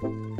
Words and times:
Hello, 0.00 0.36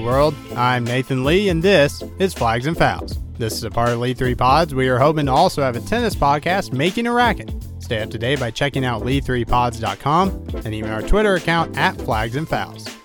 world. 0.00 0.34
I'm 0.56 0.84
Nathan 0.84 1.24
Lee, 1.24 1.50
and 1.50 1.62
this 1.62 2.02
is 2.18 2.32
Flags 2.32 2.66
and 2.66 2.76
Fouls. 2.76 3.18
This 3.36 3.52
is 3.52 3.64
a 3.64 3.70
part 3.70 3.90
of 3.90 3.98
Lee 3.98 4.14
3 4.14 4.34
Pods. 4.34 4.74
We 4.74 4.88
are 4.88 4.98
hoping 4.98 5.26
to 5.26 5.32
also 5.32 5.60
have 5.60 5.76
a 5.76 5.80
tennis 5.80 6.14
podcast, 6.14 6.72
Making 6.72 7.06
a 7.06 7.12
Racket. 7.12 7.52
Stay 7.80 8.00
up 8.00 8.08
to 8.10 8.18
date 8.18 8.40
by 8.40 8.50
checking 8.50 8.86
out 8.86 9.02
lee3pods.com 9.02 10.30
and 10.64 10.72
even 10.72 10.90
our 10.90 11.02
Twitter 11.02 11.34
account 11.34 11.76
at 11.76 12.00
Flags 12.00 12.36
and 12.36 12.48
Fouls. 12.48 12.97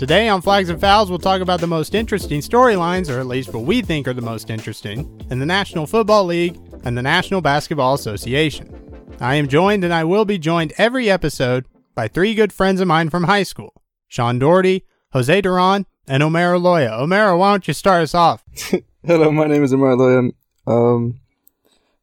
Today 0.00 0.30
on 0.30 0.40
Flags 0.40 0.70
and 0.70 0.80
Fouls, 0.80 1.10
we'll 1.10 1.18
talk 1.18 1.42
about 1.42 1.60
the 1.60 1.66
most 1.66 1.94
interesting 1.94 2.40
storylines, 2.40 3.14
or 3.14 3.20
at 3.20 3.26
least 3.26 3.52
what 3.52 3.64
we 3.64 3.82
think 3.82 4.08
are 4.08 4.14
the 4.14 4.22
most 4.22 4.48
interesting, 4.48 5.20
in 5.30 5.40
the 5.40 5.44
National 5.44 5.86
Football 5.86 6.24
League 6.24 6.58
and 6.84 6.96
the 6.96 7.02
National 7.02 7.42
Basketball 7.42 7.92
Association. 7.92 8.74
I 9.20 9.34
am 9.34 9.46
joined, 9.46 9.84
and 9.84 9.92
I 9.92 10.04
will 10.04 10.24
be 10.24 10.38
joined 10.38 10.72
every 10.78 11.10
episode 11.10 11.66
by 11.94 12.08
three 12.08 12.34
good 12.34 12.50
friends 12.50 12.80
of 12.80 12.88
mine 12.88 13.10
from 13.10 13.24
high 13.24 13.42
school 13.42 13.74
Sean 14.08 14.38
Doherty, 14.38 14.86
Jose 15.12 15.38
Duran, 15.42 15.84
and 16.08 16.22
Omer 16.22 16.54
Loya. 16.54 16.98
Omer, 16.98 17.36
why 17.36 17.52
don't 17.52 17.68
you 17.68 17.74
start 17.74 18.02
us 18.02 18.14
off? 18.14 18.42
Hello, 19.04 19.30
my 19.30 19.44
name 19.48 19.62
is 19.62 19.74
Omer 19.74 19.96
Loya. 19.96 20.32
Um, 20.66 21.20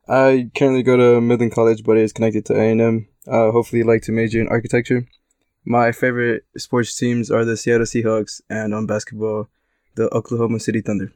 I 0.08 0.52
currently 0.56 0.84
go 0.84 0.98
to 0.98 1.20
Midland 1.20 1.52
College, 1.52 1.84
but 1.84 1.98
it's 1.98 2.14
connected 2.14 2.46
to 2.46 2.54
A&M. 2.54 3.08
Uh, 3.28 3.50
hopefully, 3.50 3.82
like 3.82 4.04
to 4.04 4.12
major 4.12 4.40
in 4.40 4.50
architecture. 4.50 5.08
My 5.70 5.92
favorite 5.92 6.46
sports 6.56 6.96
teams 6.96 7.30
are 7.30 7.44
the 7.44 7.58
Seattle 7.58 7.86
Seahawks, 7.86 8.40
and 8.50 8.74
on 8.74 8.86
basketball, 8.86 9.50
the 9.96 10.08
Oklahoma 10.16 10.62
City 10.62 10.80
Thunder. 10.80 11.12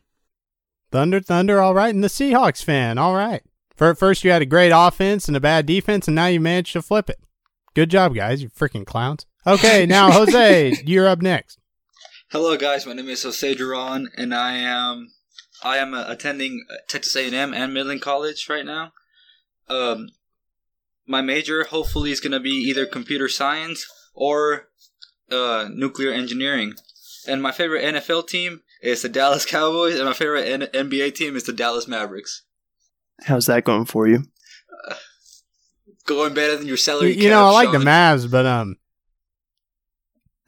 Thunder, 0.92 1.22
Thunder, 1.22 1.62
all 1.62 1.74
right, 1.74 1.96
and 1.96 2.04
the 2.04 2.10
Seahawks 2.10 2.62
fan, 2.62 2.98
all 2.98 3.16
right. 3.16 3.44
For, 3.78 3.96
First, 3.96 4.26
you 4.26 4.32
had 4.32 4.42
a 4.42 4.46
great 4.46 4.74
offense 4.76 5.30
and 5.30 5.38
a 5.38 5.40
bad 5.40 5.66
defense, 5.66 6.06
and 6.06 6.16
now 6.16 6.26
you 6.26 6.42
managed 6.42 6.74
to 6.74 6.82
flip 6.82 7.10
it. 7.10 7.22
Good 7.76 7.90
job, 7.90 8.14
guys, 8.14 8.44
you 8.44 8.50
freaking 8.50 8.86
clowns. 8.86 9.26
Okay, 9.48 9.86
now 9.88 10.12
Jose, 10.12 10.84
you're 10.86 11.08
up 11.08 11.22
next. 11.22 11.58
Hello, 12.30 12.58
guys. 12.58 12.86
My 12.86 12.92
name 12.92 13.08
is 13.08 13.24
Jose 13.24 13.56
Duran, 13.56 14.10
and 14.18 14.36
I 14.36 14.58
am 14.58 15.14
I 15.64 15.78
am 15.78 15.94
uh, 15.94 16.04
attending 16.10 16.66
Texas 16.90 17.16
A&M 17.16 17.54
and 17.54 17.74
Midland 17.74 18.02
College 18.02 18.50
right 18.50 18.66
now. 18.66 18.92
Um, 19.70 20.10
my 21.08 21.22
major 21.22 21.64
hopefully 21.64 22.12
is 22.12 22.20
going 22.20 22.34
to 22.34 22.42
be 22.42 22.50
either 22.50 22.86
computer 22.86 23.30
science 23.30 23.88
or 24.14 24.68
uh, 25.32 25.70
nuclear 25.72 26.12
engineering. 26.12 26.74
And 27.28 27.42
my 27.42 27.52
favorite 27.52 27.84
NFL 27.84 28.28
team 28.28 28.62
is 28.82 29.02
the 29.02 29.10
Dallas 29.10 29.46
Cowboys, 29.46 29.96
and 29.96 30.06
my 30.06 30.14
favorite 30.14 30.48
N- 30.48 30.88
NBA 30.88 31.16
team 31.16 31.36
is 31.36 31.44
the 31.44 31.54
Dallas 31.54 31.88
Mavericks. 31.88 32.44
How's 33.26 33.46
that 33.46 33.64
going 33.64 33.86
for 33.86 34.08
you? 34.08 34.24
Uh, 34.88 34.96
going 36.06 36.34
better 36.34 36.58
than 36.58 36.66
your 36.66 36.78
salary. 36.78 37.10
You, 37.10 37.16
you 37.16 37.30
cap, 37.30 37.32
know, 37.32 37.48
I 37.48 37.52
like 37.52 37.70
Sean. 37.70 37.80
the 37.80 37.86
Mavs, 37.86 38.32
but 38.32 38.46
um, 38.48 38.78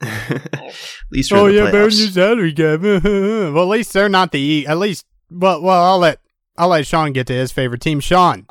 at 0.00 0.74
least 1.12 1.32
oh 1.32 1.46
yeah, 1.46 1.66
the 1.66 1.70
better 1.70 1.78
than 1.82 1.90
playoffs. 1.90 2.00
your 2.00 2.10
salary 2.10 2.52
cap. 2.52 2.80
well, 3.54 3.62
at 3.62 3.68
least 3.68 3.92
they're 3.92 4.08
not 4.08 4.32
the 4.32 4.40
E. 4.40 4.66
At 4.66 4.78
least, 4.78 5.06
well, 5.30 5.62
well, 5.62 5.84
I'll 5.84 5.98
let 5.98 6.18
I'll 6.56 6.68
let 6.68 6.86
Sean 6.86 7.12
get 7.12 7.28
to 7.28 7.32
his 7.32 7.52
favorite 7.52 7.80
team. 7.80 8.00
Sean, 8.00 8.46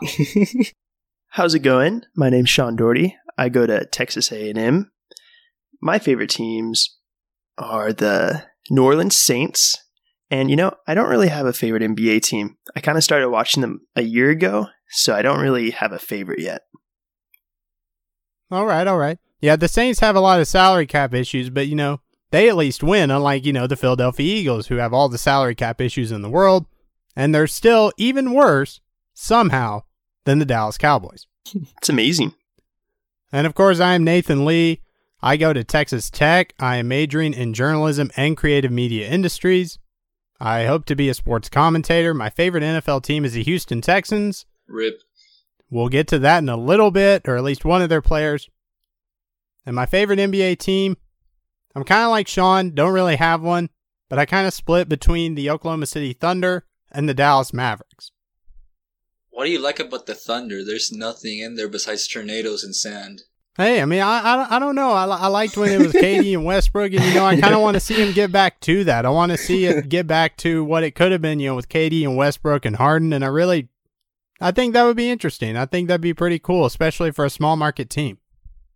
How's 1.30 1.56
it 1.56 1.60
going? 1.60 2.04
My 2.16 2.30
name's 2.30 2.52
Sean 2.52 2.76
Doherty. 2.76 3.18
I 3.40 3.50
go 3.50 3.66
to 3.66 3.86
Texas 3.86 4.32
A&M. 4.32 4.92
My 5.84 6.00
favorite 6.00 6.30
teams 6.30 6.98
are 7.58 7.92
the 7.92 8.46
New 8.70 8.86
Orleans 8.86 9.18
Saints. 9.18 9.78
And 10.32 10.50
you 10.50 10.56
know, 10.56 10.72
I 10.88 10.94
don't 10.94 11.10
really 11.10 11.28
have 11.28 11.46
a 11.46 11.52
favorite 11.52 11.84
NBA 11.84 12.22
team. 12.22 12.56
I 12.74 12.80
kind 12.80 12.98
of 12.98 13.04
started 13.04 13.30
watching 13.30 13.60
them 13.60 13.82
a 13.94 14.02
year 14.02 14.30
ago, 14.30 14.68
so 14.90 15.14
I 15.14 15.22
don't 15.22 15.42
really 15.42 15.72
have 15.72 15.92
a 15.92 16.00
favorite 16.00 16.40
yet. 16.40 16.62
all 18.50 18.66
right, 18.66 18.88
all 18.88 18.98
right. 18.98 19.20
Yeah, 19.42 19.58
the 19.58 19.68
Saints 19.68 20.00
have 20.00 20.16
a 20.16 20.22
lot 20.22 20.40
of 20.40 20.48
salary 20.48 20.88
cap 20.88 21.14
issues, 21.14 21.50
but 21.50 21.68
you 21.68 21.76
know 21.76 22.00
they 22.32 22.48
at 22.48 22.56
least 22.56 22.82
win, 22.82 23.12
unlike 23.12 23.46
you 23.46 23.52
know 23.52 23.68
the 23.68 23.76
Philadelphia 23.76 24.36
Eagles, 24.36 24.68
who 24.68 24.78
have 24.78 24.94
all 24.94 25.10
the 25.10 25.18
salary 25.18 25.54
cap 25.54 25.82
issues 25.82 26.14
in 26.14 26.22
the 26.22 26.30
world, 26.30 26.66
and 27.14 27.36
they're 27.36 27.46
still 27.46 27.92
even 27.98 28.34
worse 28.34 28.80
somehow 29.14 29.84
than 30.24 30.40
the 30.40 30.46
Dallas 30.46 30.78
Cowboys. 30.78 31.28
It's 31.54 31.90
amazing. 31.90 32.36
And 33.34 33.46
of 33.46 33.54
course, 33.54 33.82
I 33.82 33.96
am 33.96 34.06
Nathan 34.06 34.46
Lee. 34.46 34.80
I 35.24 35.38
go 35.38 35.54
to 35.54 35.64
Texas 35.64 36.10
Tech. 36.10 36.54
I 36.60 36.76
am 36.76 36.90
majoring 36.90 37.34
in 37.34 37.54
journalism 37.54 38.12
and 38.18 38.36
creative 38.36 38.74
media 38.74 39.08
industries. 39.08 39.80
I 40.38 40.66
hope 40.66 40.84
to 40.88 40.98
be 40.98 41.08
a 41.08 41.14
sports 41.14 41.48
commentator. 41.48 42.14
My 42.14 42.30
favorite 42.30 42.62
NFL 42.62 43.04
team 43.04 43.24
is 43.24 43.32
the 43.32 43.44
Houston 43.44 43.80
Texans. 43.80 44.46
Rip. 44.68 45.00
We'll 45.70 45.88
get 45.88 46.10
to 46.10 46.20
that 46.20 46.40
in 46.40 46.50
a 46.50 46.58
little 46.58 46.92
bit, 46.92 47.26
or 47.26 47.38
at 47.38 47.44
least 47.46 47.64
one 47.64 47.82
of 47.82 47.88
their 47.88 48.02
players. 48.02 48.50
And 49.66 49.78
my 49.78 49.86
favorite 49.86 50.20
NBA 50.20 50.60
team, 50.60 50.98
I'm 51.74 51.86
kind 51.86 52.04
of 52.04 52.10
like 52.10 52.28
Sean, 52.28 52.72
don't 52.72 52.94
really 52.94 53.16
have 53.16 53.42
one, 53.42 53.70
but 54.10 54.20
I 54.20 54.26
kind 54.26 54.46
of 54.46 54.54
split 54.54 54.90
between 54.90 55.36
the 55.36 55.50
Oklahoma 55.50 55.86
City 55.86 56.12
Thunder 56.12 56.66
and 56.92 57.08
the 57.08 57.14
Dallas 57.14 57.54
Mavericks. 57.54 58.12
What 59.30 59.46
do 59.46 59.52
you 59.52 59.60
like 59.60 59.80
about 59.80 60.06
the 60.06 60.16
Thunder? 60.16 60.66
There's 60.66 60.92
nothing 60.92 61.40
in 61.40 61.56
there 61.56 61.70
besides 61.70 62.10
tornadoes 62.10 62.66
and 62.66 62.76
sand. 62.76 63.22
Hey, 63.56 63.82
I 63.82 63.86
mean, 63.86 64.02
I, 64.02 64.20
I, 64.20 64.56
I 64.56 64.60
don't 64.60 64.74
know. 64.76 64.92
I, 64.94 65.06
I 65.06 65.28
liked 65.28 65.58
when 65.58 65.70
it 65.72 65.78
was 65.80 65.94
KD 65.94 66.34
and 66.34 66.44
Westbrook, 66.44 66.92
and 66.94 67.04
you 67.04 67.14
know, 67.14 67.26
I 67.26 67.40
kind 67.40 67.54
of 67.54 67.62
want 67.62 67.76
to 67.76 67.80
see 67.80 67.94
him 67.94 68.12
get 68.12 68.32
back 68.32 68.60
to 68.62 68.84
that. 68.86 69.06
I 69.06 69.10
want 69.10 69.32
to 69.32 69.38
see 69.38 69.66
it 69.66 69.90
get 69.90 70.08
back 70.08 70.38
to 70.38 70.64
what 70.64 70.84
it 70.84 70.96
could 70.96 71.12
have 71.12 71.22
been, 71.22 71.40
you 71.40 71.50
know, 71.50 71.56
with 71.56 71.70
KD 71.70 72.02
and 72.04 72.18
Westbrook 72.18 72.66
and 72.66 72.78
Harden. 72.78 73.14
And 73.14 73.24
I 73.24 73.28
really, 73.28 73.68
I 74.42 74.50
think 74.52 74.74
that 74.74 74.84
would 74.84 74.98
be 74.98 75.10
interesting. 75.12 75.56
I 75.56 75.68
think 75.68 75.88
that'd 75.88 76.02
be 76.02 76.16
pretty 76.16 76.40
cool, 76.40 76.66
especially 76.66 77.12
for 77.12 77.26
a 77.26 77.30
small 77.30 77.56
market 77.56 77.92
team. 77.92 78.18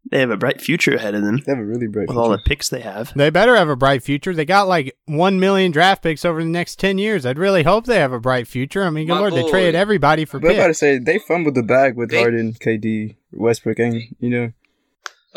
They 0.09 0.19
have 0.19 0.29
a 0.29 0.37
bright 0.37 0.61
future 0.61 0.93
ahead 0.95 1.15
of 1.15 1.21
them 1.23 1.41
They 1.45 1.51
have 1.51 1.59
a 1.59 1.65
really 1.65 1.87
bright 1.87 2.03
future. 2.07 2.13
with 2.13 2.17
all 2.23 2.29
the 2.29 2.37
picks 2.37 2.69
they 2.69 2.79
have. 2.79 3.11
They 3.13 3.29
better 3.29 3.57
have 3.57 3.67
a 3.67 3.75
bright 3.75 4.03
future. 4.03 4.33
They 4.33 4.45
got 4.45 4.67
like 4.67 4.95
one 5.05 5.37
million 5.39 5.71
draft 5.71 6.01
picks 6.03 6.23
over 6.23 6.41
the 6.41 6.49
next 6.49 6.77
ten 6.79 6.97
years. 6.99 7.25
I'd 7.25 7.39
really 7.39 7.63
hope 7.63 7.85
they 7.87 7.97
have 7.97 8.13
a 8.13 8.19
bright 8.19 8.47
future. 8.47 8.83
I 8.83 8.89
mean, 8.91 9.07
good 9.07 9.15
My 9.15 9.19
lord, 9.19 9.33
they 9.33 9.49
traded 9.49 9.73
everybody 9.75 10.23
for 10.23 10.39
picks. 10.39 10.49
But 10.49 10.53
I'm 10.53 10.59
about 10.61 10.67
to 10.67 10.73
say 10.75 10.97
they 10.99 11.17
fumbled 11.17 11.55
the 11.55 11.63
bag 11.63 11.97
with 11.97 12.11
They- 12.11 12.19
Harden, 12.19 12.53
KD, 12.53 13.15
Westbrook, 13.33 13.79
and 13.79 14.01
you 14.19 14.29
know. 14.29 14.51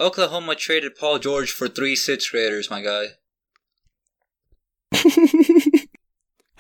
Oklahoma 0.01 0.57
traded 0.57 0.97
Paul 0.97 1.19
George 1.19 1.53
for 1.53 1.69
three 1.69 1.95
sixth 1.95 2.31
graders, 2.33 2.71
my 2.71 2.83
guy. 2.83 3.07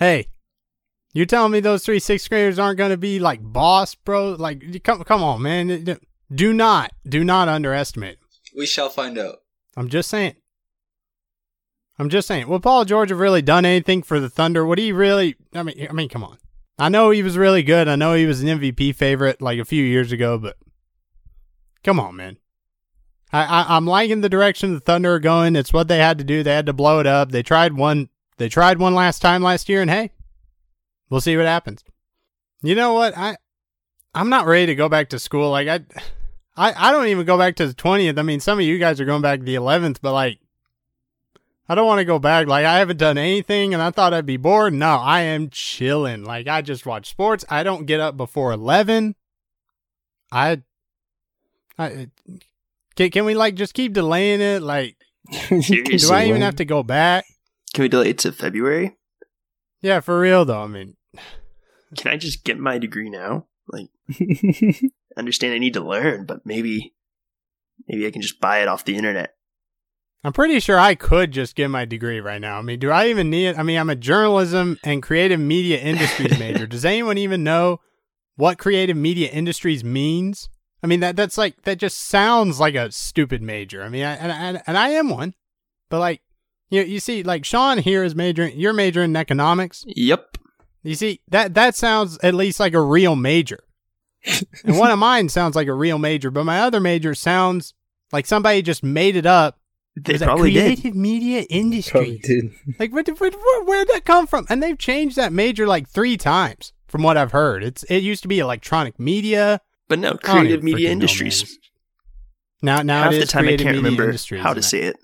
Hey, 0.01 0.29
you're 1.13 1.27
telling 1.27 1.53
me 1.53 1.61
those 1.61 1.85
three 1.85 1.99
sixth 1.99 2.31
graders 2.31 2.59
aren't 2.59 2.79
going 2.79 2.91
to 2.91 2.97
be 2.97 3.19
like 3.19 3.41
boss, 3.43 3.95
bro? 3.95 4.31
Like, 4.31 4.83
come, 4.83 5.05
come 5.05 5.23
on, 5.23 5.43
man. 5.43 5.99
Do 6.35 6.55
not, 6.55 6.93
do 7.07 7.23
not 7.23 7.49
underestimate. 7.49 8.17
We 8.57 8.65
shall 8.65 8.89
find 8.89 9.19
out. 9.19 9.43
I'm 9.77 9.91
just 9.91 10.09
saying. 10.09 10.37
I'm 11.99 12.09
just 12.09 12.27
saying. 12.27 12.49
Will 12.49 12.61
Paul 12.61 12.87
George 12.87 13.11
have 13.11 13.21
really 13.21 13.43
done 13.43 13.67
anything 13.67 14.03
for 14.03 14.19
the 14.19 14.31
Thunder? 14.31 14.65
Would 14.65 14.79
he 14.79 14.91
really? 14.91 15.37
I 15.55 15.63
mean, 15.63 15.87
I 15.87 15.93
mean, 15.93 16.09
come 16.09 16.25
on. 16.25 16.39
I 16.79 16.89
know 16.89 17.11
he 17.11 17.23
was 17.23 17.37
really 17.37 17.63
good. 17.63 17.89
I 17.89 17.97
know 17.97 18.15
he 18.15 18.25
was 18.25 18.41
an 18.41 18.59
MVP 18.59 18.95
favorite 18.95 19.43
like 19.43 19.59
a 19.59 19.67
few 19.67 19.85
years 19.85 20.13
ago, 20.13 20.39
but 20.39 20.57
come 21.85 22.01
on, 22.01 22.17
man. 22.17 22.39
I, 23.33 23.77
I'm 23.77 23.87
liking 23.87 24.21
the 24.21 24.29
direction 24.29 24.75
the 24.75 24.81
Thunder 24.81 25.15
are 25.15 25.21
going. 25.21 25.55
It's 25.55 25.73
what 25.73 25.89
they 25.89 25.99
had 25.99 26.19
to 26.19 26.25
do. 26.25 26.43
They 26.43 26.55
had 26.55 26.67
to 26.67 26.73
blow 26.73 26.99
it 26.99 27.07
up. 27.07 27.31
They 27.31 27.43
tried 27.43 27.75
one. 27.75 28.09
They 28.39 28.49
tried 28.49 28.79
one 28.79 28.95
last 28.95 29.21
time 29.21 29.43
last 29.43 29.69
year, 29.69 29.83
and 29.83 29.91
hey, 29.91 30.11
we'll 31.09 31.21
see 31.21 31.37
what 31.37 31.47
happens. 31.47 31.85
You 32.63 32.75
know 32.75 32.93
what? 32.95 33.17
I 33.17 33.37
I'm 34.15 34.29
not 34.29 34.47
ready 34.47 34.67
to 34.67 34.75
go 34.75 34.89
back 34.89 35.11
to 35.11 35.19
school. 35.19 35.51
Like 35.51 35.69
I. 35.69 35.81
I, 36.57 36.89
I 36.89 36.93
don't 36.93 37.07
even 37.07 37.25
go 37.25 37.39
back 37.39 37.57
to 37.57 37.67
the 37.67 37.73
20th. 37.73 38.19
I 38.19 38.23
mean, 38.23 38.41
some 38.41 38.59
of 38.59 38.65
you 38.65 38.79
guys 38.79 39.01
are 39.01 39.07
going 39.07 39.23
back 39.23 39.39
to 39.39 39.45
the 39.47 39.55
11th, 39.55 39.99
but 40.03 40.13
like, 40.13 40.41
I 41.71 41.75
don't 41.75 41.87
want 41.87 42.01
to 42.01 42.05
go 42.05 42.19
back. 42.19 42.49
Like, 42.49 42.67
I 42.67 42.81
haven't 42.81 42.99
done 42.99 43.17
anything 43.17 43.73
and 43.73 43.83
I 43.83 43.91
thought 43.93 44.13
I'd 44.13 44.27
be 44.27 44.37
bored. 44.37 44.75
No, 44.75 44.97
I 44.97 45.21
am 45.21 45.49
chilling. 45.49 46.25
Like, 46.25 46.49
I 46.49 46.61
just 46.61 46.85
watch 46.85 47.09
sports. 47.09 47.45
I 47.49 47.63
don't 47.63 47.87
get 47.87 48.01
up 48.01 48.17
before 48.17 48.53
11. 48.53 49.15
I, 50.33 50.63
I, 51.79 52.09
can, 53.01 53.11
can 53.11 53.25
we 53.25 53.35
like 53.35 53.55
just 53.55 53.73
keep 53.73 53.95
delaying 53.95 54.43
it? 54.43 54.61
Like, 54.61 54.97
do 55.49 56.11
I 56.13 56.27
even 56.27 56.43
have 56.43 56.57
to 56.57 56.67
go 56.67 56.83
back? 56.83 57.25
Can 57.73 57.83
we 57.83 57.89
delay 57.89 58.11
it 58.11 58.19
to 58.19 58.33
February? 58.33 58.97
Yeah, 59.81 60.01
for 60.01 60.21
real 60.21 60.45
though. 60.45 60.63
I 60.63 60.67
mean, 60.67 60.97
Can 61.97 62.13
I 62.13 62.17
just 62.19 62.45
get 62.45 62.59
my 62.59 62.77
degree 62.77 63.09
now? 63.09 63.47
Like, 63.69 63.89
understand 65.17 65.55
I 65.55 65.59
need 65.59 65.75
to 65.75 65.81
learn, 65.81 66.27
but 66.27 66.45
maybe, 66.45 66.95
maybe 67.89 68.07
I 68.07 68.11
can 68.11 68.21
just 68.21 68.39
buy 68.39 68.61
it 68.61 68.69
off 68.69 68.85
the 68.85 68.97
internet. 68.97 69.35
I'm 70.23 70.35
pretty 70.35 70.61
sure 70.61 70.79
I 70.79 70.95
could 70.95 71.33
just 71.33 71.57
get 71.57 71.69
my 71.69 71.87
degree 71.87 72.21
right 72.21 72.41
now. 72.41 72.59
I 72.59 72.63
mean, 72.63 72.79
do 72.79 72.91
I 72.91 73.09
even 73.09 73.31
need 73.31 73.47
it? 73.47 73.59
I 73.59 73.63
mean, 73.63 73.79
I'm 73.79 73.89
a 73.89 73.97
journalism 73.97 74.79
and 74.85 75.03
creative 75.03 75.41
media 75.41 75.79
industries 75.79 76.39
major. 76.39 76.67
Does 76.67 76.85
anyone 76.85 77.17
even 77.17 77.43
know 77.43 77.81
what 78.37 78.59
creative 78.59 78.99
media 78.99 79.31
industries 79.31 79.83
means? 79.83 80.51
I 80.83 80.87
mean, 80.87 81.01
that 81.01 81.17
that's 81.17 81.37
like 81.37 81.63
that 81.63 81.79
just 81.79 81.99
sounds 81.99 82.59
like 82.59 82.75
a 82.75 82.91
stupid 82.91 83.43
major. 83.43 83.83
I 83.83 83.89
mean, 83.89 84.05
I, 84.05 84.15
and, 84.15 84.33
and 84.33 84.63
and 84.67 84.79
I 84.79 84.91
am 84.91 85.11
one, 85.11 85.35
but 85.89 86.01
like 86.01 86.23
you 86.71 86.83
you 86.83 87.01
see, 87.01 87.23
like 87.23 87.45
Sean 87.45 87.79
here 87.79 88.03
is 88.03 88.15
majoring. 88.15 88.59
You're 88.59 88.73
majoring 88.73 89.11
in 89.11 89.17
economics. 89.17 89.85
Yep. 89.87 90.39
You 90.83 90.95
see, 90.95 91.21
that 91.29 91.55
that 91.55 91.75
sounds 91.75 92.19
at 92.23 92.35
least 92.35 92.61
like 92.61 92.75
a 92.75 92.81
real 92.81 93.17
major. 93.17 93.61
and 94.65 94.79
one 94.79 94.91
of 94.91 94.99
mine 94.99 95.29
sounds 95.29 95.57
like 95.57 95.69
a 95.69 95.75
real 95.75 95.99
major, 95.99 96.31
but 96.31 96.45
my 96.45 96.61
other 96.61 96.81
major 96.81 97.15
sounds 97.15 97.75
like 98.13 98.27
somebody 98.27 98.63
just 98.63 98.83
made 98.83 99.17
it 99.17 99.27
up. 99.27 99.59
They 99.97 100.13
was 100.15 100.23
a 100.23 100.27
probably 100.27 100.53
did. 100.53 100.79
creative 100.79 100.95
media 100.95 101.41
Probably 101.41 101.59
industry. 101.59 102.21
did. 102.23 102.53
Like, 102.79 102.93
where, 102.93 103.03
where, 103.03 103.31
where, 103.31 103.65
where'd 103.65 103.89
that 103.89 104.05
come 104.05 104.27
from? 104.27 104.47
And 104.49 104.63
they've 104.63 104.79
changed 104.79 105.17
that 105.17 105.33
major 105.33 105.67
like 105.67 105.89
three 105.89 106.17
times, 106.17 106.73
from 106.87 107.03
what 107.03 107.17
I've 107.17 107.33
heard. 107.33 107.65
It's 107.65 107.83
it 107.85 107.99
used 107.99 108.23
to 108.23 108.29
be 108.29 108.39
electronic 108.39 108.99
media. 109.01 109.61
But 109.91 109.99
no, 109.99 110.15
creative 110.15 110.63
media 110.63 110.89
know, 110.89 110.93
industries. 110.93 111.59
Now, 112.63 112.81
now 112.83 113.03
Half 113.03 113.15
it 113.15 113.19
the 113.19 113.27
time 113.27 113.43
I 113.43 113.47
creative 113.49 113.65
can't 113.65 113.77
media 113.77 113.91
remember 113.91 114.05
industries 114.05 114.41
how 114.41 114.55
to 114.55 114.63
say 114.63 114.83
it. 114.83 114.97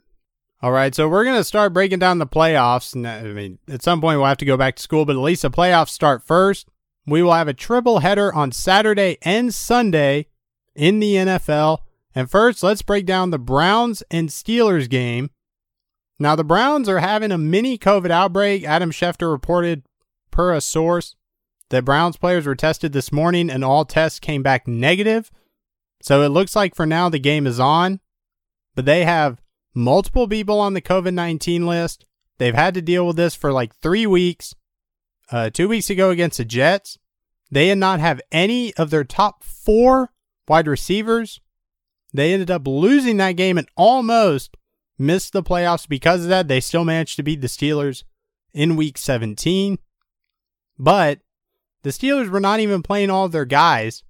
All 0.63 0.71
right, 0.71 0.95
so 0.95 1.09
we're 1.09 1.25
gonna 1.25 1.43
start 1.43 1.73
breaking 1.73 1.99
down 1.99 2.19
the 2.19 2.27
playoffs. 2.27 2.95
And 2.95 3.05
I 3.05 3.25
mean, 3.25 3.59
at 3.69 3.83
some 3.83 4.01
point 4.01 4.21
we'll 4.21 4.29
have 4.29 4.39
to 4.39 4.45
go 4.45 4.57
back 4.57 4.77
to 4.77 4.83
school, 4.83 5.05
but 5.05 5.17
at 5.17 5.23
least 5.23 5.43
the 5.43 5.51
playoffs 5.51 5.89
start 5.89 6.23
first. 6.23 6.69
We 7.05 7.21
will 7.21 7.33
have 7.33 7.49
a 7.49 7.53
triple 7.53 7.99
header 7.99 8.33
on 8.33 8.53
Saturday 8.53 9.19
and 9.23 9.53
Sunday 9.53 10.29
in 10.77 11.01
the 11.01 11.15
NFL. 11.17 11.81
And 12.15 12.31
first, 12.31 12.63
let's 12.63 12.83
break 12.83 13.07
down 13.07 13.31
the 13.31 13.41
Browns 13.41 14.05
and 14.09 14.29
Steelers 14.29 14.89
game. 14.89 15.31
Now, 16.21 16.37
the 16.37 16.45
Browns 16.45 16.89
are 16.89 17.01
having 17.01 17.33
a 17.33 17.39
mini 17.39 17.77
COVID 17.77 18.11
outbreak. 18.11 18.63
Adam 18.63 18.93
Schefter 18.93 19.31
reported 19.31 19.83
per 20.31 20.55
a 20.55 20.61
source 20.61 21.16
that 21.71 21.85
Browns 21.85 22.17
players 22.17 22.47
were 22.47 22.55
tested 22.55 22.93
this 22.93 23.13
morning 23.13 23.51
and 23.51 23.65
all 23.65 23.85
tests 23.85 24.21
came 24.21 24.43
back 24.43 24.67
negative. 24.69 25.31
So 26.03 26.23
it 26.23 26.29
looks 26.29 26.55
like 26.55 26.75
for 26.75 26.87
now 26.87 27.09
the 27.09 27.19
game 27.19 27.47
is 27.47 27.59
on, 27.59 28.01
but 28.75 28.85
they 28.85 29.05
have 29.05 29.41
multiple 29.75 30.29
people 30.29 30.61
on 30.61 30.75
the 30.75 30.81
COVID 30.81 31.15
19 31.15 31.67
list. 31.67 32.05
They've 32.39 32.55
had 32.55 32.75
to 32.75 32.83
deal 32.83 33.07
with 33.07 33.17
this 33.17 33.35
for 33.35 33.53
like 33.53 33.75
three 33.77 34.07
weeks. 34.07 34.55
Uh, 35.31 35.51
two 35.51 35.67
weeks 35.69 35.91
ago 35.91 36.11
against 36.11 36.39
the 36.39 36.45
Jets, 36.45 36.99
they 37.51 37.67
did 37.67 37.79
not 37.79 37.99
have 37.99 38.21
any 38.31 38.73
of 38.75 38.91
their 38.91 39.03
top 39.03 39.43
four 39.43 40.13
wide 40.47 40.69
receivers. 40.69 41.41
They 42.13 42.33
ended 42.33 42.51
up 42.51 42.67
losing 42.67 43.17
that 43.17 43.33
game 43.33 43.59
and 43.59 43.69
almost 43.77 44.57
missed 44.99 45.33
the 45.33 45.43
playoffs 45.43 45.89
because 45.89 46.23
of 46.23 46.29
that. 46.29 46.47
They 46.47 46.61
still 46.61 46.85
managed 46.85 47.17
to 47.17 47.23
beat 47.23 47.41
the 47.41 47.49
Steelers 47.49 48.05
in 48.55 48.77
week 48.77 48.97
17. 48.99 49.79
But 50.79 51.21
the 51.87 51.93
Steelers 51.93 52.29
were 52.29 52.41
not 52.41 52.59
even 52.59 52.83
playing 52.83 53.11
all 53.11 53.27
of 53.27 53.31
their 53.31 53.45
guys. 53.45 54.03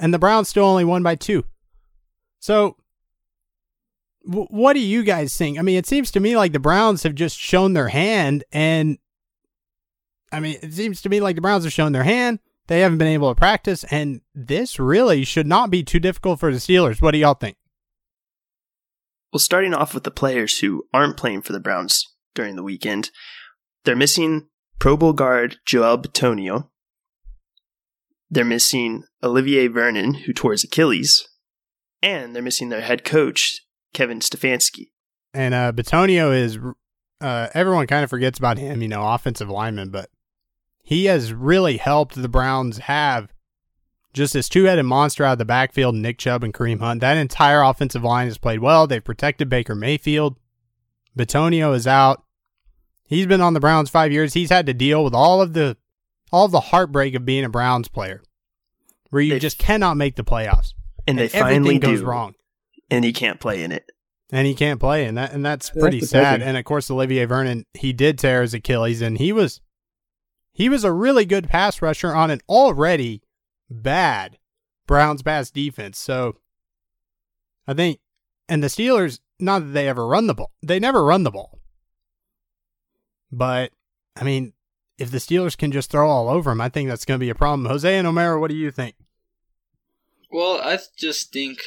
And 0.00 0.12
the 0.12 0.18
Browns 0.18 0.48
still 0.48 0.64
only 0.64 0.84
won 0.84 1.00
by 1.00 1.14
two. 1.14 1.44
So, 2.40 2.76
w- 4.26 4.48
what 4.50 4.72
do 4.72 4.80
you 4.80 5.04
guys 5.04 5.36
think? 5.36 5.60
I 5.60 5.62
mean, 5.62 5.76
it 5.76 5.86
seems 5.86 6.10
to 6.10 6.18
me 6.18 6.36
like 6.36 6.50
the 6.50 6.58
Browns 6.58 7.04
have 7.04 7.14
just 7.14 7.38
shown 7.38 7.72
their 7.72 7.86
hand. 7.86 8.42
And, 8.50 8.98
I 10.32 10.40
mean, 10.40 10.58
it 10.60 10.74
seems 10.74 11.00
to 11.02 11.08
me 11.08 11.20
like 11.20 11.36
the 11.36 11.40
Browns 11.40 11.62
have 11.62 11.72
shown 11.72 11.92
their 11.92 12.02
hand. 12.02 12.40
They 12.66 12.80
haven't 12.80 12.98
been 12.98 13.06
able 13.06 13.32
to 13.32 13.38
practice. 13.38 13.84
And 13.84 14.20
this 14.34 14.80
really 14.80 15.22
should 15.22 15.46
not 15.46 15.70
be 15.70 15.84
too 15.84 16.00
difficult 16.00 16.40
for 16.40 16.50
the 16.50 16.58
Steelers. 16.58 17.00
What 17.00 17.12
do 17.12 17.18
y'all 17.18 17.34
think? 17.34 17.58
Well, 19.32 19.38
starting 19.38 19.72
off 19.72 19.94
with 19.94 20.02
the 20.02 20.10
players 20.10 20.58
who 20.58 20.88
aren't 20.92 21.16
playing 21.16 21.42
for 21.42 21.52
the 21.52 21.60
Browns 21.60 22.12
during 22.34 22.56
the 22.56 22.64
weekend, 22.64 23.10
they're 23.84 23.94
missing 23.94 24.48
Pro 24.80 24.96
Bowl 24.96 25.12
guard 25.12 25.58
Joel 25.66 25.98
Bitonio. 25.98 26.68
They're 28.30 28.44
missing 28.44 29.04
Olivier 29.22 29.66
Vernon, 29.66 30.14
who 30.14 30.32
tore 30.32 30.52
his 30.52 30.64
Achilles, 30.64 31.28
and 32.02 32.34
they're 32.34 32.42
missing 32.42 32.70
their 32.70 32.80
head 32.80 33.04
coach 33.04 33.60
Kevin 33.92 34.20
Stefanski. 34.20 34.86
And 35.34 35.52
uh, 35.52 35.72
Bitonio 35.72 36.34
is, 36.34 36.58
uh, 37.20 37.48
everyone 37.52 37.86
kind 37.88 38.04
of 38.04 38.10
forgets 38.10 38.38
about 38.38 38.56
him, 38.56 38.80
you 38.80 38.88
know, 38.88 39.06
offensive 39.06 39.50
lineman, 39.50 39.90
but 39.90 40.08
he 40.82 41.04
has 41.04 41.34
really 41.34 41.76
helped 41.76 42.14
the 42.14 42.28
Browns 42.28 42.78
have 42.78 43.34
just 44.14 44.32
this 44.32 44.48
two 44.48 44.64
headed 44.64 44.86
monster 44.86 45.24
out 45.24 45.32
of 45.32 45.38
the 45.38 45.44
backfield, 45.44 45.94
Nick 45.94 46.16
Chubb 46.16 46.42
and 46.42 46.54
Kareem 46.54 46.80
Hunt. 46.80 47.02
That 47.02 47.18
entire 47.18 47.62
offensive 47.62 48.02
line 48.02 48.28
has 48.28 48.38
played 48.38 48.60
well. 48.60 48.86
They've 48.86 49.04
protected 49.04 49.50
Baker 49.50 49.74
Mayfield. 49.74 50.36
Bitonio 51.16 51.74
is 51.74 51.86
out. 51.86 52.24
He's 53.10 53.26
been 53.26 53.40
on 53.42 53.52
the 53.54 53.60
Browns 53.60 53.90
five 53.90 54.12
years. 54.12 54.32
He's 54.34 54.48
had 54.50 54.64
to 54.66 54.72
deal 54.72 55.04
with 55.04 55.14
all 55.14 55.42
of 55.42 55.52
the 55.52 55.76
all 56.32 56.46
of 56.46 56.52
the 56.52 56.60
heartbreak 56.60 57.14
of 57.14 57.24
being 57.26 57.44
a 57.44 57.48
Browns 57.50 57.88
player, 57.88 58.22
where 59.10 59.20
you 59.20 59.32
They've- 59.32 59.42
just 59.42 59.58
cannot 59.58 59.96
make 59.98 60.16
the 60.16 60.24
playoffs. 60.24 60.72
And 61.06 61.18
they 61.18 61.24
everything 61.24 61.40
finally 61.42 61.78
goes 61.78 62.00
do, 62.00 62.06
wrong. 62.06 62.34
and 62.90 63.04
he 63.04 63.12
can't 63.12 63.40
play 63.40 63.62
in 63.64 63.72
it. 63.72 63.90
and 64.32 64.46
he 64.46 64.54
can't 64.54 64.78
play, 64.78 65.06
and 65.06 65.18
that 65.18 65.32
and 65.32 65.44
that's 65.44 65.70
pretty 65.70 65.98
that's 66.00 66.10
sad. 66.12 66.20
depressing. 66.34 66.48
And 66.48 66.56
of 66.56 66.64
course, 66.64 66.88
Olivier 66.90 67.24
Vernon, 67.24 67.66
he 67.74 67.92
did 67.92 68.18
tear 68.18 68.42
his 68.42 68.54
Achilles, 68.54 69.02
and 69.02 69.18
he 69.18 69.32
was 69.32 69.60
he 70.52 70.68
was 70.68 70.84
a 70.84 70.92
really 70.92 71.24
good 71.24 71.48
pass 71.48 71.82
rusher 71.82 72.14
on 72.14 72.30
an 72.30 72.40
already 72.48 73.22
bad 73.68 74.38
Browns 74.86 75.22
pass 75.22 75.50
defense. 75.50 75.98
So 75.98 76.36
I 77.66 77.74
think, 77.74 77.98
and 78.48 78.62
the 78.62 78.68
Steelers, 78.68 79.18
not 79.40 79.60
that 79.60 79.72
they 79.72 79.88
ever 79.88 80.06
run 80.06 80.26
the 80.28 80.34
ball, 80.34 80.52
they 80.62 80.78
never 80.78 81.04
run 81.04 81.22
the 81.24 81.30
ball, 81.30 81.58
but 83.30 83.72
I 84.16 84.24
mean, 84.24 84.52
if 84.98 85.10
the 85.10 85.18
Steelers 85.18 85.56
can 85.56 85.72
just 85.72 85.90
throw 85.90 86.08
all 86.08 86.28
over 86.28 86.50
them, 86.50 86.60
I 86.60 86.68
think 86.68 86.88
that's 86.88 87.04
going 87.04 87.18
to 87.18 87.24
be 87.24 87.30
a 87.30 87.34
problem. 87.34 87.66
Jose 87.66 87.96
and 87.96 88.06
Omer, 88.06 88.38
what 88.38 88.50
do 88.50 88.56
you 88.56 88.70
think? 88.70 88.96
Well, 90.30 90.60
I 90.62 90.78
just 90.96 91.32
think 91.32 91.58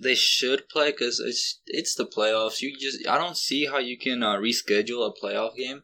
they 0.00 0.14
should 0.14 0.68
play 0.68 0.90
because 0.92 1.20
it's 1.20 1.60
it's 1.66 1.94
the 1.94 2.06
playoffs. 2.06 2.60
You 2.60 2.76
just 2.78 3.06
I 3.08 3.18
don't 3.18 3.36
see 3.36 3.66
how 3.66 3.78
you 3.78 3.98
can 3.98 4.22
uh, 4.22 4.36
reschedule 4.36 5.08
a 5.08 5.12
playoff 5.12 5.56
game, 5.56 5.82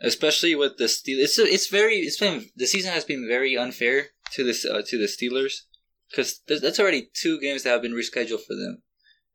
especially 0.00 0.54
with 0.54 0.78
the 0.78 0.84
Steelers. 0.84 1.24
It's 1.24 1.38
it's 1.38 1.68
very 1.68 1.96
it's 1.96 2.18
been 2.18 2.50
the 2.56 2.66
season 2.66 2.92
has 2.92 3.04
been 3.04 3.26
very 3.28 3.56
unfair 3.56 4.08
to 4.32 4.44
this 4.44 4.64
uh, 4.64 4.82
to 4.86 4.98
the 4.98 5.06
Steelers 5.06 5.62
because 6.10 6.40
that's 6.46 6.80
already 6.80 7.10
two 7.14 7.40
games 7.40 7.62
that 7.64 7.70
have 7.70 7.82
been 7.82 7.92
rescheduled 7.92 8.44
for 8.46 8.54
them, 8.54 8.82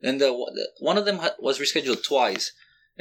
and 0.02 0.20
the, 0.20 0.32
one 0.80 0.98
of 0.98 1.06
them 1.06 1.20
was 1.40 1.60
rescheduled 1.60 2.04
twice. 2.04 2.52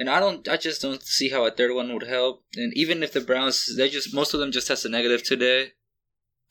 And 0.01 0.09
I 0.09 0.19
don't, 0.19 0.49
I 0.49 0.57
just 0.57 0.81
don't 0.81 1.03
see 1.03 1.29
how 1.29 1.45
a 1.45 1.51
third 1.51 1.75
one 1.75 1.93
would 1.93 2.05
help. 2.09 2.43
And 2.57 2.73
even 2.75 3.03
if 3.03 3.13
the 3.13 3.21
Browns, 3.21 3.77
they 3.77 3.91
just 3.91 4.15
most 4.15 4.33
of 4.33 4.41
them 4.41 4.51
just 4.51 4.67
tested 4.69 4.91
negative 4.91 5.23
today. 5.23 5.73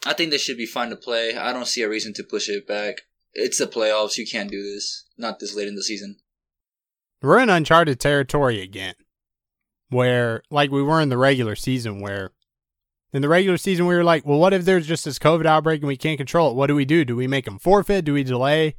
I 0.06 0.13
think 0.13 0.30
they 0.30 0.38
should 0.38 0.57
be 0.57 0.68
fine 0.68 0.92
to 0.92 0.96
play. 0.96 1.36
I 1.36 1.51
don't 1.51 1.68
see 1.68 1.81
a 1.81 1.90
reason 1.90 2.13
to 2.13 2.24
push 2.24 2.48
it 2.48 2.68
back. 2.68 3.01
It's 3.34 3.57
the 3.57 3.66
playoffs. 3.66 4.18
You 4.18 4.28
can't 4.31 4.51
do 4.51 4.62
this. 4.62 5.06
Not 5.18 5.40
this 5.40 5.56
late 5.56 5.68
in 5.68 5.75
the 5.75 5.84
season. 5.84 6.18
we're 7.24 7.40
in 7.40 7.50
uncharted 7.50 8.00
territory 8.00 8.62
again 8.62 8.94
where 9.90 10.44
like 10.52 10.69
we 10.72 10.84
were 10.84 11.02
in 11.02 11.10
the 11.10 11.18
regular 11.18 11.56
season 11.56 12.00
where 12.00 12.31
in 13.12 13.23
the 13.23 13.28
regular 13.28 13.57
season 13.57 13.88
we 13.88 13.95
were 13.95 14.04
like 14.04 14.26
well 14.26 14.40
what 14.40 14.54
if 14.54 14.64
there's 14.64 14.88
just 14.88 15.04
this 15.04 15.19
covid 15.19 15.45
outbreak 15.47 15.81
and 15.81 15.88
we 15.88 15.97
can't 15.97 16.19
control 16.19 16.52
it 16.52 16.56
what 16.56 16.68
do 16.68 16.76
we 16.76 16.85
do 16.85 17.04
do 17.04 17.16
we 17.16 17.28
make 17.28 17.45
them 17.45 17.57
forfeit 17.59 18.06
do 18.06 18.14
we 18.14 18.23
delay 18.23 18.76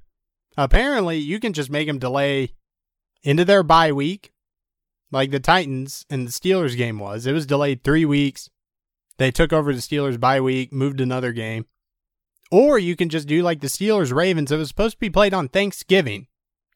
apparently 0.56 1.16
you 1.18 1.38
can 1.40 1.52
just 1.52 1.68
make 1.68 1.88
them 1.88 1.98
delay 1.98 2.54
into 3.24 3.44
their 3.44 3.62
bye 3.64 3.92
week 3.92 4.32
like 5.10 5.30
the 5.30 5.40
titans 5.40 6.04
and 6.10 6.26
the 6.26 6.32
steelers 6.32 6.76
game 6.76 6.98
was 6.98 7.26
it 7.26 7.32
was 7.32 7.46
delayed 7.46 7.82
three 7.82 8.04
weeks 8.04 8.48
they 9.18 9.30
took 9.30 9.52
over 9.52 9.72
the 9.72 9.80
steelers 9.80 10.18
bye 10.18 10.40
week 10.40 10.72
moved 10.72 11.00
another 11.00 11.32
game 11.32 11.66
or 12.50 12.78
you 12.78 12.96
can 12.96 13.08
just 13.08 13.28
do 13.28 13.42
like 13.42 13.60
the 13.60 13.66
steelers 13.66 14.12
ravens 14.12 14.50
it 14.52 14.56
was 14.56 14.68
supposed 14.68 14.94
to 14.96 15.00
be 15.00 15.10
played 15.10 15.34
on 15.34 15.48
thanksgiving 15.48 16.26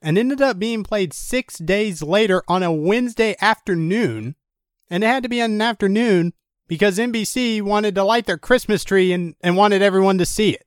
and 0.05 0.19
ended 0.19 0.43
up 0.43 0.59
being 0.59 0.85
played 0.85 1.15
six 1.15 1.57
days 1.59 2.03
later 2.03 2.43
on 2.47 2.63
a 2.63 2.71
Wednesday 2.71 3.35
afternoon. 3.41 4.37
And 4.91 5.03
it 5.03 5.07
had 5.07 5.23
to 5.23 5.31
be 5.31 5.41
on 5.41 5.53
an 5.53 5.63
afternoon 5.63 6.35
because 6.69 6.99
NBC 6.99 7.63
wanted 7.63 7.95
to 7.95 8.05
light 8.05 8.27
their 8.27 8.37
Christmas 8.37 8.85
tree 8.85 9.13
and, 9.15 9.35
and 9.41 9.57
wanted 9.57 9.81
everyone 9.81 10.19
to 10.19 10.27
see 10.27 10.51
it. 10.51 10.67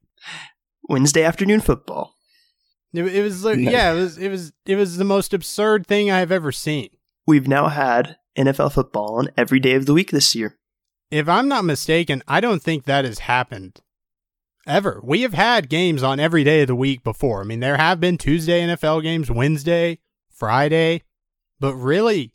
Wednesday 0.89 1.23
afternoon 1.23 1.61
football. 1.61 2.15
It, 2.93 3.03
it 3.05 3.21
was 3.21 3.45
uh, 3.45 3.49
like- 3.49 3.59
yeah, 3.59 3.93
it 3.93 3.95
was 3.95 4.17
it 4.17 4.29
was 4.29 4.53
it 4.65 4.75
was 4.75 4.97
the 4.97 5.03
most 5.05 5.35
absurd 5.35 5.85
thing 5.85 6.09
I've 6.09 6.31
ever 6.31 6.51
seen. 6.51 6.89
We've 7.27 7.47
now 7.47 7.67
had 7.67 8.15
NFL 8.37 8.71
football 8.71 9.15
on 9.19 9.29
every 9.35 9.59
day 9.59 9.73
of 9.73 9.85
the 9.85 9.93
week 9.93 10.11
this 10.11 10.33
year. 10.33 10.57
If 11.11 11.27
I'm 11.27 11.49
not 11.49 11.65
mistaken, 11.65 12.23
I 12.25 12.39
don't 12.39 12.63
think 12.63 12.85
that 12.85 13.03
has 13.03 13.19
happened 13.19 13.81
ever. 14.65 15.01
We 15.03 15.23
have 15.23 15.33
had 15.33 15.67
games 15.67 16.03
on 16.03 16.21
every 16.21 16.45
day 16.45 16.61
of 16.61 16.67
the 16.67 16.75
week 16.75 17.03
before. 17.03 17.41
I 17.41 17.43
mean, 17.43 17.59
there 17.59 17.75
have 17.75 17.99
been 17.99 18.17
Tuesday 18.17 18.61
NFL 18.61 19.03
games, 19.03 19.29
Wednesday, 19.29 19.99
Friday, 20.33 21.03
but 21.59 21.75
really, 21.75 22.33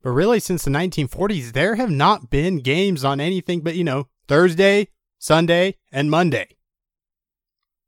but 0.00 0.10
really 0.10 0.38
since 0.38 0.64
the 0.64 0.70
1940s, 0.70 1.52
there 1.52 1.74
have 1.74 1.90
not 1.90 2.30
been 2.30 2.58
games 2.60 3.04
on 3.04 3.20
anything 3.20 3.62
but, 3.62 3.74
you 3.74 3.82
know, 3.82 4.06
Thursday, 4.28 4.88
Sunday, 5.18 5.76
and 5.90 6.08
Monday. 6.08 6.50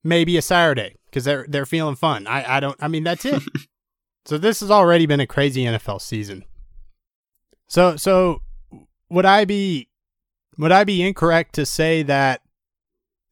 Maybe 0.03 0.37
a 0.37 0.43
Saturday 0.43 0.97
because 1.07 1.25
they're 1.25 1.47
they're 1.49 1.67
feeling 1.67 1.97
fun. 1.97 2.27
I 2.27 2.57
I 2.57 2.61
don't. 2.61 2.77
I 2.81 2.87
mean, 2.87 3.03
that's 3.03 3.25
it. 3.25 3.43
so 4.27 4.39
this 4.39 4.61
has 4.61 4.71
already 4.71 5.07
been 5.07 5.21
a 5.21 5.27
crazy 5.27 5.65
NFL 5.65 6.01
season. 6.01 6.45
So 7.69 7.97
so 7.97 8.43
would 9.09 9.25
I 9.25 9.45
be 9.45 9.89
would 10.59 10.73
I 10.73 10.85
be 10.85 11.03
incorrect 11.03 11.55
to 11.55 11.67
say 11.67 12.03
that 12.05 12.43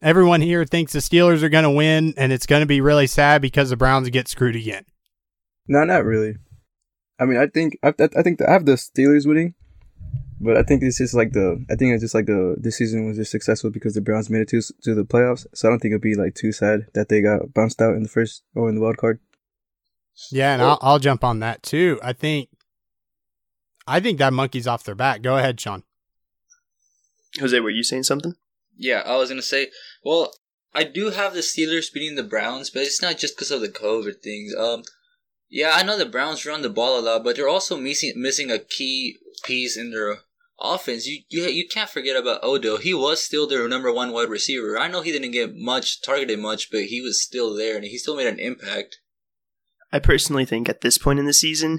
everyone 0.02 0.40
here 0.40 0.64
thinks 0.64 0.92
the 0.92 0.98
Steelers 1.00 1.42
are 1.42 1.48
going 1.48 1.64
to 1.64 1.70
win 1.70 2.14
and 2.16 2.32
it's 2.32 2.46
going 2.46 2.60
to 2.60 2.66
be 2.66 2.80
really 2.80 3.06
sad 3.06 3.42
because 3.42 3.70
the 3.70 3.76
Browns 3.76 4.08
get 4.10 4.28
screwed 4.28 4.56
again? 4.56 4.84
No, 5.66 5.84
not 5.84 6.04
really. 6.04 6.36
I 7.18 7.24
mean, 7.24 7.38
I 7.38 7.46
think 7.46 7.78
I, 7.82 7.92
I 8.16 8.22
think 8.22 8.40
I 8.42 8.52
have 8.52 8.66
the 8.66 8.72
Steelers 8.72 9.26
winning, 9.26 9.54
But 10.40 10.56
I 10.56 10.62
think 10.62 10.82
it's 10.82 10.98
just 10.98 11.14
like 11.14 11.32
the 11.32 11.64
I 11.70 11.76
think 11.76 11.92
it's 11.92 12.02
just 12.02 12.14
like 12.14 12.26
the 12.26 12.56
this 12.58 12.76
season 12.76 13.06
was 13.06 13.16
just 13.16 13.30
successful 13.30 13.70
because 13.70 13.94
the 13.94 14.00
Browns 14.00 14.30
made 14.30 14.42
it 14.42 14.48
to 14.48 14.62
to 14.82 14.94
the 14.94 15.04
playoffs. 15.04 15.46
So 15.54 15.68
I 15.68 15.70
don't 15.70 15.80
think 15.80 15.92
it'd 15.92 16.02
be 16.02 16.14
like 16.14 16.34
too 16.34 16.52
sad 16.52 16.86
that 16.94 17.08
they 17.08 17.20
got 17.22 17.52
bounced 17.54 17.80
out 17.80 17.94
in 17.94 18.02
the 18.02 18.08
first 18.08 18.42
or 18.54 18.68
in 18.68 18.74
the 18.74 18.80
wild 18.80 18.98
card. 18.98 19.20
Yeah, 20.30 20.54
and 20.54 20.62
I'll, 20.62 20.78
I'll 20.80 20.98
jump 20.98 21.24
on 21.24 21.40
that 21.40 21.62
too. 21.62 21.98
I 22.02 22.12
think, 22.12 22.48
I 23.86 24.00
think 24.00 24.18
that 24.18 24.32
monkey's 24.32 24.66
off 24.66 24.84
their 24.84 24.94
back. 24.94 25.22
Go 25.22 25.36
ahead, 25.36 25.60
Sean. 25.60 25.82
Jose, 27.40 27.58
were 27.58 27.70
you 27.70 27.82
saying 27.82 28.04
something? 28.04 28.34
Yeah, 28.76 29.02
I 29.04 29.16
was 29.16 29.28
gonna 29.28 29.42
say. 29.42 29.68
Well, 30.04 30.32
I 30.74 30.84
do 30.84 31.10
have 31.10 31.34
the 31.34 31.40
Steelers 31.40 31.92
beating 31.92 32.16
the 32.16 32.22
Browns, 32.22 32.70
but 32.70 32.82
it's 32.82 33.02
not 33.02 33.18
just 33.18 33.36
because 33.36 33.50
of 33.50 33.60
the 33.60 33.68
COVID 33.68 34.22
things. 34.22 34.54
Um, 34.54 34.82
yeah, 35.48 35.72
I 35.74 35.82
know 35.84 35.96
the 35.96 36.06
Browns 36.06 36.44
run 36.44 36.62
the 36.62 36.70
ball 36.70 36.98
a 36.98 37.00
lot, 37.00 37.22
but 37.22 37.36
they're 37.36 37.48
also 37.48 37.76
missing 37.76 38.12
missing 38.16 38.50
a 38.50 38.58
key 38.58 39.18
piece 39.44 39.76
in 39.76 39.92
their 39.92 40.18
offense. 40.60 41.06
You 41.06 41.22
you 41.28 41.44
you 41.44 41.68
can't 41.68 41.90
forget 41.90 42.16
about 42.16 42.42
Odell. 42.42 42.78
He 42.78 42.94
was 42.94 43.22
still 43.22 43.46
their 43.46 43.68
number 43.68 43.92
one 43.92 44.12
wide 44.12 44.28
receiver. 44.28 44.78
I 44.78 44.88
know 44.88 45.02
he 45.02 45.12
didn't 45.12 45.30
get 45.32 45.54
much 45.54 46.02
targeted 46.02 46.38
much, 46.38 46.70
but 46.70 46.84
he 46.84 47.00
was 47.00 47.22
still 47.22 47.54
there 47.54 47.76
and 47.76 47.84
he 47.84 47.98
still 47.98 48.16
made 48.16 48.26
an 48.26 48.40
impact. 48.40 48.98
I 49.94 50.00
personally 50.00 50.44
think 50.44 50.68
at 50.68 50.80
this 50.80 50.98
point 50.98 51.20
in 51.20 51.24
the 51.26 51.32
season, 51.32 51.78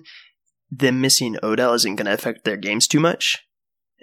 them 0.71 1.01
missing 1.01 1.37
Odell 1.43 1.73
isn't 1.73 1.97
going 1.97 2.05
to 2.05 2.13
affect 2.13 2.45
their 2.45 2.55
games 2.55 2.87
too 2.87 3.01
much. 3.01 3.45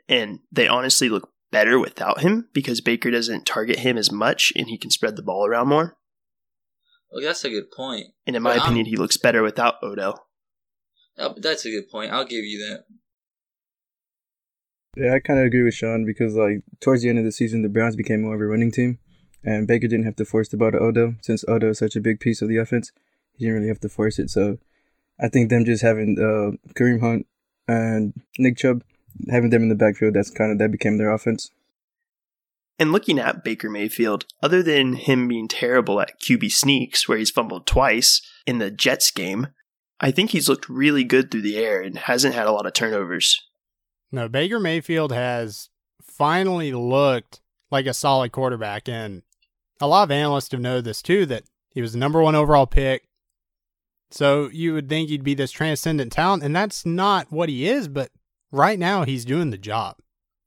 And 0.07 0.41
they 0.53 0.69
honestly 0.69 1.09
look 1.09 1.31
better 1.51 1.79
without 1.79 2.21
him 2.21 2.49
because 2.53 2.83
Baker 2.83 3.11
doesn't 3.11 3.47
target 3.47 3.79
him 3.79 3.97
as 3.97 4.13
much 4.13 4.53
and 4.55 4.69
he 4.69 4.77
can 4.77 4.91
spread 4.91 5.17
the 5.17 5.23
ball 5.23 5.47
around 5.47 5.69
more. 5.69 5.97
Well, 7.11 7.23
that's 7.23 7.43
a 7.47 7.49
good 7.49 7.71
point. 7.75 8.09
And 8.27 8.37
in 8.37 8.43
my 8.43 8.51
But 8.51 8.59
I'm- 8.59 8.67
opinion, 8.67 8.87
he 8.87 8.97
looks 8.97 9.17
better 9.17 9.43
without 9.43 9.83
Odell. 9.83 10.27
Uh, 11.17 11.33
that's 11.39 11.65
a 11.65 11.71
good 11.71 11.89
point. 11.89 12.13
I'll 12.13 12.27
give 12.27 12.45
you 12.45 12.59
that. 12.69 12.85
Yeah, 14.95 15.15
I 15.15 15.21
kind 15.21 15.41
of 15.41 15.47
agree 15.47 15.63
with 15.63 15.75
Sean 15.75 16.05
because 16.05 16.35
like 16.35 16.63
towards 16.81 17.03
the 17.03 17.09
end 17.09 17.19
of 17.19 17.25
the 17.25 17.33
season, 17.33 17.63
the 17.63 17.71
Browns 17.71 17.97
became 17.97 18.21
more 18.21 18.35
of 18.35 18.41
a 18.43 18.47
running 18.47 18.71
team, 18.71 18.99
and 19.43 19.67
Baker 19.67 19.89
didn't 19.89 20.05
have 20.05 20.17
to 20.17 20.27
force 20.27 20.51
the 20.51 20.59
ball 20.59 20.71
to 20.73 20.79
Odell 20.79 21.15
since 21.23 21.45
Odell 21.49 21.71
is 21.71 21.79
such 21.79 21.97
a 21.97 22.01
big 22.01 22.21
piece 22.21 22.43
of 22.43 22.49
the 22.49 22.59
offense. 22.59 22.93
He 23.37 23.45
didn't 23.45 23.57
really 23.57 23.69
have 23.69 23.81
to 23.81 23.89
force 23.89 24.19
it. 24.19 24.31
So 24.31 24.59
I 25.21 25.29
think 25.29 25.51
them 25.51 25.65
just 25.65 25.83
having 25.83 26.17
uh, 26.19 26.73
Kareem 26.75 27.01
Hunt 27.01 27.27
and 27.69 28.13
Nick 28.39 28.57
Chubb 28.57 28.83
having 29.31 29.51
them 29.51 29.63
in 29.63 29.69
the 29.69 29.75
backfield, 29.75 30.15
that's 30.15 30.31
kind 30.31 30.53
of 30.53 30.59
that 30.59 30.73
became 30.73 30.99
their 30.99 31.13
offense. 31.13 31.51
And 32.79 32.91
looking 32.91 33.19
at 33.19 33.45
Baker 33.45 33.71
Mayfield, 33.71 34.27
other 34.43 34.63
than 34.63 34.95
him 34.95 35.29
being 35.29 35.47
terrible 35.47 36.01
at 36.01 36.21
QB 36.21 36.51
sneaks, 36.51 37.07
where 37.07 37.19
he's 37.19 37.31
fumbled 37.31 37.67
twice 37.67 38.23
in 38.47 38.59
the 38.59 38.71
Jets 38.71 39.11
game, 39.11 39.49
I 40.01 40.11
think 40.11 40.31
he's 40.31 40.49
looked 40.49 40.69
really 40.69 41.05
good 41.05 41.31
through 41.31 41.43
the 41.43 41.59
air 41.59 41.81
and 41.81 41.97
hasn't 41.97 42.35
had 42.35 42.47
a 42.47 42.53
lot 42.53 42.67
of 42.67 42.73
turnovers. 42.73 43.41
No, 44.11 44.29
Baker 44.29 44.59
Mayfield 44.59 45.13
has 45.13 45.69
finally 46.03 46.73
looked 46.73 47.41
like 47.71 47.87
a 47.87 47.95
solid 47.95 48.33
quarterback, 48.33 48.89
and 48.89 49.23
a 49.81 49.87
lot 49.87 50.03
of 50.03 50.11
analysts 50.11 50.51
have 50.51 50.61
known 50.61 50.83
this 50.83 51.03
too. 51.03 51.25
That 51.27 51.45
he 51.71 51.81
was 51.81 51.93
the 51.93 51.99
number 51.99 52.21
one 52.21 52.35
overall 52.35 52.67
pick. 52.67 53.05
So 54.13 54.51
you 54.53 54.75
would 54.75 54.89
think 54.89 55.09
he'd 55.09 55.25
be 55.25 55.35
this 55.35 55.51
transcendent 55.51 56.13
talent, 56.13 56.43
and 56.43 56.55
that's 56.55 56.85
not 56.85 57.33
what 57.33 57.49
he 57.49 57.67
is. 57.67 57.89
But 57.89 58.11
right 58.51 58.79
now, 58.79 59.05
he's 59.05 59.25
doing 59.25 59.51
the 59.51 59.59
job. 59.59 59.97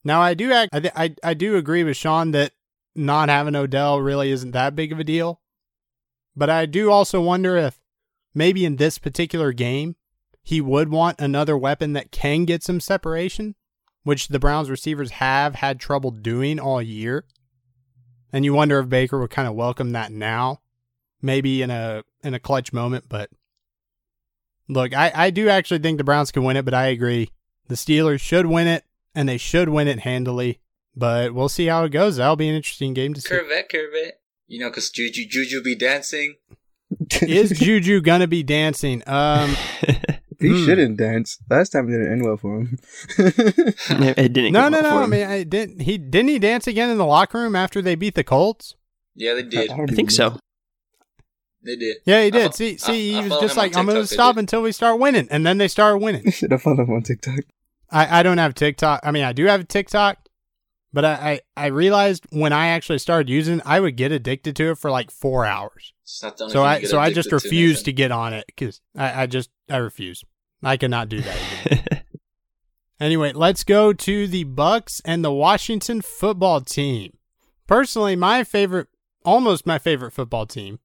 Now, 0.03 0.21
I 0.21 0.35
do 0.35 0.51
act, 0.51 0.73
I, 0.73 0.79
th- 0.79 0.93
I 0.95 1.15
I 1.23 1.33
do 1.33 1.57
agree 1.57 1.83
with 1.83 1.97
Sean 1.97 2.31
that 2.31 2.51
not 2.95 3.27
having 3.29 3.55
Odell 3.55 3.99
really 3.99 4.31
isn't 4.31 4.51
that 4.51 4.75
big 4.75 4.91
of 4.91 4.99
a 4.99 5.03
deal. 5.03 5.41
But 6.35 6.49
I 6.49 6.65
do 6.65 6.91
also 6.91 7.21
wonder 7.21 7.57
if 7.57 7.79
maybe 8.33 8.65
in 8.65 8.75
this 8.75 8.97
particular 8.97 9.51
game, 9.51 9.95
he 10.43 10.61
would 10.61 10.89
want 10.89 11.19
another 11.19 11.57
weapon 11.57 11.93
that 11.93 12.11
can 12.11 12.45
get 12.45 12.61
some 12.61 12.79
separation, 12.79 13.55
which 14.03 14.27
the 14.27 14.39
Browns 14.39 14.69
receivers 14.69 15.11
have 15.11 15.55
had 15.55 15.79
trouble 15.79 16.11
doing 16.11 16.59
all 16.59 16.81
year. 16.81 17.25
And 18.31 18.45
you 18.45 18.53
wonder 18.53 18.79
if 18.79 18.89
Baker 18.89 19.19
would 19.19 19.31
kind 19.31 19.47
of 19.47 19.55
welcome 19.55 19.91
that 19.91 20.11
now, 20.11 20.61
maybe 21.21 21.61
in 21.61 21.71
a 21.71 22.03
in 22.23 22.33
a 22.33 22.39
clutch 22.39 22.71
moment. 22.73 23.05
But 23.09 23.29
look, 24.67 24.93
I, 24.95 25.11
I 25.13 25.29
do 25.29 25.49
actually 25.49 25.79
think 25.79 25.97
the 25.97 26.03
Browns 26.03 26.31
can 26.31 26.43
win 26.43 26.57
it, 26.57 26.65
but 26.65 26.73
I 26.73 26.87
agree. 26.87 27.31
The 27.67 27.75
Steelers 27.75 28.19
should 28.21 28.45
win 28.45 28.67
it, 28.67 28.83
and 29.15 29.27
they 29.27 29.37
should 29.37 29.69
win 29.69 29.87
it 29.87 29.99
handily. 29.99 30.59
But 30.95 31.33
we'll 31.33 31.49
see 31.49 31.65
how 31.65 31.83
it 31.83 31.89
goes. 31.89 32.17
That'll 32.17 32.35
be 32.35 32.47
an 32.47 32.55
interesting 32.55 32.93
game 32.93 33.13
to 33.15 33.21
see. 33.21 33.29
Corvette, 33.29 33.69
Corvette. 33.69 34.19
You 34.47 34.59
know, 34.59 34.69
because 34.69 34.89
Juju, 34.91 35.25
Juju 35.27 35.61
be 35.63 35.75
dancing. 35.75 36.35
Is 37.21 37.49
Juju 37.57 37.99
gonna 38.01 38.27
be 38.27 38.43
dancing? 38.43 39.01
Um, 39.07 39.55
he 40.39 40.49
Hmm. 40.49 40.65
shouldn't 40.65 40.97
dance. 40.97 41.39
Last 41.49 41.69
time 41.69 41.89
it 41.89 41.91
didn't 41.93 42.11
end 42.11 42.23
well 42.23 42.37
for 42.37 42.59
him. 42.59 42.77
it 43.17 44.33
didn't. 44.33 44.53
no, 44.53 44.69
no, 44.69 44.81
well 44.81 44.99
no. 44.99 45.03
I 45.03 45.07
mean, 45.07 45.25
I 45.27 45.43
didn't 45.43 45.81
he 45.81 45.97
didn't 45.97 46.29
he 46.29 46.39
dance 46.39 46.67
again 46.67 46.89
in 46.91 46.97
the 46.97 47.05
locker 47.05 47.39
room 47.39 47.55
after 47.55 47.81
they 47.81 47.95
beat 47.95 48.13
the 48.15 48.23
Colts? 48.23 48.75
Yeah, 49.15 49.33
they 49.33 49.43
did. 49.43 49.71
I 49.71 49.85
think 49.87 50.11
so. 50.11 50.37
They 51.65 51.75
did. 51.75 51.97
Yeah, 52.05 52.23
he 52.23 52.31
did. 52.31 52.51
fo- 52.51 52.51
see, 52.51 52.77
see, 52.77 53.15
I 53.15 53.21
he 53.23 53.29
was 53.29 53.39
just 53.41 53.55
him 53.55 53.59
on 53.59 53.65
like, 53.65 53.77
I'm 53.77 53.85
going 53.85 54.01
to 54.01 54.07
stop 54.07 54.35
did. 54.35 54.41
until 54.41 54.61
we 54.61 54.71
start 54.71 54.99
winning, 54.99 55.27
and 55.31 55.45
then 55.45 55.57
they 55.57 55.67
started 55.67 55.97
winning. 55.97 56.29
Should 56.31 56.51
have 56.51 56.61
followed 56.61 56.87
him 56.87 56.93
on 56.93 57.01
TikTok. 57.01 57.39
I, 57.89 58.19
I 58.19 58.23
don't 58.23 58.37
have 58.37 58.53
TikTok. 58.53 59.01
I 59.03 59.11
mean, 59.11 59.23
I 59.23 59.33
do 59.33 59.45
have 59.45 59.67
TikTok, 59.67 60.17
but 60.93 61.05
I, 61.05 61.41
I, 61.57 61.65
I 61.65 61.65
realized 61.67 62.25
when 62.31 62.53
I 62.53 62.67
actually 62.67 62.99
started 62.99 63.29
using, 63.29 63.59
it, 63.59 63.63
I 63.65 63.79
would 63.79 63.95
get 63.95 64.11
addicted 64.11 64.55
to 64.57 64.71
it 64.71 64.77
for 64.77 64.91
like 64.91 65.11
four 65.11 65.45
hours. 65.45 65.93
It's 66.03 66.21
not 66.21 66.37
the 66.37 66.45
only 66.45 66.53
So 66.53 66.63
I, 66.63 66.83
so 66.83 66.99
I 66.99 67.11
just 67.11 67.29
addicted 67.29 67.41
to, 67.41 67.47
refuse 67.47 67.83
to 67.83 67.93
get 67.93 68.11
on 68.11 68.33
it 68.33 68.45
because 68.47 68.81
I, 68.95 69.23
I 69.23 69.25
just, 69.25 69.49
I 69.69 69.77
refuse. 69.77 70.23
I 70.63 70.77
cannot 70.77 71.09
do 71.09 71.21
that. 71.21 72.03
Anyway, 72.99 73.33
let's 73.33 73.63
go 73.65 73.91
to 73.91 74.25
the 74.25 74.45
Bucks 74.45 75.01
and 75.03 75.23
the 75.23 75.31
Washington 75.31 76.01
football 76.01 76.61
team. 76.61 77.17
Personally, 77.67 78.15
my 78.15 78.43
favorite, 78.43 78.87
almost 79.25 79.65
my 79.65 79.77
favorite 79.77 80.11
football 80.11 80.45
team, 80.45 80.79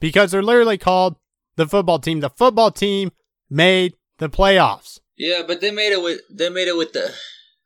because 0.00 0.30
they're 0.30 0.42
literally 0.42 0.78
called 0.78 1.16
the 1.56 1.66
football 1.66 1.98
team. 1.98 2.20
The 2.20 2.30
football 2.30 2.70
team 2.70 3.12
made 3.50 3.94
the 4.18 4.28
playoffs. 4.28 5.00
Yeah, 5.16 5.42
but 5.46 5.60
they 5.60 5.70
made 5.70 5.92
it 5.92 6.02
with 6.02 6.20
they 6.30 6.50
made 6.50 6.68
it 6.68 6.76
with 6.76 6.92
the 6.92 7.14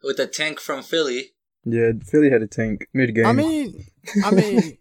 with 0.03 0.17
the 0.17 0.27
tank 0.27 0.61
from 0.61 0.83
Philly. 0.83 1.33
Yeah, 1.65 1.93
Philly 2.05 2.31
had 2.31 2.43
a 2.43 2.47
tank 2.47 2.87
mid 2.95 3.15
game. 3.15 3.27
I 3.27 3.33
mean, 3.33 3.85
I 4.25 4.31
mean, 4.35 4.79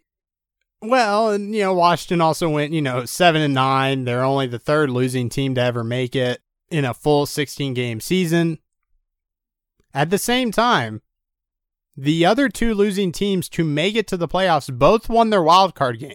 well, 0.80 1.30
and 1.30 1.54
you 1.54 1.62
know, 1.62 1.74
Washington 1.74 2.20
also 2.20 2.48
went, 2.48 2.72
you 2.72 2.82
know, 2.82 3.04
seven 3.04 3.42
and 3.42 3.54
nine. 3.54 4.04
They're 4.04 4.24
only 4.24 4.46
the 4.46 4.58
third 4.58 4.90
losing 4.90 5.28
team 5.28 5.54
to 5.56 5.60
ever 5.60 5.84
make 5.84 6.16
it 6.16 6.40
in 6.70 6.84
a 6.84 6.94
full 6.94 7.26
16 7.26 7.74
game 7.74 8.00
season. 8.00 8.58
At 9.92 10.10
the 10.10 10.18
same 10.18 10.52
time, 10.52 11.02
the 11.96 12.24
other 12.24 12.48
two 12.48 12.74
losing 12.74 13.10
teams 13.10 13.48
to 13.50 13.64
make 13.64 13.96
it 13.96 14.06
to 14.08 14.16
the 14.16 14.28
playoffs 14.28 14.72
both 14.72 15.08
won 15.08 15.30
their 15.30 15.42
wild 15.42 15.74
card 15.74 15.98
game. 15.98 16.14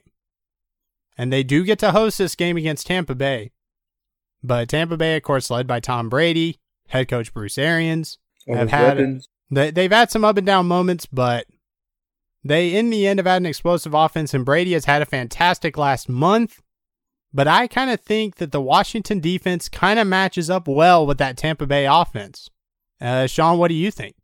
And 1.18 1.32
they 1.32 1.44
do 1.44 1.64
get 1.64 1.80
to 1.80 1.92
host 1.92 2.18
this 2.18 2.36
game 2.36 2.58
against 2.58 2.88
Tampa 2.88 3.16
Bay. 3.16 3.52
But 4.44 4.70
Tampa 4.70 4.98
Bay, 4.98 5.16
of 5.16 5.24
course, 5.24 5.50
led 5.50 5.66
by 5.66 5.80
Tom 5.80 6.10
Brady, 6.10 6.60
head 6.90 7.08
coach 7.08 7.34
Bruce 7.34 7.58
Arians, 7.58 8.18
All 8.48 8.56
have 8.56 8.70
had- 8.70 8.98
weapons. 8.98 9.28
they, 9.50 9.72
they've 9.72 9.92
had 9.92 10.12
some 10.12 10.26
up 10.26 10.38
and 10.38 10.46
down 10.46 10.68
moments, 10.68 11.06
but 11.06 11.48
they, 12.44 12.76
in 12.76 12.90
the 12.90 13.08
end, 13.08 13.20
have 13.20 13.26
had 13.26 13.42
an 13.42 13.46
explosive 13.48 13.94
offense, 13.94 14.34
and 14.34 14.46
Brady 14.46 14.74
has 14.74 14.86
had 14.86 15.02
a 15.02 15.06
fantastic 15.06 15.78
last 15.78 16.08
month. 16.10 16.62
But 17.34 17.48
I 17.48 17.68
kind 17.68 17.90
of 17.90 18.00
think 18.02 18.36
that 18.36 18.52
the 18.52 18.62
Washington 18.62 19.20
defense 19.20 19.68
kind 19.68 20.00
of 20.00 20.08
matches 20.08 20.50
up 20.50 20.68
well 20.68 21.06
with 21.08 21.18
that 21.18 21.38
Tampa 21.38 21.66
Bay 21.66 21.86
offense. 21.86 22.50
Uh, 23.02 23.26
Sean, 23.28 23.58
what 23.58 23.68
do 23.70 23.74
you 23.74 23.90
think? 23.92 24.16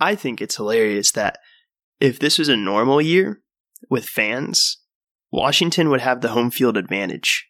I 0.00 0.14
think 0.14 0.40
it's 0.40 0.56
hilarious 0.56 1.12
that 1.12 1.38
if 2.00 2.18
this 2.18 2.38
was 2.38 2.48
a 2.48 2.56
normal 2.56 3.00
year 3.00 3.42
with 3.88 4.06
fans, 4.06 4.78
Washington 5.32 5.88
would 5.90 6.00
have 6.00 6.20
the 6.20 6.30
home 6.30 6.50
field 6.50 6.76
advantage 6.76 7.46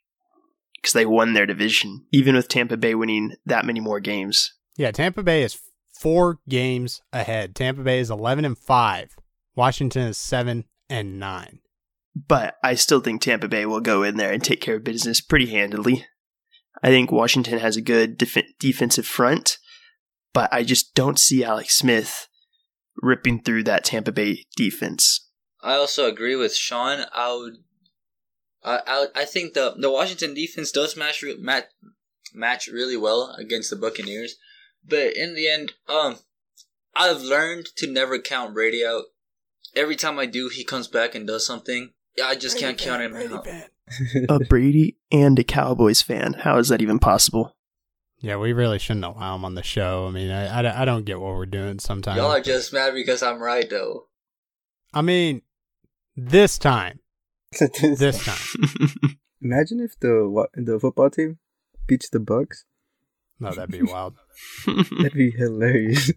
because 0.77 0.93
they 0.93 1.07
won 1.07 1.35
their 1.35 1.47
division, 1.47 2.07
even 2.13 2.35
with 2.35 2.49
Tampa 2.49 2.77
Bay 2.77 2.95
winning 2.95 3.35
that 3.45 3.65
many 3.65 3.81
more 3.81 4.01
games. 4.01 4.53
Yeah, 4.77 4.91
Tampa 4.91 5.23
Bay 5.23 5.43
is 5.43 5.59
four 5.99 6.39
games 6.49 7.01
ahead. 7.13 7.55
Tampa 7.55 7.83
Bay 7.83 8.01
is 8.01 8.11
11 8.11 8.45
and 8.45 8.59
5. 8.59 9.17
Washington 9.55 10.03
is 10.03 10.19
7 10.19 10.65
and 10.89 11.19
9. 11.19 11.61
But 12.15 12.57
I 12.63 12.75
still 12.75 13.01
think 13.01 13.21
Tampa 13.21 13.49
Bay 13.49 13.67
will 13.67 13.81
go 13.81 14.03
in 14.03 14.17
there 14.17 14.33
and 14.33 14.43
take 14.43 14.61
care 14.61 14.77
of 14.77 14.85
business 14.85 15.21
pretty 15.21 15.47
handily. 15.47 16.07
I 16.83 16.89
think 16.89 17.11
Washington 17.11 17.59
has 17.59 17.77
a 17.77 17.83
good 17.83 18.17
def- 18.19 18.59
defensive 18.59 19.07
front, 19.07 19.59
but 20.33 20.53
I 20.53 20.63
just 20.63 20.95
don't 20.95 21.19
see 21.19 21.43
Alex 21.43 21.77
Smith 21.77 22.29
ripping 23.03 23.43
through 23.43 23.65
that 23.65 23.85
Tampa 23.85 24.13
Bay 24.13 24.45
defense. 24.57 25.26
I 25.63 25.75
also 25.75 26.07
agree 26.07 26.37
with 26.37 26.55
Sean. 26.55 27.07
I 27.13 27.35
would, 27.35 27.59
I, 28.63 28.81
I, 28.87 29.07
I 29.23 29.25
think 29.25 29.55
the 29.55 29.75
the 29.77 29.91
Washington 29.91 30.35
defense 30.35 30.71
does 30.71 30.97
match 30.97 31.25
match 31.39 31.65
match 32.35 32.69
really 32.69 32.97
well 32.97 33.35
against 33.39 33.71
the 33.71 33.77
Buccaneers, 33.77 34.37
but 34.87 35.17
in 35.17 35.35
the 35.35 35.49
end, 35.49 35.73
um, 35.89 36.17
I've 36.95 37.23
learned 37.23 37.67
to 37.77 37.87
never 37.87 38.19
count 38.19 38.55
Brady 38.55 38.85
out. 38.85 39.05
Every 39.75 39.97
time 39.97 40.19
I 40.19 40.27
do, 40.27 40.49
he 40.49 40.65
comes 40.65 40.89
back 40.89 41.15
and 41.15 41.27
does 41.27 41.47
something. 41.47 41.93
Yeah, 42.17 42.27
I 42.27 42.35
just 42.35 42.59
can't 42.59 42.79
count 42.79 43.03
him 43.03 43.15
out. 43.15 43.47
a 44.29 44.39
Brady 44.41 44.97
and 45.13 45.39
a 45.39 45.45
Cowboys 45.45 46.03
fan. 46.03 46.33
How 46.33 46.59
is 46.59 46.69
that 46.69 46.81
even 46.81 46.99
possible? 46.99 47.57
Yeah, 48.19 48.37
we 48.39 48.53
really 48.53 48.79
shouldn't 48.79 49.05
allow 49.05 49.37
him 49.37 49.45
on 49.45 49.55
the 49.55 49.63
show. 49.63 50.07
I 50.07 50.11
mean, 50.11 50.31
I, 50.31 50.47
I, 50.47 50.83
I 50.83 50.85
don't 50.87 51.05
get 51.05 51.21
what 51.21 51.35
we're 51.35 51.47
doing 51.47 51.79
sometimes. 51.79 52.17
Y'all 52.17 52.33
are 52.33 52.41
just 52.41 52.73
mad 52.73 52.95
because 52.95 53.23
I'm 53.23 53.41
right, 53.41 53.69
though. 53.69 54.07
I 54.95 55.03
mean, 55.03 55.43
this 56.31 56.59
time, 56.59 57.01
this 57.59 58.25
time. 58.25 58.91
Imagine 59.43 59.81
if 59.81 59.99
the 60.01 60.29
what 60.29 60.51
the 60.55 60.79
football 60.81 61.11
team 61.11 61.39
beats 61.87 62.09
the 62.09 62.21
Bucks. 62.21 62.65
No, 63.39 63.51
that'd 63.51 63.71
be 63.71 63.83
wild. 63.83 64.15
That'd 64.67 65.13
be 65.13 65.31
hilarious. 65.31 66.11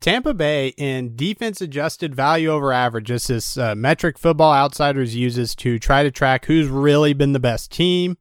Tampa 0.00 0.32
Bay 0.32 0.68
in 0.78 1.16
defense 1.16 1.60
adjusted 1.60 2.14
value 2.14 2.48
over 2.48 2.72
average, 2.72 3.08
just 3.08 3.28
this 3.28 3.58
uh, 3.58 3.74
metric 3.74 4.18
Football 4.18 4.54
Outsiders 4.54 5.14
uses 5.14 5.54
to 5.56 5.78
try 5.78 6.02
to 6.02 6.10
track 6.10 6.46
who's 6.46 6.68
really 6.68 7.12
been 7.12 7.32
the 7.32 7.40
best 7.40 7.70
team. 7.70 8.16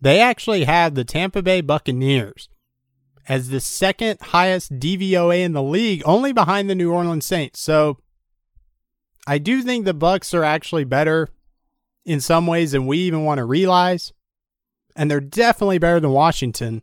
They 0.00 0.20
actually 0.20 0.64
have 0.64 0.94
the 0.94 1.04
Tampa 1.04 1.40
Bay 1.40 1.60
Buccaneers 1.60 2.48
as 3.28 3.48
the 3.48 3.60
second 3.60 4.20
highest 4.20 4.78
DVOA 4.78 5.44
in 5.44 5.52
the 5.52 5.62
league, 5.62 6.02
only 6.04 6.32
behind 6.32 6.68
the 6.68 6.74
New 6.74 6.92
Orleans 6.92 7.24
Saints. 7.24 7.60
So 7.60 7.98
I 9.26 9.38
do 9.38 9.62
think 9.62 9.84
the 9.84 9.94
Bucks 9.94 10.34
are 10.34 10.44
actually 10.44 10.84
better 10.84 11.28
in 12.04 12.20
some 12.20 12.46
ways 12.46 12.72
than 12.72 12.86
we 12.86 12.98
even 12.98 13.24
want 13.24 13.38
to 13.38 13.44
realize. 13.44 14.12
And 14.96 15.10
they're 15.10 15.20
definitely 15.20 15.78
better 15.78 16.00
than 16.00 16.10
Washington. 16.10 16.82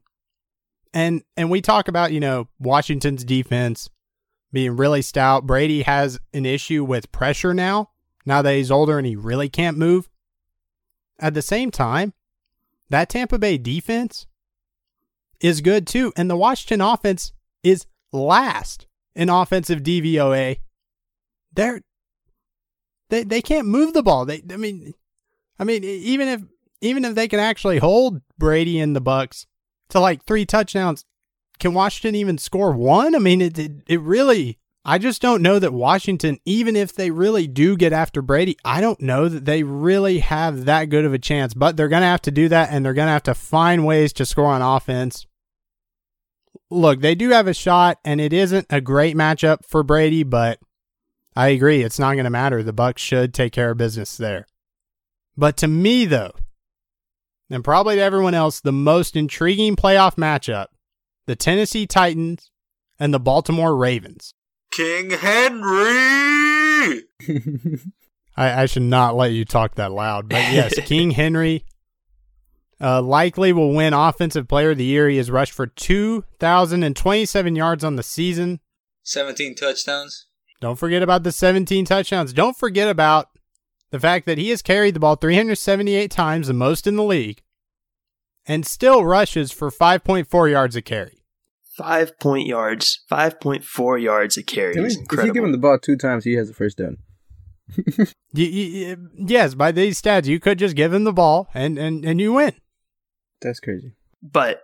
And 0.93 1.23
and 1.37 1.49
we 1.49 1.61
talk 1.61 1.87
about, 1.87 2.11
you 2.11 2.19
know, 2.19 2.49
Washington's 2.59 3.23
defense 3.23 3.89
being 4.51 4.75
really 4.75 5.01
stout. 5.01 5.45
Brady 5.45 5.83
has 5.83 6.19
an 6.33 6.45
issue 6.45 6.83
with 6.83 7.11
pressure 7.11 7.53
now, 7.53 7.91
now 8.25 8.41
that 8.41 8.53
he's 8.53 8.71
older 8.71 8.97
and 8.97 9.07
he 9.07 9.15
really 9.15 9.47
can't 9.47 9.77
move. 9.77 10.09
At 11.19 11.33
the 11.33 11.41
same 11.41 11.71
time, 11.71 12.13
that 12.89 13.07
Tampa 13.07 13.37
Bay 13.39 13.57
defense 13.57 14.25
is 15.39 15.61
good 15.61 15.87
too. 15.87 16.11
And 16.17 16.29
the 16.29 16.35
Washington 16.35 16.81
offense 16.81 17.31
is 17.63 17.85
last 18.11 18.87
in 19.15 19.29
offensive 19.29 19.81
DVOA. 19.81 20.59
They're 21.53 21.81
they 23.11 23.23
they 23.23 23.41
can't 23.41 23.67
move 23.67 23.93
the 23.93 24.01
ball. 24.01 24.25
They 24.25 24.41
I 24.51 24.57
mean 24.57 24.93
I 25.59 25.63
mean 25.65 25.83
even 25.83 26.27
if 26.27 26.41
even 26.79 27.05
if 27.05 27.13
they 27.13 27.27
can 27.27 27.39
actually 27.39 27.77
hold 27.77 28.21
Brady 28.39 28.79
and 28.79 28.95
the 28.95 29.01
Bucks 29.01 29.45
to 29.89 29.99
like 29.99 30.23
three 30.23 30.45
touchdowns, 30.45 31.05
can 31.59 31.75
Washington 31.75 32.15
even 32.15 32.39
score 32.39 32.71
one? 32.71 33.13
I 33.13 33.19
mean 33.19 33.41
it 33.41 33.59
it, 33.59 33.71
it 33.85 34.01
really 34.01 34.57
I 34.83 34.97
just 34.97 35.21
don't 35.21 35.43
know 35.43 35.59
that 35.59 35.73
Washington, 35.73 36.39
even 36.43 36.75
if 36.75 36.95
they 36.95 37.11
really 37.11 37.45
do 37.45 37.77
get 37.77 37.93
after 37.93 38.23
Brady, 38.23 38.57
I 38.65 38.81
don't 38.81 38.99
know 38.99 39.29
that 39.29 39.45
they 39.45 39.61
really 39.61 40.19
have 40.19 40.65
that 40.65 40.85
good 40.85 41.05
of 41.05 41.13
a 41.13 41.19
chance. 41.19 41.53
But 41.53 41.77
they're 41.77 41.87
going 41.87 42.01
to 42.01 42.07
have 42.07 42.23
to 42.23 42.31
do 42.31 42.49
that, 42.49 42.69
and 42.71 42.83
they're 42.83 42.95
going 42.95 43.05
to 43.05 43.11
have 43.11 43.21
to 43.23 43.35
find 43.35 43.85
ways 43.85 44.11
to 44.13 44.25
score 44.25 44.47
on 44.47 44.63
offense. 44.63 45.27
Look, 46.71 47.01
they 47.01 47.13
do 47.13 47.29
have 47.29 47.45
a 47.45 47.53
shot, 47.53 47.99
and 48.03 48.19
it 48.19 48.33
isn't 48.33 48.65
a 48.71 48.81
great 48.81 49.15
matchup 49.15 49.65
for 49.65 49.83
Brady, 49.83 50.23
but 50.23 50.57
I 51.35 51.49
agree, 51.49 51.81
it's 51.81 51.99
not 51.99 52.13
going 52.13 52.25
to 52.25 52.29
matter. 52.29 52.61
The 52.61 52.73
Bucks 52.73 53.01
should 53.01 53.33
take 53.33 53.53
care 53.53 53.71
of 53.71 53.77
business 53.77 54.17
there. 54.17 54.47
But 55.37 55.57
to 55.57 55.67
me, 55.67 56.05
though, 56.05 56.33
and 57.49 57.63
probably 57.63 57.95
to 57.95 58.01
everyone 58.01 58.33
else, 58.33 58.59
the 58.59 58.71
most 58.71 59.15
intriguing 59.15 59.75
playoff 59.75 60.15
matchup 60.15 60.67
the 61.27 61.35
Tennessee 61.35 61.85
Titans 61.85 62.49
and 62.99 63.13
the 63.13 63.19
Baltimore 63.19 63.75
Ravens. 63.75 64.33
King 64.71 65.11
Henry! 65.11 67.03
I, 68.35 68.63
I, 68.63 68.65
should 68.65 68.83
not 68.83 69.15
let 69.15 69.31
you 69.31 69.45
talk 69.45 69.75
that 69.75 69.91
loud, 69.91 70.29
but 70.29 70.51
yes, 70.51 70.73
King 70.85 71.11
Henry 71.11 71.65
uh, 72.79 73.01
likely 73.01 73.53
will 73.53 73.73
win 73.73 73.93
Offensive 73.93 74.47
Player 74.47 74.71
of 74.71 74.77
the 74.77 74.85
Year. 74.85 75.09
He 75.09 75.17
has 75.17 75.29
rushed 75.29 75.51
for 75.53 75.67
2,027 75.67 77.55
yards 77.55 77.83
on 77.83 77.97
the 77.97 78.03
season, 78.03 78.59
17 79.03 79.55
touchdowns. 79.55 80.27
Don't 80.61 80.77
forget 80.77 81.01
about 81.01 81.23
the 81.23 81.31
17 81.31 81.85
touchdowns. 81.85 82.33
Don't 82.33 82.55
forget 82.55 82.87
about 82.87 83.29
the 83.89 83.99
fact 83.99 84.27
that 84.27 84.37
he 84.37 84.49
has 84.51 84.61
carried 84.61 84.93
the 84.93 84.99
ball 84.99 85.15
378 85.15 86.09
times, 86.11 86.47
the 86.47 86.53
most 86.53 86.85
in 86.85 86.95
the 86.95 87.03
league, 87.03 87.41
and 88.45 88.65
still 88.65 89.03
rushes 89.03 89.51
for 89.51 89.71
5.4 89.71 90.51
yards 90.51 90.75
a 90.75 90.81
carry. 90.81 91.17
Five 91.75 92.19
point 92.19 92.47
yards, 92.47 93.03
five 93.07 93.39
point 93.39 93.63
four 93.63 93.97
yards 93.97 94.37
a 94.37 94.43
carry. 94.43 94.77
I 94.77 94.81
mean, 94.81 95.05
if 95.09 95.25
you 95.25 95.33
give 95.33 95.43
him 95.43 95.53
the 95.53 95.57
ball 95.57 95.79
two 95.79 95.95
times, 95.95 96.25
he 96.25 96.33
has 96.33 96.49
the 96.49 96.53
first 96.53 96.77
down. 96.77 96.97
you, 98.33 98.45
you, 98.45 99.09
yes, 99.15 99.55
by 99.55 99.71
these 99.71 99.99
stats, 99.99 100.25
you 100.25 100.39
could 100.39 100.59
just 100.59 100.75
give 100.75 100.93
him 100.93 101.05
the 101.05 101.13
ball 101.13 101.47
and, 101.53 101.79
and, 101.79 102.05
and 102.05 102.19
you 102.19 102.33
win. 102.33 102.53
That's 103.41 103.61
crazy. 103.61 103.93
But 104.21 104.61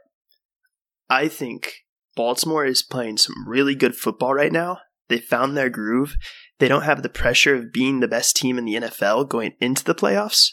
I 1.10 1.30
think 1.30 1.86
Baltimore 2.16 2.66
is 2.66 2.84
playing 2.84 3.18
some 3.18 3.48
really 3.48 3.74
good 3.74 3.96
football 3.96 4.34
right 4.34 4.52
now. 4.52 4.80
They 5.10 5.20
found 5.20 5.56
their 5.56 5.70
groove. 5.70 6.16
They 6.60 6.68
don't 6.68 6.84
have 6.84 7.04
the 7.04 7.10
pressure 7.10 7.56
of 7.56 7.72
being 7.72 8.00
the 8.00 8.08
best 8.08 8.36
team 8.36 8.58
in 8.58 8.66
the 8.66 8.76
NFL 8.76 9.30
going 9.30 9.54
into 9.62 9.84
the 9.84 9.96
playoffs, 9.96 10.50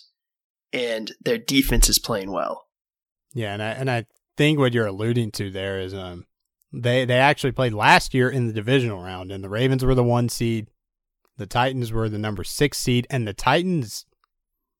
and 0.72 1.12
their 1.20 1.38
defense 1.38 1.88
is 1.88 1.98
playing 1.98 2.30
well. 2.30 2.66
Yeah, 3.32 3.52
and 3.52 3.62
I 3.62 3.70
and 3.70 3.90
I 3.90 4.06
think 4.36 4.58
what 4.58 4.74
you're 4.74 4.86
alluding 4.86 5.32
to 5.32 5.50
there 5.50 5.80
is 5.80 5.94
um 5.94 6.26
they 6.72 7.04
they 7.04 7.18
actually 7.18 7.52
played 7.52 7.72
last 7.72 8.14
year 8.14 8.28
in 8.28 8.46
the 8.46 8.52
divisional 8.52 9.02
round, 9.02 9.32
and 9.32 9.42
the 9.42 9.48
Ravens 9.48 9.84
were 9.84 9.94
the 9.94 10.04
one 10.04 10.28
seed, 10.28 10.68
the 11.36 11.46
Titans 11.46 11.92
were 11.92 12.08
the 12.08 12.18
number 12.18 12.44
six 12.44 12.78
seed, 12.78 13.06
and 13.10 13.26
the 13.26 13.34
Titans, 13.34 14.06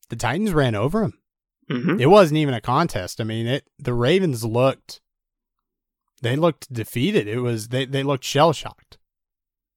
the 0.08 0.16
Titans 0.16 0.52
ran 0.52 0.74
over 0.74 1.00
them. 1.00 1.18
Mm-hmm. 1.70 2.00
It 2.00 2.10
wasn't 2.10 2.38
even 2.38 2.54
a 2.54 2.60
contest. 2.60 3.20
I 3.20 3.24
mean, 3.24 3.46
it 3.46 3.64
the 3.78 3.94
Ravens 3.94 4.44
looked, 4.44 5.00
they 6.22 6.36
looked 6.36 6.72
defeated. 6.72 7.26
It 7.26 7.40
was 7.40 7.68
they 7.68 7.84
they 7.84 8.02
looked 8.02 8.24
shell 8.24 8.52
shocked, 8.52 8.98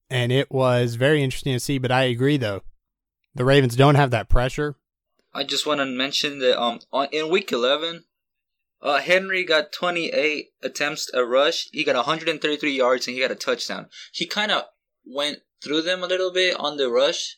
and 0.09 0.31
it 0.31 0.51
was 0.51 0.95
very 0.95 1.23
interesting 1.23 1.53
to 1.53 1.59
see. 1.59 1.77
But 1.77 1.91
I 1.91 2.03
agree, 2.03 2.37
though, 2.37 2.61
the 3.35 3.45
Ravens 3.45 3.75
don't 3.75 3.95
have 3.95 4.11
that 4.11 4.29
pressure. 4.29 4.75
I 5.33 5.43
just 5.43 5.65
want 5.65 5.79
to 5.79 5.85
mention 5.85 6.39
that 6.39 6.59
um 6.59 6.79
in 7.11 7.29
week 7.29 7.51
eleven, 7.51 8.05
uh, 8.81 8.99
Henry 8.99 9.43
got 9.43 9.71
28 9.71 10.49
attempts 10.61 11.11
a 11.13 11.25
rush. 11.25 11.67
He 11.71 11.83
got 11.83 11.95
133 11.95 12.71
yards 12.71 13.07
and 13.07 13.15
he 13.15 13.21
got 13.21 13.31
a 13.31 13.35
touchdown. 13.35 13.87
He 14.11 14.25
kind 14.25 14.51
of 14.51 14.63
went 15.05 15.39
through 15.63 15.81
them 15.81 16.03
a 16.03 16.07
little 16.07 16.31
bit 16.31 16.55
on 16.59 16.77
the 16.77 16.89
rush. 16.89 17.37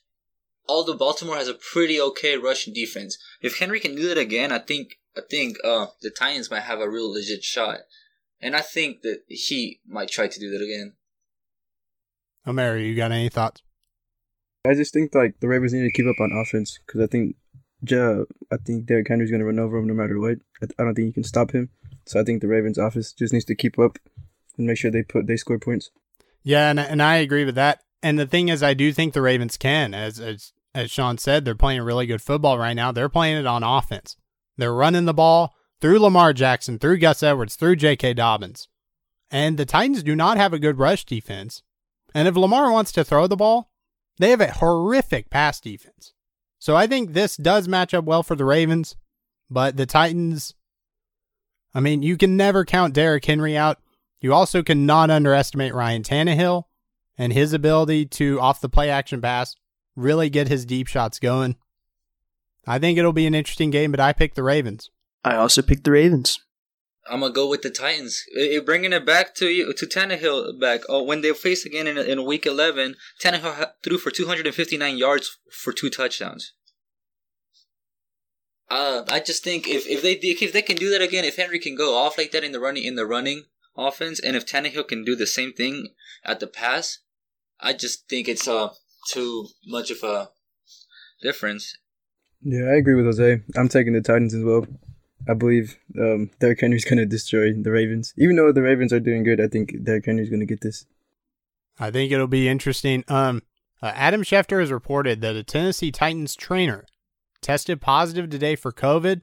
Although 0.68 0.98
Baltimore 0.98 1.38
has 1.38 1.48
a 1.48 1.54
pretty 1.54 2.00
okay 2.00 2.38
rushing 2.38 2.74
defense. 2.74 3.18
If 3.42 3.58
Henry 3.58 3.80
can 3.80 3.96
do 3.96 4.08
that 4.10 4.18
again, 4.18 4.52
I 4.52 4.60
think 4.60 5.00
I 5.18 5.22
think 5.28 5.58
uh, 5.64 5.88
the 6.02 6.12
Titans 6.12 6.52
might 6.52 6.64
have 6.64 6.80
a 6.80 6.90
real 6.90 7.12
legit 7.12 7.44
shot. 7.44 7.80
And 8.42 8.56
I 8.56 8.62
think 8.62 9.02
that 9.02 9.24
he 9.28 9.80
might 9.88 10.10
try 10.10 10.28
to 10.28 10.40
do 10.40 10.52
that 10.52 10.64
again. 10.64 10.94
Omer, 12.46 12.78
you 12.78 12.96
got 12.96 13.12
any 13.12 13.30
thoughts? 13.30 13.62
I 14.66 14.74
just 14.74 14.94
think 14.94 15.16
like 15.16 15.40
the 15.40 15.48
Ravens 15.48 15.74
need 15.74 15.84
to 15.84 15.92
keep 15.92 16.06
up 16.06 16.20
on 16.20 16.32
offense 16.32 16.80
because 16.86 17.02
I 17.02 17.08
think 17.08 17.36
ja, 17.82 18.24
I 18.52 18.58
think 18.58 18.86
Derrick 18.86 19.08
Henry's 19.08 19.30
going 19.30 19.40
to 19.40 19.46
run 19.46 19.60
over 19.60 19.78
him 19.78 19.88
no 19.88 19.94
matter 19.94 20.20
what. 20.20 20.38
I 20.62 20.84
don't 20.84 20.96
think 20.96 21.08
you 21.08 21.14
can 21.14 21.24
stop 21.24 21.52
him. 21.52 21.70
So 22.06 22.20
I 22.20 22.24
think 22.24 22.42
the 22.42 22.48
Ravens 22.48 22.78
office 22.78 23.14
just 23.14 23.34
needs 23.34 23.46
to 23.46 23.56
keep 23.56 23.80
up 23.80 24.00
and 24.58 24.68
make 24.68 24.78
sure 24.78 24.92
they 24.92 25.04
put 25.04 25.28
they 25.28 25.38
score 25.38 25.60
points. 25.60 25.92
Yeah, 26.44 26.70
and 26.70 26.80
and 26.80 27.02
I 27.02 27.18
agree 27.18 27.46
with 27.46 27.56
that. 27.56 27.82
And 28.02 28.18
the 28.18 28.28
thing 28.28 28.50
is, 28.50 28.64
I 28.64 28.74
do 28.74 28.94
think 28.94 29.14
the 29.14 29.22
Ravens 29.22 29.58
can, 29.58 29.94
as 29.94 30.20
as 30.20 30.54
as 30.74 30.92
Sean 30.92 31.18
said, 31.18 31.46
they're 31.46 31.56
playing 31.56 31.82
really 31.82 32.06
good 32.06 32.22
football 32.22 32.58
right 32.58 32.74
now. 32.74 32.92
They're 32.92 33.10
playing 33.10 33.38
it 33.38 33.46
on 33.46 33.64
offense. 33.64 34.16
They're 34.58 34.74
running 34.74 35.06
the 35.06 35.14
ball 35.14 35.56
through 35.80 36.00
Lamar 36.00 36.34
Jackson, 36.34 36.80
through 36.80 36.98
Gus 36.98 37.24
Edwards, 37.24 37.56
through 37.56 37.78
J.K. 37.78 38.14
Dobbins. 38.14 38.68
And 39.32 39.58
the 39.58 39.66
Titans 39.66 40.04
do 40.04 40.16
not 40.16 40.38
have 40.38 40.54
a 40.54 40.60
good 40.60 40.78
rush 40.78 41.06
defense. 41.06 41.64
And 42.14 42.28
if 42.28 42.36
Lamar 42.36 42.72
wants 42.72 42.92
to 42.94 43.04
throw 43.04 43.28
the 43.28 43.36
ball, 43.36 43.72
they 44.18 44.32
have 44.32 44.42
a 44.42 44.52
horrific 44.52 45.30
pass 45.30 45.60
defense. 45.60 46.14
So 46.60 46.76
I 46.76 46.88
think 46.88 47.14
this 47.14 47.38
does 47.38 47.68
match 47.68 47.94
up 47.94 48.06
well 48.06 48.24
for 48.24 48.36
the 48.36 48.46
Ravens, 48.46 48.96
but 49.50 49.78
the 49.78 49.86
Titans, 49.86 50.56
I 51.74 51.80
mean, 51.80 52.04
you 52.04 52.18
can 52.18 52.36
never 52.36 52.66
count 52.66 52.94
Derrick 52.94 53.26
Henry 53.26 53.56
out. 53.56 53.80
You 54.20 54.34
also 54.34 54.62
cannot 54.62 55.10
underestimate 55.10 55.74
Ryan 55.74 56.04
Tannehill 56.04 56.64
and 57.18 57.32
his 57.32 57.54
ability 57.54 58.08
to, 58.08 58.40
off 58.42 58.60
the 58.62 58.68
play 58.68 58.90
action 58.90 59.22
pass, 59.22 59.56
really 59.96 60.30
get 60.30 60.50
his 60.50 60.66
deep 60.66 60.88
shots 60.88 61.20
going. 61.20 61.56
I 62.68 62.78
think 62.80 62.98
it'll 62.98 63.14
be 63.14 63.26
an 63.28 63.36
interesting 63.36 63.70
game, 63.70 63.92
but 63.92 64.00
I 64.00 64.12
picked 64.12 64.36
the 64.36 64.44
Ravens. 64.44 64.90
I 65.24 65.36
also 65.36 65.62
picked 65.62 65.86
the 65.86 65.92
Ravens. 65.92 66.40
I'm 67.10 67.22
gonna 67.22 67.34
go 67.34 67.50
with 67.50 67.62
the 67.62 67.70
Titans. 67.70 68.24
It, 68.32 68.66
bringing 68.66 68.94
it 68.94 69.06
back 69.06 69.36
to 69.36 69.48
you 69.48 69.74
to 69.74 69.86
Tannehill 69.86 70.60
back. 70.60 70.82
Oh, 70.88 71.04
when 71.04 71.22
they 71.22 71.34
face 71.34 71.66
again 71.66 71.88
in, 71.88 71.98
in 71.98 72.26
Week 72.26 72.46
11, 72.46 72.96
Tannehill 73.22 73.72
threw 73.84 73.98
for 73.98 74.12
259 74.12 74.98
yards 74.98 75.38
for 75.52 75.74
two 75.74 75.90
touchdowns. 75.90 76.54
Uh, 78.70 79.04
I 79.10 79.20
just 79.20 79.44
think 79.44 79.68
if, 79.68 79.88
if 79.88 80.02
they 80.02 80.14
if 80.14 80.54
they 80.54 80.62
can 80.62 80.76
do 80.76 80.92
that 80.92 81.02
again, 81.02 81.26
if 81.26 81.38
Henry 81.38 81.60
can 81.60 81.76
go 81.76 81.98
off 81.98 82.18
like 82.18 82.32
that 82.32 82.44
in 82.44 82.52
the 82.52 82.60
running 82.60 82.84
in 82.84 82.96
the 82.96 83.06
running 83.06 83.46
offense, 83.76 84.20
and 84.20 84.36
if 84.36 84.46
Tannehill 84.46 84.88
can 84.88 85.04
do 85.04 85.16
the 85.16 85.26
same 85.26 85.54
thing 85.54 85.90
at 86.24 86.40
the 86.40 86.48
pass, 86.48 87.00
I 87.60 87.74
just 87.74 88.08
think 88.08 88.28
it's 88.28 88.48
uh 88.48 88.70
too 89.12 89.48
much 89.66 89.90
of 89.90 90.04
a 90.04 90.30
difference. 91.22 91.76
Yeah, 92.42 92.66
I 92.66 92.76
agree 92.76 92.96
with 92.96 93.06
Jose. 93.06 93.42
I'm 93.56 93.70
taking 93.70 93.94
the 93.94 94.02
Titans 94.02 94.34
as 94.34 94.44
well. 94.44 94.66
I 95.30 95.36
believe 95.36 95.78
um, 96.00 96.32
Derrick 96.40 96.60
Henry's 96.60 96.86
going 96.86 96.98
to 96.98 97.06
destroy 97.06 97.54
the 97.54 97.70
Ravens. 97.70 98.14
Even 98.18 98.36
though 98.36 98.52
the 98.52 98.64
Ravens 98.64 98.92
are 98.92 99.00
doing 99.00 99.24
good, 99.24 99.40
I 99.40 99.48
think 99.48 99.84
Derrick 99.84 100.06
Henry's 100.06 100.30
going 100.30 100.40
to 100.40 100.46
get 100.46 100.62
this. 100.62 100.86
I 101.78 101.92
think 101.92 102.12
it'll 102.12 102.28
be 102.28 102.50
interesting. 102.50 103.04
Um, 103.08 103.44
uh, 103.82 103.92
Adam 103.94 104.24
Schefter 104.24 104.60
has 104.60 104.72
reported 104.72 105.22
that 105.22 105.36
a 105.36 105.44
Tennessee 105.44 105.92
Titans 105.92 106.36
trainer 106.36 106.86
tested 107.42 107.80
positive 107.80 108.30
today 108.30 108.56
for 108.56 108.72
COVID. 108.72 109.22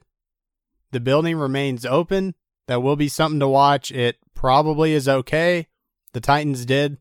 The 0.91 0.99
building 1.01 1.35
remains 1.35 1.85
open. 1.85 2.35
That 2.67 2.81
will 2.81 2.95
be 2.95 3.09
something 3.09 3.41
to 3.41 3.47
watch. 3.47 3.91
It 3.91 4.17
probably 4.33 4.93
is 4.93 5.09
okay. 5.09 5.67
The 6.13 6.21
Titans 6.21 6.65
did. 6.65 6.97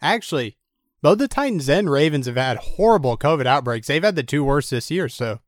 Actually, 0.00 0.56
both 1.02 1.18
the 1.18 1.28
Titans 1.28 1.68
and 1.68 1.90
Ravens 1.90 2.26
have 2.26 2.36
had 2.36 2.58
horrible 2.58 3.18
COVID 3.18 3.46
outbreaks. 3.46 3.88
They've 3.88 4.02
had 4.02 4.16
the 4.16 4.22
two 4.22 4.44
worst 4.44 4.70
this 4.70 4.90
year, 4.90 5.08
so 5.08 5.40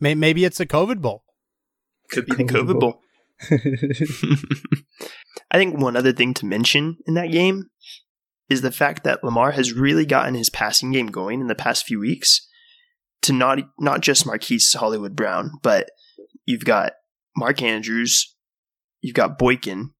maybe 0.00 0.44
it's 0.44 0.60
a 0.60 0.66
COVID 0.66 1.00
bowl. 1.00 1.24
Could 2.10 2.26
be 2.26 2.36
the 2.36 2.44
COVID 2.44 2.80
Bowl. 2.80 3.00
I 5.50 5.56
think 5.56 5.78
one 5.78 5.96
other 5.96 6.12
thing 6.12 6.34
to 6.34 6.46
mention 6.46 6.98
in 7.06 7.14
that 7.14 7.32
game 7.32 7.70
is 8.48 8.62
the 8.62 8.72
fact 8.72 9.04
that 9.04 9.24
Lamar 9.24 9.52
has 9.52 9.72
really 9.72 10.04
gotten 10.04 10.34
his 10.34 10.50
passing 10.50 10.92
game 10.92 11.06
going 11.06 11.40
in 11.40 11.46
the 11.46 11.54
past 11.54 11.86
few 11.86 12.00
weeks 12.00 12.46
to 13.22 13.32
not 13.32 13.58
not 13.78 14.00
just 14.00 14.26
Marquise 14.26 14.74
Hollywood 14.74 15.14
Brown, 15.16 15.52
but 15.62 15.90
you've 16.46 16.64
got 16.64 16.92
Mark 17.36 17.62
Andrews, 17.62 18.34
you've 19.00 19.14
got 19.14 19.38
Boykin, 19.38 19.90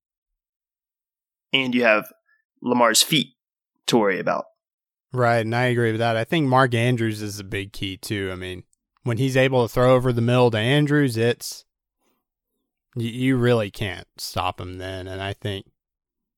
and 1.52 1.74
you 1.74 1.84
have 1.84 2.12
Lamar's 2.62 3.02
feet 3.02 3.28
to 3.86 3.98
worry 3.98 4.18
about. 4.18 4.44
Right, 5.12 5.40
and 5.40 5.54
I 5.54 5.64
agree 5.64 5.92
with 5.92 6.00
that. 6.00 6.16
I 6.16 6.24
think 6.24 6.46
Mark 6.46 6.74
Andrews 6.74 7.22
is 7.22 7.40
a 7.40 7.44
big 7.44 7.72
key 7.72 7.96
too. 7.96 8.30
I 8.32 8.36
mean, 8.36 8.64
when 9.02 9.18
he's 9.18 9.36
able 9.36 9.66
to 9.66 9.72
throw 9.72 9.94
over 9.94 10.12
the 10.12 10.20
middle 10.20 10.50
to 10.50 10.58
Andrews, 10.58 11.16
it's 11.16 11.64
you, 12.96 13.08
you 13.08 13.36
really 13.36 13.70
can't 13.70 14.06
stop 14.16 14.60
him 14.60 14.78
then. 14.78 15.06
And 15.06 15.22
I 15.22 15.32
think, 15.32 15.66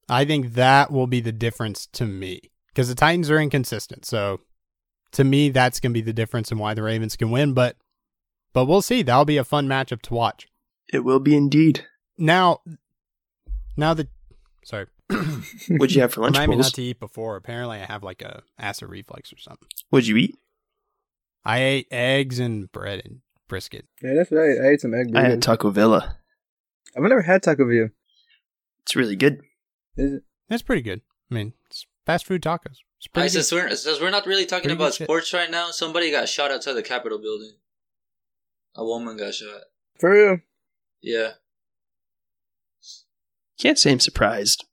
I 0.08 0.24
think 0.24 0.54
that 0.54 0.90
will 0.90 1.06
be 1.06 1.20
the 1.20 1.32
difference 1.32 1.86
to 1.88 2.06
me 2.06 2.40
because 2.68 2.88
the 2.88 2.94
Titans 2.94 3.30
are 3.30 3.38
inconsistent. 3.38 4.04
So 4.04 4.40
to 5.12 5.24
me, 5.24 5.50
that's 5.50 5.80
going 5.80 5.92
to 5.92 5.94
be 5.94 6.00
the 6.02 6.12
difference 6.12 6.50
in 6.50 6.58
why 6.58 6.74
the 6.74 6.82
Ravens 6.82 7.16
can 7.16 7.30
win. 7.30 7.54
But, 7.54 7.76
but 8.52 8.66
we'll 8.66 8.82
see. 8.82 9.02
That'll 9.02 9.24
be 9.24 9.36
a 9.38 9.44
fun 9.44 9.66
matchup 9.68 10.02
to 10.02 10.14
watch. 10.14 10.48
It 10.92 11.04
will 11.04 11.20
be 11.20 11.36
indeed. 11.36 11.86
Now, 12.18 12.60
now 13.76 13.94
the 13.94 14.08
sorry. 14.64 14.86
What'd 15.68 15.94
you 15.94 16.02
have 16.02 16.12
for 16.12 16.20
lunch? 16.22 16.36
Remind 16.36 16.50
me 16.50 16.56
not 16.56 16.74
to 16.74 16.82
eat 16.82 17.00
before. 17.00 17.36
Apparently, 17.36 17.78
I 17.78 17.84
have 17.86 18.02
like 18.02 18.22
a 18.22 18.42
acid 18.58 18.88
reflux 18.88 19.32
or 19.32 19.38
something. 19.38 19.68
What'd 19.90 20.06
you 20.06 20.16
eat? 20.16 20.36
I 21.44 21.58
ate 21.58 21.86
eggs 21.90 22.38
and 22.38 22.70
bread 22.70 23.02
and 23.04 23.20
brisket. 23.48 23.86
yeah, 24.02 24.14
that's 24.14 24.30
right. 24.30 24.56
I 24.62 24.68
ate 24.68 24.80
some 24.80 24.94
egg 24.94 25.12
Bread. 25.12 25.16
I 25.24 25.28
burgers. 25.28 25.32
had 25.34 25.42
Taco 25.42 25.70
Villa. 25.70 26.16
I've 26.96 27.02
never 27.02 27.22
had 27.22 27.42
Taco 27.42 27.66
Villa. 27.66 27.88
It's 28.84 28.96
really 28.96 29.16
good. 29.16 29.40
Is 29.96 30.14
it? 30.14 30.22
That's 30.48 30.62
pretty 30.62 30.82
good. 30.82 31.00
I 31.30 31.34
mean, 31.34 31.52
it's 31.66 31.86
fast 32.04 32.26
food 32.26 32.42
tacos. 32.42 32.58
It's 32.98 33.08
All 33.08 33.12
pretty 33.14 33.26
right, 33.26 33.32
good. 33.32 33.44
since 33.44 33.52
we're 33.52 33.70
since 33.76 34.00
we're 34.00 34.10
not 34.10 34.26
really 34.26 34.44
talking 34.46 34.64
Pretty 34.64 34.76
good 34.76 34.82
about 34.82 34.94
shit. 34.94 35.06
sports 35.06 35.32
right 35.32 35.50
now, 35.50 35.70
somebody 35.70 36.10
got 36.10 36.28
shot 36.28 36.50
outside 36.50 36.74
the 36.74 36.82
Capitol 36.82 37.18
building. 37.18 37.52
A 38.74 38.84
woman 38.84 39.16
got 39.16 39.34
shot. 39.34 39.62
For 39.98 40.10
real? 40.10 40.38
Yeah. 41.00 41.32
Can't 43.58 43.78
say 43.78 43.92
I'm 43.92 44.00
surprised. 44.00 44.64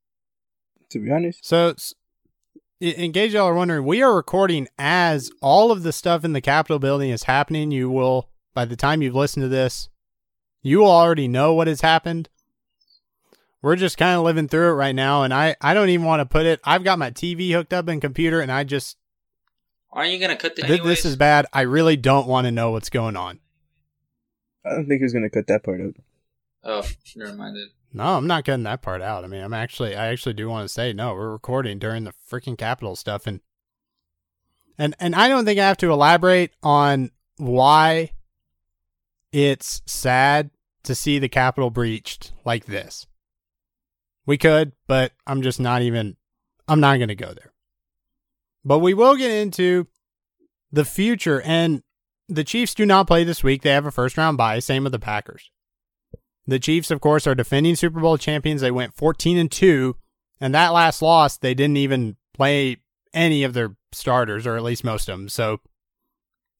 To 0.91 0.99
be 0.99 1.11
honest. 1.11 1.45
So, 1.45 1.75
in 2.79 2.93
in 2.93 3.11
case 3.13 3.33
y'all 3.33 3.47
are 3.47 3.53
wondering, 3.53 3.85
we 3.85 4.01
are 4.01 4.15
recording 4.15 4.67
as 4.77 5.31
all 5.41 5.71
of 5.71 5.83
the 5.83 5.91
stuff 5.93 6.23
in 6.25 6.33
the 6.33 6.41
Capitol 6.41 6.79
building 6.79 7.09
is 7.11 7.23
happening. 7.23 7.71
You 7.71 7.89
will, 7.89 8.29
by 8.53 8.65
the 8.65 8.75
time 8.75 9.01
you've 9.01 9.15
listened 9.15 9.43
to 9.43 9.49
this, 9.49 9.89
you 10.61 10.85
already 10.85 11.27
know 11.27 11.53
what 11.53 11.67
has 11.67 11.81
happened. 11.81 12.29
We're 13.61 13.75
just 13.75 13.97
kind 13.97 14.17
of 14.17 14.23
living 14.23 14.47
through 14.47 14.69
it 14.69 14.73
right 14.75 14.95
now, 14.95 15.23
and 15.23 15.33
I, 15.33 15.55
I 15.59 15.73
don't 15.73 15.89
even 15.89 16.05
want 16.05 16.21
to 16.21 16.25
put 16.25 16.45
it. 16.45 16.61
I've 16.63 16.83
got 16.83 16.97
my 16.99 17.11
TV 17.11 17.51
hooked 17.51 17.73
up 17.73 17.87
and 17.89 17.99
computer, 18.01 18.39
and 18.39 18.51
I 18.51 18.63
just 18.63 18.97
Aren't 19.91 20.11
you 20.11 20.19
gonna 20.19 20.37
cut 20.37 20.55
the? 20.55 20.61
th- 20.61 20.79
Anyways? 20.79 20.97
this 20.97 21.05
is 21.05 21.15
bad. 21.15 21.45
I 21.51 21.61
really 21.61 21.97
don't 21.97 22.27
want 22.27 22.45
to 22.45 22.51
know 22.51 22.71
what's 22.71 22.89
going 22.89 23.17
on. 23.17 23.39
I 24.65 24.69
don't 24.71 24.87
think 24.87 24.99
he 24.99 25.03
was 25.03 25.13
going 25.13 25.23
to 25.23 25.29
cut 25.29 25.47
that 25.47 25.63
part 25.63 25.81
out. 25.81 25.95
Oh, 26.63 26.87
never 27.15 27.33
mind 27.33 27.57
it. 27.57 27.69
No, 27.93 28.03
I'm 28.17 28.27
not 28.27 28.45
cutting 28.45 28.63
that 28.63 28.81
part 28.81 29.01
out. 29.01 29.23
I 29.23 29.27
mean, 29.27 29.41
I'm 29.41 29.53
actually, 29.53 29.95
I 29.95 30.07
actually 30.07 30.33
do 30.33 30.47
want 30.49 30.67
to 30.67 30.73
say 30.73 30.93
no. 30.93 31.13
We're 31.13 31.31
recording 31.31 31.79
during 31.79 32.03
the 32.03 32.13
freaking 32.29 32.57
Capitol 32.57 32.95
stuff, 32.95 33.25
and 33.25 33.39
and 34.77 34.95
and 34.99 35.15
I 35.15 35.27
don't 35.27 35.45
think 35.45 35.59
I 35.59 35.67
have 35.67 35.77
to 35.77 35.91
elaborate 35.91 36.51
on 36.61 37.11
why 37.37 38.11
it's 39.31 39.81
sad 39.85 40.49
to 40.83 40.95
see 40.95 41.19
the 41.19 41.29
Capitol 41.29 41.69
breached 41.69 42.33
like 42.45 42.65
this. 42.65 43.07
We 44.25 44.37
could, 44.37 44.73
but 44.87 45.11
I'm 45.25 45.41
just 45.41 45.59
not 45.59 45.81
even. 45.81 46.15
I'm 46.67 46.79
not 46.79 46.97
going 46.97 47.09
to 47.09 47.15
go 47.15 47.33
there. 47.33 47.51
But 48.63 48.79
we 48.79 48.93
will 48.93 49.15
get 49.15 49.31
into 49.31 49.87
the 50.71 50.85
future, 50.85 51.41
and 51.41 51.81
the 52.27 52.43
Chiefs 52.43 52.75
do 52.75 52.85
not 52.85 53.07
play 53.07 53.23
this 53.23 53.43
week. 53.43 53.63
They 53.63 53.71
have 53.71 53.85
a 53.85 53.91
first 53.91 54.17
round 54.17 54.37
bye. 54.37 54.59
Same 54.59 54.83
with 54.83 54.91
the 54.91 54.99
Packers. 54.99 55.49
The 56.45 56.59
Chiefs, 56.59 56.91
of 56.91 57.01
course, 57.01 57.25
are 57.27 57.35
defending 57.35 57.75
Super 57.75 57.99
Bowl 57.99 58.17
champions. 58.17 58.61
They 58.61 58.71
went 58.71 58.95
14 58.95 59.37
and 59.37 59.51
2, 59.51 59.95
and 60.39 60.53
that 60.53 60.69
last 60.69 61.01
loss, 61.01 61.37
they 61.37 61.53
didn't 61.53 61.77
even 61.77 62.17
play 62.33 62.77
any 63.13 63.43
of 63.43 63.53
their 63.53 63.75
starters, 63.91 64.45
or 64.45 64.57
at 64.57 64.63
least 64.63 64.83
most 64.83 65.09
of 65.09 65.17
them. 65.17 65.29
So 65.29 65.59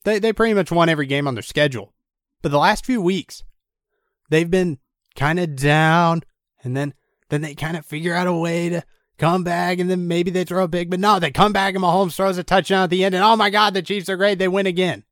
they, 0.03 0.19
they 0.19 0.33
pretty 0.33 0.53
much 0.53 0.71
won 0.71 0.89
every 0.89 1.05
game 1.05 1.27
on 1.27 1.35
their 1.35 1.43
schedule. 1.43 1.93
But 2.41 2.51
the 2.51 2.59
last 2.59 2.85
few 2.85 3.01
weeks, 3.01 3.43
they've 4.29 4.49
been 4.49 4.79
kind 5.15 5.39
of 5.39 5.55
down, 5.55 6.23
and 6.63 6.75
then 6.75 6.93
then 7.29 7.41
they 7.41 7.53
kind 7.55 7.77
of 7.77 7.85
figure 7.85 8.15
out 8.15 8.27
a 8.27 8.33
way 8.33 8.69
to 8.69 8.83
come 9.17 9.43
back, 9.43 9.79
and 9.79 9.89
then 9.89 10.07
maybe 10.07 10.31
they 10.31 10.43
throw 10.43 10.63
a 10.63 10.67
big, 10.67 10.89
but 10.89 10.99
no, 10.99 11.19
they 11.19 11.29
come 11.29 11.53
back, 11.53 11.75
and 11.75 11.83
Mahomes 11.83 12.15
throws 12.15 12.37
a 12.37 12.43
touchdown 12.43 12.85
at 12.85 12.89
the 12.89 13.03
end, 13.03 13.13
and 13.13 13.23
oh 13.23 13.35
my 13.35 13.49
God, 13.49 13.73
the 13.73 13.81
Chiefs 13.81 14.09
are 14.09 14.17
great. 14.17 14.39
They 14.39 14.47
win 14.47 14.65
again. 14.65 15.03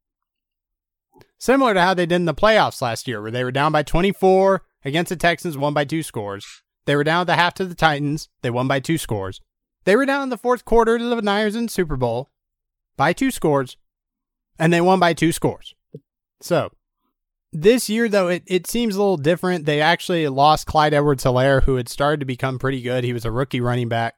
Similar 1.38 1.76
to 1.76 1.82
how 1.82 1.94
they 1.94 2.08
did 2.08 2.16
in 2.16 2.26
the 2.26 2.34
playoffs 2.34 2.82
last 2.82 3.08
year, 3.08 3.22
where 3.22 3.32
they 3.32 3.44
were 3.44 3.52
down 3.52 3.72
by 3.72 3.84
24 3.84 4.64
against 4.84 5.10
the 5.10 5.16
Texans, 5.16 5.58
won 5.58 5.74
by 5.74 5.86
two 5.86 6.02
scores. 6.02 6.64
They 6.86 6.96
were 6.96 7.04
down 7.04 7.22
at 7.22 7.28
the 7.28 7.36
half 7.36 7.54
to 7.56 7.66
the 7.66 7.76
Titans, 7.76 8.30
they 8.42 8.50
won 8.50 8.68
by 8.68 8.80
two 8.80 8.98
scores. 8.98 9.42
They 9.84 9.96
were 9.96 10.06
down 10.06 10.24
in 10.24 10.30
the 10.30 10.38
fourth 10.38 10.66
quarter 10.66 10.98
to 10.98 11.04
the 11.04 11.22
Niners 11.22 11.56
in 11.56 11.68
Super 11.68 11.96
Bowl 11.96 12.32
by 12.96 13.14
two 13.14 13.30
scores, 13.30 13.78
and 14.58 14.74
they 14.74 14.82
won 14.82 15.00
by 15.00 15.14
two 15.14 15.32
scores. 15.32 15.76
So, 16.42 16.72
this 17.62 17.90
year, 17.90 18.08
though, 18.08 18.28
it, 18.28 18.44
it 18.46 18.68
seems 18.68 18.96
a 18.96 19.00
little 19.00 19.18
different. 19.18 19.66
They 19.66 19.82
actually 19.82 20.28
lost 20.28 20.68
Clyde 20.68 20.94
Edwards 20.94 21.24
Helaire, 21.24 21.64
who 21.64 21.76
had 21.76 21.90
started 21.90 22.20
to 22.20 22.26
become 22.26 22.60
pretty 22.60 22.82
good. 22.82 23.04
He 23.04 23.14
was 23.14 23.26
a 23.26 23.32
rookie 23.32 23.62
running 23.62 23.90
back. 23.90 24.16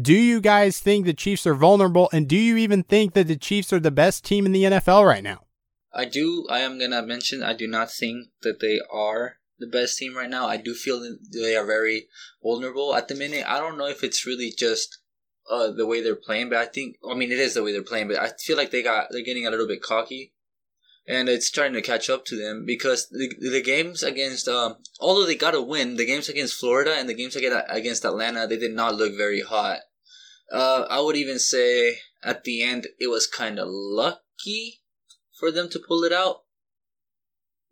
Do 0.00 0.14
you 0.14 0.40
guys 0.40 0.78
think 0.78 1.04
the 1.04 1.12
Chiefs 1.12 1.46
are 1.46 1.54
vulnerable? 1.54 2.08
And 2.12 2.28
do 2.28 2.36
you 2.36 2.56
even 2.56 2.84
think 2.84 3.14
that 3.14 3.26
the 3.26 3.36
Chiefs 3.36 3.72
are 3.72 3.80
the 3.80 3.90
best 3.90 4.24
team 4.24 4.46
in 4.46 4.52
the 4.52 4.64
NFL 4.64 5.04
right 5.04 5.22
now? 5.22 5.44
I 5.92 6.04
do. 6.04 6.46
I 6.48 6.60
am 6.60 6.78
gonna 6.78 7.02
mention. 7.02 7.42
I 7.42 7.52
do 7.52 7.66
not 7.66 7.90
think 7.90 8.28
that 8.42 8.60
they 8.60 8.80
are 8.92 9.38
the 9.58 9.66
best 9.66 9.98
team 9.98 10.16
right 10.16 10.30
now. 10.30 10.46
I 10.46 10.56
do 10.56 10.74
feel 10.74 11.00
that 11.00 11.18
they 11.32 11.56
are 11.56 11.66
very 11.66 12.06
vulnerable 12.42 12.94
at 12.94 13.08
the 13.08 13.16
minute. 13.16 13.44
I 13.46 13.58
don't 13.58 13.76
know 13.76 13.88
if 13.88 14.04
it's 14.04 14.24
really 14.24 14.52
just 14.56 14.98
uh, 15.50 15.72
the 15.72 15.86
way 15.86 16.00
they're 16.00 16.14
playing, 16.14 16.50
but 16.50 16.58
I 16.58 16.66
think. 16.66 16.96
I 17.08 17.14
mean, 17.14 17.32
it 17.32 17.40
is 17.40 17.54
the 17.54 17.64
way 17.64 17.72
they're 17.72 17.82
playing, 17.82 18.06
but 18.06 18.18
I 18.18 18.30
feel 18.38 18.56
like 18.56 18.70
they 18.70 18.84
got 18.84 19.08
they're 19.10 19.24
getting 19.24 19.46
a 19.46 19.50
little 19.50 19.66
bit 19.66 19.82
cocky, 19.82 20.32
and 21.06 21.28
it's 21.28 21.46
starting 21.46 21.74
to 21.74 21.82
catch 21.82 22.08
up 22.10 22.24
to 22.26 22.36
them 22.36 22.64
because 22.66 23.08
the 23.08 23.32
the 23.40 23.62
games 23.62 24.02
against 24.02 24.48
um 24.48 24.76
although 25.00 25.26
they 25.26 25.34
got 25.34 25.52
to 25.52 25.62
win 25.62 25.96
the 25.96 26.06
games 26.06 26.28
against 26.28 26.54
Florida 26.54 26.94
and 26.96 27.08
the 27.08 27.14
games 27.14 27.36
against 27.36 27.64
against 27.68 28.04
Atlanta 28.04 28.46
they 28.46 28.56
did 28.56 28.72
not 28.72 28.94
look 28.94 29.16
very 29.16 29.42
hot. 29.42 29.80
Uh, 30.52 30.84
I 30.90 31.00
would 31.00 31.16
even 31.16 31.38
say 31.38 31.98
at 32.22 32.44
the 32.44 32.62
end 32.62 32.88
it 32.98 33.08
was 33.08 33.26
kind 33.26 33.58
of 33.58 33.68
lucky 33.68 34.80
for 35.38 35.50
them 35.50 35.68
to 35.70 35.80
pull 35.86 36.04
it 36.04 36.12
out, 36.12 36.42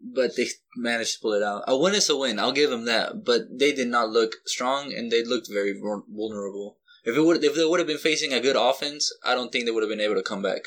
but 0.00 0.36
they 0.36 0.46
managed 0.76 1.14
to 1.14 1.20
pull 1.20 1.32
it 1.34 1.42
out. 1.42 1.64
A 1.66 1.76
win 1.76 1.94
is 1.94 2.08
a 2.08 2.16
win. 2.16 2.38
I'll 2.38 2.52
give 2.52 2.70
them 2.70 2.86
that, 2.86 3.24
but 3.24 3.42
they 3.58 3.72
did 3.72 3.88
not 3.88 4.10
look 4.10 4.36
strong 4.46 4.92
and 4.94 5.10
they 5.10 5.24
looked 5.24 5.48
very 5.52 5.78
vulnerable. 5.78 6.78
If 7.04 7.16
it 7.16 7.22
would, 7.22 7.42
if 7.44 7.54
they 7.54 7.64
would 7.64 7.80
have 7.80 7.86
been 7.86 7.98
facing 7.98 8.32
a 8.32 8.40
good 8.40 8.56
offense, 8.56 9.12
I 9.24 9.34
don't 9.34 9.50
think 9.50 9.64
they 9.64 9.70
would 9.70 9.82
have 9.82 9.90
been 9.90 10.00
able 10.00 10.16
to 10.16 10.22
come 10.22 10.42
back. 10.42 10.62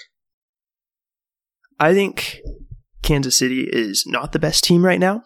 I 1.82 1.96
think 1.96 2.42
Kansas 3.02 3.40
City 3.40 3.64
is 3.64 4.06
not 4.06 4.34
the 4.34 4.40
best 4.40 4.64
team 4.64 4.86
right 4.86 5.00
now. 5.00 5.24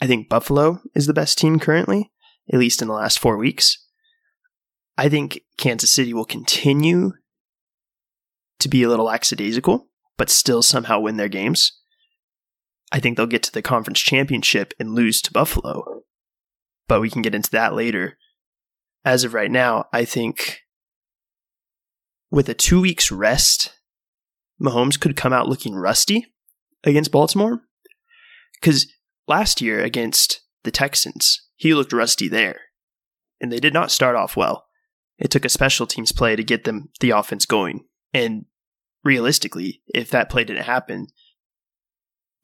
I 0.00 0.06
think 0.06 0.30
Buffalo 0.30 0.80
is 0.94 1.06
the 1.06 1.12
best 1.12 1.36
team 1.36 1.60
currently, 1.60 2.10
at 2.50 2.58
least 2.58 2.80
in 2.80 2.88
the 2.88 2.94
last 2.94 3.18
four 3.18 3.36
weeks. 3.36 3.76
I 4.96 5.10
think 5.10 5.42
Kansas 5.58 5.92
City 5.92 6.14
will 6.14 6.24
continue 6.24 7.12
to 8.58 8.68
be 8.70 8.82
a 8.82 8.88
little 8.88 9.04
lackadaisical, 9.04 9.86
but 10.16 10.30
still 10.30 10.62
somehow 10.62 10.98
win 10.98 11.18
their 11.18 11.28
games. 11.28 11.78
I 12.90 13.00
think 13.00 13.18
they'll 13.18 13.26
get 13.26 13.42
to 13.42 13.52
the 13.52 13.60
conference 13.60 14.00
championship 14.00 14.72
and 14.80 14.94
lose 14.94 15.20
to 15.20 15.32
Buffalo, 15.32 16.04
but 16.86 17.02
we 17.02 17.10
can 17.10 17.20
get 17.20 17.34
into 17.34 17.50
that 17.50 17.74
later. 17.74 18.16
As 19.04 19.24
of 19.24 19.34
right 19.34 19.50
now, 19.50 19.84
I 19.92 20.06
think 20.06 20.60
with 22.30 22.48
a 22.48 22.54
two 22.54 22.80
weeks 22.80 23.12
rest, 23.12 23.77
Mahomes 24.60 24.98
could 24.98 25.16
come 25.16 25.32
out 25.32 25.48
looking 25.48 25.74
rusty 25.74 26.26
against 26.84 27.12
Baltimore. 27.12 27.62
Because 28.54 28.86
last 29.26 29.60
year 29.60 29.80
against 29.80 30.40
the 30.64 30.70
Texans, 30.70 31.46
he 31.56 31.74
looked 31.74 31.92
rusty 31.92 32.28
there. 32.28 32.60
And 33.40 33.52
they 33.52 33.60
did 33.60 33.72
not 33.72 33.90
start 33.90 34.16
off 34.16 34.36
well. 34.36 34.66
It 35.18 35.30
took 35.30 35.44
a 35.44 35.48
special 35.48 35.86
teams 35.86 36.12
play 36.12 36.36
to 36.36 36.44
get 36.44 36.64
them 36.64 36.90
the 37.00 37.10
offense 37.10 37.46
going. 37.46 37.84
And 38.12 38.46
realistically, 39.04 39.82
if 39.88 40.10
that 40.10 40.30
play 40.30 40.44
didn't 40.44 40.64
happen, 40.64 41.08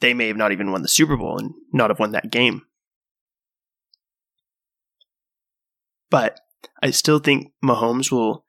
they 0.01 0.15
may 0.15 0.29
have 0.29 0.37
not 0.37 0.53
even 0.53 0.71
won 0.71 0.83
the 0.83 0.89
Super 0.89 1.17
Bowl 1.17 1.39
and 1.39 1.53
not 1.73 1.91
have 1.91 1.99
won 1.99 2.13
that 2.13 2.31
game. 2.31 2.63
But 6.11 6.41
I 6.83 6.91
still 6.91 7.19
think 7.19 7.53
Mahomes 7.65 8.13
will 8.13 8.45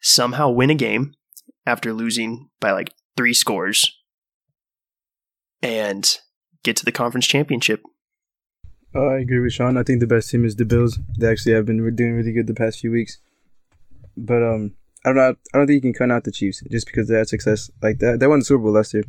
somehow 0.00 0.50
win 0.50 0.70
a 0.70 0.74
game 0.74 1.14
after 1.66 1.92
losing 1.92 2.48
by 2.60 2.72
like 2.72 2.92
three 3.16 3.34
scores 3.34 3.98
and 5.62 6.18
get 6.62 6.76
to 6.76 6.84
the 6.84 6.92
conference 6.92 7.26
championship. 7.26 7.82
Oh, 8.94 9.08
I 9.08 9.18
agree 9.18 9.40
with 9.40 9.52
Sean. 9.52 9.76
I 9.76 9.82
think 9.82 10.00
the 10.00 10.06
best 10.06 10.30
team 10.30 10.44
is 10.44 10.56
the 10.56 10.64
Bills. 10.64 10.98
They 11.18 11.30
actually 11.30 11.54
have 11.54 11.66
been 11.66 11.94
doing 11.94 12.14
really 12.14 12.32
good 12.32 12.46
the 12.46 12.54
past 12.54 12.80
few 12.80 12.90
weeks. 12.90 13.18
But 14.16 14.42
um, 14.42 14.74
I 15.04 15.10
don't 15.10 15.16
know. 15.16 15.34
I 15.54 15.58
don't 15.58 15.66
think 15.66 15.76
you 15.84 15.92
can 15.92 15.92
count 15.92 16.12
out 16.12 16.24
the 16.24 16.32
Chiefs 16.32 16.62
just 16.70 16.86
because 16.86 17.08
they 17.08 17.16
had 17.16 17.28
success 17.28 17.70
like 17.82 17.98
that. 17.98 18.18
They 18.18 18.26
won 18.26 18.40
the 18.40 18.44
Super 18.44 18.62
Bowl 18.62 18.72
last 18.72 18.94
year, 18.94 19.04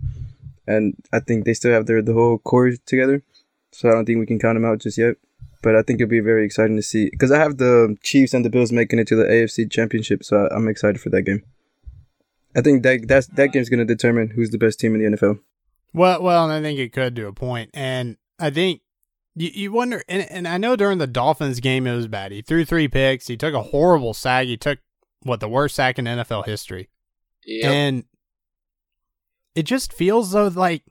and 0.68 0.96
I 1.12 1.20
think 1.20 1.46
they 1.46 1.54
still 1.54 1.72
have 1.72 1.86
their 1.86 2.02
the 2.02 2.14
whole 2.14 2.38
core 2.40 2.72
together. 2.86 3.24
So 3.72 3.90
I 3.90 3.94
don't 3.94 4.06
think 4.06 4.20
we 4.20 4.26
can 4.26 4.40
count 4.40 4.56
them 4.56 4.66
out 4.66 4.80
just 4.80 4.98
yet. 4.98 5.16
But 5.62 5.76
I 5.76 5.82
think 5.82 6.00
it'll 6.00 6.10
be 6.10 6.20
very 6.20 6.46
exciting 6.46 6.76
to 6.76 6.82
see 6.82 7.10
because 7.10 7.32
I 7.32 7.40
have 7.40 7.58
the 7.58 7.98
Chiefs 8.04 8.34
and 8.34 8.46
the 8.46 8.50
Bills 8.50 8.72
making 8.72 9.00
it 9.00 9.08
to 9.08 9.16
the 9.16 9.26
AFC 9.26 9.72
Championship. 9.72 10.24
So 10.24 10.48
I'm 10.52 10.68
excited 10.68 11.02
for 11.02 11.10
that 11.10 11.24
game. 11.24 11.44
I 12.56 12.62
think 12.62 12.84
that 12.84 13.08
that's 13.08 13.28
that 13.28 13.52
game's 13.52 13.70
going 13.70 13.86
to 13.86 13.86
determine 13.86 14.30
who's 14.32 14.50
the 14.50 14.58
best 14.58 14.80
team 14.80 14.96
in 14.96 15.12
the 15.12 15.18
NFL. 15.18 15.40
Well, 15.94 16.22
well, 16.22 16.44
and 16.46 16.54
I 16.54 16.62
think 16.62 16.80
it 16.80 16.94
could 16.94 17.16
to 17.16 17.28
a 17.28 17.34
point, 17.34 17.70
and 17.74 18.18
I 18.40 18.50
think 18.50 18.82
you, 19.36 19.50
you 19.54 19.72
wonder, 19.72 20.04
and, 20.10 20.24
and 20.30 20.48
I 20.48 20.58
know 20.58 20.76
during 20.76 20.98
the 20.98 21.08
Dolphins 21.08 21.60
game 21.60 21.88
it 21.88 21.96
was 21.96 22.08
bad. 22.08 22.32
He 22.32 22.42
threw 22.42 22.66
three 22.66 22.88
picks. 22.88 23.28
He 23.28 23.38
took 23.38 23.54
a 23.54 23.62
horrible 23.62 24.14
sack. 24.14 24.46
He 24.48 24.58
took 24.58 24.80
what 25.24 25.40
the 25.40 25.50
worst 25.50 25.76
sack 25.76 25.98
in 26.00 26.06
NFL 26.06 26.46
history, 26.46 26.90
Yep. 27.46 27.72
and 27.72 28.04
it 29.56 29.64
just 29.64 29.92
feels 29.94 30.32
though 30.32 30.48
like 30.48 30.84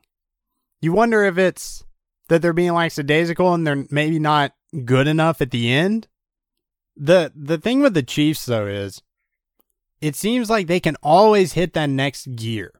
you 0.80 0.92
wonder 0.92 1.24
if 1.24 1.38
it's 1.38 1.84
that 2.28 2.42
they're 2.42 2.52
being 2.52 2.72
like 2.72 2.92
lackadaisical 2.96 3.54
and 3.54 3.66
they're 3.66 3.86
maybe 3.90 4.18
not 4.18 4.52
good 4.84 5.06
enough 5.08 5.40
at 5.40 5.50
the 5.50 5.70
end. 5.72 6.06
the 6.96 7.32
The 7.34 7.58
thing 7.58 7.80
with 7.80 7.94
the 7.94 8.02
Chiefs 8.02 8.44
though 8.46 8.66
is, 8.66 9.02
it 10.00 10.16
seems 10.16 10.48
like 10.48 10.66
they 10.66 10.80
can 10.80 10.96
always 11.02 11.54
hit 11.54 11.72
that 11.74 11.90
next 11.90 12.36
gear. 12.36 12.72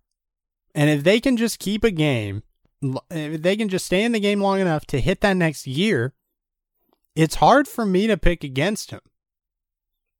And 0.75 0.91
if 0.91 1.03
they 1.03 1.21
can 1.21 1.37
just 1.37 1.59
keep 1.59 1.85
a 1.85 1.91
game, 1.91 2.43
if 3.11 3.43
they 3.43 3.57
can 3.57 3.69
just 3.69 3.87
stay 3.87 4.05
in 4.05 4.13
the 4.13 4.21
game 4.21 4.41
long 4.41 4.61
enough 4.61 4.87
to 4.87 5.01
hit 5.01 5.21
that 5.23 5.37
next 5.37 5.65
gear, 5.65 6.15
it's 7.17 7.37
hard 7.37 7.67
for 7.67 7.85
me 7.85 8.07
to 8.07 8.17
pick 8.17 8.45
against 8.45 8.91
him. 8.91 9.01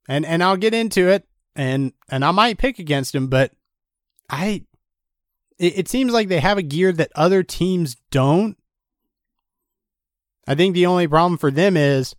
And 0.09 0.25
and 0.25 0.43
I'll 0.43 0.57
get 0.57 0.75
into 0.75 1.09
it 1.09 1.29
and 1.55 1.93
and 2.09 2.25
I 2.25 2.31
might 2.31 2.59
pick 2.59 2.79
against 2.79 3.15
him, 3.15 3.29
but 3.29 3.53
I 4.29 4.65
it, 5.59 5.79
it 5.79 5.89
seems 5.89 6.13
like 6.13 6.29
they 6.29 6.41
have 6.41 6.59
a 6.59 6.63
gear 6.63 6.93
that 6.93 7.13
other 7.15 7.43
teams 7.43 7.97
don't. 8.11 8.57
I 10.47 10.55
think 10.55 10.75
the 10.75 10.87
only 10.87 11.07
problem 11.07 11.37
for 11.37 11.51
them 11.51 11.77
is 11.77 12.17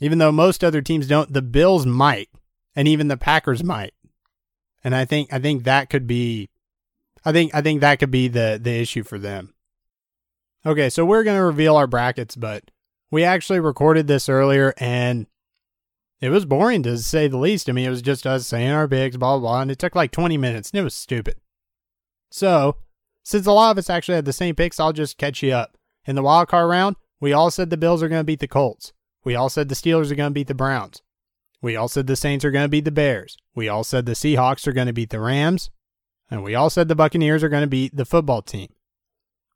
even 0.00 0.18
though 0.18 0.32
most 0.32 0.62
other 0.62 0.82
teams 0.82 1.06
don't, 1.06 1.32
the 1.32 1.42
Bills 1.42 1.86
might, 1.86 2.28
and 2.78 2.86
even 2.86 3.08
the 3.08 3.16
Packers 3.16 3.64
might. 3.64 3.92
And 4.84 4.94
I 4.94 5.04
think 5.04 5.32
I 5.32 5.40
think 5.40 5.64
that 5.64 5.90
could 5.90 6.06
be 6.06 6.48
I 7.24 7.32
think 7.32 7.52
I 7.52 7.60
think 7.60 7.80
that 7.80 7.98
could 7.98 8.12
be 8.12 8.28
the 8.28 8.56
the 8.62 8.80
issue 8.80 9.02
for 9.02 9.18
them. 9.18 9.52
Okay, 10.64 10.88
so 10.88 11.04
we're 11.04 11.24
going 11.24 11.36
to 11.36 11.44
reveal 11.44 11.76
our 11.76 11.88
brackets, 11.88 12.36
but 12.36 12.70
we 13.10 13.24
actually 13.24 13.58
recorded 13.58 14.06
this 14.06 14.28
earlier 14.28 14.74
and 14.78 15.26
it 16.20 16.30
was 16.30 16.44
boring 16.44 16.84
to 16.84 16.98
say 16.98 17.26
the 17.26 17.36
least. 17.36 17.68
I 17.68 17.72
mean, 17.72 17.86
it 17.86 17.90
was 17.90 18.02
just 18.02 18.26
us 18.28 18.46
saying 18.46 18.70
our 18.70 18.86
picks, 18.86 19.16
blah, 19.16 19.38
blah, 19.38 19.48
blah, 19.48 19.62
and 19.62 19.70
it 19.72 19.78
took 19.80 19.96
like 19.96 20.12
20 20.12 20.36
minutes 20.36 20.70
and 20.70 20.78
it 20.78 20.84
was 20.84 20.94
stupid. 20.94 21.34
So, 22.30 22.76
since 23.24 23.46
a 23.46 23.52
lot 23.52 23.72
of 23.72 23.78
us 23.78 23.90
actually 23.90 24.16
had 24.16 24.24
the 24.24 24.32
same 24.32 24.54
picks, 24.54 24.78
I'll 24.78 24.92
just 24.92 25.18
catch 25.18 25.42
you 25.42 25.52
up. 25.52 25.76
In 26.04 26.14
the 26.14 26.22
wild 26.22 26.48
card 26.48 26.70
round, 26.70 26.94
we 27.20 27.32
all 27.32 27.50
said 27.50 27.70
the 27.70 27.76
Bills 27.76 28.04
are 28.04 28.08
going 28.08 28.20
to 28.20 28.24
beat 28.24 28.40
the 28.40 28.46
Colts. 28.46 28.92
We 29.24 29.34
all 29.34 29.48
said 29.48 29.68
the 29.68 29.74
Steelers 29.74 30.12
are 30.12 30.16
going 30.16 30.30
to 30.30 30.34
beat 30.34 30.46
the 30.46 30.54
Browns. 30.54 31.02
We 31.60 31.76
all 31.76 31.88
said 31.88 32.06
the 32.06 32.16
Saints 32.16 32.44
are 32.44 32.50
going 32.50 32.64
to 32.64 32.70
beat 32.70 32.84
the 32.84 32.90
Bears. 32.90 33.36
We 33.54 33.68
all 33.68 33.84
said 33.84 34.06
the 34.06 34.12
Seahawks 34.12 34.66
are 34.66 34.72
going 34.72 34.86
to 34.86 34.92
beat 34.92 35.10
the 35.10 35.20
Rams. 35.20 35.70
And 36.30 36.44
we 36.44 36.54
all 36.54 36.70
said 36.70 36.88
the 36.88 36.94
Buccaneers 36.94 37.42
are 37.42 37.48
going 37.48 37.62
to 37.62 37.68
beat 37.68 37.96
the 37.96 38.04
football 38.04 38.42
team. 38.42 38.68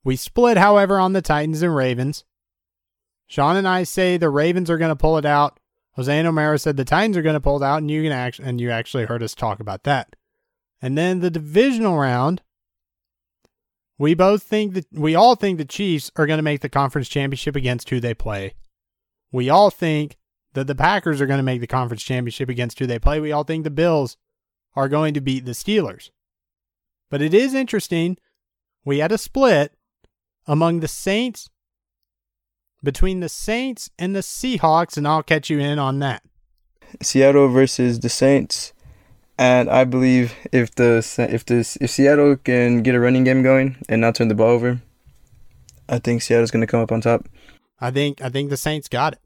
We 0.05 0.17
split, 0.17 0.57
however, 0.57 0.99
on 0.99 1.13
the 1.13 1.23
Titans 1.23 1.63
and 1.63 1.75
Ravens. 1.75 2.25
Sean 3.27 3.57
and 3.57 3.69
I 3.69 3.85
say 3.85 4.17
the 4.17 4.31
Ravens 4.31 4.69
are 4.69 4.79
going 4.79 4.91
to 4.91 4.97
pull 4.97 5.17
it 5.17 5.25
out. 5.25 5.61
Jose 5.95 6.19
and 6.19 6.27
Omer 6.27 6.59
said 6.59 6.77
the 6.77 6.85
Titans 6.85 7.17
are 7.17 7.23
going 7.23 7.35
to 7.35 7.41
pull 7.41 7.63
it 7.63 7.65
out, 7.65 7.79
and 7.79 7.91
you 7.91 8.03
can 8.03 8.13
act- 8.13 8.39
and 8.39 8.61
you 8.61 8.71
actually 8.71 9.05
heard 9.05 9.23
us 9.23 9.35
talk 9.35 9.61
about 9.61 9.85
that. 9.85 10.17
And 10.81 10.99
then 10.99 11.21
the 11.21 11.31
divisional 11.31 11.99
round, 11.99 12.43
we 13.99 14.15
both 14.15 14.43
think 14.43 14.75
that 14.75 14.87
we 14.93 15.15
all 15.15 15.37
think 15.37 15.59
the 15.59 15.65
Chiefs 15.65 16.11
are 16.17 16.27
going 16.27 16.39
to 16.39 16.43
make 16.43 16.63
the 16.63 16.69
conference 16.69 17.09
championship 17.09 17.55
against 17.55 17.91
who 17.91 18.01
they 18.01 18.15
play. 18.15 18.55
We 19.31 19.49
all 19.49 19.71
think 19.71 20.17
that 20.55 20.67
the 20.67 20.75
Packers 20.75 21.21
are 21.21 21.27
going 21.27 21.39
to 21.39 21.45
make 21.45 21.61
the 21.61 21.67
conference 21.67 22.03
championship 22.03 22.49
against 22.49 22.79
who 22.79 22.87
they 22.87 22.99
play. 22.99 23.21
We 23.21 23.33
all 23.33 23.45
think 23.45 23.65
the 23.65 23.71
Bills 23.71 24.17
are 24.75 24.89
going 24.89 25.15
to 25.15 25.21
beat 25.21 25.45
the 25.45 25.53
Steelers. 25.53 26.11
But 27.11 27.23
it 27.23 27.35
is 27.35 27.55
interesting. 27.55 28.17
We 28.85 28.99
had 28.99 29.13
a 29.13 29.19
split 29.19 29.73
among 30.47 30.81
the 30.81 30.89
Saints 30.89 31.51
between 32.83 33.21
the 33.21 33.29
Saints 33.29 33.91
and 33.99 34.15
the 34.15 34.21
Seahawks, 34.21 34.97
and 34.97 35.07
I'll 35.07 35.23
catch 35.23 35.49
you 35.51 35.61
in 35.61 35.79
on 35.79 36.01
that. 36.01 36.23
Seattle 37.01 37.49
versus 37.49 38.01
the 38.01 38.09
Saints, 38.09 38.73
and 39.39 39.71
I 39.71 39.85
believe 39.85 40.35
if 40.53 40.75
the 40.75 41.05
if 41.31 41.47
this 41.47 41.77
if 41.77 41.91
Seattle 41.91 42.37
can 42.37 42.83
get 42.83 42.95
a 42.95 43.01
running 43.01 43.25
game 43.25 43.43
going 43.43 43.77
and 43.89 44.01
not 44.01 44.17
turn 44.17 44.29
the 44.29 44.35
ball 44.35 44.51
over, 44.51 44.83
I 45.89 45.99
think 45.99 46.23
Seattle's 46.23 46.51
going 46.51 46.61
to 46.61 46.67
come 46.67 46.81
up 46.81 46.93
on 46.93 47.01
top. 47.01 47.29
I 47.81 47.91
think 47.91 48.21
I 48.21 48.29
think 48.29 48.51
the 48.51 48.57
Saints 48.57 48.89
got 48.89 49.15
it. 49.15 49.21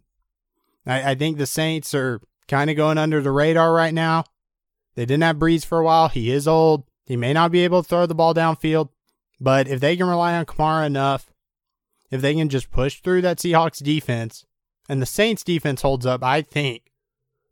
I, 0.86 1.10
I 1.10 1.14
think 1.14 1.36
the 1.36 1.46
Saints 1.46 1.94
are 1.94 2.20
kind 2.48 2.70
of 2.70 2.76
going 2.76 2.98
under 2.98 3.20
the 3.20 3.32
radar 3.32 3.72
right 3.72 3.94
now. 3.94 4.24
They 4.94 5.04
didn't 5.04 5.24
have 5.24 5.36
Brees 5.36 5.64
for 5.64 5.78
a 5.78 5.84
while. 5.84 6.08
He 6.08 6.30
is 6.30 6.48
old. 6.48 6.84
He 7.04 7.16
may 7.16 7.32
not 7.32 7.52
be 7.52 7.60
able 7.60 7.82
to 7.82 7.88
throw 7.88 8.06
the 8.06 8.14
ball 8.14 8.34
downfield, 8.34 8.88
but 9.40 9.68
if 9.68 9.80
they 9.80 9.96
can 9.96 10.08
rely 10.08 10.34
on 10.34 10.46
Kamara 10.46 10.86
enough, 10.86 11.30
if 12.10 12.20
they 12.20 12.34
can 12.34 12.48
just 12.48 12.70
push 12.70 13.00
through 13.00 13.22
that 13.22 13.38
Seahawks 13.38 13.82
defense 13.82 14.44
and 14.88 15.02
the 15.02 15.06
Saints 15.06 15.44
defense 15.44 15.82
holds 15.82 16.06
up, 16.06 16.22
I 16.22 16.42
think 16.42 16.90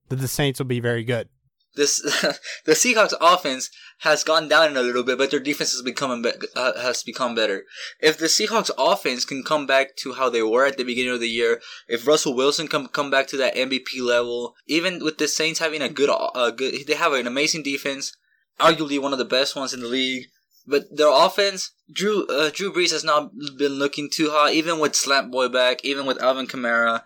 that 0.09 0.16
the 0.16 0.29
Saints 0.29 0.59
will 0.59 0.66
be 0.66 0.81
very 0.81 1.05
good. 1.05 1.29
This 1.77 2.01
the 2.65 2.73
Seahawks 2.73 3.15
offense 3.21 3.71
has 3.99 4.25
gone 4.25 4.49
down 4.49 4.77
a 4.77 4.83
little 4.83 5.03
bit, 5.03 5.19
but 5.19 5.31
their 5.31 5.41
defense 5.41 5.73
has 5.73 5.83
become 5.83 6.23
be- 6.23 6.33
uh, 6.55 6.81
has 6.81 7.03
become 7.03 7.35
better. 7.35 7.65
If 8.01 8.19
the 8.19 8.27
Seahawks 8.27 8.71
offense 8.79 9.25
can 9.25 9.43
come 9.43 9.67
back 9.67 9.97
to 9.97 10.15
how 10.15 10.31
they 10.31 10.43
were 10.43 10.67
at 10.67 10.77
the 10.77 10.85
beginning 10.85 11.13
of 11.13 11.21
the 11.21 11.29
year, 11.29 11.61
if 11.89 12.07
Russell 12.07 12.35
Wilson 12.35 12.69
can 12.69 12.89
come 12.89 13.11
back 13.11 13.27
to 13.29 13.37
that 13.39 13.57
MVP 13.57 14.01
level, 14.01 14.55
even 14.67 15.03
with 15.03 15.19
the 15.19 15.29
Saints 15.29 15.61
having 15.61 15.83
a 15.83 15.89
good 15.89 16.11
uh, 16.11 16.51
good 16.51 16.87
they 16.87 16.95
have 16.95 17.13
an 17.13 17.27
amazing 17.27 17.63
defense, 17.63 18.17
arguably 18.61 19.01
one 19.01 19.13
of 19.13 19.19
the 19.19 19.25
best 19.25 19.57
ones 19.57 19.75
in 19.75 19.81
the 19.81 19.89
league. 19.89 20.27
But 20.67 20.97
their 20.97 21.13
offense, 21.13 21.73
Drew 21.93 22.27
uh, 22.27 22.51
Drew 22.51 22.73
Brees 22.73 22.93
has 22.93 23.05
not 23.05 23.33
been 23.59 23.73
looking 23.73 24.09
too 24.11 24.31
hot, 24.31 24.53
even 24.55 24.79
with 24.79 24.95
Slant 24.95 25.31
Boy 25.31 25.49
back, 25.49 25.85
even 25.85 26.07
with 26.07 26.23
Alvin 26.23 26.47
Kamara. 26.47 27.03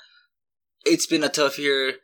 It's 0.85 1.07
been 1.07 1.24
a 1.24 1.28
tough 1.28 1.59
year. 1.59 1.96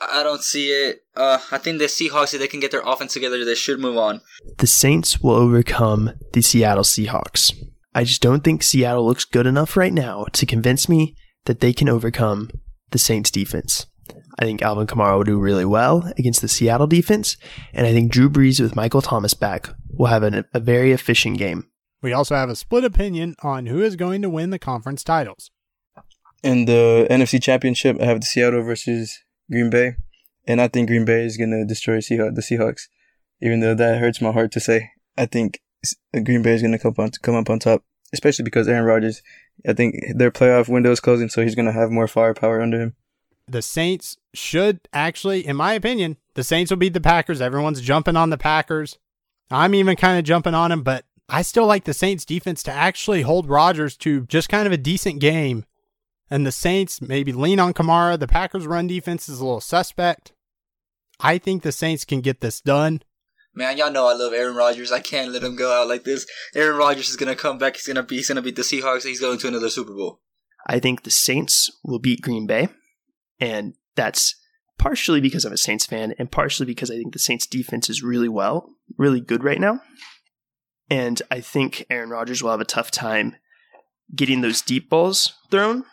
I 0.00 0.22
don't 0.22 0.42
see 0.42 0.68
it. 0.68 1.04
Uh, 1.14 1.38
I 1.50 1.58
think 1.58 1.78
the 1.78 1.86
Seahawks, 1.86 2.34
if 2.34 2.40
they 2.40 2.48
can 2.48 2.60
get 2.60 2.70
their 2.70 2.82
offense 2.84 3.14
together, 3.14 3.44
they 3.44 3.54
should 3.54 3.80
move 3.80 3.96
on. 3.96 4.20
The 4.58 4.66
Saints 4.66 5.20
will 5.20 5.34
overcome 5.34 6.12
the 6.32 6.42
Seattle 6.42 6.84
Seahawks. 6.84 7.54
I 7.94 8.04
just 8.04 8.20
don't 8.20 8.44
think 8.44 8.62
Seattle 8.62 9.06
looks 9.06 9.24
good 9.24 9.46
enough 9.46 9.76
right 9.76 9.92
now 9.92 10.26
to 10.32 10.44
convince 10.44 10.88
me 10.88 11.16
that 11.46 11.60
they 11.60 11.72
can 11.72 11.88
overcome 11.88 12.50
the 12.90 12.98
Saints 12.98 13.30
defense. 13.30 13.86
I 14.38 14.44
think 14.44 14.60
Alvin 14.60 14.86
Kamara 14.86 15.16
will 15.16 15.24
do 15.24 15.40
really 15.40 15.64
well 15.64 16.12
against 16.18 16.42
the 16.42 16.48
Seattle 16.48 16.86
defense, 16.86 17.38
and 17.72 17.86
I 17.86 17.92
think 17.92 18.12
Drew 18.12 18.28
Brees 18.28 18.60
with 18.60 18.76
Michael 18.76 19.00
Thomas 19.00 19.32
back 19.32 19.70
will 19.92 20.06
have 20.06 20.22
an, 20.22 20.44
a 20.52 20.60
very 20.60 20.92
efficient 20.92 21.38
game. 21.38 21.70
We 22.02 22.12
also 22.12 22.34
have 22.34 22.50
a 22.50 22.56
split 22.56 22.84
opinion 22.84 23.34
on 23.42 23.66
who 23.66 23.82
is 23.82 23.96
going 23.96 24.20
to 24.22 24.28
win 24.28 24.50
the 24.50 24.58
conference 24.58 25.02
titles. 25.02 25.50
In 26.42 26.66
the 26.66 27.06
NFC 27.10 27.42
Championship, 27.42 27.96
I 28.00 28.04
have 28.04 28.20
the 28.20 28.26
Seattle 28.26 28.62
versus 28.62 29.18
Green 29.50 29.70
Bay, 29.70 29.96
and 30.46 30.60
I 30.60 30.68
think 30.68 30.88
Green 30.88 31.04
Bay 31.04 31.24
is 31.24 31.36
to 31.36 31.64
destroy 31.64 31.98
Seahawks, 31.98 32.34
the 32.34 32.42
Seahawks. 32.42 32.88
Even 33.42 33.60
though 33.60 33.74
that 33.74 33.98
hurts 33.98 34.20
my 34.20 34.32
heart 34.32 34.50
to 34.52 34.60
say, 34.60 34.90
I 35.18 35.26
think 35.26 35.60
Green 36.24 36.42
Bay 36.42 36.54
is 36.54 36.62
to 36.62 36.78
come 36.78 36.94
on 36.98 37.10
come 37.22 37.34
up 37.34 37.50
on 37.50 37.58
top, 37.58 37.84
especially 38.12 38.44
because 38.44 38.68
Aaron 38.68 38.84
Rodgers. 38.84 39.22
I 39.66 39.72
think 39.72 39.94
their 40.14 40.30
playoff 40.30 40.68
window 40.68 40.90
is 40.90 41.00
closing, 41.00 41.28
so 41.28 41.42
he's 41.42 41.54
to 41.54 41.72
have 41.72 41.90
more 41.90 42.08
firepower 42.08 42.60
under 42.60 42.80
him. 42.80 42.96
the 43.48 43.62
Saints 43.62 44.16
should 44.34 44.80
actually, 44.92 45.46
in 45.46 45.56
my 45.56 45.72
opinion, 45.72 46.16
the 46.34 46.44
Saints 46.44 46.70
will 46.70 46.76
beat 46.78 46.92
the 46.92 47.00
Packers. 47.00 47.40
Everyone's 47.40 47.80
jumping 47.80 48.16
on 48.16 48.30
the 48.30 48.38
Packers. 48.38 48.98
I'm 49.50 49.74
even 49.74 49.96
kind 49.96 50.18
of 50.18 50.24
jumping 50.24 50.54
on 50.54 50.70
them, 50.70 50.82
but 50.82 51.04
I 51.28 51.42
still 51.42 51.66
like 51.66 51.84
the 51.84 51.94
Saints 51.94 52.24
defense 52.24 52.62
to 52.64 52.72
actually 52.72 53.22
hold 53.22 53.48
Rodgers 53.48 53.96
to 53.98 54.26
just 54.26 54.48
kind 54.48 54.66
of 54.66 54.72
a 54.72 54.76
decent 54.76 55.20
game. 55.20 55.64
And 56.30 56.46
the 56.46 56.52
Saints 56.52 57.00
maybe 57.00 57.32
lean 57.32 57.60
on 57.60 57.72
Kamara. 57.72 58.18
The 58.18 58.26
Packers 58.26 58.66
run 58.66 58.86
defense 58.86 59.28
is 59.28 59.40
a 59.40 59.44
little 59.44 59.60
suspect. 59.60 60.32
I 61.20 61.38
think 61.38 61.62
the 61.62 61.72
Saints 61.72 62.04
can 62.04 62.20
get 62.20 62.40
this 62.40 62.60
done. 62.60 63.02
Man, 63.54 63.78
y'all 63.78 63.90
know 63.90 64.06
I 64.06 64.12
love 64.12 64.34
Aaron 64.34 64.54
Rodgers. 64.56 64.92
I 64.92 65.00
can't 65.00 65.32
let 65.32 65.42
him 65.42 65.56
go 65.56 65.72
out 65.72 65.88
like 65.88 66.04
this. 66.04 66.26
Aaron 66.54 66.76
Rodgers 66.76 67.08
is 67.08 67.16
gonna 67.16 67.34
come 67.34 67.56
back. 67.56 67.76
He's 67.76 67.86
gonna 67.86 68.02
be. 68.02 68.16
He's 68.16 68.28
gonna 68.28 68.42
beat 68.42 68.56
the 68.56 68.62
Seahawks. 68.62 69.04
He's 69.04 69.20
going 69.20 69.38
to 69.38 69.48
another 69.48 69.70
Super 69.70 69.94
Bowl. 69.94 70.20
I 70.66 70.78
think 70.78 71.02
the 71.04 71.10
Saints 71.10 71.70
will 71.82 71.98
beat 71.98 72.20
Green 72.20 72.46
Bay, 72.46 72.68
and 73.40 73.74
that's 73.94 74.34
partially 74.78 75.22
because 75.22 75.46
I'm 75.46 75.54
a 75.54 75.56
Saints 75.56 75.86
fan, 75.86 76.12
and 76.18 76.30
partially 76.30 76.66
because 76.66 76.90
I 76.90 76.96
think 76.96 77.14
the 77.14 77.18
Saints 77.18 77.46
defense 77.46 77.88
is 77.88 78.02
really 78.02 78.28
well, 78.28 78.74
really 78.98 79.20
good 79.20 79.42
right 79.42 79.60
now. 79.60 79.80
And 80.90 81.22
I 81.30 81.40
think 81.40 81.86
Aaron 81.88 82.10
Rodgers 82.10 82.42
will 82.42 82.50
have 82.50 82.60
a 82.60 82.66
tough 82.66 82.90
time 82.90 83.36
getting 84.14 84.40
those 84.40 84.60
deep 84.60 84.90
balls 84.90 85.32
thrown. 85.50 85.84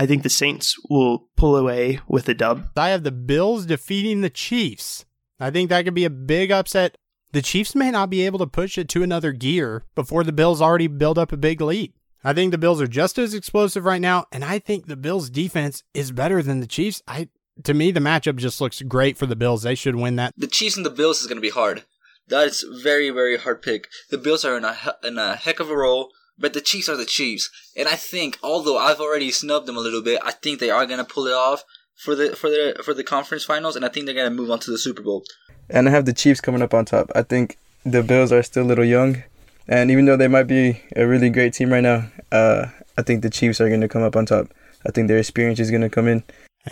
I 0.00 0.06
think 0.06 0.22
the 0.22 0.30
Saints 0.30 0.78
will 0.88 1.28
pull 1.36 1.54
away 1.54 2.00
with 2.08 2.26
a 2.26 2.32
dub. 2.32 2.70
I 2.74 2.88
have 2.88 3.02
the 3.02 3.12
Bills 3.12 3.66
defeating 3.66 4.22
the 4.22 4.30
Chiefs. 4.30 5.04
I 5.38 5.50
think 5.50 5.68
that 5.68 5.84
could 5.84 5.92
be 5.92 6.06
a 6.06 6.10
big 6.10 6.50
upset. 6.50 6.96
The 7.32 7.42
Chiefs 7.42 7.74
may 7.74 7.90
not 7.90 8.08
be 8.08 8.24
able 8.24 8.38
to 8.38 8.46
push 8.46 8.78
it 8.78 8.88
to 8.88 9.02
another 9.02 9.32
gear 9.32 9.84
before 9.94 10.24
the 10.24 10.32
Bills 10.32 10.62
already 10.62 10.86
build 10.86 11.18
up 11.18 11.32
a 11.32 11.36
big 11.36 11.60
lead. 11.60 11.92
I 12.24 12.32
think 12.32 12.50
the 12.50 12.56
Bills 12.56 12.80
are 12.80 12.86
just 12.86 13.18
as 13.18 13.34
explosive 13.34 13.84
right 13.84 14.00
now, 14.00 14.24
and 14.32 14.42
I 14.42 14.58
think 14.58 14.86
the 14.86 14.96
Bills 14.96 15.28
defense 15.28 15.82
is 15.92 16.12
better 16.12 16.42
than 16.42 16.60
the 16.60 16.66
Chiefs. 16.66 17.02
I 17.06 17.28
to 17.64 17.74
me 17.74 17.90
the 17.90 18.00
matchup 18.00 18.36
just 18.36 18.58
looks 18.58 18.80
great 18.80 19.18
for 19.18 19.26
the 19.26 19.36
Bills. 19.36 19.64
They 19.64 19.74
should 19.74 19.96
win 19.96 20.16
that. 20.16 20.32
The 20.34 20.46
Chiefs 20.46 20.78
and 20.78 20.86
the 20.86 20.88
Bills 20.88 21.20
is 21.20 21.26
gonna 21.26 21.42
be 21.42 21.50
hard. 21.50 21.84
That's 22.26 22.64
very 22.82 23.10
very 23.10 23.36
hard 23.36 23.60
pick. 23.60 23.88
The 24.08 24.16
Bills 24.16 24.46
are 24.46 24.56
in 24.56 24.64
a 24.64 24.78
in 25.04 25.18
a 25.18 25.36
heck 25.36 25.60
of 25.60 25.68
a 25.68 25.76
roll, 25.76 26.08
but 26.40 26.52
the 26.52 26.60
Chiefs 26.60 26.88
are 26.88 26.96
the 26.96 27.04
Chiefs, 27.04 27.50
and 27.76 27.88
I 27.88 27.96
think 27.96 28.38
although 28.42 28.78
I've 28.78 29.00
already 29.00 29.30
snubbed 29.30 29.66
them 29.66 29.76
a 29.76 29.80
little 29.80 30.02
bit, 30.02 30.20
I 30.24 30.32
think 30.32 30.58
they 30.58 30.70
are 30.70 30.86
gonna 30.86 31.04
pull 31.04 31.26
it 31.26 31.34
off 31.34 31.64
for 31.96 32.14
the 32.14 32.34
for 32.34 32.50
the 32.50 32.80
for 32.84 32.94
the 32.94 33.04
conference 33.04 33.44
finals, 33.44 33.76
and 33.76 33.84
I 33.84 33.88
think 33.88 34.06
they're 34.06 34.14
gonna 34.14 34.30
move 34.30 34.50
on 34.50 34.58
to 34.60 34.70
the 34.70 34.78
Super 34.78 35.02
Bowl. 35.02 35.24
And 35.68 35.88
I 35.88 35.92
have 35.92 36.06
the 36.06 36.12
Chiefs 36.12 36.40
coming 36.40 36.62
up 36.62 36.74
on 36.74 36.84
top. 36.84 37.10
I 37.14 37.22
think 37.22 37.58
the 37.84 38.02
Bills 38.02 38.32
are 38.32 38.42
still 38.42 38.64
a 38.64 38.70
little 38.70 38.84
young, 38.84 39.22
and 39.68 39.90
even 39.90 40.04
though 40.04 40.16
they 40.16 40.28
might 40.28 40.48
be 40.48 40.82
a 40.96 41.06
really 41.06 41.30
great 41.30 41.54
team 41.54 41.72
right 41.72 41.82
now, 41.82 42.10
uh, 42.32 42.66
I 42.98 43.02
think 43.02 43.22
the 43.22 43.30
Chiefs 43.30 43.60
are 43.60 43.68
going 43.68 43.80
to 43.80 43.88
come 43.88 44.02
up 44.02 44.16
on 44.16 44.26
top. 44.26 44.52
I 44.86 44.90
think 44.90 45.08
their 45.08 45.18
experience 45.18 45.60
is 45.60 45.70
going 45.70 45.82
to 45.82 45.88
come 45.88 46.08
in. 46.08 46.24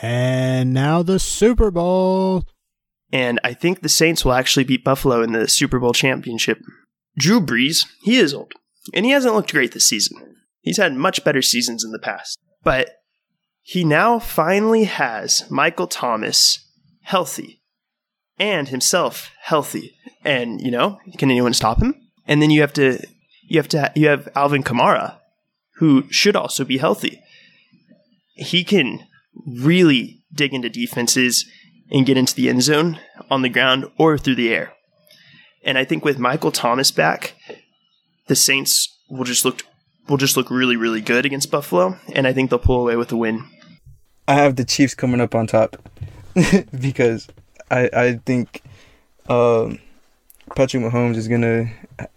And 0.02 0.74
now 0.74 1.02
the 1.02 1.18
Super 1.18 1.70
Bowl. 1.70 2.44
And 3.12 3.40
I 3.42 3.54
think 3.54 3.80
the 3.80 3.88
Saints 3.88 4.24
will 4.24 4.34
actually 4.34 4.64
beat 4.64 4.84
Buffalo 4.84 5.22
in 5.22 5.32
the 5.32 5.48
Super 5.48 5.78
Bowl 5.78 5.94
championship. 5.94 6.58
Drew 7.16 7.40
Brees, 7.40 7.86
he 8.02 8.16
is 8.18 8.34
old, 8.34 8.52
and 8.94 9.04
he 9.04 9.12
hasn't 9.12 9.34
looked 9.34 9.52
great 9.52 9.72
this 9.72 9.84
season. 9.84 10.36
He's 10.60 10.76
had 10.76 10.94
much 10.94 11.24
better 11.24 11.42
seasons 11.42 11.84
in 11.84 11.92
the 11.92 11.98
past. 11.98 12.38
But 12.62 12.90
he 13.62 13.84
now 13.84 14.18
finally 14.18 14.84
has 14.84 15.44
Michael 15.50 15.86
Thomas 15.86 16.66
healthy 17.02 17.62
and 18.38 18.68
himself 18.68 19.30
healthy. 19.42 19.94
And, 20.24 20.60
you 20.60 20.70
know, 20.70 20.98
can 21.16 21.30
anyone 21.30 21.54
stop 21.54 21.80
him? 21.80 21.94
And 22.26 22.42
then 22.42 22.50
you 22.50 22.60
have 22.60 22.72
to 22.74 22.98
you 23.48 23.58
have 23.58 23.68
to 23.68 23.92
you 23.94 24.08
have 24.08 24.28
Alvin 24.34 24.62
Kamara 24.62 25.18
who 25.76 26.10
should 26.10 26.36
also 26.36 26.64
be 26.64 26.78
healthy. 26.78 27.22
He 28.34 28.64
can 28.64 29.06
really 29.46 30.22
dig 30.32 30.52
into 30.52 30.68
defenses 30.68 31.46
and 31.90 32.04
get 32.04 32.16
into 32.16 32.34
the 32.34 32.48
end 32.48 32.62
zone 32.62 32.98
on 33.30 33.42
the 33.42 33.48
ground 33.48 33.86
or 33.98 34.18
through 34.18 34.34
the 34.34 34.52
air. 34.52 34.72
And 35.64 35.78
I 35.78 35.84
think 35.84 36.04
with 36.04 36.18
Michael 36.18 36.52
Thomas 36.52 36.90
back, 36.90 37.34
the 38.28 38.36
Saints 38.36 38.96
will 39.10 39.24
just 39.24 39.44
look 39.44 39.62
will 40.08 40.16
just 40.16 40.36
look 40.36 40.50
really 40.50 40.76
really 40.76 41.00
good 41.00 41.26
against 41.26 41.50
Buffalo 41.50 41.98
and 42.14 42.26
I 42.26 42.32
think 42.32 42.50
they'll 42.50 42.58
pull 42.58 42.80
away 42.80 42.96
with 42.96 43.10
a 43.12 43.16
win. 43.16 43.44
I 44.26 44.34
have 44.34 44.56
the 44.56 44.64
Chiefs 44.64 44.94
coming 44.94 45.20
up 45.20 45.34
on 45.34 45.46
top 45.46 45.76
because 46.80 47.26
I 47.70 47.90
I 47.92 48.20
think 48.24 48.62
um, 49.28 49.78
Patrick 50.54 50.82
Mahomes 50.82 51.16
is 51.16 51.28
gonna 51.28 51.70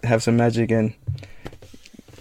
have 0.04 0.24
some 0.24 0.38
magic 0.38 0.72
and 0.72 0.94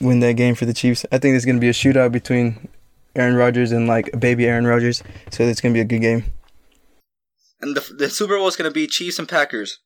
win 0.00 0.20
that 0.20 0.34
game 0.34 0.54
for 0.54 0.64
the 0.64 0.74
Chiefs. 0.74 1.04
I 1.12 1.18
think 1.18 1.36
it's 1.36 1.44
gonna 1.44 1.58
be 1.60 1.68
a 1.68 1.72
shootout 1.72 2.12
between 2.12 2.68
Aaron 3.14 3.34
Rodgers 3.34 3.72
and 3.72 3.86
like 3.86 4.18
baby 4.18 4.46
Aaron 4.46 4.66
Rodgers, 4.66 5.02
so 5.30 5.44
it's 5.44 5.60
gonna 5.60 5.74
be 5.74 5.80
a 5.80 5.84
good 5.84 6.00
game. 6.00 6.24
And 7.60 7.76
the 7.76 7.94
the 7.94 8.08
Super 8.08 8.38
Bowl 8.38 8.48
is 8.48 8.56
gonna 8.56 8.70
be 8.70 8.86
Chiefs 8.86 9.18
and 9.18 9.28
Packers. 9.28 9.78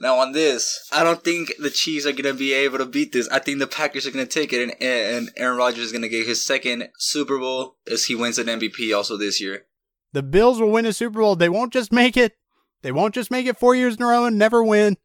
Now 0.00 0.18
on 0.18 0.32
this, 0.32 0.88
I 0.90 1.04
don't 1.04 1.22
think 1.22 1.52
the 1.58 1.68
Chiefs 1.68 2.06
are 2.06 2.12
gonna 2.12 2.32
be 2.32 2.54
able 2.54 2.78
to 2.78 2.86
beat 2.86 3.12
this. 3.12 3.28
I 3.28 3.38
think 3.38 3.58
the 3.58 3.66
Packers 3.66 4.06
are 4.06 4.10
gonna 4.10 4.24
take 4.24 4.50
it, 4.52 4.62
and, 4.62 4.82
and 4.82 5.30
Aaron 5.36 5.58
Rodgers 5.58 5.84
is 5.86 5.92
gonna 5.92 6.08
get 6.08 6.26
his 6.26 6.44
second 6.44 6.88
Super 6.98 7.38
Bowl 7.38 7.76
as 7.86 8.06
he 8.06 8.14
wins 8.14 8.38
an 8.38 8.46
MVP 8.46 8.96
also 8.96 9.18
this 9.18 9.40
year. 9.40 9.66
The 10.14 10.22
Bills 10.22 10.58
will 10.58 10.70
win 10.70 10.86
a 10.86 10.94
Super 10.94 11.20
Bowl. 11.20 11.36
They 11.36 11.50
won't 11.50 11.72
just 11.72 11.92
make 11.92 12.16
it. 12.16 12.36
They 12.82 12.92
won't 12.92 13.14
just 13.14 13.30
make 13.30 13.46
it 13.46 13.58
four 13.58 13.74
years 13.74 13.96
in 13.96 14.02
a 14.02 14.06
row 14.06 14.24
and 14.24 14.38
never 14.38 14.64
win. 14.64 14.96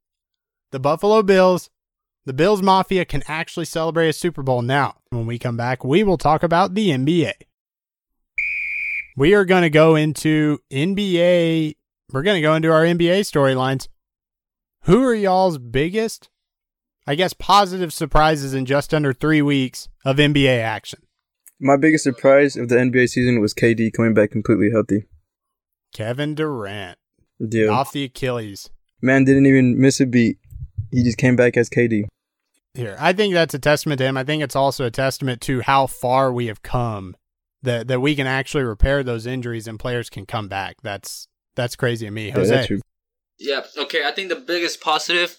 The 0.71 0.79
Buffalo 0.79 1.21
Bills, 1.21 1.69
the 2.25 2.33
Bills 2.33 2.61
Mafia 2.61 3.03
can 3.03 3.21
actually 3.27 3.65
celebrate 3.65 4.09
a 4.09 4.13
Super 4.13 4.43
Bowl 4.43 4.61
now. 4.61 4.95
When 5.09 5.25
we 5.25 5.37
come 5.37 5.57
back, 5.57 5.83
we 5.83 6.03
will 6.03 6.17
talk 6.17 6.41
about 6.41 6.73
the 6.73 6.89
NBA. 6.89 7.33
We 9.17 9.33
are 9.33 9.45
going 9.45 9.61
to 9.61 9.69
go 9.69 9.95
into 9.95 10.59
NBA. 10.71 11.75
We're 12.11 12.23
going 12.23 12.37
to 12.37 12.41
go 12.41 12.55
into 12.55 12.71
our 12.71 12.83
NBA 12.83 13.21
storylines. 13.21 13.87
Who 14.85 15.03
are 15.03 15.15
y'all's 15.15 15.57
biggest, 15.57 16.29
I 17.07 17.15
guess, 17.15 17.33
positive 17.33 17.91
surprises 17.91 18.53
in 18.53 18.67
just 18.67 18.93
under 18.93 19.13
three 19.13 19.41
weeks 19.41 19.89
of 20.05 20.17
NBA 20.17 20.61
action? 20.61 20.99
My 21.59 21.75
biggest 21.75 22.03
surprise 22.03 22.55
of 22.55 22.69
the 22.69 22.75
NBA 22.75 23.09
season 23.09 23.41
was 23.41 23.55
KD 23.55 23.91
coming 23.93 24.13
back 24.13 24.29
completely 24.29 24.69
healthy. 24.71 25.07
Kevin 25.91 26.35
Durant. 26.35 26.99
Yeah. 27.39 27.69
Off 27.69 27.93
the 27.93 28.03
Achilles. 28.03 28.69
Man 29.01 29.23
didn't 29.23 29.47
even 29.47 29.79
miss 29.79 29.99
a 29.99 30.05
beat. 30.05 30.37
He 30.91 31.01
just 31.01 31.17
came 31.17 31.35
back 31.35 31.57
as 31.57 31.67
KD. 31.67 32.05
Here, 32.75 32.95
I 32.99 33.11
think 33.11 33.33
that's 33.33 33.55
a 33.55 33.59
testament 33.59 33.97
to 33.99 34.05
him. 34.05 34.17
I 34.17 34.23
think 34.23 34.43
it's 34.43 34.55
also 34.55 34.85
a 34.85 34.91
testament 34.91 35.41
to 35.41 35.61
how 35.61 35.87
far 35.87 36.31
we 36.31 36.45
have 36.45 36.61
come. 36.61 37.15
That 37.63 37.87
that 37.87 38.01
we 38.01 38.15
can 38.15 38.27
actually 38.27 38.63
repair 38.63 39.01
those 39.01 39.25
injuries 39.25 39.67
and 39.67 39.79
players 39.79 40.11
can 40.11 40.27
come 40.27 40.47
back. 40.47 40.75
That's 40.83 41.27
that's 41.55 41.75
crazy 41.75 42.05
to 42.05 42.11
me. 42.11 42.29
Jose. 42.29 42.67
Yeah, 42.69 42.77
yeah, 43.37 43.61
okay. 43.77 44.03
I 44.05 44.11
think 44.11 44.29
the 44.29 44.35
biggest 44.35 44.81
positive 44.81 45.37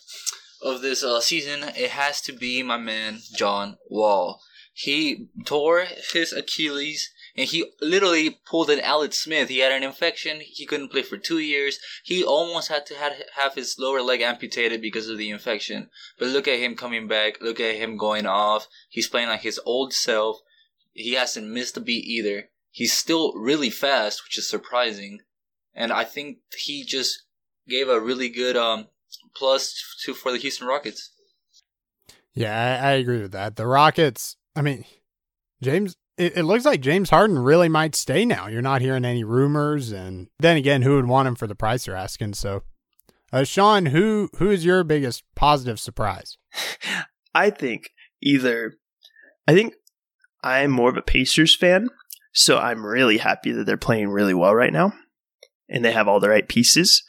of 0.63 0.83
this 0.83 1.03
uh, 1.03 1.21
season 1.21 1.63
it 1.77 1.91
has 1.91 2.21
to 2.23 2.33
be 2.33 2.63
my 2.63 2.77
man 2.77 3.21
John 3.37 3.79
Wall. 3.89 4.41
He 4.73 5.29
tore 5.45 5.87
his 6.13 6.33
Achilles 6.33 7.11
and 7.37 7.49
he 7.49 7.73
literally 7.81 8.41
pulled 8.47 8.71
an 8.71 8.81
Alex 8.81 9.19
Smith. 9.19 9.49
He 9.49 9.59
had 9.59 9.73
an 9.73 9.83
infection. 9.83 10.41
He 10.41 10.65
couldn't 10.65 10.91
play 10.91 11.03
for 11.03 11.19
two 11.19 11.39
years. 11.39 11.79
He 12.03 12.25
almost 12.25 12.69
had 12.69 12.87
to 12.87 12.95
have 13.35 13.55
his 13.55 13.79
lower 13.79 14.01
leg 14.01 14.23
amputated 14.23 14.81
because 14.81 15.09
of 15.09 15.19
the 15.19 15.31
infection. 15.31 15.91
But 16.19 16.29
look 16.29 16.49
at 16.49 16.59
him 16.59 16.77
coming 16.77 17.09
back. 17.09 17.41
Look 17.41 17.61
at 17.61 17.77
him 17.77 17.97
going 17.97 18.27
off. 18.27 18.69
He's 18.89 19.09
playing 19.09 19.29
like 19.29 19.43
his 19.43 19.61
old 19.67 19.93
self. 19.93 20.41
He 20.93 21.13
hasn't 21.13 21.49
missed 21.49 21.77
a 21.77 21.81
beat 21.81 22.07
either. 22.07 22.49
He's 22.71 22.93
still 22.93 23.35
really 23.35 23.71
fast, 23.71 24.25
which 24.25 24.39
is 24.39 24.49
surprising. 24.49 25.21
And 25.75 25.93
I 25.93 26.05
think 26.05 26.39
he 26.59 26.85
just 26.85 27.26
gave 27.69 27.89
a 27.89 28.01
really 28.01 28.29
good 28.29 28.57
um, 28.57 28.87
plus 29.35 29.75
to 30.05 30.15
for 30.15 30.33
the 30.33 30.39
Houston 30.39 30.67
Rockets. 30.67 31.13
Yeah, 32.35 32.81
I, 32.83 32.89
I 32.89 32.93
agree 32.93 33.23
with 33.23 33.33
that. 33.33 33.57
The 33.57 33.67
Rockets 33.67 34.37
I 34.57 34.63
mean, 34.63 34.85
James, 35.63 35.97
it, 36.17 36.39
it, 36.39 36.43
looks 36.45 36.65
like 36.65 36.81
James 36.81 37.11
Harden 37.11 37.39
really 37.39 37.69
might 37.69 37.95
stay 37.95 38.25
now. 38.25 38.47
You're 38.47 38.63
not 38.63 38.81
hearing 38.81 39.05
any 39.05 39.23
rumors, 39.23 39.93
and 39.93 40.29
then 40.41 40.57
again, 40.57 40.81
who 40.81 40.97
would 40.97 41.07
want 41.07 41.29
him 41.29 41.35
for 41.35 41.47
the 41.47 41.55
price 41.55 41.85
they're 41.85 41.95
asking? 41.95 42.35
So, 42.35 42.63
uh, 43.33 43.45
Sean, 43.45 43.87
who 43.87 44.31
who 44.39 44.51
is 44.51 44.65
your 44.65 44.83
biggest 44.83 45.25
positive 45.35 45.79
surprise? 45.79 46.39
I 47.35 47.51
think 47.51 47.91
either. 48.23 48.79
I 49.47 49.55
think 49.55 49.75
I'm 50.43 50.71
more 50.71 50.89
of 50.89 50.97
a 50.97 51.03
Pacers 51.03 51.55
fan, 51.55 51.89
so 52.33 52.59
I'm 52.59 52.85
really 52.85 53.19
happy 53.19 53.53
that 53.53 53.65
they're 53.65 53.77
playing 53.77 54.09
really 54.09 54.35
well 54.35 54.55
right 54.55 54.73
now, 54.73 54.95
and 55.69 55.85
they 55.85 55.93
have 55.93 56.09
all 56.09 56.19
the 56.19 56.31
right 56.31 56.49
pieces. 56.49 57.05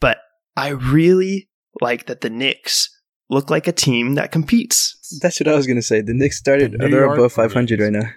But 0.00 0.18
I 0.56 0.68
really 0.68 1.48
like 1.80 2.06
that 2.06 2.20
the 2.20 2.30
Knicks 2.30 2.88
look 3.28 3.50
like 3.50 3.66
a 3.66 3.72
team 3.72 4.14
that 4.14 4.32
competes. 4.32 4.96
That's 5.22 5.40
what 5.40 5.48
I 5.48 5.54
was 5.54 5.66
gonna 5.66 5.82
say. 5.82 6.00
The 6.00 6.14
Knicks 6.14 6.38
started; 6.38 6.72
the 6.72 6.78
they're 6.78 7.04
York 7.04 7.18
above 7.18 7.32
500 7.32 7.80
right 7.80 7.92
now. 7.92 8.10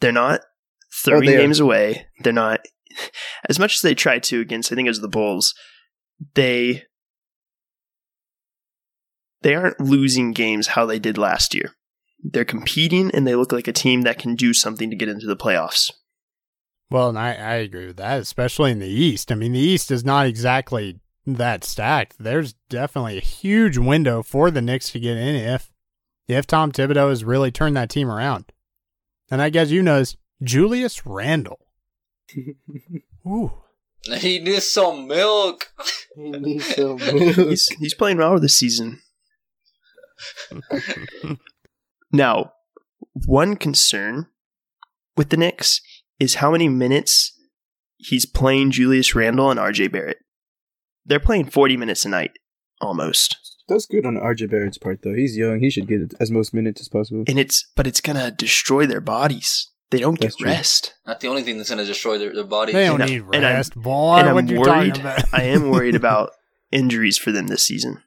They're 0.00 0.12
not 0.12 0.40
three 1.04 1.14
oh, 1.14 1.20
they 1.20 1.36
games 1.36 1.60
are. 1.60 1.64
away. 1.64 2.06
They're 2.22 2.32
not 2.32 2.60
as 3.48 3.58
much 3.58 3.76
as 3.76 3.80
they 3.82 3.94
tried 3.94 4.22
to 4.24 4.40
against. 4.40 4.72
I 4.72 4.74
think 4.74 4.86
it 4.86 4.90
was 4.90 5.00
the 5.00 5.08
Bulls. 5.08 5.54
They 6.34 6.84
they 9.42 9.54
aren't 9.54 9.80
losing 9.80 10.32
games 10.32 10.68
how 10.68 10.86
they 10.86 10.98
did 10.98 11.18
last 11.18 11.54
year. 11.54 11.74
They're 12.20 12.44
competing, 12.44 13.10
and 13.12 13.26
they 13.26 13.36
look 13.36 13.52
like 13.52 13.68
a 13.68 13.72
team 13.72 14.02
that 14.02 14.18
can 14.18 14.34
do 14.34 14.52
something 14.52 14.90
to 14.90 14.96
get 14.96 15.08
into 15.08 15.26
the 15.26 15.36
playoffs. 15.36 15.92
Well, 16.90 17.10
and 17.10 17.18
I, 17.18 17.34
I 17.34 17.54
agree 17.54 17.86
with 17.86 17.98
that, 17.98 18.20
especially 18.20 18.70
in 18.70 18.78
the 18.78 18.88
East. 18.88 19.30
I 19.30 19.34
mean, 19.34 19.52
the 19.52 19.58
East 19.58 19.90
is 19.90 20.04
not 20.04 20.26
exactly 20.26 21.00
that 21.36 21.64
stacked, 21.64 22.16
there's 22.18 22.54
definitely 22.68 23.18
a 23.18 23.22
huge 23.22 23.76
window 23.76 24.22
for 24.22 24.50
the 24.50 24.62
Knicks 24.62 24.90
to 24.90 25.00
get 25.00 25.16
in 25.16 25.36
if 25.36 25.70
if 26.26 26.46
Tom 26.46 26.72
Thibodeau 26.72 27.08
has 27.08 27.24
really 27.24 27.50
turned 27.50 27.76
that 27.76 27.90
team 27.90 28.10
around. 28.10 28.52
And 29.30 29.42
I 29.42 29.50
guess 29.50 29.70
you 29.70 29.82
know 29.82 29.98
is 29.98 30.16
Julius 30.42 31.04
Randle. 31.06 31.60
Ooh. 33.26 33.52
He 34.04 34.38
needs 34.38 34.66
some 34.66 35.06
milk. 35.08 35.72
He 36.14 36.30
needs 36.30 36.74
some 36.74 36.98
He's 36.98 37.68
he's 37.78 37.94
playing 37.94 38.18
well 38.18 38.38
this 38.38 38.58
season. 38.58 39.00
Now, 42.10 42.52
one 43.26 43.56
concern 43.56 44.28
with 45.14 45.28
the 45.28 45.36
Knicks 45.36 45.82
is 46.18 46.36
how 46.36 46.50
many 46.52 46.68
minutes 46.68 47.32
he's 47.96 48.26
playing 48.26 48.70
Julius 48.70 49.14
Randle 49.14 49.50
and 49.50 49.58
RJ 49.60 49.90
Barrett. 49.92 50.18
They're 51.06 51.20
playing 51.20 51.46
40 51.50 51.76
minutes 51.76 52.04
a 52.04 52.08
night 52.08 52.32
almost. 52.80 53.36
That's 53.68 53.86
good 53.86 54.06
on 54.06 54.16
RJ 54.16 54.50
Barrett's 54.50 54.78
part, 54.78 55.00
though. 55.02 55.14
He's 55.14 55.36
young. 55.36 55.60
He 55.60 55.70
should 55.70 55.86
get 55.88 56.00
as 56.20 56.30
most 56.30 56.54
minutes 56.54 56.80
as 56.80 56.88
possible. 56.88 57.24
And 57.28 57.38
it's 57.38 57.66
but 57.76 57.86
it's 57.86 58.00
going 58.00 58.16
to 58.16 58.30
destroy 58.30 58.86
their 58.86 59.00
bodies. 59.00 59.70
They 59.90 60.00
don't 60.00 60.20
That's 60.20 60.34
get 60.36 60.42
true. 60.44 60.50
rest. 60.52 60.94
Not 61.06 61.20
the 61.20 61.28
only 61.28 61.42
thing 61.42 61.56
that's 61.56 61.70
gonna 61.70 61.82
destroy 61.86 62.18
their, 62.18 62.34
their 62.34 62.44
body. 62.44 62.74
They 62.74 62.84
don't 62.84 63.00
And 63.00 63.04
I- 63.04 63.06
need 63.06 63.22
and 63.32 63.46
I'm- 63.46 63.54
rest, 63.56 63.74
boy. 63.74 64.16
and 64.18 64.28
I'm 64.28 64.46
you 64.46 64.60
worried. 64.60 64.98
about? 64.98 65.24
I 65.32 65.44
am 65.44 65.70
worried 65.70 65.94
about 66.02 66.32
injuries 66.70 67.16
for 67.16 67.32
them 67.32 67.46
this 67.46 67.64
season. 67.64 68.02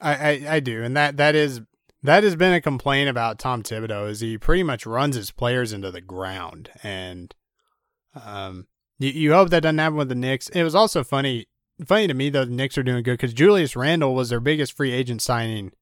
I, 0.00 0.14
I, 0.14 0.46
I 0.54 0.60
do, 0.60 0.82
and 0.82 0.96
that 0.96 1.18
that 1.18 1.34
is 1.34 1.60
that 2.02 2.24
has 2.24 2.36
been 2.36 2.54
a 2.54 2.60
complaint 2.62 3.10
about 3.10 3.38
Tom 3.38 3.62
Thibodeau 3.62 4.08
is 4.08 4.20
he 4.20 4.38
pretty 4.38 4.62
much 4.62 4.86
runs 4.86 5.14
his 5.16 5.30
players 5.30 5.74
into 5.74 5.90
the 5.90 6.00
ground, 6.00 6.70
and 6.82 7.34
um, 8.24 8.66
you, 8.98 9.10
you 9.10 9.32
hope 9.32 9.50
that 9.50 9.62
doesn't 9.62 9.78
happen 9.78 9.96
with 9.96 10.08
the 10.08 10.14
Knicks. 10.14 10.48
It 10.50 10.62
was 10.62 10.74
also 10.74 11.04
funny 11.04 11.46
funny 11.84 12.06
to 12.06 12.14
me 12.14 12.30
though 12.30 12.44
the 12.44 12.52
Knicks 12.52 12.78
are 12.78 12.82
doing 12.82 13.02
good 13.02 13.14
because 13.14 13.34
Julius 13.34 13.76
Randle 13.76 14.14
was 14.14 14.30
their 14.30 14.40
biggest 14.40 14.72
free 14.72 14.92
agent 14.92 15.20
signing, 15.22 15.72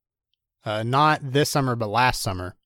uh, 0.64 0.82
not 0.82 1.20
this 1.22 1.50
summer 1.50 1.76
but 1.76 1.88
last 1.88 2.22
summer, 2.22 2.56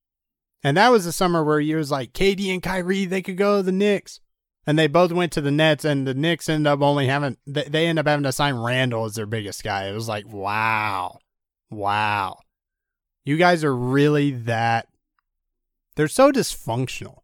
and 0.62 0.76
that 0.76 0.90
was 0.90 1.04
the 1.04 1.12
summer 1.12 1.44
where 1.44 1.60
you 1.60 1.76
was 1.76 1.90
like 1.90 2.12
KD 2.12 2.52
and 2.52 2.62
Kyrie 2.62 3.04
they 3.04 3.22
could 3.22 3.36
go 3.36 3.58
to 3.58 3.62
the 3.62 3.72
Knicks. 3.72 4.20
And 4.66 4.78
they 4.78 4.86
both 4.86 5.12
went 5.12 5.32
to 5.32 5.40
the 5.40 5.50
Nets, 5.50 5.86
and 5.86 6.06
the 6.06 6.12
Knicks 6.12 6.46
end 6.46 6.66
up 6.66 6.82
only 6.82 7.06
having 7.06 7.38
they, 7.46 7.64
they 7.64 7.86
end 7.86 7.98
up 7.98 8.06
having 8.06 8.24
to 8.24 8.32
sign 8.32 8.54
Randle 8.54 9.06
as 9.06 9.14
their 9.14 9.24
biggest 9.24 9.64
guy. 9.64 9.88
It 9.88 9.94
was 9.94 10.08
like, 10.08 10.30
wow, 10.30 11.20
Wow. 11.70 12.38
You 13.24 13.36
guys 13.36 13.62
are 13.62 13.74
really 13.76 14.30
that 14.30 14.88
they're 15.96 16.08
so 16.08 16.32
dysfunctional. 16.32 17.18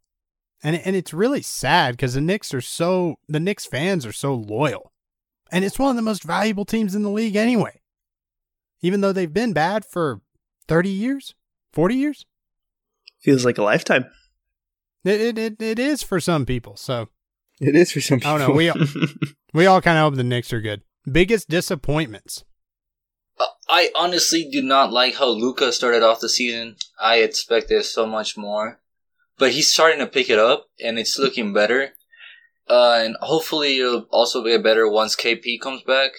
And 0.65 0.75
and 0.77 0.97
it's 0.97 1.13
really 1.13 1.43
sad 1.43 1.97
cuz 1.99 2.15
the 2.15 2.21
Knicks 2.21 2.53
are 2.55 2.61
so 2.61 3.17
the 3.29 3.39
Knicks 3.39 3.67
fans 3.67 4.05
are 4.07 4.13
so 4.13 4.35
loyal. 4.35 4.93
And 5.53 5.65
it's 5.65 5.79
one 5.79 5.91
of 5.91 5.97
the 5.97 6.03
most 6.03 6.25
valuable 6.25 6.65
teams 6.65 6.95
in 6.97 7.03
the 7.03 7.11
league 7.11 7.37
anyway. 7.37 7.81
Even 8.81 9.01
though 9.03 9.13
they've 9.13 9.33
been 9.33 9.53
bad 9.53 9.85
for 9.85 10.21
30 10.67 10.89
years, 10.89 11.35
40 11.73 11.95
years. 11.95 12.27
Feels 13.21 13.45
like 13.45 13.59
a 13.59 13.63
lifetime. 13.63 14.07
It 15.05 15.21
it 15.21 15.39
it, 15.39 15.63
it 15.63 15.79
is 15.79 16.03
for 16.03 16.19
some 16.19 16.47
people. 16.47 16.77
So, 16.77 17.09
It 17.61 17.77
is 17.77 17.93
for 17.93 18.01
some 18.01 18.19
people. 18.21 18.33
I 18.33 18.39
people. 18.39 18.55
don't 18.57 18.95
know. 18.95 19.07
We 19.07 19.09
we 19.53 19.67
all 19.67 19.81
kind 19.87 19.99
of 19.99 20.03
hope 20.05 20.15
the 20.17 20.25
Knicks 20.25 20.53
are 20.53 20.61
good. 20.63 20.83
Biggest 21.11 21.49
disappointments. 21.49 22.45
Uh, 23.39 23.47
I 23.69 23.91
honestly 23.95 24.49
do 24.51 24.63
not 24.63 24.93
like 24.93 25.17
how 25.17 25.29
Luka 25.29 25.73
started 25.73 26.03
off 26.03 26.21
the 26.21 26.29
season. 26.29 26.77
I 26.99 27.17
expected 27.17 27.85
so 27.85 28.07
much 28.07 28.37
more, 28.37 28.81
but 29.39 29.53
he's 29.53 29.73
starting 29.73 29.99
to 29.99 30.07
pick 30.07 30.31
it 30.31 30.39
up, 30.39 30.69
and 30.83 30.99
it's 30.99 31.19
looking 31.19 31.53
better. 31.53 31.95
Uh, 32.69 33.01
and 33.05 33.17
hopefully 33.21 33.79
it'll 33.79 34.07
also 34.11 34.43
get 34.43 34.63
better 34.63 34.89
once 34.89 35.17
KP 35.17 35.61
comes 35.61 35.83
back, 35.83 36.13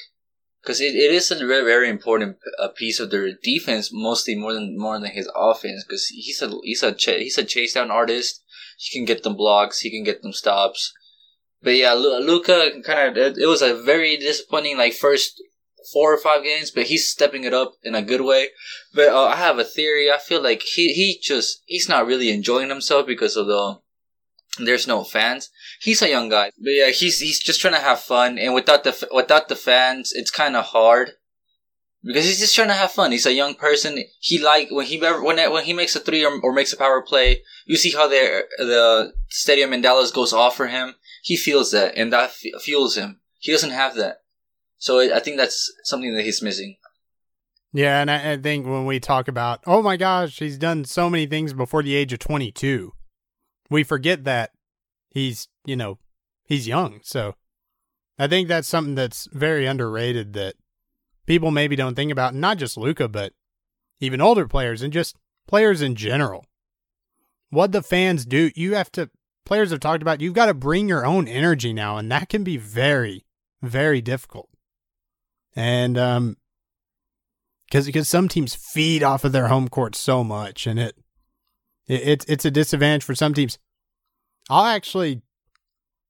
because 0.61 0.79
it, 0.79 0.95
it 0.95 1.11
is 1.11 1.31
a 1.31 1.35
very 1.35 1.63
very 1.63 1.89
important 1.89 2.37
uh, 2.59 2.67
piece 2.67 2.99
of 2.99 3.09
their 3.09 3.31
defense, 3.43 3.89
mostly 3.91 4.35
more 4.35 4.53
than 4.53 4.77
more 4.77 4.99
than 4.99 5.11
his 5.11 5.29
offense. 5.35 5.83
Because 5.83 6.07
he's 6.07 6.41
a 6.41 6.51
he's 6.63 6.83
a 6.83 6.91
ch- 6.91 7.21
he's 7.21 7.37
a 7.37 7.43
chase 7.43 7.73
down 7.73 7.91
artist. 7.91 8.43
He 8.77 8.97
can 8.97 9.05
get 9.05 9.23
them 9.23 9.35
blocks. 9.35 9.79
He 9.79 9.89
can 9.89 10.03
get 10.03 10.21
them 10.21 10.33
stops. 10.33 10.93
But 11.63 11.77
yeah, 11.77 11.93
Luka 11.93 12.81
kind 12.83 13.09
of 13.09 13.17
it, 13.17 13.37
it 13.37 13.47
was 13.47 13.61
a 13.61 13.73
very 13.73 14.17
disappointing 14.17 14.77
like 14.77 14.93
first 14.93 15.41
four 15.91 16.13
or 16.13 16.17
five 16.17 16.43
games, 16.43 16.71
but 16.71 16.85
he's 16.85 17.09
stepping 17.09 17.43
it 17.43 17.53
up 17.53 17.73
in 17.83 17.95
a 17.95 18.01
good 18.01 18.21
way. 18.21 18.49
But 18.93 19.09
uh, 19.09 19.25
I 19.25 19.35
have 19.35 19.59
a 19.59 19.63
theory. 19.63 20.11
I 20.11 20.17
feel 20.17 20.41
like 20.41 20.61
he 20.61 20.93
he 20.93 21.19
just 21.21 21.61
he's 21.65 21.89
not 21.89 22.05
really 22.05 22.31
enjoying 22.31 22.69
himself 22.69 23.07
because 23.07 23.35
of 23.35 23.47
the 23.47 23.79
there's 24.59 24.87
no 24.87 25.03
fans. 25.03 25.49
He's 25.81 26.01
a 26.01 26.09
young 26.09 26.29
guy, 26.29 26.51
but 26.57 26.71
yeah, 26.71 26.89
he's 26.89 27.19
he's 27.19 27.39
just 27.39 27.59
trying 27.59 27.73
to 27.73 27.79
have 27.79 27.99
fun, 27.99 28.37
and 28.37 28.53
without 28.53 28.83
the 28.83 29.07
without 29.11 29.49
the 29.49 29.55
fans, 29.55 30.13
it's 30.13 30.31
kind 30.31 30.55
of 30.55 30.65
hard 30.65 31.11
because 32.05 32.25
he's 32.25 32.39
just 32.39 32.55
trying 32.55 32.67
to 32.67 32.73
have 32.73 32.91
fun. 32.91 33.11
He's 33.11 33.25
a 33.25 33.33
young 33.33 33.55
person. 33.55 34.03
He 34.19 34.39
like 34.41 34.69
when 34.71 34.85
he 34.85 34.99
when 34.99 35.51
when 35.51 35.65
he 35.65 35.73
makes 35.73 35.95
a 35.95 35.99
three 35.99 36.23
or, 36.23 36.39
or 36.41 36.53
makes 36.53 36.71
a 36.71 36.77
power 36.77 37.01
play, 37.01 37.41
you 37.65 37.75
see 37.75 37.91
how 37.91 38.07
the 38.07 38.45
the 38.57 39.13
stadium 39.29 39.73
in 39.73 39.81
Dallas 39.81 40.11
goes 40.11 40.31
off 40.31 40.55
for 40.55 40.67
him. 40.67 40.95
He 41.23 41.35
feels 41.35 41.71
that, 41.71 41.95
and 41.97 42.13
that 42.13 42.29
f- 42.29 42.61
fuels 42.61 42.95
him. 42.95 43.19
He 43.39 43.51
doesn't 43.51 43.71
have 43.71 43.95
that. 43.95 44.19
So 44.85 44.99
I 44.99 45.19
think 45.19 45.37
that's 45.37 45.73
something 45.83 46.13
that 46.13 46.25
he's 46.25 46.43
missing. 46.43 46.75
Yeah, 47.73 48.01
and 48.01 48.11
I, 48.11 48.33
I 48.33 48.37
think 48.37 48.67
when 48.67 48.85
we 48.85 48.99
talk 48.99 49.27
about, 49.27 49.63
oh 49.65 49.81
my 49.81 49.97
gosh, 49.97 50.37
he's 50.37 50.59
done 50.59 50.85
so 50.85 51.09
many 51.09 51.25
things 51.25 51.53
before 51.53 51.81
the 51.81 51.95
age 51.95 52.13
of 52.13 52.19
22, 52.19 52.93
we 53.71 53.83
forget 53.83 54.25
that 54.25 54.51
he's, 55.09 55.47
you 55.65 55.75
know, 55.75 55.97
he's 56.43 56.67
young. 56.67 56.99
So 57.01 57.33
I 58.19 58.27
think 58.27 58.47
that's 58.47 58.67
something 58.67 58.93
that's 58.93 59.27
very 59.33 59.65
underrated 59.65 60.33
that 60.33 60.53
people 61.25 61.49
maybe 61.49 61.75
don't 61.75 61.95
think 61.95 62.11
about. 62.11 62.35
Not 62.35 62.59
just 62.59 62.77
Luka, 62.77 63.07
but 63.07 63.33
even 63.99 64.21
older 64.21 64.47
players 64.47 64.83
and 64.83 64.93
just 64.93 65.15
players 65.47 65.81
in 65.81 65.95
general. 65.95 66.45
What 67.49 67.71
the 67.71 67.81
fans 67.81 68.23
do, 68.23 68.51
you 68.55 68.75
have 68.75 68.91
to, 68.91 69.09
players 69.45 69.71
have 69.71 69.79
talked 69.79 70.03
about, 70.03 70.21
you've 70.21 70.35
got 70.35 70.45
to 70.45 70.53
bring 70.53 70.87
your 70.87 71.07
own 71.07 71.27
energy 71.27 71.73
now, 71.73 71.97
and 71.97 72.11
that 72.11 72.29
can 72.29 72.43
be 72.43 72.57
very, 72.57 73.25
very 73.63 73.99
difficult. 73.99 74.49
And, 75.55 75.97
um, 75.97 76.37
because 77.65 77.85
because 77.85 78.07
some 78.07 78.27
teams 78.27 78.55
feed 78.55 79.03
off 79.03 79.23
of 79.23 79.31
their 79.31 79.47
home 79.47 79.67
court 79.67 79.95
so 79.95 80.23
much, 80.23 80.67
and 80.67 80.79
it, 80.79 80.95
it 81.87 82.07
it's 82.07 82.25
it's 82.25 82.45
a 82.45 82.51
disadvantage 82.51 83.03
for 83.03 83.15
some 83.15 83.33
teams. 83.33 83.57
I'll 84.49 84.65
actually, 84.65 85.21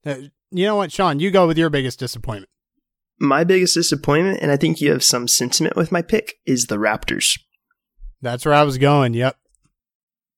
uh, 0.05 0.15
you 0.51 0.65
know 0.65 0.75
what, 0.75 0.91
Sean, 0.91 1.19
you 1.19 1.31
go 1.31 1.47
with 1.47 1.57
your 1.57 1.69
biggest 1.69 1.99
disappointment. 1.99 2.49
My 3.19 3.45
biggest 3.45 3.73
disappointment, 3.75 4.39
and 4.41 4.51
I 4.51 4.57
think 4.57 4.81
you 4.81 4.91
have 4.91 5.03
some 5.03 5.27
sentiment 5.27 5.77
with 5.77 5.91
my 5.91 6.01
pick, 6.01 6.35
is 6.45 6.67
the 6.67 6.75
Raptors. 6.75 7.39
That's 8.21 8.45
where 8.45 8.53
I 8.53 8.63
was 8.63 8.77
going. 8.77 9.13
Yep. 9.13 9.37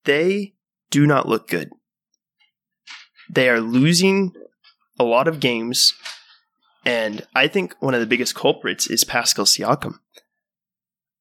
They 0.06 0.54
do 0.92 1.08
not 1.08 1.28
look 1.28 1.48
good. 1.48 1.72
They 3.30 3.50
are 3.50 3.60
losing 3.60 4.34
a 5.00 5.04
lot 5.04 5.28
of 5.28 5.40
games, 5.40 5.94
and 6.88 7.28
I 7.36 7.50
think 7.50 7.76
one 7.82 7.94
of 7.94 8.00
the 8.00 8.08
biggest 8.08 8.34
culprits 8.34 8.88
is 8.88 9.04
Pascal 9.04 9.44
Siakam. 9.44 9.96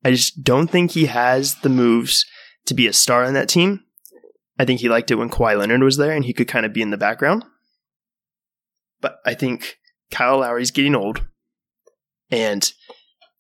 I 0.05 0.13
just 0.13 0.45
don't 0.45 0.69
think 0.69 0.93
he 0.93 1.07
has 1.07 1.57
the 1.57 1.69
moves 1.69 2.25
to 2.67 2.75
be 2.75 2.87
a 2.87 2.93
star 2.93 3.25
on 3.25 3.35
that 3.35 3.49
team. 3.49 3.83
I 4.61 4.65
think 4.65 4.79
he 4.79 4.89
liked 4.89 5.11
it 5.11 5.17
when 5.17 5.29
Kawhi 5.29 5.59
Leonard 5.59 5.83
was 5.83 5.97
there 5.97 6.13
and 6.13 6.25
he 6.25 6.33
could 6.33 6.47
kind 6.47 6.65
of 6.65 6.73
be 6.73 6.83
in 6.83 6.91
the 6.91 6.97
background. 6.97 7.45
But 9.01 9.19
I 9.27 9.35
think 9.35 9.79
Kyle 10.13 10.39
Lowry's 10.39 10.71
getting 10.71 10.95
old, 10.95 11.27
and 12.31 12.73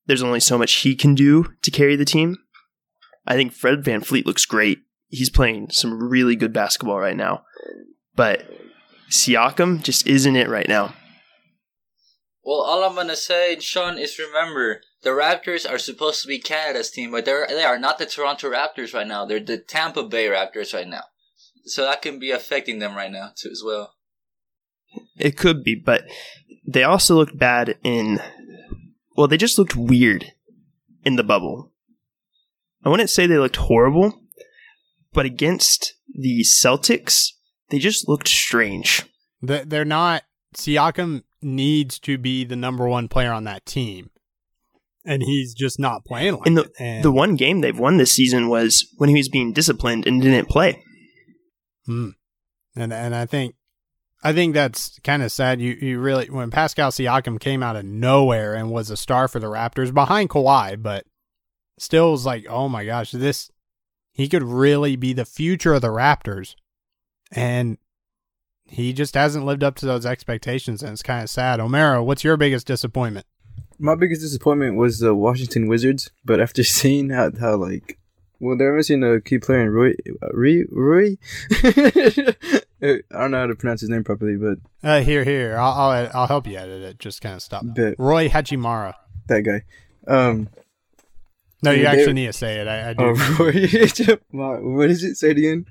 there's 0.06 0.24
only 0.24 0.40
so 0.40 0.58
much 0.58 0.72
he 0.72 0.96
can 0.96 1.14
do 1.14 1.52
to 1.62 1.70
carry 1.70 1.94
the 1.94 2.04
team. 2.04 2.38
I 3.24 3.36
think 3.36 3.52
Fred 3.52 3.84
VanVleet 3.84 4.26
looks 4.26 4.46
great. 4.46 4.80
He's 5.06 5.30
playing 5.30 5.70
some 5.70 6.02
really 6.02 6.34
good 6.34 6.52
basketball 6.52 6.98
right 6.98 7.16
now. 7.16 7.44
But 8.16 8.50
Siakam 9.10 9.80
just 9.84 10.08
isn't 10.08 10.34
it 10.34 10.48
right 10.48 10.68
now. 10.68 10.92
Well, 12.46 12.60
all 12.60 12.84
I'm 12.84 12.94
gonna 12.94 13.16
say, 13.16 13.58
Sean, 13.58 13.98
is 13.98 14.20
remember 14.20 14.80
the 15.02 15.10
Raptors 15.10 15.68
are 15.68 15.78
supposed 15.78 16.22
to 16.22 16.28
be 16.28 16.38
Canada's 16.38 16.92
team, 16.92 17.10
but 17.10 17.24
they're 17.24 17.44
they 17.48 17.64
are 17.64 17.76
not 17.78 17.98
the 17.98 18.06
Toronto 18.06 18.48
Raptors 18.52 18.94
right 18.94 19.06
now. 19.06 19.26
They're 19.26 19.40
the 19.40 19.58
Tampa 19.58 20.04
Bay 20.04 20.28
Raptors 20.28 20.72
right 20.72 20.86
now, 20.86 21.02
so 21.64 21.82
that 21.82 22.02
can 22.02 22.20
be 22.20 22.30
affecting 22.30 22.78
them 22.78 22.94
right 22.94 23.10
now 23.10 23.32
too 23.36 23.48
as 23.50 23.62
well. 23.66 23.94
It 25.18 25.36
could 25.36 25.64
be, 25.64 25.74
but 25.74 26.04
they 26.64 26.84
also 26.84 27.16
looked 27.16 27.36
bad 27.36 27.78
in. 27.82 28.20
Well, 29.16 29.26
they 29.26 29.36
just 29.38 29.58
looked 29.58 29.74
weird 29.74 30.32
in 31.04 31.16
the 31.16 31.24
bubble. 31.24 31.72
I 32.84 32.90
wouldn't 32.90 33.10
say 33.10 33.26
they 33.26 33.38
looked 33.38 33.56
horrible, 33.56 34.20
but 35.12 35.26
against 35.26 35.94
the 36.14 36.42
Celtics, 36.44 37.30
they 37.70 37.80
just 37.80 38.08
looked 38.08 38.28
strange. 38.28 39.02
They- 39.42 39.64
They're 39.64 39.84
not. 39.84 40.22
Siakam 40.54 41.24
needs 41.42 41.98
to 42.00 42.18
be 42.18 42.44
the 42.44 42.56
number 42.56 42.88
one 42.88 43.08
player 43.08 43.32
on 43.32 43.44
that 43.44 43.66
team, 43.66 44.10
and 45.04 45.22
he's 45.22 45.54
just 45.54 45.78
not 45.78 46.04
playing 46.04 46.34
like 46.34 46.46
And 46.46 46.56
the. 46.56 46.70
And, 46.78 47.04
the 47.04 47.12
one 47.12 47.36
game 47.36 47.60
they've 47.60 47.78
won 47.78 47.96
this 47.96 48.12
season 48.12 48.48
was 48.48 48.86
when 48.96 49.08
he 49.08 49.16
was 49.16 49.28
being 49.28 49.52
disciplined 49.52 50.06
and 50.06 50.20
didn't 50.20 50.48
play. 50.48 50.82
Hmm. 51.86 52.10
and 52.74 52.92
and 52.92 53.14
I 53.14 53.26
think 53.26 53.54
I 54.22 54.32
think 54.32 54.54
that's 54.54 54.98
kind 55.04 55.22
of 55.22 55.30
sad. 55.30 55.60
You 55.60 55.72
you 55.80 56.00
really 56.00 56.28
when 56.28 56.50
Pascal 56.50 56.90
Siakam 56.90 57.38
came 57.38 57.62
out 57.62 57.76
of 57.76 57.84
nowhere 57.84 58.54
and 58.54 58.70
was 58.70 58.90
a 58.90 58.96
star 58.96 59.28
for 59.28 59.38
the 59.38 59.46
Raptors 59.46 59.94
behind 59.94 60.30
Kawhi, 60.30 60.82
but 60.82 61.04
still 61.78 62.10
was 62.10 62.26
like, 62.26 62.44
oh 62.48 62.68
my 62.68 62.84
gosh, 62.84 63.12
this 63.12 63.50
he 64.12 64.28
could 64.28 64.42
really 64.42 64.96
be 64.96 65.12
the 65.12 65.24
future 65.24 65.74
of 65.74 65.82
the 65.82 65.88
Raptors, 65.88 66.54
and 67.30 67.78
he 68.68 68.92
just 68.92 69.14
hasn't 69.14 69.44
lived 69.46 69.62
up 69.64 69.76
to 69.76 69.86
those 69.86 70.04
expectations, 70.06 70.82
and 70.82 70.92
it's 70.92 71.02
kind 71.02 71.22
of 71.22 71.30
sad. 71.30 71.60
Omero, 71.60 72.04
what's 72.04 72.24
your 72.24 72.36
biggest 72.36 72.66
disappointment? 72.66 73.26
My 73.78 73.94
biggest 73.94 74.22
disappointment 74.22 74.76
was 74.76 74.98
the 75.00 75.14
Washington 75.14 75.68
Wizards, 75.68 76.10
but 76.24 76.40
after 76.40 76.64
seeing 76.78 77.10
how, 77.10 77.30
how 77.38 77.56
like, 77.56 77.98
well, 78.40 78.56
they're 78.56 78.74
missing 78.76 79.02
a 79.02 79.20
key 79.20 79.38
player 79.38 79.62
in 79.62 79.70
Roy, 79.70 79.94
uh, 80.22 80.28
Roy, 80.32 80.64
Roy? 80.70 81.16
I 82.82 83.00
don't 83.10 83.30
know 83.30 83.38
how 83.40 83.46
to 83.46 83.54
pronounce 83.54 83.80
his 83.80 83.90
name 83.90 84.04
properly, 84.04 84.36
but 84.36 84.58
Uh, 84.86 85.00
here, 85.00 85.24
here, 85.24 85.56
I'll 85.58 85.72
I'll, 85.72 86.10
I'll 86.14 86.26
help 86.26 86.46
you 86.46 86.56
edit 86.58 86.82
it. 86.82 86.98
Just 86.98 87.20
kind 87.22 87.34
of 87.34 87.42
stop. 87.42 87.62
Bet. 87.64 87.94
Roy 87.98 88.28
Hachimura. 88.28 88.94
that 89.28 89.40
guy. 89.42 89.62
Um, 90.06 90.48
No, 91.62 91.70
you 91.70 91.82
they- 91.82 91.86
actually 91.86 92.12
need 92.12 92.26
to 92.26 92.32
say 92.34 92.56
it. 92.60 92.68
I, 92.68 92.90
I 92.90 92.92
do. 92.92 93.04
oh, 93.04 93.36
Roy, 93.40 94.16
Ma- 94.32 94.58
what 94.58 94.90
is 94.90 95.02
it? 95.02 95.16
Say 95.16 95.30
it 95.30 95.38
again. 95.38 95.66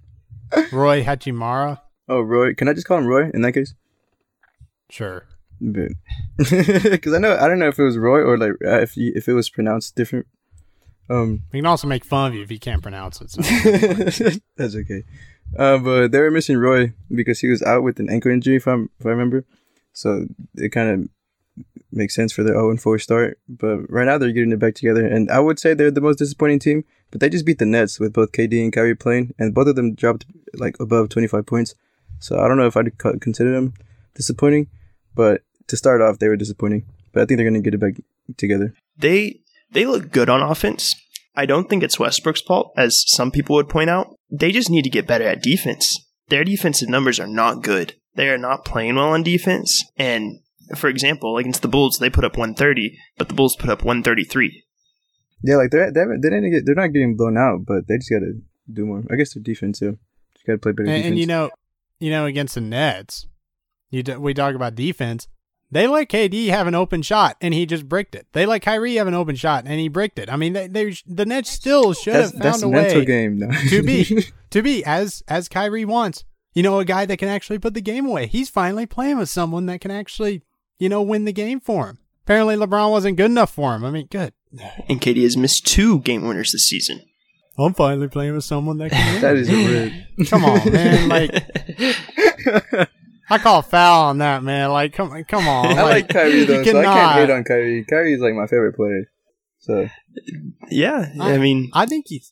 Roy 0.71 1.03
Hachimura. 1.03 1.79
Oh, 2.07 2.21
Roy. 2.21 2.53
Can 2.53 2.67
I 2.67 2.73
just 2.73 2.87
call 2.87 2.97
him 2.97 3.07
Roy 3.07 3.29
in 3.33 3.41
that 3.41 3.53
case? 3.53 3.73
Sure. 4.89 5.25
Because 5.59 7.13
I 7.13 7.17
know 7.17 7.37
I 7.39 7.47
don't 7.47 7.59
know 7.59 7.69
if 7.69 7.79
it 7.79 7.83
was 7.83 7.97
Roy 7.97 8.21
or 8.21 8.37
like 8.37 8.51
uh, 8.63 8.81
if 8.81 8.97
you, 8.97 9.13
if 9.15 9.27
it 9.27 9.33
was 9.33 9.49
pronounced 9.49 9.95
different. 9.95 10.27
Um, 11.09 11.43
We 11.53 11.59
can 11.59 11.65
also 11.65 11.87
make 11.87 12.03
fun 12.03 12.29
of 12.29 12.35
you 12.35 12.41
if 12.43 12.51
you 12.51 12.59
can't 12.59 12.81
pronounce 12.81 13.21
it. 13.21 13.31
So. 13.31 13.41
That's 14.57 14.75
okay. 14.75 15.03
Uh, 15.57 15.77
but 15.77 16.11
they 16.11 16.19
were 16.19 16.31
missing 16.31 16.57
Roy 16.57 16.93
because 17.13 17.39
he 17.39 17.47
was 17.47 17.61
out 17.61 17.83
with 17.83 17.99
an 17.99 18.09
ankle 18.09 18.31
injury, 18.31 18.55
if, 18.55 18.67
I'm, 18.67 18.89
if 18.99 19.05
I 19.05 19.09
remember. 19.09 19.45
So 19.93 20.25
it 20.55 20.69
kind 20.69 20.89
of 20.89 21.09
makes 21.91 22.15
sense 22.15 22.33
for 22.33 22.43
their 22.43 22.55
0 22.55 22.75
4 22.77 22.99
start. 22.99 23.39
But 23.47 23.89
right 23.89 24.05
now 24.05 24.17
they're 24.17 24.31
getting 24.31 24.51
it 24.51 24.59
back 24.59 24.75
together. 24.75 25.05
And 25.05 25.29
I 25.31 25.39
would 25.39 25.59
say 25.59 25.73
they're 25.73 25.91
the 25.91 26.01
most 26.01 26.17
disappointing 26.17 26.59
team. 26.59 26.83
But 27.11 27.21
they 27.21 27.29
just 27.29 27.45
beat 27.45 27.59
the 27.59 27.65
Nets 27.65 27.99
with 27.99 28.11
both 28.11 28.31
KD 28.31 28.61
and 28.63 28.73
Kyrie 28.73 28.95
playing. 28.95 29.33
And 29.37 29.53
both 29.53 29.67
of 29.67 29.75
them 29.75 29.93
dropped 29.93 30.25
like 30.55 30.77
above 30.79 31.09
25 31.09 31.45
points. 31.45 31.75
So 32.19 32.39
I 32.39 32.47
don't 32.47 32.57
know 32.57 32.67
if 32.67 32.77
I'd 32.77 32.97
consider 32.97 33.51
them 33.51 33.73
disappointing. 34.15 34.67
But 35.13 35.41
to 35.67 35.77
start 35.77 36.01
off, 36.01 36.19
they 36.19 36.27
were 36.27 36.35
disappointing. 36.35 36.85
But 37.13 37.23
I 37.23 37.25
think 37.25 37.37
they're 37.37 37.49
going 37.49 37.61
to 37.61 37.69
get 37.69 37.73
it 37.73 37.79
back 37.79 38.03
together. 38.37 38.73
They 38.97 39.41
they 39.71 39.85
look 39.85 40.11
good 40.11 40.29
on 40.29 40.41
offense. 40.41 40.95
I 41.35 41.45
don't 41.45 41.69
think 41.69 41.83
it's 41.83 41.99
Westbrook's 41.99 42.41
fault, 42.41 42.71
as 42.77 43.03
some 43.07 43.31
people 43.31 43.55
would 43.55 43.69
point 43.69 43.89
out. 43.89 44.15
They 44.31 44.51
just 44.51 44.69
need 44.69 44.83
to 44.83 44.89
get 44.89 45.07
better 45.07 45.25
at 45.25 45.41
defense. 45.41 45.97
Their 46.29 46.43
defensive 46.43 46.89
numbers 46.89 47.19
are 47.19 47.27
not 47.27 47.61
good. 47.61 47.95
They 48.15 48.29
are 48.29 48.37
not 48.37 48.63
playing 48.63 48.95
well 48.95 49.09
on 49.09 49.23
defense. 49.23 49.83
And 49.97 50.39
for 50.75 50.87
example, 50.87 51.37
against 51.37 51.61
the 51.61 51.67
Bulls, 51.67 51.97
they 51.99 52.09
put 52.09 52.23
up 52.23 52.37
130, 52.37 52.97
but 53.17 53.27
the 53.27 53.33
Bulls 53.33 53.55
put 53.55 53.69
up 53.69 53.83
133. 53.83 54.63
Yeah, 55.43 55.57
like 55.57 55.71
they're, 55.71 55.91
they 55.91 55.99
haven't, 55.99 56.21
they 56.21 56.29
didn't 56.29 56.51
get, 56.51 56.65
they're 56.65 56.75
not 56.75 56.93
getting 56.93 57.17
blown 57.17 57.37
out, 57.37 57.65
but 57.67 57.87
they 57.87 57.97
just 57.97 58.09
got 58.09 58.19
to 58.19 58.41
do 58.71 58.85
more. 58.85 59.03
I 59.11 59.15
guess 59.15 59.33
their 59.33 59.43
defense, 59.43 59.79
too. 59.79 59.99
Just 60.33 60.47
got 60.47 60.53
to 60.53 60.57
play 60.59 60.71
better 60.71 60.89
and, 60.89 60.95
defense. 60.95 61.11
and 61.11 61.19
you 61.19 61.27
know, 61.27 61.51
you 61.99 62.09
know, 62.09 62.25
against 62.25 62.55
the 62.55 62.61
Nets, 62.61 63.27
you 63.89 64.03
d- 64.03 64.15
we 64.15 64.33
talk 64.33 64.55
about 64.55 64.75
defense. 64.75 65.27
They 65.71 65.87
let 65.87 66.09
KD 66.09 66.49
have 66.49 66.67
an 66.67 66.75
open 66.75 67.01
shot 67.01 67.37
and 67.41 67.53
he 67.53 67.65
just 67.65 67.89
bricked 67.89 68.15
it. 68.15 68.27
They 68.33 68.45
let 68.45 68.61
Kyrie 68.61 68.95
have 68.95 69.07
an 69.07 69.13
open 69.13 69.35
shot 69.35 69.65
and 69.65 69.79
he 69.79 69.87
bricked 69.87 70.19
it. 70.19 70.29
I 70.29 70.35
mean, 70.35 70.53
they, 70.53 70.67
they 70.67 70.95
the 71.05 71.25
Nets 71.25 71.49
still 71.49 71.93
should 71.93 72.13
that's, 72.13 72.31
have 72.31 72.61
found 72.61 72.63
a 72.63 72.67
a 72.67 72.71
mental 72.71 72.99
way 72.99 73.05
game. 73.05 73.39
No. 73.39 73.49
to 73.69 73.81
be 73.83 74.25
to 74.51 74.61
be 74.61 74.85
as 74.85 75.23
as 75.27 75.49
Kyrie 75.49 75.85
wants. 75.85 76.23
You 76.53 76.63
know, 76.63 76.79
a 76.79 76.85
guy 76.85 77.05
that 77.05 77.17
can 77.17 77.27
actually 77.27 77.59
put 77.59 77.73
the 77.73 77.81
game 77.81 78.05
away. 78.05 78.27
He's 78.27 78.49
finally 78.49 78.85
playing 78.85 79.17
with 79.17 79.27
someone 79.27 79.65
that 79.65 79.81
can 79.81 79.91
actually, 79.91 80.41
you 80.79 80.87
know, 80.87 81.01
win 81.01 81.25
the 81.25 81.33
game 81.33 81.59
for 81.59 81.87
him. 81.87 81.99
Apparently, 82.23 82.55
LeBron 82.55 82.91
wasn't 82.91 83.17
good 83.17 83.29
enough 83.29 83.53
for 83.53 83.75
him. 83.75 83.83
I 83.83 83.91
mean, 83.91 84.07
good. 84.09 84.33
And 84.87 85.01
KD 85.01 85.23
has 85.23 85.35
missed 85.35 85.67
two 85.67 85.99
game 85.99 86.25
winners 86.25 86.53
this 86.53 86.65
season. 86.65 87.01
I'm 87.57 87.73
finally 87.73 88.07
playing 88.09 88.35
with 88.35 88.43
someone 88.43 88.77
that 88.79 88.91
can. 88.91 89.13
Win. 89.13 89.21
that 89.21 89.35
is 89.35 89.49
rude. 89.49 90.29
Come 90.29 90.45
on, 90.45 90.71
man. 90.71 91.09
Like 91.09 91.31
I 93.29 93.37
call 93.39 93.61
foul 93.61 94.05
on 94.05 94.19
that, 94.19 94.43
man. 94.43 94.71
Like, 94.71 94.93
come, 94.93 95.23
come 95.23 95.47
on. 95.47 95.77
I 95.77 95.81
like 95.83 96.09
Kyrie 96.09 96.45
though, 96.45 96.63
so 96.63 96.79
I 96.79 96.83
can't 96.83 97.19
hate 97.19 97.29
on 97.31 97.43
Kyrie. 97.43 97.85
Kyrie 97.89 98.13
is 98.13 98.21
like 98.21 98.33
my 98.33 98.45
favorite 98.47 98.75
player. 98.75 99.09
So 99.59 99.89
yeah, 100.69 101.11
I, 101.19 101.37
mean, 101.37 101.71
I 101.73 101.87
think 101.87 102.05
he's 102.07 102.31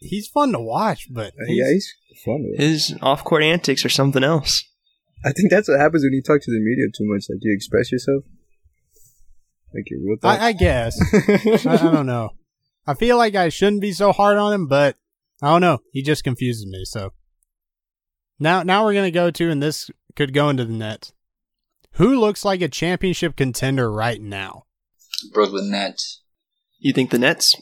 he's 0.00 0.26
fun 0.26 0.52
to 0.52 0.60
watch, 0.60 1.08
but 1.10 1.34
uh, 1.34 1.44
he's, 1.46 1.58
yeah, 1.58 1.70
he's 1.70 1.94
fun. 2.24 2.50
His 2.56 2.96
off 3.02 3.24
court 3.24 3.42
antics 3.42 3.84
are 3.84 3.90
something 3.90 4.24
else. 4.24 4.64
I 5.24 5.32
think 5.32 5.50
that's 5.50 5.68
what 5.68 5.78
happens 5.78 6.02
when 6.02 6.14
you 6.14 6.22
talk 6.22 6.40
to 6.40 6.50
the 6.50 6.60
media 6.60 6.86
too 6.86 7.04
much. 7.04 7.26
Like 7.28 7.40
you 7.42 7.54
express 7.54 7.92
yourself, 7.92 8.24
like 9.74 9.84
your 9.90 10.00
real 10.00 10.16
thoughts. 10.16 10.40
I, 10.40 10.46
I 10.48 10.52
guess 10.52 10.98
I, 11.66 11.74
I 11.74 11.76
don't 11.76 12.06
know. 12.06 12.30
I 12.86 12.94
feel 12.94 13.16
like 13.16 13.34
I 13.34 13.48
shouldn't 13.48 13.80
be 13.80 13.92
so 13.92 14.12
hard 14.12 14.38
on 14.38 14.52
him, 14.52 14.66
but 14.66 14.96
I 15.40 15.50
don't 15.50 15.60
know. 15.60 15.78
He 15.92 16.02
just 16.02 16.24
confuses 16.24 16.66
me. 16.66 16.84
So 16.84 17.12
now, 18.38 18.62
now 18.62 18.84
we're 18.84 18.94
gonna 18.94 19.10
go 19.10 19.30
to, 19.30 19.50
and 19.50 19.62
this 19.62 19.90
could 20.16 20.34
go 20.34 20.48
into 20.48 20.64
the 20.64 20.72
Nets. 20.72 21.12
Who 21.92 22.18
looks 22.18 22.44
like 22.44 22.62
a 22.62 22.68
championship 22.68 23.36
contender 23.36 23.90
right 23.90 24.20
now? 24.20 24.64
Brooklyn 25.32 25.70
Nets. 25.70 26.22
You 26.78 26.92
think 26.92 27.10
the 27.10 27.18
Nets? 27.18 27.54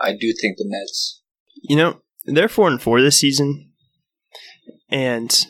I 0.00 0.12
do 0.12 0.32
think 0.40 0.56
the 0.56 0.64
Nets. 0.66 1.22
You 1.62 1.76
know, 1.76 2.00
they're 2.24 2.48
four 2.48 2.68
and 2.68 2.80
four 2.80 3.00
this 3.00 3.18
season, 3.18 3.72
and 4.88 5.46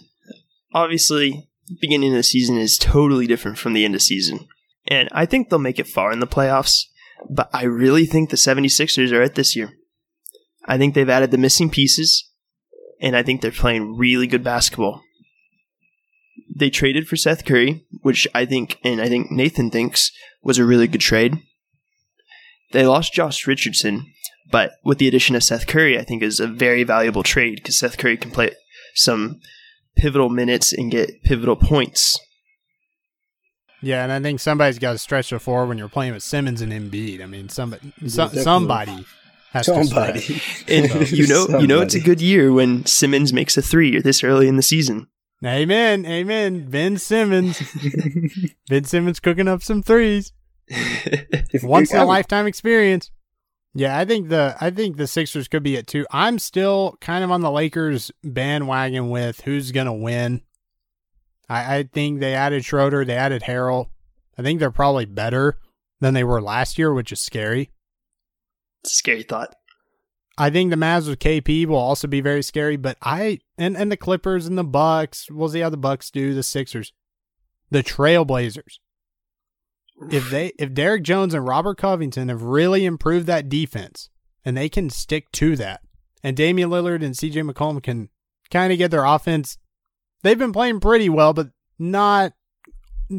obviously, 0.74 1.48
beginning 1.80 2.12
of 2.12 2.16
the 2.16 2.22
season 2.22 2.56
is 2.56 2.78
totally 2.78 3.26
different 3.26 3.58
from 3.58 3.72
the 3.72 3.84
end 3.84 3.94
of 3.94 4.02
season. 4.02 4.48
And 4.88 5.08
I 5.12 5.26
think 5.26 5.48
they'll 5.48 5.58
make 5.58 5.78
it 5.78 5.88
far 5.88 6.12
in 6.12 6.20
the 6.20 6.26
playoffs, 6.26 6.84
but 7.28 7.48
I 7.52 7.64
really 7.64 8.06
think 8.06 8.30
the 8.30 8.36
76ers 8.36 9.12
are 9.12 9.22
it 9.22 9.34
this 9.34 9.56
year. 9.56 9.72
I 10.64 10.78
think 10.78 10.94
they've 10.94 11.08
added 11.08 11.30
the 11.30 11.38
missing 11.38 11.70
pieces, 11.70 12.28
and 13.00 13.16
I 13.16 13.22
think 13.22 13.40
they're 13.40 13.50
playing 13.50 13.96
really 13.96 14.26
good 14.26 14.42
basketball. 14.42 15.02
They 16.54 16.70
traded 16.70 17.06
for 17.06 17.16
Seth 17.16 17.44
Curry, 17.44 17.84
which 18.02 18.26
I 18.34 18.46
think, 18.46 18.78
and 18.82 19.00
I 19.00 19.08
think 19.08 19.30
Nathan 19.30 19.70
thinks, 19.70 20.10
was 20.42 20.58
a 20.58 20.64
really 20.64 20.88
good 20.88 21.00
trade. 21.00 21.38
They 22.72 22.86
lost 22.86 23.12
Josh 23.12 23.46
Richardson, 23.46 24.06
but 24.50 24.72
with 24.84 24.98
the 24.98 25.08
addition 25.08 25.36
of 25.36 25.44
Seth 25.44 25.66
Curry, 25.66 25.98
I 25.98 26.02
think 26.02 26.22
is 26.22 26.40
a 26.40 26.46
very 26.46 26.82
valuable 26.82 27.22
trade 27.22 27.56
because 27.56 27.78
Seth 27.78 27.98
Curry 27.98 28.16
can 28.16 28.30
play 28.30 28.52
some 28.94 29.40
pivotal 29.96 30.28
minutes 30.28 30.72
and 30.72 30.90
get 30.90 31.22
pivotal 31.24 31.56
points. 31.56 32.18
Yeah, 33.82 34.02
and 34.02 34.10
I 34.12 34.20
think 34.20 34.40
somebody's 34.40 34.78
got 34.78 34.92
to 34.92 34.98
stretch 34.98 35.30
the 35.30 35.38
floor 35.38 35.66
when 35.66 35.78
you're 35.78 35.88
playing 35.88 36.14
with 36.14 36.22
Simmons 36.22 36.60
and 36.62 36.72
Embiid. 36.72 37.22
I 37.22 37.26
mean, 37.26 37.48
somebody, 37.48 37.92
so, 38.06 38.28
somebody 38.28 39.04
has 39.52 39.66
to 39.66 39.84
Somebody. 39.84 40.20
stretch. 40.20 40.64
And 40.68 41.10
you 41.12 41.26
know, 41.26 41.58
you 41.60 41.66
know, 41.66 41.80
it's 41.82 41.94
a 41.94 42.00
good 42.00 42.20
year 42.20 42.52
when 42.52 42.84
Simmons 42.86 43.32
makes 43.32 43.56
a 43.56 43.62
three 43.62 44.00
this 44.00 44.24
early 44.24 44.48
in 44.48 44.56
the 44.56 44.62
season. 44.62 45.08
Amen, 45.44 46.06
amen. 46.06 46.70
Ben 46.70 46.96
Simmons, 46.96 47.60
Ben 48.68 48.84
Simmons 48.84 49.20
cooking 49.20 49.46
up 49.48 49.62
some 49.62 49.82
threes. 49.82 50.32
If- 50.68 51.62
once 51.62 51.92
in 51.92 51.98
I 51.98 52.02
a 52.02 52.06
would- 52.06 52.12
lifetime 52.12 52.46
experience. 52.46 53.10
Yeah, 53.74 53.98
I 53.98 54.06
think 54.06 54.30
the 54.30 54.56
I 54.58 54.70
think 54.70 54.96
the 54.96 55.06
Sixers 55.06 55.48
could 55.48 55.62
be 55.62 55.76
at 55.76 55.86
two. 55.86 56.06
I'm 56.10 56.38
still 56.38 56.96
kind 57.02 57.22
of 57.22 57.30
on 57.30 57.42
the 57.42 57.50
Lakers 57.50 58.10
bandwagon 58.24 59.10
with 59.10 59.42
who's 59.42 59.70
gonna 59.70 59.94
win. 59.94 60.40
I, 61.48 61.76
I 61.76 61.82
think 61.84 62.20
they 62.20 62.34
added 62.34 62.64
Schroeder, 62.64 63.04
they 63.04 63.16
added 63.16 63.42
Harrell. 63.42 63.90
I 64.38 64.42
think 64.42 64.60
they're 64.60 64.70
probably 64.70 65.04
better 65.04 65.58
than 66.00 66.14
they 66.14 66.24
were 66.24 66.42
last 66.42 66.78
year, 66.78 66.92
which 66.92 67.12
is 67.12 67.20
scary. 67.20 67.70
Scary 68.84 69.22
thought. 69.22 69.54
I 70.38 70.50
think 70.50 70.70
the 70.70 70.76
Mavs 70.76 71.08
with 71.08 71.18
KP 71.18 71.66
will 71.66 71.76
also 71.76 72.06
be 72.06 72.20
very 72.20 72.42
scary, 72.42 72.76
but 72.76 72.98
I 73.00 73.38
and 73.56 73.76
and 73.76 73.90
the 73.90 73.96
Clippers 73.96 74.46
and 74.46 74.58
the 74.58 74.64
Bucks. 74.64 75.30
We'll 75.30 75.48
see 75.48 75.60
how 75.60 75.70
the 75.70 75.78
Bucks 75.78 76.10
do. 76.10 76.34
The 76.34 76.42
Sixers, 76.42 76.92
the 77.70 77.82
Trailblazers. 77.82 78.78
If 80.10 80.28
they 80.30 80.52
if 80.58 80.74
Derrick 80.74 81.04
Jones 81.04 81.32
and 81.32 81.46
Robert 81.46 81.78
Covington 81.78 82.28
have 82.28 82.42
really 82.42 82.84
improved 82.84 83.26
that 83.26 83.48
defense 83.48 84.10
and 84.44 84.54
they 84.54 84.68
can 84.68 84.90
stick 84.90 85.32
to 85.32 85.56
that, 85.56 85.80
and 86.22 86.36
Damian 86.36 86.68
Lillard 86.68 87.02
and 87.02 87.14
CJ 87.14 87.50
McCollum 87.50 87.82
can 87.82 88.10
kind 88.50 88.72
of 88.72 88.78
get 88.78 88.90
their 88.90 89.06
offense, 89.06 89.56
they've 90.26 90.38
been 90.38 90.52
playing 90.52 90.80
pretty 90.80 91.08
well, 91.08 91.32
but 91.32 91.48
not 91.78 92.32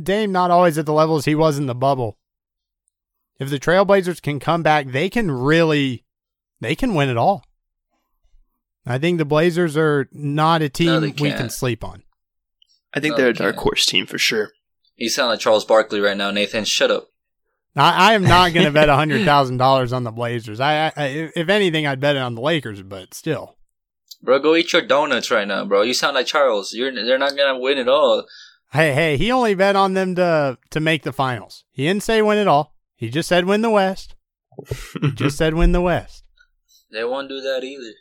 Dame 0.03 0.31
not 0.31 0.51
always 0.51 0.77
at 0.77 0.85
the 0.85 0.93
levels 0.93 1.25
he 1.25 1.35
was 1.35 1.57
in 1.57 1.65
the 1.65 1.75
bubble. 1.75 2.17
If 3.39 3.49
the 3.49 3.59
Trailblazers 3.59 4.21
can 4.21 4.39
come 4.39 4.63
back, 4.63 4.87
they 4.87 5.09
can 5.09 5.31
really 5.31 6.03
they 6.59 6.75
can 6.75 6.93
win 6.93 7.09
it 7.09 7.17
all. 7.17 7.43
I 8.85 8.97
think 8.97 9.17
the 9.17 9.25
Blazers 9.25 9.75
are 9.77 10.07
not 10.11 10.61
a 10.61 10.69
team 10.69 10.87
No, 10.87 10.99
we 11.01 11.11
can 11.31 11.49
sleep 11.49 11.83
on. 11.83 12.03
I 12.93 12.99
think 12.99 13.11
No, 13.13 13.17
they're 13.17 13.29
a 13.29 13.33
they 13.33 13.39
dark 13.39 13.55
can't. 13.55 13.63
horse 13.63 13.85
team 13.85 14.05
for 14.05 14.17
sure. 14.17 14.51
You 14.95 15.09
sound 15.09 15.29
like 15.29 15.39
Charles 15.39 15.65
Barkley 15.65 15.99
right 15.99 16.17
now, 16.17 16.31
Nathan. 16.31 16.65
Shut 16.65 16.89
up. 16.89 17.09
I, 17.75 18.11
I 18.11 18.13
am 18.13 18.23
not 18.23 18.53
going 18.53 18.65
to 18.65 18.71
bet 18.71 18.89
hundred 18.89 19.23
thousand 19.25 19.57
dollars 19.57 19.93
on 19.93 20.03
the 20.03 20.11
Blazers. 20.11 20.59
I, 20.59 20.91
I, 20.95 21.31
if 21.35 21.49
anything, 21.49 21.85
I'd 21.85 21.99
bet 21.99 22.15
it 22.15 22.21
on 22.21 22.33
the 22.35 22.41
Lakers, 22.41 22.81
but 22.81 23.13
still, 23.13 23.56
Bro, 24.21 24.39
go 24.39 24.55
eat 24.55 24.73
your 24.73 24.81
donuts 24.81 25.29
right 25.31 25.47
now, 25.47 25.63
bro. 25.65 25.83
You 25.83 25.93
sound 25.93 26.15
like 26.15 26.25
Charles. 26.27 26.73
You're 26.73 26.91
they're 26.93 27.17
not 27.19 27.37
gonna 27.37 27.59
win 27.59 27.77
at 27.77 27.87
all. 27.87 28.25
Hey, 28.73 28.93
hey, 28.93 29.15
he 29.17 29.31
only 29.31 29.55
bet 29.55 29.75
on 29.75 29.93
them 29.93 30.15
to 30.15 30.57
to 30.71 30.79
make 30.79 31.03
the 31.03 31.13
finals. 31.13 31.63
He 31.71 31.85
didn't 31.85 32.03
say 32.03 32.21
win 32.21 32.37
at 32.37 32.47
all. 32.47 32.73
He 32.95 33.09
just 33.09 33.29
said 33.29 33.45
win 33.45 33.61
the 33.61 33.69
West. 33.69 34.15
He 35.01 35.11
just 35.11 35.37
said 35.37 35.53
win 35.53 35.71
the 35.71 35.81
West. 35.81 36.23
They 36.89 37.03
won't 37.03 37.27
do 37.27 37.41
that 37.41 37.65
either. 37.65 37.93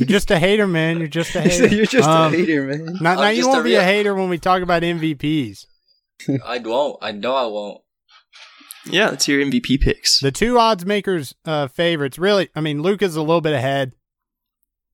You're 0.00 0.06
just 0.08 0.30
a 0.30 0.38
hater, 0.38 0.66
man. 0.66 0.98
You're 0.98 1.06
just 1.08 1.34
a 1.34 1.40
hater. 1.46 1.68
You're 1.68 1.86
just 1.86 2.08
Um, 2.08 2.32
a 2.34 2.36
hater, 2.36 2.66
man. 2.66 2.96
Now, 3.00 3.14
now 3.14 3.28
you 3.28 3.46
won't 3.46 3.64
be 3.64 3.74
a 3.76 3.82
hater 3.82 4.14
when 4.14 4.28
we 4.28 4.38
talk 4.38 4.62
about 4.62 4.82
MVPs. 4.82 5.66
I 6.44 6.58
won't. 6.58 6.98
I 7.00 7.12
know 7.12 7.34
I 7.34 7.46
won't. 7.46 7.80
Yeah, 8.86 9.10
let's 9.10 9.26
hear 9.26 9.44
MVP 9.44 9.80
picks. 9.80 10.20
The 10.20 10.32
two 10.32 10.58
odds 10.58 10.86
makers 10.86 11.34
uh, 11.44 11.68
favorites, 11.68 12.18
really, 12.18 12.48
I 12.54 12.60
mean, 12.60 12.82
Luka's 12.82 13.16
a 13.16 13.20
little 13.20 13.40
bit 13.40 13.52
ahead 13.52 13.92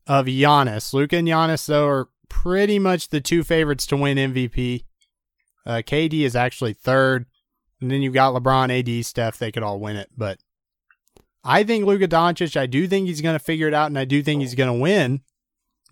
of 0.07 0.27
Giannis. 0.27 0.93
Luka 0.93 1.17
and 1.17 1.29
Giannis, 1.29 1.67
though, 1.67 1.87
are 1.87 2.09
pretty 2.29 2.79
much 2.79 3.09
the 3.09 3.21
two 3.21 3.45
favorites 3.45 3.87
to 3.87 3.97
win 3.97 4.19
MVP. 4.19 4.85
Uh, 5.65 5.83
KD 5.87 6.23
is 6.23 6.37
actually 6.37 6.73
third. 6.73 7.27
And 7.81 7.91
then 7.91 8.03
you've 8.03 8.15
got 8.15 8.35
LeBron, 8.35 8.71
AD, 8.71 9.05
Steph. 9.05 9.39
They 9.39 9.53
could 9.53 9.63
all 9.63 9.79
win 9.79 9.97
it. 9.97 10.11
But 10.17 10.39
I 11.45 11.63
think 11.63 11.85
Luka 11.85 12.09
Doncic, 12.09 12.57
I 12.57 12.67
do 12.67 12.89
think 12.89 13.07
he's 13.07 13.21
going 13.21 13.35
to 13.35 13.45
figure 13.45 13.69
it 13.69 13.75
out, 13.75 13.89
and 13.89 13.99
I 13.99 14.05
do 14.05 14.23
think 14.23 14.41
he's 14.41 14.55
going 14.55 14.73
to 14.73 14.81
win. 14.81 15.21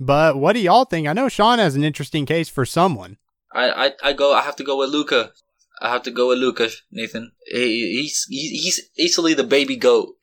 But 0.01 0.37
what 0.37 0.55
do 0.55 0.61
y'all 0.61 0.85
think? 0.85 1.07
I 1.07 1.13
know 1.13 1.29
Sean 1.29 1.59
has 1.59 1.77
an 1.77 1.85
interesting 1.85 2.27
case 2.27 2.49
for 2.49 2.65
someone. 2.65 3.19
I, 3.53 3.87
I, 3.87 3.93
I 4.03 4.13
go. 4.13 4.35
I 4.35 4.43
have 4.43 4.57
to 4.57 4.65
go 4.65 4.79
with 4.79 4.91
Luka. 4.91 5.33
I 5.81 5.93
have 5.93 6.03
to 6.05 6.11
go 6.11 6.29
with 6.29 6.39
Luka, 6.39 6.71
Nathan. 6.91 7.33
He, 7.47 8.01
he's 8.01 8.27
he, 8.29 8.49
he's 8.49 8.81
easily 8.97 9.35
the 9.35 9.45
baby 9.45 9.77
goat. 9.77 10.15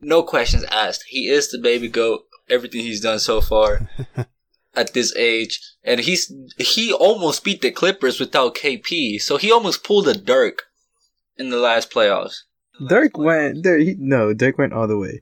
No 0.00 0.22
questions 0.22 0.64
asked. 0.64 1.04
He 1.08 1.28
is 1.28 1.50
the 1.50 1.58
baby 1.58 1.88
goat. 1.88 2.22
Everything 2.48 2.80
he's 2.80 3.00
done 3.00 3.20
so 3.20 3.40
far 3.40 3.88
at 4.74 4.92
this 4.92 5.14
age, 5.16 5.60
and 5.84 6.00
he's 6.00 6.32
he 6.58 6.92
almost 6.92 7.44
beat 7.44 7.60
the 7.60 7.70
Clippers 7.70 8.18
without 8.18 8.56
KP. 8.56 9.20
So 9.20 9.36
he 9.36 9.52
almost 9.52 9.84
pulled 9.84 10.08
a 10.08 10.14
Dirk 10.14 10.64
in 11.36 11.50
the 11.50 11.58
last 11.58 11.90
playoffs. 11.90 12.42
Dirk 12.88 13.18
went 13.18 13.62
there. 13.62 13.78
He, 13.78 13.94
no, 13.98 14.32
Dirk 14.32 14.58
went 14.58 14.72
all 14.72 14.88
the 14.88 14.98
way. 14.98 15.20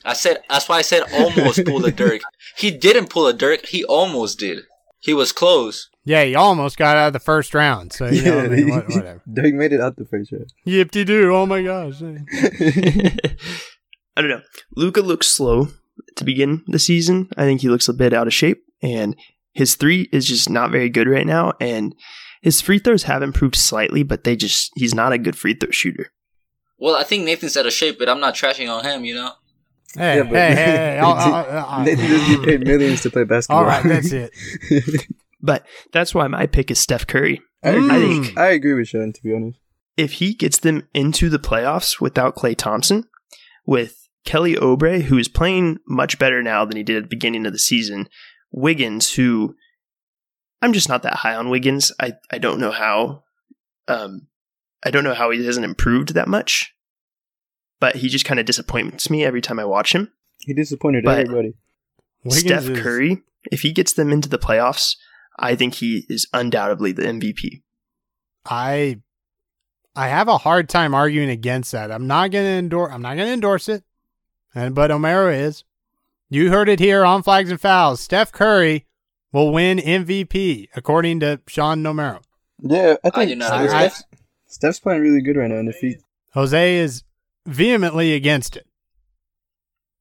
I 0.04 0.12
said 0.14 0.42
that's 0.48 0.68
why 0.68 0.78
I 0.78 0.82
said 0.82 1.04
almost 1.12 1.64
pulled 1.64 1.84
a 1.84 1.92
Dirk. 1.92 2.22
He 2.56 2.70
didn't 2.70 3.10
pull 3.10 3.26
a 3.26 3.32
Dirk. 3.32 3.66
He 3.66 3.84
almost 3.84 4.38
did. 4.38 4.64
He 4.98 5.14
was 5.14 5.32
close. 5.32 5.88
Yeah, 6.04 6.24
he 6.24 6.34
almost 6.34 6.76
got 6.78 6.96
out 6.96 7.08
of 7.08 7.12
the 7.12 7.20
first 7.20 7.54
round. 7.54 7.92
So, 7.92 8.06
you 8.06 8.22
know, 8.22 8.40
I 8.40 8.48
mean, 8.48 8.70
what, 8.70 8.84
whatever. 8.88 9.22
Dirk 9.32 9.54
made 9.54 9.72
it 9.72 9.80
out 9.80 9.96
the 9.96 10.06
first 10.06 10.32
round. 10.32 10.52
Yip 10.64 10.90
de 10.90 11.04
doo. 11.04 11.34
Oh 11.34 11.46
my 11.46 11.62
gosh. 11.62 12.02
I 12.02 14.22
don't 14.22 14.30
know. 14.30 14.42
Luka 14.76 15.00
looks 15.00 15.28
slow 15.28 15.68
to 16.16 16.24
begin 16.24 16.62
the 16.66 16.78
season. 16.78 17.28
I 17.36 17.44
think 17.44 17.60
he 17.60 17.68
looks 17.68 17.88
a 17.88 17.92
bit 17.94 18.12
out 18.12 18.26
of 18.26 18.34
shape, 18.34 18.62
and 18.82 19.16
his 19.52 19.74
three 19.76 20.08
is 20.12 20.26
just 20.26 20.50
not 20.50 20.70
very 20.70 20.88
good 20.88 21.08
right 21.08 21.26
now. 21.26 21.52
And 21.60 21.94
his 22.42 22.60
free 22.60 22.78
throws 22.78 23.04
have 23.04 23.22
improved 23.22 23.56
slightly, 23.56 24.02
but 24.02 24.24
they 24.24 24.36
just 24.36 24.72
he's 24.74 24.94
not 24.94 25.12
a 25.12 25.18
good 25.18 25.36
free 25.36 25.54
throw 25.54 25.70
shooter. 25.70 26.08
Well, 26.78 26.96
I 26.96 27.04
think 27.04 27.24
Nathan's 27.24 27.56
out 27.58 27.66
of 27.66 27.72
shape, 27.74 27.98
but 27.98 28.08
I'm 28.08 28.20
not 28.20 28.34
trashing 28.34 28.70
on 28.74 28.84
him. 28.84 29.04
You 29.04 29.14
know. 29.16 29.32
Hey, 29.94 30.16
Yeah, 30.18 30.22
but- 30.22 30.32
hey, 30.32 30.54
hey, 30.54 30.56
hey. 30.64 30.98
I'll- 30.98 31.12
I'll- 31.12 31.66
I'll- 31.68 31.84
Nathan 31.84 32.08
doesn't 32.10 32.36
get 32.36 32.44
paid 32.44 32.66
millions 32.66 33.02
to 33.02 33.10
play 33.10 33.24
basketball. 33.24 33.58
All 33.58 33.64
right, 33.68 33.82
that's 33.84 34.12
it. 34.12 34.30
But 35.42 35.66
that's 35.92 36.14
why 36.14 36.26
my 36.28 36.46
pick 36.46 36.70
is 36.70 36.78
Steph 36.78 37.06
Curry. 37.06 37.40
I 37.62 37.70
agree, 37.70 37.90
I 37.90 37.98
with- 37.98 38.24
think- 38.26 38.38
I 38.38 38.50
agree 38.50 38.74
with 38.74 38.88
Sean, 38.88 39.12
to 39.12 39.22
be 39.22 39.34
honest. 39.34 39.58
If 39.96 40.12
he 40.14 40.34
gets 40.34 40.58
them 40.58 40.88
into 40.94 41.28
the 41.28 41.38
playoffs 41.38 42.00
without 42.00 42.36
Klay 42.36 42.56
Thompson, 42.56 43.04
with 43.66 44.08
Kelly 44.24 44.54
Oubre, 44.54 45.02
who 45.02 45.18
is 45.18 45.28
playing 45.28 45.78
much 45.86 46.18
better 46.18 46.42
now 46.42 46.64
than 46.64 46.76
he 46.76 46.82
did 46.82 46.96
at 46.96 47.02
the 47.04 47.08
beginning 47.08 47.46
of 47.46 47.52
the 47.52 47.58
season, 47.58 48.08
Wiggins, 48.50 49.14
who 49.14 49.54
I'm 50.62 50.72
just 50.72 50.88
not 50.88 51.02
that 51.02 51.14
high 51.16 51.34
on 51.34 51.48
Wiggins. 51.50 51.92
I, 52.00 52.14
I 52.30 52.38
don't 52.38 52.60
know 52.60 52.70
how 52.70 53.24
um 53.88 54.26
I 54.82 54.90
don't 54.90 55.04
know 55.04 55.14
how 55.14 55.30
he 55.30 55.44
hasn't 55.44 55.64
improved 55.64 56.14
that 56.14 56.28
much. 56.28 56.74
But 57.80 57.96
he 57.96 58.08
just 58.10 58.24
kind 58.26 58.38
of 58.40 58.44
disappoints 58.46 59.08
me 59.10 59.24
every 59.24 59.40
time 59.40 59.58
I 59.58 59.64
watch 59.64 59.94
him. 59.94 60.12
He 60.40 60.52
disappointed 60.54 61.04
But- 61.04 61.20
everybody. 61.20 61.54
Wiggins 62.24 62.40
Steph 62.40 62.68
is- 62.68 62.80
Curry, 62.80 63.22
if 63.50 63.62
he 63.62 63.72
gets 63.72 63.94
them 63.94 64.10
into 64.10 64.28
the 64.28 64.38
playoffs, 64.38 64.96
I 65.40 65.56
think 65.56 65.74
he 65.74 66.04
is 66.08 66.28
undoubtedly 66.32 66.92
the 66.92 67.02
MVP. 67.02 67.62
I 68.44 69.00
I 69.96 70.08
have 70.08 70.28
a 70.28 70.38
hard 70.38 70.68
time 70.68 70.94
arguing 70.94 71.30
against 71.30 71.72
that. 71.72 71.90
I'm 71.90 72.06
not 72.06 72.30
gonna 72.30 72.44
endorse 72.48 72.92
I'm 72.92 73.02
not 73.02 73.16
gonna 73.16 73.30
endorse 73.32 73.68
it. 73.68 73.82
And 74.54 74.74
but 74.74 74.90
Omero 74.90 75.34
is. 75.34 75.64
You 76.28 76.50
heard 76.50 76.68
it 76.68 76.78
here 76.78 77.04
on 77.04 77.22
Flags 77.24 77.50
and 77.50 77.60
Fouls. 77.60 78.00
Steph 78.00 78.30
Curry 78.30 78.86
will 79.32 79.52
win 79.52 79.78
MVP, 79.78 80.68
according 80.76 81.20
to 81.20 81.40
Sean 81.48 81.82
Nomero. 81.82 82.20
Yeah, 82.60 82.96
I 83.02 83.08
I 83.08 83.10
think 83.10 83.30
do 83.30 83.36
not 83.36 83.46
Steph- 83.48 83.58
agree. 83.60 83.68
Steph's, 83.70 84.04
Steph's 84.46 84.80
playing 84.80 85.00
really 85.02 85.22
good 85.22 85.36
right 85.36 85.48
now, 85.50 85.56
and 85.56 85.68
if 85.68 85.76
he 85.76 85.96
Jose 86.34 86.76
is 86.76 87.02
vehemently 87.46 88.12
against 88.12 88.56
it. 88.56 88.66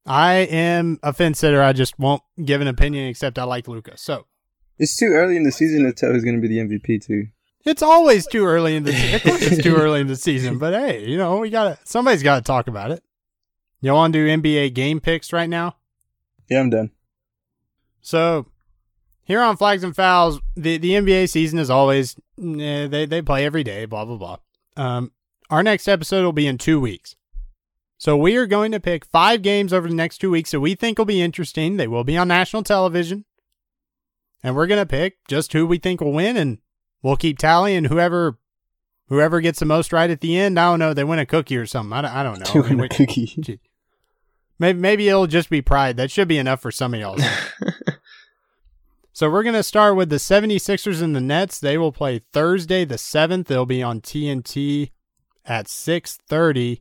I 0.05 0.33
am 0.35 0.99
a 1.03 1.13
fence 1.13 1.39
sitter. 1.39 1.61
I 1.61 1.73
just 1.73 1.97
won't 1.99 2.23
give 2.43 2.61
an 2.61 2.67
opinion 2.67 3.07
except 3.07 3.37
I 3.39 3.43
like 3.43 3.67
Luka. 3.67 3.97
So 3.97 4.25
it's 4.79 4.95
too 4.95 5.07
early 5.13 5.35
in 5.37 5.43
the 5.43 5.51
season 5.51 5.83
to 5.83 5.93
tell 5.93 6.11
who's 6.11 6.23
going 6.23 6.41
to 6.41 6.47
be 6.47 6.47
the 6.47 6.57
MVP 6.65 7.05
too. 7.05 7.27
it's 7.65 7.81
always 7.83 8.25
too 8.25 8.45
early 8.45 8.75
in 8.75 8.83
the 8.83 8.93
se- 8.93 9.15
of 9.15 9.23
course 9.23 9.41
it's 9.41 9.61
too 9.63 9.75
early 9.75 10.01
in 10.01 10.07
the 10.07 10.15
season, 10.15 10.57
but 10.57 10.73
hey, 10.73 11.05
you 11.05 11.17
know, 11.17 11.37
we 11.37 11.49
gotta 11.49 11.77
somebody's 11.83 12.23
gotta 12.23 12.41
talk 12.41 12.67
about 12.67 12.91
it. 12.91 13.03
You 13.81 13.93
wanna 13.93 14.13
do 14.13 14.27
NBA 14.27 14.73
game 14.73 14.99
picks 14.99 15.31
right 15.33 15.49
now? 15.49 15.75
Yeah, 16.49 16.61
I'm 16.61 16.69
done. 16.69 16.91
So 18.01 18.47
here 19.23 19.41
on 19.41 19.57
Flags 19.57 19.83
and 19.83 19.95
Fouls, 19.95 20.39
the, 20.55 20.77
the 20.77 20.91
NBA 20.91 21.29
season 21.29 21.59
is 21.59 21.69
always 21.69 22.15
eh, 22.39 22.87
they 22.87 23.05
they 23.05 23.21
play 23.21 23.45
every 23.45 23.63
day, 23.63 23.85
blah 23.85 24.05
blah 24.05 24.17
blah. 24.17 24.37
Um, 24.77 25.11
our 25.49 25.61
next 25.63 25.87
episode 25.87 26.23
will 26.23 26.33
be 26.33 26.47
in 26.47 26.57
two 26.57 26.79
weeks. 26.79 27.15
So 27.97 28.15
we 28.15 28.37
are 28.37 28.45
going 28.45 28.71
to 28.71 28.79
pick 28.79 29.03
five 29.05 29.41
games 29.41 29.73
over 29.73 29.87
the 29.87 29.93
next 29.93 30.19
two 30.19 30.31
weeks 30.31 30.51
that 30.51 30.61
we 30.61 30.73
think 30.73 30.97
will 30.97 31.05
be 31.05 31.21
interesting. 31.21 31.75
They 31.75 31.87
will 31.87 32.05
be 32.05 32.15
on 32.15 32.29
national 32.29 32.63
television, 32.63 33.25
and 34.43 34.55
we're 34.55 34.67
gonna 34.67 34.85
pick 34.85 35.17
just 35.27 35.53
who 35.53 35.65
we 35.65 35.77
think 35.77 36.01
will 36.01 36.13
win, 36.13 36.37
and 36.37 36.59
we'll 37.01 37.17
keep 37.17 37.37
tallying 37.37 37.85
whoever 37.85 38.39
whoever 39.07 39.41
gets 39.41 39.59
the 39.59 39.65
most 39.65 39.91
right 39.91 40.09
at 40.09 40.21
the 40.21 40.37
end. 40.37 40.59
I 40.59 40.71
don't 40.71 40.79
know. 40.79 40.93
They 40.93 41.03
win 41.03 41.19
a 41.19 41.25
cookie 41.25 41.57
or 41.57 41.65
something. 41.65 41.93
I 41.93 42.01
don't, 42.01 42.11
I 42.11 42.23
don't 42.23 42.39
know. 42.39 42.61
Doing 42.61 42.79
a 42.79 42.89
cookie. 42.89 43.59
Maybe, 44.61 44.77
maybe 44.77 45.07
it'll 45.07 45.25
just 45.25 45.49
be 45.49 45.61
pride. 45.61 45.95
That 45.95 46.11
should 46.11 46.27
be 46.27 46.37
enough 46.37 46.61
for 46.61 46.69
some 46.69 46.93
of 46.93 46.99
y'all. 46.99 47.17
So 49.19 49.29
we're 49.29 49.43
going 49.43 49.53
to 49.55 49.63
start 49.63 49.97
with 49.97 50.09
the 50.09 50.15
76ers 50.15 51.01
and 51.01 51.13
the 51.13 51.19
Nets. 51.19 51.59
They 51.59 51.77
will 51.77 51.91
play 51.91 52.21
Thursday 52.31 52.85
the 52.85 52.95
7th. 52.95 53.47
They'll 53.47 53.65
be 53.65 53.83
on 53.83 53.99
TNT 53.99 54.91
at 55.43 55.65
6:30. 55.65 56.79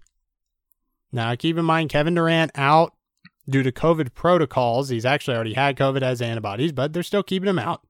Now 1.10 1.34
keep 1.34 1.58
in 1.58 1.64
mind 1.64 1.90
Kevin 1.90 2.14
Durant 2.14 2.52
out 2.54 2.94
due 3.48 3.62
to 3.62 3.72
COVID 3.72 4.14
protocols. 4.14 4.88
He's 4.88 5.04
actually 5.06 5.34
already 5.36 5.54
had 5.54 5.76
COVID 5.76 6.02
as 6.02 6.20
antibodies, 6.22 6.72
but 6.72 6.92
they're 6.92 7.02
still 7.02 7.22
keeping 7.22 7.48
him 7.48 7.58
out. 7.58 7.82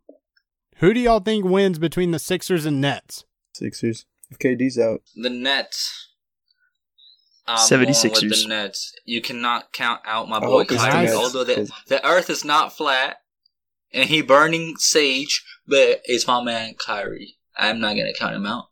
Who 0.76 0.94
do 0.94 1.00
y'all 1.00 1.20
think 1.20 1.44
wins 1.44 1.78
between 1.78 2.12
the 2.12 2.18
Sixers 2.18 2.64
and 2.64 2.80
Nets? 2.80 3.24
Sixers. 3.54 4.06
If 4.30 4.38
KD's 4.38 4.78
out, 4.78 5.00
The 5.16 5.30
Nets. 5.30 6.06
I'm 7.46 7.56
76ers. 7.58 8.22
with 8.30 8.42
the 8.42 8.48
Nets. 8.48 8.92
You 9.06 9.20
cannot 9.22 9.72
count 9.72 10.02
out 10.04 10.28
my 10.28 10.38
boy 10.38 10.46
hope 10.58 10.68
the 10.68 10.76
Kyrie. 10.76 11.10
Although 11.12 11.44
the, 11.44 11.54
'cause- 11.54 11.72
the 11.86 12.06
Earth 12.06 12.28
is 12.28 12.44
not 12.44 12.76
flat, 12.76 13.22
and 13.92 14.08
he 14.08 14.20
burning 14.20 14.76
sage, 14.76 15.42
but 15.66 16.02
it's 16.04 16.26
my 16.26 16.42
man 16.42 16.74
Kyrie. 16.74 17.36
I'm 17.56 17.80
not 17.80 17.96
gonna 17.96 18.12
count 18.12 18.34
him 18.36 18.44
out. 18.46 18.66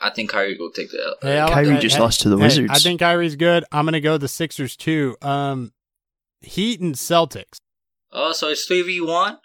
I 0.00 0.10
think 0.10 0.30
Kyrie 0.30 0.56
will 0.58 0.70
take 0.70 0.90
the 0.90 1.02
L. 1.04 1.16
Hey, 1.22 1.40
I 1.40 1.48
Kyrie 1.50 1.66
that. 1.70 1.82
just 1.82 1.96
Hey, 1.96 2.02
lost 2.02 2.20
to 2.20 2.28
the 2.28 2.36
Hey, 2.36 2.44
Wizards. 2.44 2.70
I 2.72 2.78
think 2.78 3.00
Kyrie's 3.00 3.36
good. 3.36 3.64
I'm 3.72 3.84
going 3.84 3.92
to 3.94 4.00
go 4.00 4.18
the 4.18 4.28
Sixers 4.28 4.76
too. 4.76 5.16
Um, 5.22 5.72
Heat 6.40 6.80
and 6.80 6.94
Celtics. 6.94 7.56
Oh, 8.12 8.32
so 8.32 8.48
it's 8.48 8.64
three 8.64 8.82
v 8.82 9.00
one, 9.00 9.38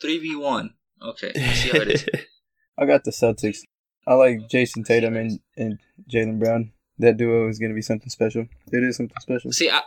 three 0.00 0.18
v 0.18 0.36
one. 0.36 0.74
Okay, 1.02 1.32
let's 1.34 1.58
see 1.60 1.68
how 1.70 1.78
it 1.80 1.88
is. 1.90 2.06
I 2.78 2.84
got 2.86 3.04
the 3.04 3.10
Celtics. 3.10 3.58
I 4.06 4.14
like 4.14 4.48
Jayson 4.50 4.84
Tatum 4.84 5.16
and, 5.16 5.40
and 5.56 5.78
Jaylen 6.12 6.38
Brown. 6.38 6.72
That 6.98 7.16
duo 7.16 7.48
is 7.48 7.58
going 7.58 7.70
to 7.70 7.74
be 7.74 7.82
something 7.82 8.08
special. 8.08 8.46
It 8.72 8.82
is 8.82 8.96
something 8.96 9.16
special. 9.20 9.52
See, 9.52 9.68
I, 9.70 9.80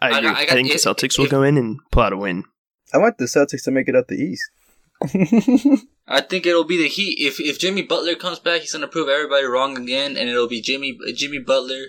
I 0.00 0.08
I 0.10 0.18
agree. 0.18 0.22
got- 0.28 0.36
I, 0.36 0.40
I 0.40 0.44
got- 0.46 0.52
think 0.54 0.68
the 0.68 0.74
if- 0.74 0.80
Celtics 0.80 1.18
will 1.18 1.26
if- 1.26 1.30
go 1.30 1.42
in 1.42 1.56
and 1.58 1.78
pull 1.92 2.02
out 2.02 2.12
a 2.12 2.16
win. 2.16 2.44
I 2.92 2.98
want 2.98 3.18
the 3.18 3.26
Celtics 3.26 3.62
to 3.64 3.70
make 3.70 3.88
it 3.88 3.94
out 3.96 4.08
the 4.08 4.16
East. 4.16 4.50
I 6.08 6.20
think 6.20 6.44
it'll 6.46 6.64
be 6.64 6.76
the 6.76 6.88
Heat. 6.88 7.18
If 7.20 7.38
if 7.40 7.58
Jimmy 7.58 7.82
Butler 7.82 8.16
comes 8.16 8.38
back, 8.40 8.60
he's 8.62 8.72
gonna 8.72 8.88
prove 8.88 9.08
everybody 9.08 9.44
wrong 9.46 9.78
again, 9.78 10.16
and 10.16 10.28
it'll 10.28 10.48
be 10.48 10.60
Jimmy 10.60 10.98
Jimmy 11.14 11.38
Butler. 11.38 11.84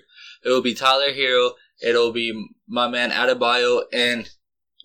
It'll 0.46 0.62
be 0.62 0.74
Tyler 0.76 1.12
Herro. 1.12 1.52
It'll 1.82 2.12
be 2.12 2.50
my 2.68 2.88
man 2.88 3.12
Adebayo 3.12 3.84
and 3.92 4.30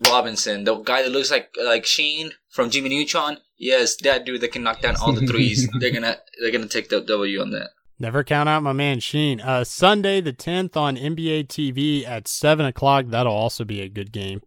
Robinson, 0.04 0.64
the 0.64 0.76
guy 0.76 1.02
that 1.02 1.12
looks 1.12 1.30
like 1.30 1.54
like 1.62 1.86
Sheen 1.86 2.32
from 2.50 2.70
Jimmy 2.70 2.88
Neutron. 2.88 3.38
Yes, 3.58 3.96
that 3.96 4.26
dude 4.26 4.40
that 4.42 4.52
can 4.52 4.62
knock 4.62 4.80
down 4.80 4.96
all 4.96 5.12
the 5.12 5.26
threes. 5.26 5.68
they're 5.80 5.92
gonna 5.92 6.18
they're 6.40 6.52
gonna 6.52 6.68
take 6.68 6.88
the 6.88 7.00
W 7.00 7.40
on 7.40 7.50
that. 7.50 7.70
Never 7.98 8.22
count 8.24 8.48
out 8.48 8.62
my 8.62 8.72
man 8.72 9.00
Sheen. 9.00 9.40
Uh, 9.40 9.64
Sunday 9.64 10.20
the 10.20 10.32
10th 10.32 10.76
on 10.76 10.96
NBA 10.96 11.46
TV 11.46 12.06
at 12.06 12.28
7 12.28 12.66
o'clock. 12.66 13.06
That'll 13.08 13.32
also 13.32 13.64
be 13.64 13.80
a 13.80 13.88
good 13.88 14.12
game. 14.12 14.42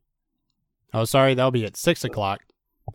Oh, 0.94 1.06
sorry, 1.06 1.34
that'll 1.34 1.50
be 1.50 1.66
at 1.66 1.76
6 1.76 2.04
o'clock. 2.04 2.42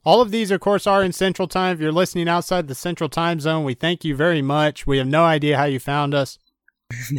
All 0.05 0.20
of 0.20 0.30
these, 0.30 0.50
of 0.50 0.61
course, 0.61 0.86
are 0.86 1.02
in 1.02 1.12
Central 1.12 1.48
Time. 1.48 1.74
If 1.74 1.80
you're 1.80 1.92
listening 1.92 2.28
outside 2.28 2.68
the 2.68 2.74
Central 2.74 3.09
Time 3.09 3.40
Zone, 3.40 3.64
we 3.64 3.74
thank 3.74 4.05
you 4.05 4.14
very 4.14 4.42
much. 4.42 4.86
We 4.86 4.98
have 4.98 5.07
no 5.07 5.24
idea 5.24 5.57
how 5.57 5.64
you 5.64 5.80
found 5.80 6.14
us, 6.14 6.38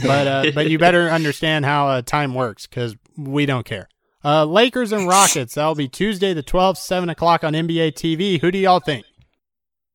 but 0.03 0.27
uh, 0.27 0.51
but 0.53 0.69
you 0.69 0.77
better 0.77 1.09
understand 1.09 1.65
how 1.65 1.87
uh, 1.87 2.01
time 2.01 2.33
works 2.33 2.67
because 2.67 2.95
we 3.17 3.45
don't 3.45 3.65
care. 3.65 3.89
Uh, 4.23 4.43
Lakers 4.45 4.91
and 4.91 5.07
Rockets. 5.07 5.53
That'll 5.55 5.75
be 5.75 5.87
Tuesday 5.87 6.33
the 6.33 6.41
12th, 6.41 6.77
7 6.77 7.09
o'clock 7.09 7.43
on 7.43 7.53
NBA 7.53 7.93
TV. 7.93 8.41
Who 8.41 8.49
do 8.49 8.57
y'all 8.57 8.79
think? 8.79 9.05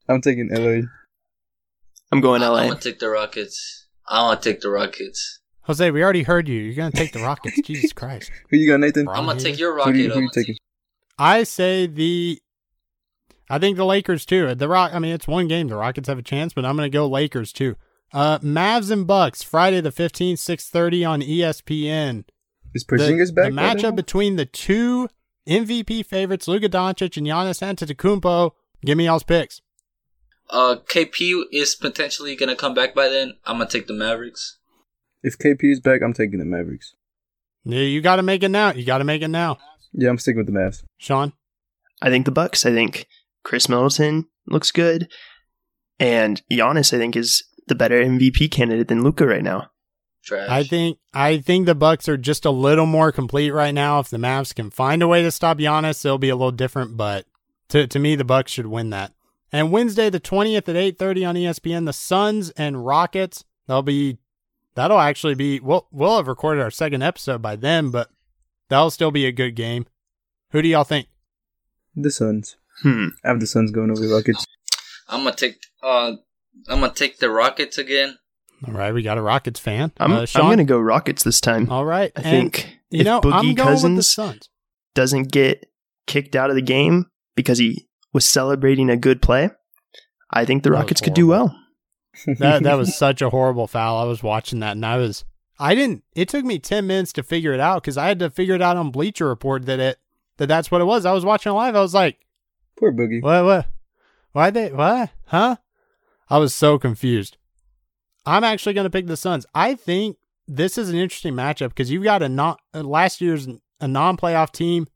I'm 0.08 0.20
taking 0.20 0.48
LA. 0.50 0.86
I'm 2.12 2.20
going 2.20 2.40
LA. 2.42 2.58
I'm 2.60 2.68
gonna 2.68 2.80
take 2.80 3.00
the 3.00 3.08
Rockets. 3.08 3.86
I 4.08 4.22
want 4.22 4.42
to 4.42 4.52
take 4.52 4.60
the 4.60 4.70
Rockets. 4.70 5.40
Jose, 5.62 5.90
we 5.90 6.02
already 6.02 6.22
heard 6.24 6.48
you. 6.48 6.60
You're 6.60 6.74
going 6.74 6.90
to 6.90 6.96
take 6.96 7.12
the 7.12 7.20
Rockets. 7.20 7.60
Jesus 7.64 7.92
Christ. 7.92 8.30
Who 8.50 8.56
you 8.56 8.68
got, 8.68 8.80
Nathan? 8.80 9.06
Wrong 9.06 9.16
I'm 9.18 9.26
gonna 9.26 9.40
here. 9.40 9.50
take 9.50 9.60
your 9.60 9.72
Who, 9.72 9.92
you, 9.92 10.08
Rocket. 10.08 10.14
who 10.14 10.20
you 10.22 10.30
taking? 10.34 10.56
I 11.18 11.44
say 11.44 11.86
the. 11.86 12.40
I 13.48 13.58
think 13.58 13.76
the 13.76 13.84
Lakers 13.84 14.24
too. 14.26 14.52
The 14.54 14.68
Rock. 14.68 14.92
I 14.94 14.98
mean, 14.98 15.12
it's 15.12 15.28
one 15.28 15.46
game. 15.48 15.68
The 15.68 15.76
Rockets 15.76 16.08
have 16.08 16.18
a 16.18 16.22
chance, 16.22 16.52
but 16.52 16.64
I'm 16.64 16.76
going 16.76 16.90
to 16.90 16.92
go 16.96 17.06
Lakers 17.06 17.52
too. 17.52 17.76
Uh, 18.12 18.38
Mavs 18.40 18.90
and 18.90 19.06
Bucks 19.06 19.42
Friday 19.42 19.80
the 19.80 19.90
15th, 19.92 20.38
6:30 20.38 21.08
on 21.08 21.22
E 21.22 21.38
ESPN. 21.38 22.24
Is 22.74 22.84
The, 22.84 22.96
Porzingis 22.96 23.34
back? 23.34 23.50
the 23.50 23.56
matchup 23.56 23.82
then? 23.82 23.96
between 23.96 24.36
the 24.36 24.46
two 24.46 25.08
MVP 25.48 26.04
favorites, 26.04 26.46
Luka 26.48 26.68
Doncic 26.68 27.16
and 27.16 27.26
Giannis 27.26 27.60
Antetokounmpo. 27.62 28.52
Give 28.84 28.96
me 28.96 29.04
y'all's 29.06 29.22
picks. 29.24 29.60
Uh, 30.48 30.76
KP 30.88 31.42
is 31.52 31.74
potentially 31.76 32.34
gonna 32.34 32.56
come 32.56 32.74
back 32.74 32.94
by 32.94 33.08
then. 33.08 33.34
I'm 33.44 33.58
gonna 33.58 33.70
take 33.70 33.86
the 33.86 33.92
Mavericks. 33.94 34.58
If 35.22 35.38
KP 35.38 35.70
is 35.70 35.80
back, 35.80 36.00
I'm 36.02 36.12
taking 36.12 36.38
the 36.38 36.44
Mavericks. 36.44 36.94
Yeah, 37.64 37.80
you 37.82 38.00
got 38.00 38.16
to 38.16 38.22
make 38.22 38.42
it 38.42 38.48
now. 38.48 38.72
You 38.72 38.84
got 38.86 38.98
to 38.98 39.04
make 39.04 39.20
it 39.20 39.28
now. 39.28 39.58
Yeah, 39.92 40.08
I'm 40.08 40.16
sticking 40.18 40.38
with 40.38 40.46
the 40.46 40.52
Mavs. 40.58 40.82
Sean. 40.96 41.34
I 42.00 42.08
think 42.08 42.24
the 42.24 42.30
Bucks. 42.32 42.64
I 42.64 42.70
think 42.72 43.06
Khris 43.44 43.68
Middleton 43.68 44.26
looks 44.46 44.70
good, 44.72 45.10
and 45.98 46.40
Giannis. 46.50 46.94
I 46.94 46.98
think 46.98 47.16
is 47.16 47.44
the 47.70 47.74
better 47.74 48.02
MVP 48.02 48.50
candidate 48.50 48.88
than 48.88 49.02
Luka 49.02 49.26
right 49.26 49.42
now. 49.42 49.70
Trash. 50.22 50.50
I 50.50 50.64
think 50.64 50.98
I 51.14 51.38
think 51.38 51.64
the 51.64 51.74
Bucks 51.74 52.06
are 52.06 52.18
just 52.18 52.44
a 52.44 52.50
little 52.50 52.84
more 52.84 53.10
complete 53.10 53.52
right 53.52 53.72
now. 53.72 54.00
If 54.00 54.10
the 54.10 54.18
Mavs 54.18 54.54
can 54.54 54.68
find 54.68 55.02
a 55.02 55.08
way 55.08 55.22
to 55.22 55.30
stop 55.30 55.56
Giannis, 55.56 56.04
it'll 56.04 56.18
be 56.18 56.28
a 56.28 56.36
little 56.36 56.50
different. 56.50 56.98
But 56.98 57.24
to 57.70 57.86
to 57.86 57.98
me, 57.98 58.16
the 58.16 58.24
Bucks 58.24 58.52
should 58.52 58.66
win 58.66 58.90
that. 58.90 59.14
And 59.50 59.72
Wednesday, 59.72 60.10
the 60.10 60.20
twentieth 60.20 60.68
at 60.68 60.76
eight 60.76 60.98
thirty 60.98 61.24
on 61.24 61.36
ESPN, 61.36 61.86
the 61.86 61.94
Suns 61.94 62.50
and 62.50 62.84
Rockets. 62.84 63.44
That'll 63.66 63.82
be 63.82 64.18
that'll 64.74 65.00
actually 65.00 65.34
be 65.34 65.58
we'll 65.58 65.86
we'll 65.90 66.16
have 66.16 66.28
recorded 66.28 66.62
our 66.62 66.70
second 66.70 67.02
episode 67.02 67.40
by 67.40 67.56
then, 67.56 67.90
but 67.90 68.10
that'll 68.68 68.90
still 68.90 69.10
be 69.10 69.24
a 69.24 69.32
good 69.32 69.52
game. 69.52 69.86
Who 70.50 70.60
do 70.60 70.68
y'all 70.68 70.84
think? 70.84 71.08
The 71.96 72.10
Suns. 72.10 72.56
Hmm. 72.82 73.08
I 73.24 73.28
have 73.28 73.40
the 73.40 73.46
Suns 73.46 73.70
going 73.70 73.90
over 73.90 74.00
the 74.00 74.12
Rockets. 74.12 74.44
I'm 75.08 75.24
gonna 75.24 75.34
take. 75.34 75.56
Uh, 75.82 76.16
I'm 76.68 76.80
gonna 76.80 76.92
take 76.92 77.18
the 77.18 77.30
Rockets 77.30 77.78
again. 77.78 78.18
All 78.66 78.74
right, 78.74 78.92
we 78.92 79.02
got 79.02 79.16
a 79.16 79.22
Rockets 79.22 79.58
fan. 79.58 79.90
I'm, 79.98 80.12
uh, 80.12 80.26
I'm 80.34 80.42
going 80.42 80.58
to 80.58 80.64
go 80.64 80.78
Rockets 80.78 81.22
this 81.22 81.40
time. 81.40 81.70
All 81.70 81.86
right, 81.86 82.12
I 82.14 82.20
and, 82.20 82.52
think 82.52 82.78
you 82.90 83.00
if 83.00 83.06
know 83.06 83.20
Boogie 83.22 83.32
I'm 83.32 83.40
going 83.42 83.46
with 83.48 83.56
the 83.56 83.62
Cousins 83.62 84.10
Suns. 84.12 84.48
doesn't 84.94 85.32
get 85.32 85.70
kicked 86.06 86.36
out 86.36 86.50
of 86.50 86.56
the 86.56 86.62
game 86.62 87.06
because 87.34 87.56
he 87.58 87.86
was 88.12 88.28
celebrating 88.28 88.90
a 88.90 88.98
good 88.98 89.22
play, 89.22 89.48
I 90.30 90.44
think 90.44 90.62
the 90.62 90.68
That 90.70 90.76
Rockets 90.76 91.00
could 91.00 91.14
do 91.14 91.26
well. 91.28 91.56
that 92.38 92.62
that 92.64 92.74
was 92.76 92.94
such 92.98 93.22
a 93.22 93.30
horrible 93.30 93.66
foul. 93.66 93.96
I 93.98 94.04
was 94.04 94.22
watching 94.22 94.60
that 94.60 94.72
and 94.72 94.84
I 94.84 94.98
was 94.98 95.24
I 95.58 95.74
didn't 95.74 96.02
it 96.14 96.28
took 96.28 96.44
me 96.44 96.58
10 96.58 96.86
minutes 96.86 97.12
to 97.14 97.22
figure 97.22 97.52
it 97.54 97.60
out 97.60 97.82
cuz 97.82 97.96
I 97.96 98.08
had 98.08 98.18
to 98.18 98.28
figure 98.28 98.54
it 98.56 98.60
out 98.62 98.76
on 98.76 98.90
Bleacher 98.90 99.26
Report 99.28 99.64
that 99.66 99.80
it 99.80 99.98
that 100.36 100.46
that's 100.48 100.70
what 100.70 100.80
it 100.82 100.86
was. 100.86 101.06
I 101.06 101.12
was 101.12 101.24
watching 101.24 101.50
it 101.52 101.54
live. 101.54 101.76
I 101.76 101.80
was 101.80 101.94
like, 101.94 102.18
Poor 102.78 102.92
Boogie. 102.92 103.22
"What 103.22 103.44
what? 103.44 103.66
Why 104.32 104.50
they 104.50 104.70
what? 104.70 105.10
Huh?" 105.26 105.56
I 106.30 106.38
was 106.38 106.54
so 106.54 106.78
confused. 106.78 107.36
I'm 108.24 108.44
actually 108.44 108.74
going 108.74 108.84
to 108.84 108.90
pick 108.90 109.06
the 109.06 109.16
Suns. 109.16 109.46
I 109.54 109.74
think 109.74 110.16
this 110.46 110.78
is 110.78 110.88
an 110.88 110.96
interesting 110.96 111.34
matchup 111.34 111.70
because 111.70 111.90
you've 111.90 112.04
got 112.04 112.22
a 112.22 112.28
not 112.28 112.60
uh, 112.72 112.82
last 112.82 113.20
year's 113.20 113.48
a 113.80 113.88
non-playoff 113.88 114.52
team 114.52 114.86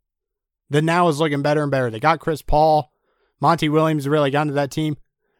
that 0.71 0.83
now 0.83 1.09
is 1.09 1.19
looking 1.21 1.43
better 1.43 1.63
and 1.63 1.71
better. 1.71 1.91
They 1.91 2.01
got 2.01 2.21
Chris 2.21 2.43
Paul, 2.43 2.91
Monty 3.41 3.69
Williams 3.69 4.09
really 4.09 4.31
got 4.31 4.43
into 4.43 4.55
that 4.55 4.71
team. 4.71 4.97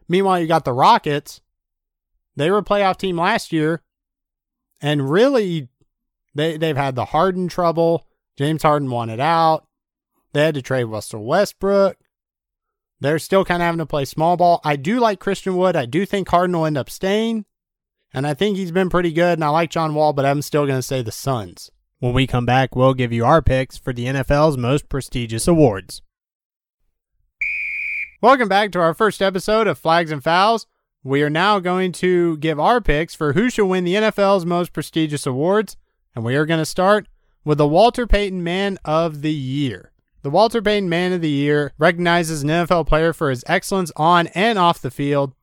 Meanwhile, 0.07 0.41
you 0.41 0.47
got 0.47 0.65
the 0.65 0.73
Rockets. 0.73 1.41
They 2.35 2.51
were 2.51 2.59
a 2.59 2.63
playoff 2.63 2.97
team 2.97 3.17
last 3.17 3.53
year, 3.53 3.81
and 4.81 5.09
really, 5.09 5.69
they 6.33 6.57
they've 6.57 6.75
had 6.75 6.95
the 6.95 7.05
Harden 7.05 7.47
trouble. 7.47 8.05
James 8.37 8.63
Harden 8.63 8.89
wanted 8.89 9.21
out. 9.21 9.65
They 10.33 10.43
had 10.43 10.55
to 10.55 10.61
trade 10.61 10.83
Russell 10.83 11.25
Westbrook. 11.25 11.97
They're 13.01 13.19
still 13.19 13.43
kind 13.43 13.61
of 13.61 13.65
having 13.65 13.79
to 13.79 13.85
play 13.85 14.05
small 14.05 14.37
ball. 14.37 14.61
I 14.63 14.75
do 14.75 14.99
like 14.99 15.19
Christian 15.19 15.57
Wood. 15.57 15.75
I 15.75 15.85
do 15.85 16.05
think 16.05 16.29
Harden 16.29 16.55
will 16.55 16.65
end 16.65 16.77
up 16.77 16.89
staying. 16.89 17.45
And 18.13 18.25
I 18.25 18.33
think 18.33 18.55
he's 18.55 18.71
been 18.71 18.89
pretty 18.89 19.11
good. 19.11 19.33
And 19.33 19.43
I 19.43 19.49
like 19.49 19.69
John 19.69 19.93
Wall, 19.93 20.13
but 20.13 20.25
I'm 20.25 20.41
still 20.41 20.65
going 20.65 20.77
to 20.77 20.83
say 20.83 21.01
the 21.01 21.11
Suns. 21.11 21.69
When 21.99 22.13
we 22.13 22.27
come 22.27 22.45
back, 22.45 22.75
we'll 22.75 22.93
give 22.93 23.11
you 23.11 23.25
our 23.25 23.41
picks 23.41 23.77
for 23.77 23.91
the 23.91 24.05
NFL's 24.05 24.57
most 24.57 24.87
prestigious 24.87 25.47
awards. 25.47 26.01
Welcome 28.21 28.47
back 28.47 28.71
to 28.71 28.79
our 28.79 28.93
first 28.93 29.21
episode 29.21 29.67
of 29.67 29.77
Flags 29.77 30.11
and 30.11 30.23
Fouls. 30.23 30.65
We 31.03 31.21
are 31.21 31.29
now 31.29 31.59
going 31.59 31.91
to 31.93 32.37
give 32.37 32.59
our 32.59 32.81
picks 32.81 33.13
for 33.13 33.33
who 33.33 33.49
should 33.49 33.67
win 33.67 33.83
the 33.83 33.95
NFL's 33.95 34.45
most 34.45 34.71
prestigious 34.73 35.25
awards. 35.25 35.77
And 36.15 36.23
we 36.23 36.35
are 36.35 36.45
going 36.45 36.61
to 36.61 36.65
start 36.65 37.07
with 37.43 37.57
the 37.57 37.67
Walter 37.67 38.07
Payton 38.07 38.43
Man 38.43 38.79
of 38.85 39.21
the 39.21 39.33
Year. 39.33 39.91
The 40.25 40.31
Walter 40.31 40.59
Payton 40.59 40.89
Man 40.89 41.13
of 41.13 41.21
the 41.21 41.29
Year 41.29 41.71
recognizes 41.77 42.41
an 42.41 42.49
NFL 42.49 42.87
player 42.87 43.13
for 43.13 43.29
his 43.29 43.43
excellence 43.45 43.91
on 43.95 44.25
and 44.29 44.57
off 44.57 44.81
the 44.81 44.89
field. 44.89 45.35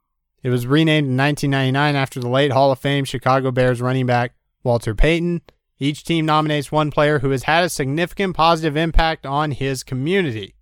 It 0.42 0.50
was 0.50 0.66
renamed 0.66 1.06
in 1.06 1.16
1999 1.16 1.94
after 1.94 2.18
the 2.18 2.28
late 2.28 2.50
Hall 2.50 2.72
of 2.72 2.80
Fame 2.80 3.04
Chicago 3.04 3.52
Bears 3.52 3.80
running 3.80 4.06
back 4.06 4.34
Walter 4.64 4.92
Payton. 4.92 5.42
Each 5.78 6.02
team 6.02 6.26
nominates 6.26 6.72
one 6.72 6.90
player 6.90 7.20
who 7.20 7.30
has 7.30 7.44
had 7.44 7.62
a 7.62 7.68
significant 7.68 8.34
positive 8.34 8.76
impact 8.76 9.24
on 9.24 9.52
his 9.52 9.84
community. 9.84 10.56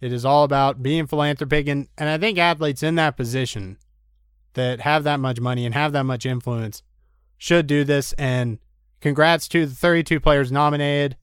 It 0.00 0.12
is 0.12 0.24
all 0.24 0.44
about 0.44 0.80
being 0.80 1.08
philanthropic, 1.08 1.66
and, 1.66 1.88
and 1.98 2.08
I 2.08 2.18
think 2.18 2.38
athletes 2.38 2.84
in 2.84 2.94
that 2.94 3.16
position 3.16 3.78
that 4.54 4.82
have 4.82 5.02
that 5.02 5.18
much 5.18 5.40
money 5.40 5.66
and 5.66 5.74
have 5.74 5.90
that 5.90 6.04
much 6.04 6.24
influence 6.24 6.84
should 7.36 7.66
do 7.66 7.82
this. 7.82 8.12
And 8.12 8.60
congrats 9.00 9.48
to 9.48 9.66
the 9.66 9.74
32 9.74 10.20
players 10.20 10.52
nominated 10.52 11.16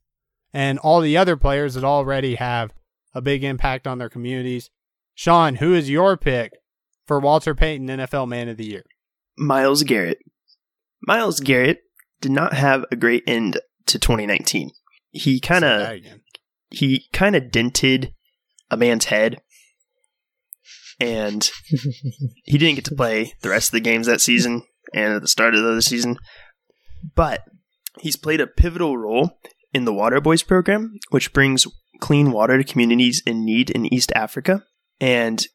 and 0.57 0.79
all 0.79 1.01
the 1.01 1.15
other 1.15 1.37
players 1.37 1.75
that 1.75 1.83
already 1.83 2.33
have 2.33 2.73
a 3.13 3.21
big 3.21 3.43
impact 3.43 3.85
on 3.85 3.99
their 3.99 4.09
communities. 4.09 4.71
Sean, 5.13 5.57
who 5.57 5.75
is 5.75 5.87
your 5.87 6.17
pick 6.17 6.51
for 7.05 7.19
Walter 7.19 7.53
Payton 7.53 7.85
NFL 7.85 8.27
Man 8.27 8.49
of 8.49 8.57
the 8.57 8.65
Year? 8.65 8.83
Myles 9.37 9.83
Garrett. 9.83 10.17
Myles 11.03 11.41
Garrett 11.41 11.81
did 12.21 12.31
not 12.31 12.53
have 12.53 12.85
a 12.91 12.95
great 12.95 13.23
end 13.27 13.59
to 13.85 13.99
2019. 13.99 14.71
He 15.11 15.39
kind 15.39 15.63
of 15.63 15.99
he 16.71 17.05
kind 17.13 17.35
of 17.35 17.51
dented 17.51 18.15
a 18.71 18.77
man's 18.77 19.05
head 19.05 19.39
and 20.99 21.51
he 22.45 22.57
didn't 22.57 22.75
get 22.75 22.85
to 22.85 22.95
play 22.95 23.33
the 23.43 23.49
rest 23.49 23.69
of 23.69 23.73
the 23.73 23.79
games 23.79 24.07
that 24.07 24.21
season 24.21 24.63
and 24.91 25.13
at 25.13 25.21
the 25.21 25.27
start 25.27 25.53
of 25.53 25.61
the 25.61 25.69
other 25.69 25.81
season. 25.81 26.17
But 27.13 27.43
he's 27.99 28.15
played 28.15 28.41
a 28.41 28.47
pivotal 28.47 28.97
role 28.97 29.37
in 29.73 29.85
the 29.85 29.93
Water 29.93 30.21
Boys 30.21 30.43
program, 30.43 30.97
which 31.09 31.33
brings 31.33 31.67
clean 31.99 32.31
water 32.31 32.57
to 32.57 32.63
communities 32.63 33.21
in 33.25 33.43
need 33.45 33.69
in 33.69 33.91
East 33.93 34.11
Africa. 34.15 34.63
And 34.99 35.45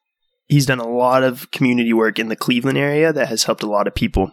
he's 0.47 0.67
done 0.67 0.81
a 0.81 0.89
lot 0.89 1.23
of 1.23 1.51
community 1.51 1.93
work 1.93 2.19
in 2.19 2.29
the 2.29 2.37
Cleveland 2.37 2.79
area 2.79 3.13
that 3.13 3.29
has 3.29 3.45
helped 3.45 3.63
a 3.63 3.71
lot 3.71 3.87
of 3.87 3.95
people. 3.95 4.33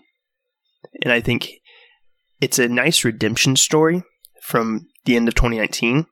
And 1.04 1.12
I 1.14 1.22
think 1.22 1.50
it's 2.42 2.60
a 2.60 2.68
nice 2.68 3.04
redemption 3.04 3.56
story 3.56 4.04
from 4.42 4.88
the 5.06 5.16
end 5.16 5.28
of 5.28 5.36
2019. 5.36 6.06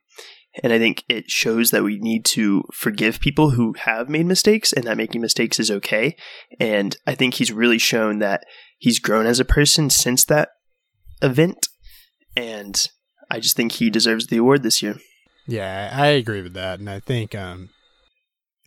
And 0.63 0.73
I 0.73 0.79
think 0.79 1.03
it 1.07 1.29
shows 1.29 1.71
that 1.71 1.83
we 1.83 1.99
need 1.99 2.25
to 2.25 2.63
forgive 2.73 3.19
people 3.19 3.51
who 3.51 3.73
have 3.73 4.09
made 4.09 4.25
mistakes 4.25 4.73
and 4.73 4.85
that 4.85 4.97
making 4.97 5.21
mistakes 5.21 5.59
is 5.59 5.69
okay. 5.69 6.15
And 6.59 6.97
I 7.05 7.13
think 7.13 7.35
he's 7.35 7.51
really 7.51 7.77
shown 7.77 8.19
that 8.19 8.43
he's 8.77 8.99
grown 8.99 9.27
as 9.27 9.39
a 9.39 9.45
person 9.45 9.89
since 9.89 10.25
that 10.25 10.49
event. 11.21 11.67
And 12.35 12.87
I 13.29 13.39
just 13.39 13.55
think 13.55 13.73
he 13.73 13.89
deserves 13.89 14.27
the 14.27 14.37
award 14.37 14.63
this 14.63 14.81
year. 14.81 14.97
Yeah, 15.47 15.91
I 15.93 16.07
agree 16.07 16.41
with 16.41 16.53
that, 16.53 16.79
and 16.79 16.89
I 16.89 16.99
think 16.99 17.33
um, 17.33 17.69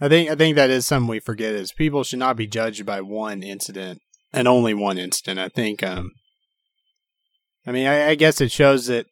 I 0.00 0.08
think 0.08 0.30
I 0.30 0.34
think 0.34 0.56
that 0.56 0.70
is 0.70 0.86
something 0.86 1.08
we 1.08 1.20
forget 1.20 1.54
is 1.54 1.72
people 1.72 2.04
should 2.04 2.18
not 2.18 2.36
be 2.36 2.46
judged 2.46 2.86
by 2.86 3.00
one 3.00 3.42
incident 3.42 4.00
and 4.32 4.48
only 4.48 4.74
one 4.74 4.98
incident. 4.98 5.38
I 5.38 5.48
think 5.48 5.82
um, 5.82 6.12
I 7.66 7.72
mean, 7.72 7.86
I, 7.86 8.10
I 8.10 8.14
guess 8.14 8.40
it 8.40 8.50
shows 8.50 8.86
that 8.86 9.06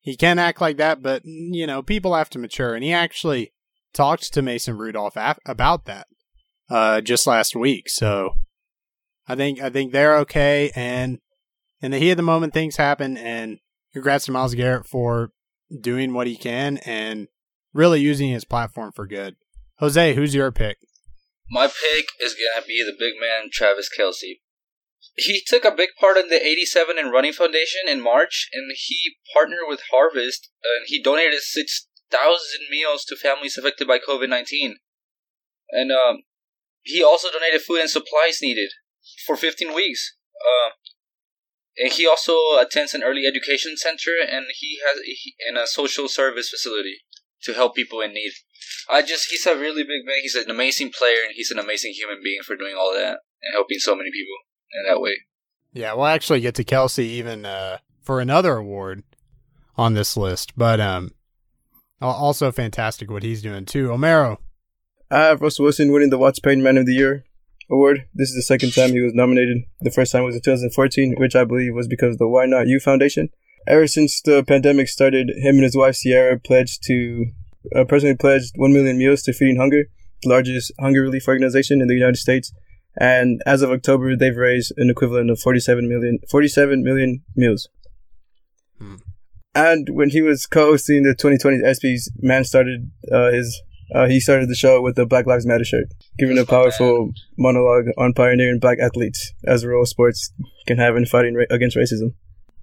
he 0.00 0.16
can 0.16 0.38
act 0.38 0.60
like 0.60 0.78
that, 0.78 1.02
but 1.02 1.22
you 1.24 1.66
know, 1.66 1.82
people 1.82 2.14
have 2.14 2.30
to 2.30 2.38
mature, 2.38 2.74
and 2.74 2.82
he 2.82 2.92
actually 2.92 3.52
talked 3.92 4.32
to 4.32 4.42
Mason 4.42 4.76
Rudolph 4.76 5.16
af- 5.16 5.38
about 5.46 5.84
that 5.84 6.06
uh, 6.70 7.00
just 7.00 7.26
last 7.26 7.54
week. 7.54 7.88
So 7.88 8.36
I 9.28 9.34
think 9.34 9.60
I 9.60 9.68
think 9.68 9.92
they're 9.92 10.16
okay, 10.18 10.70
and 10.74 11.18
in 11.82 11.90
the 11.90 11.98
heat 11.98 12.12
of 12.12 12.16
the 12.16 12.22
moment, 12.22 12.54
things 12.54 12.76
happen. 12.76 13.16
And 13.16 13.58
congrats 13.96 14.26
to 14.26 14.30
Myles 14.30 14.54
Garrett 14.54 14.84
for 14.84 15.32
doing 15.80 16.12
what 16.12 16.26
he 16.26 16.36
can 16.36 16.76
and 16.84 17.28
really 17.72 17.98
using 17.98 18.28
his 18.28 18.44
platform 18.44 18.92
for 18.92 19.06
good. 19.06 19.36
Jose, 19.78 20.14
who's 20.14 20.34
your 20.34 20.52
pick? 20.52 20.76
My 21.50 21.66
pick 21.66 22.04
is 22.20 22.34
gonna 22.34 22.66
be 22.66 22.84
the 22.84 22.94
big 22.98 23.14
man 23.18 23.48
Travis 23.50 23.88
Kelce. 23.88 24.40
He 25.14 25.40
took 25.46 25.64
a 25.64 25.70
big 25.70 25.90
part 25.98 26.18
in 26.18 26.28
the 26.28 26.44
87 26.44 26.98
and 26.98 27.10
Running 27.10 27.32
Foundation 27.32 27.88
in 27.88 28.02
March, 28.02 28.50
and 28.52 28.70
he 28.76 29.16
partnered 29.32 29.64
with 29.66 29.80
Harvest, 29.90 30.50
and 30.62 30.84
he 30.88 31.02
donated 31.02 31.40
6,000 31.40 32.38
meals 32.70 33.02
to 33.06 33.16
families 33.16 33.56
affected 33.56 33.88
by 33.88 33.98
COVID 33.98 34.28
19. 34.28 34.76
And 35.70 35.90
um, 35.90 36.24
he 36.82 37.02
also 37.02 37.28
donated 37.30 37.62
food 37.62 37.80
and 37.80 37.88
supplies 37.88 38.40
needed 38.42 38.72
for 39.26 39.36
15 39.36 39.74
weeks. 39.74 40.16
Uh, 40.36 40.72
and 41.78 41.92
he 41.92 42.06
also 42.06 42.34
attends 42.60 42.94
an 42.94 43.02
early 43.02 43.26
education 43.26 43.76
center, 43.76 44.12
and 44.20 44.46
he 44.58 44.78
has 44.86 45.00
he, 45.04 45.34
and 45.46 45.58
a 45.58 45.66
social 45.66 46.08
service 46.08 46.48
facility 46.48 46.98
to 47.42 47.52
help 47.52 47.74
people 47.74 48.00
in 48.00 48.14
need. 48.14 48.32
I 48.88 49.02
just 49.02 49.30
he's 49.30 49.46
a 49.46 49.56
really 49.56 49.82
big 49.82 50.04
man. 50.04 50.18
He's 50.22 50.34
an 50.34 50.50
amazing 50.50 50.92
player, 50.96 51.18
and 51.26 51.34
he's 51.34 51.50
an 51.50 51.58
amazing 51.58 51.92
human 51.92 52.20
being 52.22 52.40
for 52.44 52.56
doing 52.56 52.74
all 52.78 52.92
that 52.94 53.18
and 53.42 53.52
helping 53.52 53.78
so 53.78 53.94
many 53.94 54.10
people 54.10 54.36
in 54.72 54.92
that 54.92 55.00
way. 55.00 55.16
Yeah, 55.72 55.92
we'll 55.92 56.06
actually 56.06 56.40
get 56.40 56.54
to 56.54 56.64
Kelce 56.64 57.00
even 57.00 57.44
uh, 57.44 57.78
for 58.00 58.20
another 58.20 58.56
award 58.56 59.04
on 59.76 59.92
this 59.92 60.16
list, 60.16 60.56
but 60.56 60.80
um, 60.80 61.10
also 62.00 62.50
fantastic 62.50 63.10
what 63.10 63.22
he's 63.22 63.42
doing 63.42 63.66
too. 63.66 63.88
Omero, 63.88 64.38
I 65.10 65.18
have 65.18 65.42
Russell 65.42 65.64
Wilson 65.64 65.92
winning 65.92 66.10
the 66.10 66.18
Watts 66.18 66.38
Payton 66.38 66.62
Man 66.62 66.78
of 66.78 66.86
the 66.86 66.94
Year 66.94 67.24
award. 67.70 68.06
This 68.14 68.30
is 68.30 68.36
the 68.36 68.42
second 68.42 68.72
time 68.72 68.90
he 68.90 69.00
was 69.00 69.14
nominated. 69.14 69.58
The 69.80 69.90
first 69.90 70.12
time 70.12 70.24
was 70.24 70.36
in 70.36 70.42
2014, 70.42 71.14
which 71.18 71.34
I 71.34 71.44
believe 71.44 71.74
was 71.74 71.88
because 71.88 72.14
of 72.14 72.18
the 72.18 72.28
Why 72.28 72.46
Not 72.46 72.68
You 72.68 72.80
Foundation. 72.80 73.28
Ever 73.66 73.86
since 73.86 74.20
the 74.20 74.44
pandemic 74.44 74.88
started, 74.88 75.30
him 75.30 75.56
and 75.56 75.64
his 75.64 75.76
wife 75.76 75.96
Ciara 76.00 76.38
pledged 76.38 76.82
to 76.84 77.26
uh, 77.74 77.84
personally 77.84 78.14
pledged 78.14 78.52
1 78.56 78.72
million 78.72 78.96
meals 78.96 79.22
to 79.22 79.32
Feeding 79.32 79.56
Hunger, 79.56 79.84
the 80.22 80.28
largest 80.28 80.72
hunger 80.78 81.02
relief 81.02 81.26
organization 81.26 81.80
in 81.80 81.88
the 81.88 81.94
United 81.94 82.16
States. 82.16 82.52
And 82.98 83.42
as 83.44 83.62
of 83.62 83.70
October, 83.70 84.16
they've 84.16 84.36
raised 84.36 84.72
an 84.76 84.88
equivalent 84.88 85.30
of 85.30 85.40
47 85.40 85.88
million, 85.88 86.18
47 86.30 86.82
million 86.82 87.22
meals. 87.34 87.68
Hmm. 88.78 88.96
And 89.54 89.88
when 89.90 90.10
he 90.10 90.22
was 90.22 90.46
co-hosting 90.46 91.02
the 91.02 91.14
2020 91.14 91.62
ESPYS, 91.62 92.10
man 92.18 92.44
started 92.44 92.90
uh, 93.10 93.32
his 93.32 93.60
uh, 93.94 94.06
he 94.06 94.20
started 94.20 94.48
the 94.48 94.54
show 94.54 94.82
with 94.82 94.96
the 94.96 95.06
Black 95.06 95.26
Lives 95.26 95.46
Matter 95.46 95.64
shirt, 95.64 95.86
giving 96.18 96.38
a 96.38 96.44
powerful 96.44 97.12
monologue 97.38 97.86
on 97.96 98.12
pioneering 98.12 98.58
black 98.58 98.78
athletes 98.80 99.32
as 99.44 99.62
a 99.62 99.68
role 99.68 99.86
sports 99.86 100.32
can 100.66 100.78
have 100.78 100.96
in 100.96 101.06
fighting 101.06 101.34
ra- 101.34 101.44
against 101.50 101.76
racism. 101.76 102.14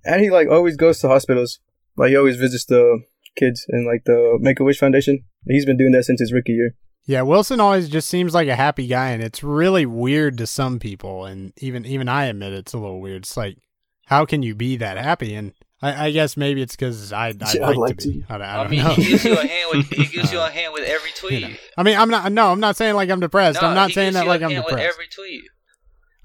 And 0.06 0.22
he 0.22 0.30
like 0.30 0.50
always 0.50 0.76
goes 0.76 1.00
to 1.00 1.08
hospitals. 1.08 1.60
Like 1.96 2.10
he 2.10 2.18
always 2.18 2.38
visits 2.38 2.66
the 2.66 3.04
kids 3.36 3.66
in 3.70 3.86
like 3.86 4.04
the 4.06 4.38
Make 4.42 4.60
a 4.60 4.64
Wish 4.64 4.80
Foundation. 4.80 5.24
He's 5.48 5.66
been 5.66 5.78
doing 5.78 5.92
that 5.94 6.04
since 6.04 6.20
his 6.20 6.34
rookie 6.34 6.54
year. 6.54 6.76
Yeah, 7.06 7.24
Wilson 7.24 7.60
always 7.60 7.90
just 7.90 8.08
seems 8.08 8.34
like 8.34 8.48
a 8.48 8.56
happy 8.56 8.88
guy, 8.88 9.10
and 9.10 9.22
it's 9.22 9.44
really 9.44 9.86
weird 9.86 10.38
to 10.38 10.48
some 10.48 10.80
people, 10.80 11.26
and 11.26 11.52
even 11.58 11.86
even 11.86 12.08
I 12.08 12.26
admit 12.26 12.54
it's 12.54 12.74
a 12.74 12.78
little 12.78 13.02
weird. 13.02 13.24
It's 13.24 13.36
like, 13.36 13.58
how 14.06 14.26
can 14.26 14.42
you 14.42 14.56
be 14.56 14.78
that 14.78 14.98
happy? 14.98 15.36
And 15.36 15.54
I, 15.84 16.06
I 16.08 16.12
guess 16.12 16.38
maybe 16.38 16.62
it's 16.62 16.76
because 16.76 17.12
I 17.12 17.28
I 17.28 17.30
Yeah, 17.30 17.46
like, 17.46 17.62
I'd 17.64 17.76
like 17.78 17.98
to 17.98 18.08
be. 18.08 18.22
to. 18.22 18.26
I, 18.30 18.38
don't- 18.38 18.48
I 18.48 18.54
I 18.54 18.58
don't 18.64 18.72
mean, 18.72 18.84
know. 18.84 18.94
he 18.94 19.04
gives 19.10 19.26
you 19.26 19.34
a 19.38 19.46
hand 19.46 19.70
with 19.74 19.88
he 19.90 20.06
gives 20.18 20.32
you 20.32 20.40
a 20.40 20.50
hand 20.50 20.74
with 20.74 20.84
every 20.88 21.12
tweet. 21.12 21.42
You 21.42 21.48
know. 21.50 21.56
I 21.78 21.84
mean, 21.84 21.98
I'm 21.98 22.10
not. 22.10 22.32
No, 22.32 22.52
I'm 22.52 22.60
not 22.60 22.76
saying 22.78 22.96
like 22.96 23.10
I'm 23.10 23.20
depressed. 23.20 23.62
No, 23.62 23.68
I'm 23.68 23.76
not 23.76 23.92
saying 23.92 24.14
that 24.14 24.26
like 24.28 24.42
I'm 24.42 24.50
depressed. 24.52 24.78
every 24.78 25.08
tweet. 25.14 25.44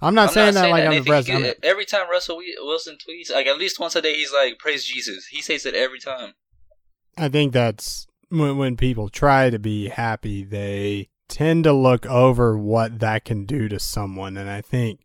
I'm 0.00 0.14
not 0.14 0.28
I'm 0.28 0.34
saying 0.34 0.54
that 0.54 0.70
like 0.70 0.84
I'm 0.84 0.92
depressed. 1.02 1.26
He 1.28 1.34
I'm, 1.34 1.52
every 1.64 1.84
time 1.84 2.08
Russell 2.08 2.40
Wilson 2.60 2.96
tweets, 2.96 3.32
like 3.32 3.46
at 3.48 3.58
least 3.58 3.80
once 3.80 3.96
a 3.96 4.00
day, 4.02 4.14
he's 4.14 4.32
like, 4.32 4.58
"Praise 4.58 4.84
Jesus." 4.84 5.26
He 5.26 5.42
says 5.42 5.66
it 5.66 5.74
every 5.74 5.98
time. 5.98 6.34
I 7.16 7.28
think 7.28 7.52
that's 7.52 8.06
when 8.28 8.56
when 8.58 8.76
people 8.76 9.08
try 9.08 9.50
to 9.50 9.58
be 9.58 9.88
happy, 9.88 10.44
they 10.44 11.08
tend 11.28 11.64
to 11.64 11.72
look 11.72 12.06
over 12.06 12.56
what 12.56 13.00
that 13.00 13.24
can 13.24 13.44
do 13.44 13.68
to 13.68 13.80
someone, 13.80 14.36
and 14.36 14.48
I 14.48 14.60
think, 14.60 15.00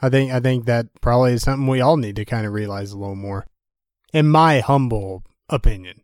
I 0.00 0.08
think, 0.10 0.30
I 0.32 0.38
think 0.38 0.64
that 0.66 0.86
probably 1.00 1.32
is 1.32 1.42
something 1.42 1.66
we 1.66 1.80
all 1.80 1.96
need 1.96 2.14
to 2.16 2.24
kind 2.24 2.46
of 2.46 2.52
realize 2.52 2.92
a 2.92 2.98
little 2.98 3.16
more, 3.16 3.46
in 4.14 4.28
my 4.28 4.60
humble 4.60 5.24
opinion. 5.50 6.00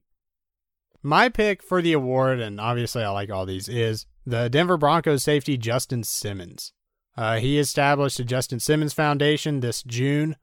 My 1.00 1.28
pick 1.28 1.62
for 1.62 1.80
the 1.80 1.92
award, 1.92 2.40
and 2.40 2.60
obviously 2.60 3.04
I 3.04 3.10
like 3.10 3.30
all 3.30 3.46
these, 3.46 3.68
is 3.68 4.04
the 4.26 4.50
Denver 4.50 4.76
Broncos 4.76 5.22
safety 5.22 5.56
Justin 5.56 6.02
Simmons. 6.02 6.72
Uh, 7.16 7.38
he 7.38 7.58
established 7.58 8.18
the 8.18 8.24
Justin 8.24 8.58
Simmons 8.58 8.92
Foundation 8.92 9.60
this 9.60 9.82
June, 9.84 10.36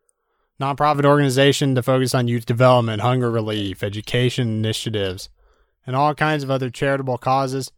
nonprofit 0.59 1.05
organization 1.05 1.75
to 1.75 1.83
focus 1.83 2.15
on 2.15 2.29
youth 2.29 2.45
development, 2.45 3.01
hunger 3.01 3.29
relief, 3.29 3.83
education 3.83 4.47
initiatives, 4.47 5.29
and 5.85 5.95
all 5.95 6.15
kinds 6.15 6.43
of 6.43 6.49
other 6.49 6.69
charitable 6.69 7.17
causes. 7.17 7.71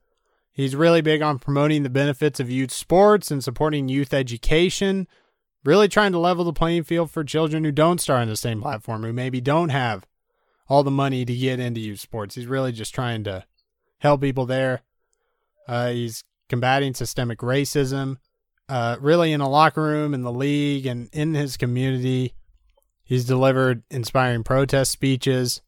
He's 0.52 0.76
really 0.76 1.02
big 1.02 1.24
on 1.24 1.40
promoting 1.40 1.82
the 1.82 1.90
benefits 1.90 2.40
of 2.40 2.50
youth 2.50 2.72
sports 2.72 3.32
and 3.32 3.44
supporting 3.44 3.90
youth 3.90 4.14
education, 4.14 5.08
really 5.64 5.88
trying 5.88 6.12
to 6.12 6.20
level 6.20 6.46
the 6.46 6.54
playing 6.54 6.84
field 6.84 7.12
for 7.12 7.24
children 7.24 7.64
who 7.64 7.72
don't 7.72 8.02
start 8.02 8.22
on 8.22 8.28
the 8.28 8.36
same 8.36 8.62
platform, 8.62 9.04
who 9.04 9.14
maybe 9.14 9.42
don't 9.42 9.70
have 9.70 10.06
all 10.68 10.84
the 10.84 10.92
money 10.92 11.26
to 11.26 11.36
get 11.36 11.60
into 11.60 11.82
youth 11.82 12.00
sports. 12.00 12.36
He's 12.36 12.46
really 12.46 12.72
just 12.72 12.94
trying 12.94 13.24
to 13.26 13.46
help 14.00 14.22
people 14.22 14.46
there. 14.46 14.82
Uh, 15.68 15.90
he's 15.90 16.24
combating 16.48 16.94
systemic 16.94 17.40
racism, 17.40 18.18
uh, 18.68 18.98
really 19.00 19.34
in 19.34 19.40
the 19.40 19.48
locker 19.48 19.82
room, 19.82 20.14
in 20.14 20.24
the 20.24 20.32
league, 20.32 20.86
and 20.86 21.10
in 21.12 21.34
his 21.34 21.58
community. 21.58 22.34
He's 23.04 23.26
delivered 23.26 23.84
inspiring 23.90 24.44
protest 24.44 24.92
speeches, 24.92 25.62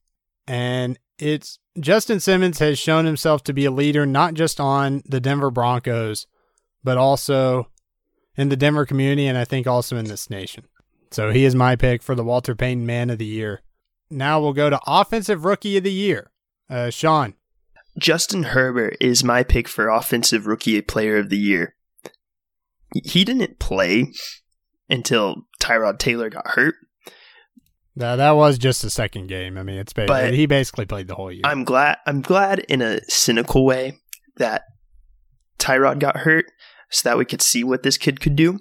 and 0.48 1.00
it's 1.18 1.60
Justin 1.80 2.20
Simmons 2.20 2.60
has 2.60 2.78
shown 2.78 3.06
himself 3.06 3.44
to 3.44 3.54
be 3.54 3.66
a 3.66 3.72
leader 3.72 4.06
not 4.06 4.34
just 4.36 4.60
on 4.60 5.02
the 5.06 5.20
Denver 5.20 5.50
Broncos, 5.50 6.28
but 6.84 6.98
also 6.98 7.71
in 8.38 8.50
the 8.50 8.56
Denver 8.56 8.86
community, 8.86 9.28
and 9.28 9.38
I 9.38 9.46
think 9.46 9.68
also 9.68 9.98
in 9.98 10.06
this 10.06 10.30
nation. 10.30 10.66
So 11.12 11.32
he 11.32 11.44
is 11.44 11.56
my 11.56 11.76
pick 11.76 12.02
for 12.02 12.16
the 12.16 12.24
Walter 12.24 12.56
Payton 12.56 12.86
Man 12.86 13.10
of 13.10 13.18
the 13.18 13.26
Year. 13.26 13.62
Now 14.10 14.40
we'll 14.40 14.54
go 14.54 14.70
to 14.70 14.80
Offensive 14.88 15.46
Rookie 15.46 15.78
of 15.78 15.84
the 15.84 15.92
Year. 15.92 16.32
Uh, 16.70 16.90
Sean. 16.90 17.36
Justin 18.00 18.44
Herbert 18.44 18.96
is 19.02 19.24
my 19.24 19.44
pick 19.44 19.68
for 19.68 19.90
Offensive 19.90 20.48
Rookie 20.48 20.82
Player 20.82 21.18
of 21.18 21.30
the 21.30 21.38
Year. 21.38 21.76
He 23.04 23.26
didn't 23.26 23.60
play 23.60 24.12
until 24.90 25.48
Tyrod 25.62 26.00
Taylor 26.00 26.30
got 26.30 26.48
hurt. 26.48 26.76
That 27.98 28.18
that 28.18 28.32
was 28.32 28.58
just 28.58 28.82
the 28.82 28.90
second 28.90 29.28
game. 29.28 29.58
I 29.58 29.64
mean, 29.64 29.78
it's 29.78 29.92
ba- 29.92 30.06
But 30.08 30.34
he 30.34 30.46
basically 30.46 30.86
played 30.86 31.08
the 31.08 31.16
whole 31.16 31.32
year. 31.32 31.42
I'm 31.44 31.66
glad. 31.66 31.98
I'm 32.06 32.22
glad 32.22 32.60
in 32.60 32.82
a 32.82 33.02
cynical 33.10 33.66
way 33.66 33.98
that 34.38 34.64
Tyrod 35.60 36.00
got 36.00 36.18
hurt, 36.18 36.46
so 36.92 37.10
that 37.10 37.18
we 37.18 37.26
could 37.26 37.42
see 37.42 37.64
what 37.64 37.84
this 37.84 37.98
kid 37.98 38.20
could 38.20 38.36
do. 38.36 38.60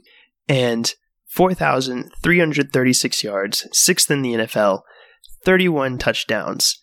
And 0.49 0.95
4,336 1.29 3.25
yards, 3.25 3.69
sixth 3.73 4.11
in 4.11 4.23
the 4.23 4.33
NFL, 4.35 4.81
31 5.45 5.99
touchdowns, 5.99 6.79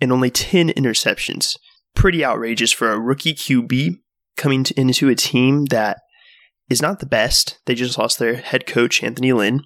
and 0.00 0.10
only 0.12 0.30
10 0.30 0.70
interceptions. 0.70 1.56
Pretty 1.94 2.24
outrageous 2.24 2.72
for 2.72 2.90
a 2.92 2.98
rookie 2.98 3.34
QB 3.34 3.96
coming 4.36 4.64
to, 4.64 4.80
into 4.80 5.08
a 5.08 5.14
team 5.14 5.66
that 5.66 5.98
is 6.70 6.80
not 6.80 7.00
the 7.00 7.06
best. 7.06 7.58
They 7.66 7.74
just 7.74 7.98
lost 7.98 8.18
their 8.18 8.36
head 8.36 8.66
coach, 8.66 9.02
Anthony 9.02 9.32
Lynn. 9.32 9.62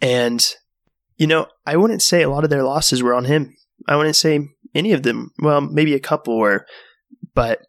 And, 0.00 0.54
you 1.16 1.26
know, 1.26 1.46
I 1.66 1.76
wouldn't 1.76 2.02
say 2.02 2.22
a 2.22 2.30
lot 2.30 2.44
of 2.44 2.50
their 2.50 2.62
losses 2.62 3.02
were 3.02 3.14
on 3.14 3.24
him. 3.24 3.54
I 3.88 3.96
wouldn't 3.96 4.16
say 4.16 4.48
any 4.74 4.92
of 4.92 5.02
them. 5.02 5.32
Well, 5.38 5.60
maybe 5.60 5.94
a 5.94 6.00
couple 6.00 6.38
were. 6.38 6.66
But 7.34 7.60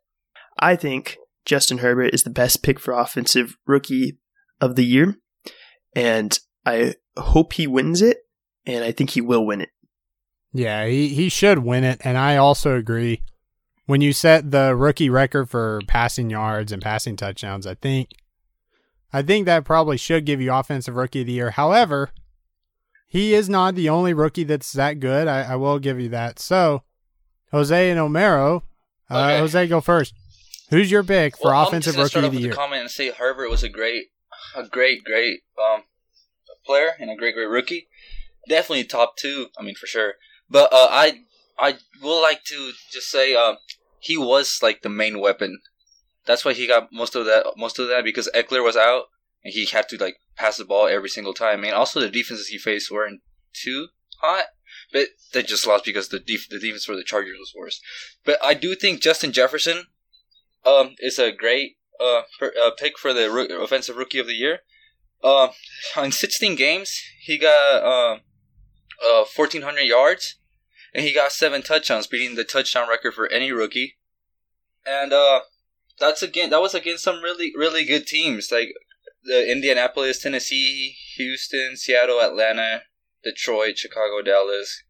I 0.59 0.75
think 0.75 1.17
Justin 1.45 1.79
Herbert 1.79 2.13
is 2.13 2.23
the 2.23 2.29
best 2.29 2.63
pick 2.63 2.79
for 2.79 2.93
offensive 2.93 3.57
rookie 3.65 4.17
of 4.59 4.75
the 4.75 4.85
year. 4.85 5.15
And 5.95 6.37
I 6.65 6.95
hope 7.17 7.53
he 7.53 7.67
wins 7.67 8.01
it. 8.01 8.17
And 8.65 8.83
I 8.83 8.91
think 8.91 9.11
he 9.11 9.21
will 9.21 9.45
win 9.45 9.61
it. 9.61 9.69
Yeah, 10.51 10.87
he, 10.87 11.09
he 11.09 11.29
should 11.29 11.59
win 11.59 11.83
it. 11.83 12.01
And 12.03 12.17
I 12.17 12.37
also 12.37 12.75
agree. 12.75 13.21
When 13.85 14.01
you 14.01 14.13
set 14.13 14.49
the 14.49 14.75
rookie 14.75 15.11
record 15.11 15.49
for 15.49 15.79
passing 15.87 16.31
yards 16.31 16.71
and 16.71 16.81
passing 16.81 17.15
touchdowns, 17.15 17.67
I 17.67 17.75
think 17.75 18.09
I 19.13 19.21
think 19.21 19.45
that 19.45 19.63
probably 19.63 19.97
should 19.97 20.25
give 20.25 20.41
you 20.41 20.51
offensive 20.51 20.95
rookie 20.95 21.21
of 21.21 21.27
the 21.27 21.33
year. 21.33 21.51
However, 21.51 22.09
he 23.07 23.35
is 23.35 23.47
not 23.47 23.75
the 23.75 23.87
only 23.89 24.13
rookie 24.13 24.43
that's 24.43 24.73
that 24.73 24.99
good. 24.99 25.27
I, 25.27 25.43
I 25.53 25.55
will 25.55 25.77
give 25.77 25.99
you 25.99 26.09
that. 26.09 26.39
So 26.39 26.81
Jose 27.51 27.89
and 27.91 27.99
Omero. 27.99 28.63
Uh, 29.09 29.17
Okay. 29.17 29.37
Jose, 29.37 29.67
go 29.67 29.81
first. 29.81 30.15
Who's 30.69 30.89
your 30.91 31.03
pick 31.03 31.37
for 31.37 31.51
Well, 31.51 31.67
offensive 31.67 31.95
I'm 31.95 32.03
just 32.03 32.13
gonna 32.13 32.27
rookie 32.27 32.27
of 32.27 32.31
start 32.31 32.31
the 32.31 32.37
off 32.37 32.41
year? 32.41 32.49
with 32.49 32.57
a 32.57 32.59
comment 32.59 32.81
and 32.81 32.91
say 32.91 33.11
Herbert 33.11 33.49
was 33.49 33.63
a 33.63 33.69
great, 33.69 34.05
a 34.55 34.63
great, 34.67 35.03
great 35.03 35.41
um 35.61 35.83
player 36.65 36.91
and 36.99 37.09
a 37.11 37.15
great, 37.15 37.35
great 37.35 37.49
rookie. 37.49 37.87
Definitely 38.49 38.85
top 38.85 39.17
two. 39.17 39.47
I 39.57 39.63
mean, 39.63 39.75
for 39.75 39.87
sure. 39.87 40.13
But 40.49 40.71
uh, 40.73 40.87
I, 40.89 41.21
I 41.57 41.75
will 42.01 42.21
like 42.21 42.43
to 42.45 42.71
just 42.91 43.09
say, 43.09 43.35
um, 43.35 43.57
he 43.99 44.17
was 44.17 44.59
like 44.61 44.81
the 44.81 44.89
main 44.89 45.19
weapon. 45.19 45.59
That's 46.25 46.43
why 46.45 46.53
he 46.53 46.67
got 46.67 46.89
most 46.91 47.15
of 47.15 47.25
that, 47.25 47.45
most 47.57 47.79
of 47.79 47.87
that 47.87 48.03
because 48.03 48.29
Ekeler 48.35 48.63
was 48.63 48.75
out 48.75 49.05
and 49.43 49.53
he 49.53 49.65
had 49.65 49.87
to 49.89 49.97
like 49.97 50.17
pass 50.35 50.57
the 50.57 50.65
ball 50.65 50.87
every 50.87 51.09
single 51.09 51.33
time. 51.33 51.63
And 51.63 51.73
also 51.73 51.99
the 51.99 52.09
defenses 52.09 52.47
he 52.47 52.57
faced 52.57 52.91
weren't 52.91 53.21
too 53.53 53.87
hot, 54.21 54.45
but 54.91 55.07
they 55.33 55.43
just 55.43 55.65
lost 55.67 55.85
because 55.85 56.09
the 56.09 56.19
def- 56.19 56.49
the 56.49 56.59
defense 56.59 56.85
for 56.85 56.95
the 56.95 57.03
Chargers 57.03 57.37
was 57.39 57.53
worse. 57.55 57.79
But 58.23 58.37
I 58.43 58.53
do 58.55 58.75
think 58.75 59.01
Justin 59.01 59.31
Jefferson, 59.31 59.85
um, 60.65 60.95
is 60.99 61.19
a 61.19 61.31
great 61.31 61.77
uh, 61.99 62.23
per, 62.39 62.51
uh 62.61 62.71
pick 62.77 62.97
for 62.97 63.13
the 63.13 63.29
roo- 63.29 63.63
offensive 63.63 63.95
rookie 63.95 64.19
of 64.19 64.27
the 64.27 64.33
year. 64.33 64.59
Um, 65.23 65.49
in 65.97 66.11
16 66.11 66.55
games, 66.55 67.01
he 67.21 67.37
got 67.37 67.83
um 67.83 68.21
uh 69.03 69.25
1400 69.35 69.81
yards, 69.81 70.35
and 70.93 71.03
he 71.05 71.13
got 71.13 71.31
seven 71.31 71.61
touchdowns, 71.61 72.07
beating 72.07 72.35
the 72.35 72.43
touchdown 72.43 72.89
record 72.89 73.13
for 73.13 73.27
any 73.31 73.51
rookie. 73.51 73.97
And 74.85 75.13
uh, 75.13 75.41
that's 75.99 76.21
again 76.21 76.49
that 76.51 76.61
was 76.61 76.75
against 76.75 77.03
some 77.03 77.21
really 77.21 77.53
really 77.55 77.85
good 77.85 78.05
teams 78.05 78.51
like 78.51 78.69
the 79.23 79.51
Indianapolis, 79.51 80.21
Tennessee, 80.21 80.95
Houston, 81.15 81.75
Seattle, 81.75 82.21
Atlanta, 82.21 82.83
Detroit, 83.23 83.77
Chicago, 83.77 84.21
Dallas. 84.23 84.83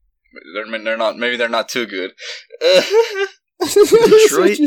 They're, 0.54 0.84
they're 0.84 0.98
not 0.98 1.18
maybe 1.18 1.38
they're 1.38 1.48
not 1.48 1.70
too 1.70 1.86
good. 1.86 2.12
Detroit. 3.62 4.58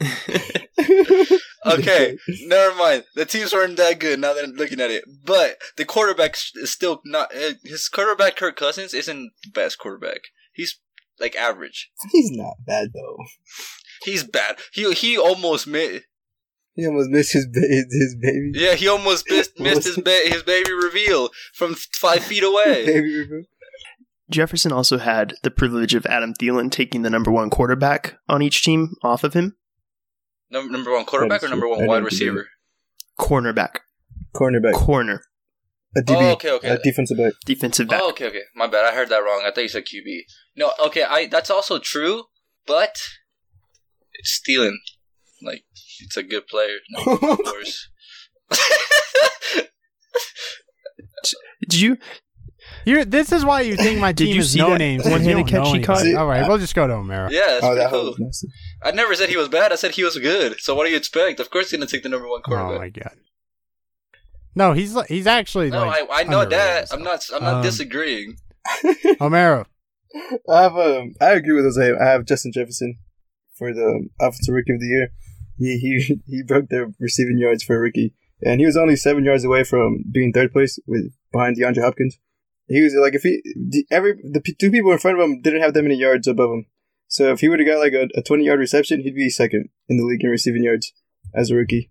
okay, 1.66 2.16
never 2.46 2.74
mind. 2.76 3.04
The 3.14 3.24
teams 3.26 3.52
weren't 3.52 3.76
that 3.76 3.98
good 3.98 4.18
now 4.20 4.34
that 4.34 4.44
I'm 4.44 4.52
looking 4.52 4.80
at 4.80 4.90
it. 4.90 5.04
But 5.24 5.58
the 5.76 5.84
quarterback 5.84 6.36
is 6.54 6.70
still 6.72 7.00
not. 7.04 7.34
uh, 7.34 7.52
His 7.64 7.88
quarterback, 7.88 8.36
Kirk 8.36 8.56
Cousins, 8.56 8.94
isn't 8.94 9.30
the 9.44 9.50
best 9.50 9.78
quarterback. 9.78 10.20
He's 10.52 10.78
like 11.18 11.36
average. 11.36 11.90
He's 12.10 12.30
not 12.30 12.54
bad 12.66 12.88
though. 12.94 13.18
He's 14.04 14.24
bad. 14.24 14.58
He 14.72 14.90
he 14.92 15.18
almost 15.18 15.66
made. 15.66 16.04
He 16.74 16.86
almost 16.86 17.10
missed 17.10 17.32
his 17.32 17.46
ba- 17.46 17.60
his 17.60 18.16
baby. 18.20 18.52
Yeah, 18.54 18.74
he 18.74 18.88
almost 18.88 19.28
missed, 19.28 19.58
missed 19.60 19.84
his 19.84 19.96
ba- 19.98 20.22
his 20.24 20.42
baby 20.42 20.72
reveal 20.72 21.28
from 21.52 21.74
five 21.74 22.22
feet 22.22 22.42
away. 22.44 22.86
baby 22.86 23.16
review. 23.18 23.44
Jefferson 24.30 24.72
also 24.72 24.98
had 24.98 25.34
the 25.42 25.50
privilege 25.50 25.94
of 25.94 26.06
Adam 26.06 26.34
Thielen 26.34 26.70
taking 26.70 27.02
the 27.02 27.10
number 27.10 27.30
one 27.30 27.50
quarterback 27.50 28.16
on 28.28 28.42
each 28.42 28.62
team 28.62 28.94
off 29.02 29.24
of 29.24 29.34
him. 29.34 29.56
Number, 30.50 30.72
number 30.72 30.92
one 30.92 31.04
quarterback 31.04 31.42
or 31.42 31.48
number 31.48 31.68
one 31.68 31.86
wide 31.86 32.04
receiver? 32.04 32.48
Cornerback. 33.18 33.78
Cornerback. 34.34 34.72
Corner. 34.72 35.22
A 35.96 36.00
DB. 36.02 36.16
Oh, 36.16 36.32
okay, 36.32 36.50
okay. 36.52 36.68
A 36.68 36.78
defensive 36.78 37.18
back. 37.18 37.32
Defensive 37.44 37.88
back. 37.88 38.00
Oh, 38.02 38.10
okay, 38.10 38.26
okay. 38.28 38.42
My 38.54 38.66
bad. 38.68 38.84
I 38.84 38.94
heard 38.94 39.08
that 39.08 39.18
wrong. 39.18 39.42
I 39.44 39.50
thought 39.50 39.62
you 39.62 39.68
said 39.68 39.84
QB. 39.84 40.20
No, 40.56 40.72
okay. 40.86 41.02
I 41.02 41.26
that's 41.26 41.50
also 41.50 41.78
true, 41.80 42.24
but 42.66 42.96
it's 44.12 44.30
stealing. 44.30 44.78
Like 45.42 45.64
it's 46.00 46.16
a 46.16 46.22
good 46.22 46.46
player, 46.46 46.76
no, 46.90 47.14
of 47.14 47.20
course. 47.44 47.88
Did 51.68 51.80
you? 51.80 51.96
You're, 52.84 53.04
this 53.04 53.30
is 53.32 53.44
why 53.44 53.60
you 53.62 53.76
think 53.76 54.00
my 54.00 54.12
team 54.12 54.38
is 54.38 54.52
see 54.52 54.58
no 54.58 54.70
that 54.70 54.78
names. 54.78 55.02
'cause 55.02 55.12
one-handed 55.12 55.46
catch 55.46 55.64
know 55.64 55.72
he 55.74 55.80
caught? 55.82 56.06
All 56.14 56.26
right, 56.26 56.46
we'll 56.48 56.58
just 56.58 56.74
go 56.74 56.86
to 56.86 56.94
O'Mara. 56.94 57.30
yeah, 57.30 57.46
that's 57.46 57.64
oh, 57.64 57.74
that 57.74 57.90
cool. 57.90 58.14
was. 58.18 58.46
I 58.82 58.90
never 58.92 59.14
said 59.14 59.28
he 59.28 59.36
was 59.36 59.48
bad. 59.48 59.72
I 59.72 59.76
said 59.76 59.92
he 59.92 60.02
was 60.04 60.16
good. 60.18 60.58
So 60.60 60.74
what 60.74 60.84
do 60.86 60.90
you 60.90 60.96
expect? 60.96 61.40
Of 61.40 61.50
course, 61.50 61.70
he's 61.70 61.78
gonna 61.78 61.90
take 61.90 62.02
the 62.02 62.08
number 62.08 62.28
one 62.28 62.42
quarterback. 62.42 62.76
Oh 62.76 62.78
my 62.78 62.88
god. 62.88 63.16
No, 64.54 64.72
he's 64.72 64.96
he's 65.06 65.26
actually 65.26 65.70
no, 65.70 65.86
like 65.86 66.08
I, 66.10 66.20
I 66.20 66.22
know 66.24 66.44
that. 66.44 66.88
so. 66.88 66.96
I'm 66.96 67.02
not. 67.02 67.24
I'm 67.34 67.42
not 67.42 67.54
Um, 67.56 67.62
disagreeing. 67.62 68.36
O'Mara. 69.20 69.66
I 70.48 70.62
have 70.62 70.76
um, 70.76 71.14
I 71.20 71.30
agree 71.32 71.54
with 71.54 71.64
Jose. 71.64 71.92
I 72.00 72.04
have 72.04 72.24
Justin 72.26 72.52
Jefferson 72.52 72.98
for 73.56 73.72
the 73.72 74.08
offensive 74.20 74.52
rookie 74.54 74.72
of 74.72 74.80
the 74.80 74.86
year. 74.86 75.12
He 75.58 75.78
he 75.78 76.20
he 76.26 76.42
broke 76.42 76.68
the 76.68 76.92
receiving 76.98 77.38
yards 77.38 77.62
for 77.62 77.76
a 77.76 77.78
rookie, 77.80 78.14
and 78.42 78.58
he 78.60 78.66
was 78.66 78.76
only 78.76 78.96
seven 78.96 79.24
yards 79.24 79.44
away 79.44 79.62
from 79.64 80.02
being 80.10 80.32
third 80.32 80.52
place 80.52 80.78
with 80.86 81.12
behind 81.32 81.56
DeAndre 81.56 81.82
Hopkins. 81.84 82.18
He 82.70 82.80
was 82.82 82.94
like 82.94 83.14
if 83.14 83.22
he 83.22 83.42
the- 83.54 83.86
every 83.90 84.14
the 84.22 84.40
p- 84.40 84.54
two 84.58 84.70
people 84.70 84.92
in 84.92 84.98
front 84.98 85.18
of 85.18 85.24
him 85.24 85.42
didn't 85.42 85.60
have 85.62 85.74
that 85.74 85.82
many 85.82 85.96
yards 85.96 86.26
above 86.28 86.50
him. 86.50 86.66
So 87.08 87.32
if 87.32 87.40
he 87.40 87.48
would 87.48 87.58
have 87.58 87.66
got 87.68 87.78
like 87.80 87.92
a, 87.92 88.08
a 88.14 88.22
twenty 88.22 88.44
yard 88.44 88.60
reception, 88.60 89.00
he'd 89.02 89.14
be 89.16 89.28
second 89.28 89.68
in 89.88 89.96
the 89.98 90.04
league 90.04 90.22
in 90.22 90.30
receiving 90.30 90.62
yards 90.64 90.92
as 91.34 91.50
a 91.50 91.56
rookie. 91.56 91.90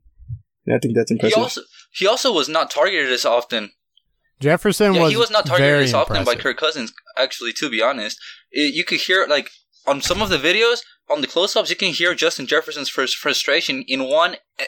And 0.66 0.76
I 0.76 0.80
think 0.80 0.96
that's 0.96 1.12
He 1.12 1.16
impressive. 1.16 1.38
also 1.44 1.62
he 1.92 2.08
also 2.08 2.32
was 2.34 2.48
not 2.48 2.72
targeted 2.72 3.12
as 3.12 3.26
often. 3.26 3.72
Jefferson 4.40 4.94
Yeah, 4.94 5.02
was 5.04 5.12
he 5.12 5.18
was 5.18 5.30
not 5.32 5.46
targeted 5.46 5.82
as 5.84 5.94
often 5.94 6.24
by. 6.24 6.36
Kirk 6.36 6.58
Cousins. 6.58 6.94
Actually, 7.18 7.52
to 7.54 7.70
be 7.70 7.82
honest, 7.82 8.18
It- 8.52 8.74
you 8.74 8.86
could 8.86 9.02
hear 9.02 9.26
like 9.28 9.50
on 9.86 10.02
some 10.02 10.22
of 10.22 10.30
the 10.30 10.38
videos 10.38 10.80
on 11.10 11.22
the 11.22 11.28
close-ups, 11.28 11.70
you 11.70 11.76
can 11.76 11.92
hear 11.94 12.14
Justin 12.14 12.46
Jefferson's 12.48 12.90
frus- 12.90 13.16
frustration 13.16 13.84
in 13.88 14.04
one 14.06 14.38
eh, 14.60 14.66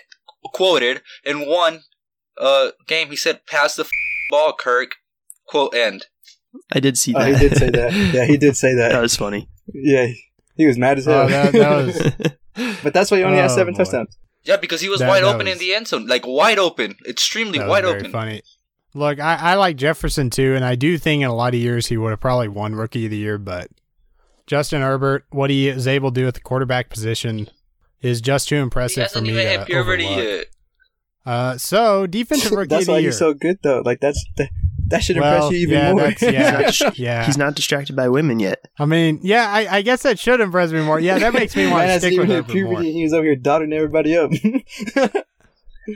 quoted 0.53 1.01
in 1.23 1.47
one 1.47 1.83
uh 2.37 2.71
game. 2.87 3.09
He 3.09 3.15
said, 3.15 3.45
"Pass 3.45 3.75
the 3.75 3.83
f- 3.83 3.89
ball, 4.29 4.53
Kirk." 4.59 4.95
Quote 5.51 5.75
end. 5.75 6.05
I 6.73 6.79
did 6.79 6.97
see 6.97 7.13
Oh, 7.13 7.19
that. 7.19 7.37
he 7.39 7.47
did 7.49 7.57
say 7.57 7.69
that. 7.69 7.93
Yeah, 8.13 8.25
he 8.25 8.37
did 8.37 8.55
say 8.55 8.73
that 8.75 8.93
that. 8.93 9.01
was 9.01 9.15
funny. 9.17 9.49
Yeah, 9.73 10.07
he 10.55 10.65
was 10.65 10.77
mad 10.77 10.97
as 10.97 11.05
hell. 11.05 11.23
Oh, 11.23 11.27
that, 11.27 11.51
that 11.53 11.85
was 12.55 12.73
but 12.83 12.93
that's 12.93 13.11
why 13.11 13.17
he 13.17 13.23
only 13.23 13.37
has 13.37 13.53
seven 13.53 13.73
boy. 13.73 13.83
touchdowns. 13.83 14.17
Yeah, 14.43 14.55
because 14.57 14.79
he 14.81 14.87
was 14.89 14.99
That- 15.01 15.09
wide 15.09 15.23
that 15.23 15.35
open 15.35 15.45
was- 15.47 15.53
in 15.55 15.59
the 15.59 15.73
end 15.75 15.87
zone, 15.87 16.07
like 16.07 16.25
wide 16.25 16.57
open, 16.57 16.95
extremely 17.07 17.59
that 17.59 17.65
was 17.65 17.69
wide 17.71 17.83
very 17.83 17.99
open. 17.99 18.11
funny. 18.11 18.41
Look, 18.93 19.19
I, 19.19 19.35
I 19.35 19.55
like 19.55 19.75
Jefferson 19.77 20.29
too, 20.29 20.55
and 20.55 20.65
I 20.65 20.75
do 20.75 20.97
think 20.97 21.21
in 21.23 21.27
a 21.29 21.35
lot 21.35 21.53
of 21.53 21.59
years 21.59 21.87
he 21.87 21.97
would 21.97 22.09
have 22.11 22.19
probably 22.21 22.47
won 22.47 22.75
Rookie 22.75 23.05
of 23.05 23.11
the 23.11 23.17
Year. 23.17 23.37
But 23.37 23.67
Justin 24.47 24.81
Herbert, 24.81 25.25
what 25.31 25.49
he 25.49 25.67
is 25.69 25.87
able 25.87 26.11
to 26.11 26.21
do 26.21 26.27
at 26.27 26.33
the 26.33 26.41
quarterback 26.41 26.89
position 26.89 27.49
is 28.01 28.19
just 28.19 28.49
too 28.49 28.57
impressive 28.57 28.95
for 29.11 29.19
hasn't 29.19 29.27
me 29.27 29.31
even 29.33 29.43
to 29.45 29.49
hit 29.59 29.67
puberty 29.67 30.05
overlook. 30.07 30.25
yet. 30.25 30.45
Uh, 31.25 31.57
so 31.57 32.07
defensive 32.07 32.51
rookie 32.57 32.67
that's 32.69 32.81
of 32.83 32.85
the 32.87 32.91
why 32.93 32.97
year. 32.99 33.09
he's 33.11 33.19
so 33.19 33.33
good, 33.33 33.59
though. 33.63 33.81
Like 33.85 33.99
that's 34.01 34.25
that, 34.37 34.49
that 34.91 35.03
should 35.03 35.17
well, 35.17 35.33
impress 35.47 35.51
you 35.51 35.57
even 35.59 35.77
yeah, 35.77 35.93
more. 35.93 36.13
yeah, 36.21 36.65
He's 36.69 36.81
not- 36.81 36.99
yeah. 36.99 37.25
He's 37.25 37.37
not 37.37 37.55
distracted 37.55 37.95
by 37.95 38.07
women 38.09 38.39
yet. 38.39 38.65
I 38.79 38.85
mean, 38.85 39.19
yeah, 39.23 39.47
I, 39.51 39.77
I 39.77 39.81
guess 39.81 40.03
that 40.03 40.19
should 40.19 40.39
impress 40.39 40.71
me 40.71 40.81
more. 40.83 40.99
Yeah, 40.99 41.17
that 41.19 41.33
makes 41.33 41.55
me 41.55 41.67
want 41.71 41.87
to 41.87 41.99
stick 41.99 42.17
with 42.17 42.29
even 42.29 42.43
Herbert 42.43 42.71
more. 42.71 42.81
He 42.81 43.03
was 43.03 43.13
over 43.13 43.23
here 43.23 43.35
dotting 43.35 43.73
everybody 43.73 44.15
up. 44.15 44.31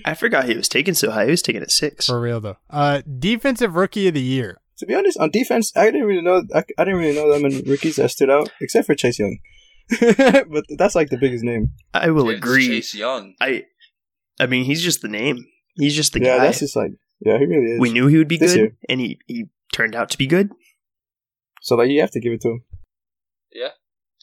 I 0.06 0.14
forgot 0.16 0.46
he 0.46 0.56
was 0.56 0.68
taken 0.68 0.96
so 0.96 1.12
high. 1.12 1.26
He 1.26 1.32
was 1.32 1.42
taken 1.42 1.62
at 1.62 1.72
six. 1.72 2.08
For 2.08 2.20
real 2.20 2.42
though. 2.42 2.58
Uh, 2.70 3.02
defensive 3.20 3.76
rookie 3.76 4.08
of 4.08 4.16
the 4.16 4.22
year. 4.22 4.58
to 4.78 4.86
be 4.86 4.96
honest, 4.96 5.18
on 5.20 5.30
defense, 5.30 5.72
I 5.76 5.86
didn't 5.86 6.06
really 6.06 6.22
know. 6.24 6.44
I, 6.54 6.64
I 6.78 6.84
didn't 6.84 7.00
really 7.00 7.16
know 7.16 7.32
that 7.32 7.42
many 7.42 7.62
rookies 7.62 7.98
that 7.98 8.10
stood 8.12 8.30
out, 8.30 8.50
except 8.60 8.88
for 8.88 8.96
Chase 8.96 9.20
Young. 9.20 9.38
but 10.00 10.66
that's 10.78 10.96
like 10.96 11.10
the 11.10 11.18
biggest 11.18 11.44
name. 11.44 11.70
I 11.94 12.10
will 12.10 12.30
It's 12.30 12.38
agree. 12.40 12.68
Chase 12.68 12.96
Young. 12.96 13.36
I, 13.40 13.66
I 14.40 14.48
mean, 14.48 14.66
he's 14.66 14.82
just 14.82 15.02
the 15.04 15.08
name. 15.08 15.46
He's 15.76 15.96
just 15.96 16.14
the 16.14 16.20
yeah, 16.22 16.38
guy. 16.38 16.46
that's 16.46 16.60
just 16.60 16.76
like 16.76 16.92
yeah, 17.22 17.38
he 17.38 17.46
really 17.46 17.72
is. 17.74 17.80
we 17.80 17.92
knew 17.92 18.08
he 18.08 18.18
would 18.18 18.28
be 18.28 18.38
This 18.38 18.54
good, 18.54 18.60
year. 18.60 18.78
and 18.90 19.00
he, 19.00 19.20
he 19.28 19.46
turned 19.74 19.96
out 19.96 20.10
to 20.12 20.18
be 20.18 20.28
good. 20.28 20.52
so 21.62 21.76
like 21.76 21.90
you 21.90 22.02
have 22.02 22.12
to 22.12 22.20
give 22.20 22.34
it 22.34 22.42
to 22.42 22.50
him. 22.50 22.64
Yeah, 23.52 23.70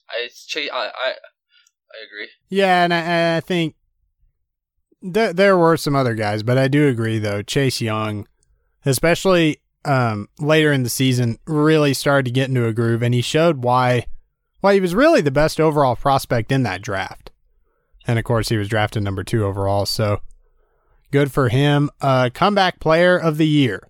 I 0.09 0.29
Chase. 0.47 0.69
I 0.73 0.77
I, 0.77 1.09
I 1.11 2.05
agree. 2.07 2.29
Yeah, 2.49 2.85
and 2.85 2.93
I, 2.95 3.37
I 3.37 3.41
think 3.41 3.75
there 5.01 5.33
there 5.33 5.57
were 5.57 5.77
some 5.77 5.97
other 5.97 6.15
guys, 6.15 6.43
but 6.43 6.59
I 6.59 6.69
do 6.69 6.89
agree 6.89 7.19
though. 7.19 7.43
Chase 7.43 7.81
Young, 7.81 8.27
especially 8.85 9.61
um, 9.85 10.29
later 10.39 10.73
in 10.73 10.83
the 10.85 10.89
season, 10.91 11.39
really 11.47 11.95
started 11.95 12.27
to 12.27 12.31
get 12.31 12.49
into 12.49 12.67
a 12.67 12.73
groove, 12.73 13.03
and 13.03 13.15
he 13.15 13.23
showed 13.23 13.65
why 13.65 14.07
why 14.61 14.75
he 14.75 14.81
was 14.81 14.95
really 14.95 15.21
the 15.21 15.31
best 15.33 15.59
overall 15.61 15.97
prospect 15.97 16.53
in 16.53 16.63
that 16.63 16.83
draft. 16.83 17.31
And 18.07 18.19
of 18.19 18.25
course, 18.25 18.49
he 18.49 18.57
was 18.57 18.69
drafted 18.69 19.03
number 19.03 19.25
two 19.25 19.45
overall, 19.45 19.87
so 19.87 20.21
good 21.13 21.31
for 21.31 21.49
him. 21.49 21.91
Uh, 22.01 22.31
comeback 22.35 22.81
player 22.81 23.17
of 23.17 23.37
the 23.39 23.47
year. 23.47 23.89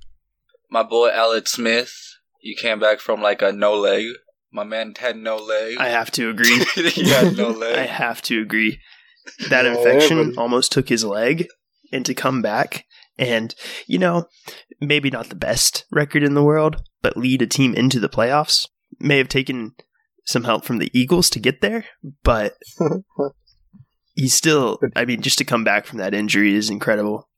My 0.71 0.83
boy 0.83 1.09
Alex 1.11 1.53
Smith. 1.53 1.95
He 2.41 2.55
came 2.57 2.79
back 2.81 2.99
from 3.01 3.23
like 3.23 3.41
a 3.41 3.53
no 3.53 3.75
leg. 3.75 4.05
My 4.53 4.65
man 4.65 4.93
had 4.99 5.17
no 5.17 5.37
leg. 5.37 5.77
I 5.79 5.89
have 5.89 6.11
to 6.13 6.29
agree. 6.29 6.65
he 6.75 7.09
had 7.09 7.37
no 7.37 7.49
leg. 7.65 7.79
I 7.79 7.87
have 7.87 8.21
to 8.23 8.43
agree. 8.43 8.79
That 9.49 9.65
Yeah, 9.65 9.77
infection 9.77 10.19
everybody- 10.19 10.37
almost 10.37 10.73
took 10.73 10.89
his 10.89 11.05
leg, 11.05 11.47
and 11.93 12.05
to 12.05 12.13
come 12.15 12.43
back, 12.43 12.85
and 13.17 13.55
you 13.87 13.99
know, 13.99 14.27
maybe 14.81 15.09
not 15.11 15.29
the 15.29 15.37
best 15.37 15.85
record 15.93 16.23
in 16.25 16.35
the 16.35 16.43
world, 16.43 16.83
but 17.01 17.17
lead 17.17 17.41
a 17.41 17.47
team 17.47 17.73
into 17.75 18.01
the 18.01 18.09
playoffs. 18.09 18.67
May 18.99 19.19
have 19.19 19.29
taken 19.29 19.73
some 20.27 20.45
help 20.45 20.65
from 20.65 20.79
the 20.79 20.91
Eagles 20.93 21.31
to 21.31 21.39
get 21.41 21.61
there, 21.61 21.85
but 22.25 22.57
he's 24.15 24.35
still. 24.35 24.79
I 24.97 25.05
mean, 25.05 25.21
just 25.23 25.39
to 25.39 25.45
come 25.45 25.65
back 25.65 25.87
from 25.87 25.99
that 25.99 26.15
injury 26.15 26.55
is 26.55 26.71
incredible. 26.71 27.29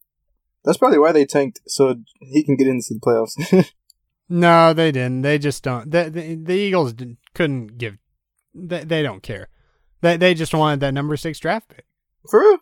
That's 0.64 0.79
probably 0.79 0.99
why 0.99 1.12
they 1.12 1.27
tanked 1.27 1.61
so 1.66 1.97
he 2.20 2.43
can 2.43 2.57
get 2.57 2.66
into 2.66 2.95
the 2.95 3.01
playoffs. 3.01 3.70
No, 4.27 4.72
they 4.72 4.91
didn't. 4.91 5.20
They 5.20 5.39
just 5.39 5.62
don't. 5.62 5.91
The 5.91 6.05
the, 6.09 6.35
the 6.37 6.55
Eagles 6.55 6.95
didn't, 6.95 7.18
couldn't 7.35 7.77
give. 7.77 7.99
They, 8.55 8.83
they 8.83 9.03
don't 9.03 9.22
care. 9.22 9.49
They 10.01 10.16
they 10.16 10.33
just 10.33 10.55
wanted 10.55 10.81
that 10.81 10.95
number 10.95 11.14
six 11.18 11.39
draft 11.39 11.68
pick. 11.68 11.85
For 12.31 12.41
real? 12.41 12.59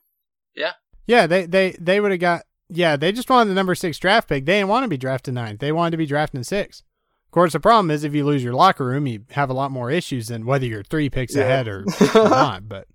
Yeah, 0.56 0.72
Yeah. 1.06 1.28
they 1.28 1.46
they 1.46 1.76
they 1.80 2.00
would 2.00 2.10
have 2.10 2.20
got. 2.20 2.42
Yeah, 2.68 2.96
they 2.96 3.12
just 3.12 3.30
wanted 3.30 3.48
the 3.50 3.54
number 3.54 3.76
six 3.76 3.98
draft 3.98 4.28
pick. 4.28 4.44
They 4.44 4.54
didn't 4.58 4.70
want 4.70 4.82
to 4.82 4.88
be 4.88 4.96
drafted 4.96 5.34
ninth. 5.34 5.60
They 5.60 5.70
wanted 5.70 5.92
to 5.92 5.96
be 5.98 6.06
drafted 6.06 6.44
six. 6.46 6.82
Of 7.26 7.30
course, 7.30 7.52
the 7.52 7.60
problem 7.60 7.92
is 7.92 8.02
if 8.02 8.12
you 8.12 8.24
lose 8.24 8.42
your 8.42 8.54
locker 8.54 8.84
room, 8.84 9.06
you 9.06 9.24
have 9.30 9.48
a 9.48 9.54
lot 9.54 9.70
more 9.70 9.88
issues 9.88 10.26
than 10.26 10.44
whether 10.44 10.66
you're 10.66 10.82
three 10.82 11.10
picks 11.10 11.36
Yeah. 11.36 11.42
ahead 11.44 11.68
or, 11.68 11.84
or 12.16 12.28
not. 12.28 12.68
But 12.68 12.88
Right. 12.88 12.91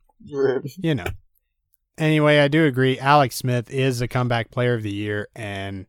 You 0.78 0.96
know, 0.96 1.06
anyway, 1.98 2.40
I 2.40 2.48
do 2.48 2.66
agree. 2.66 3.00
Alex 3.00 3.36
Smith 3.36 3.70
is 3.70 4.02
a 4.02 4.08
comeback 4.08 4.52
player 4.52 4.74
of 4.74 4.84
the 4.84 4.92
year, 4.92 5.28
and 5.36 5.86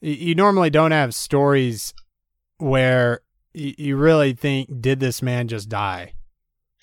you 0.00 0.34
normally 0.34 0.70
don't 0.70 0.92
have 0.92 1.14
stories 1.14 1.94
where 2.58 3.20
you 3.52 3.96
really 3.96 4.32
think, 4.32 4.80
did 4.80 5.00
this 5.00 5.22
man 5.22 5.48
just 5.48 5.68
die? 5.68 6.12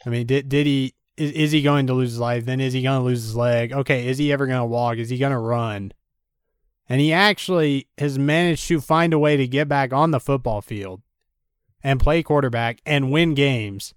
I 0.06 0.10
mean, 0.10 0.28
did 0.28 0.50
did 0.50 0.66
he? 0.66 0.93
Is, 1.18 1.32
is 1.32 1.52
he 1.52 1.62
going 1.62 1.88
to 1.88 1.93
lose 1.93 2.12
his 2.12 2.20
life? 2.20 2.46
Then 2.46 2.60
is 2.60 2.74
he 2.74 2.82
going 2.82 3.00
to 3.00 3.06
lose 3.06 3.24
his 3.24 3.36
leg? 3.36 3.72
Okay, 3.72 4.08
is 4.08 4.18
he 4.18 4.32
ever 4.32 4.46
going 4.46 4.60
to 4.60 4.66
walk? 4.66 4.98
Is 4.98 5.10
he 5.10 5.18
going 5.18 5.32
to 5.32 5.38
run? 5.38 5.93
And 6.88 7.02
he 7.02 7.14
actually 7.14 7.88
has 7.98 8.20
managed 8.20 8.68
to 8.68 8.80
find 8.82 9.14
a 9.14 9.20
way 9.20 9.38
to 9.38 9.48
get 9.48 9.68
back 9.68 9.93
on 9.93 10.12
the 10.12 10.20
football 10.20 10.62
field 10.62 11.02
and 11.84 12.00
play 12.00 12.22
quarterback 12.22 12.82
and 12.86 13.12
win 13.12 13.34
games. 13.34 13.93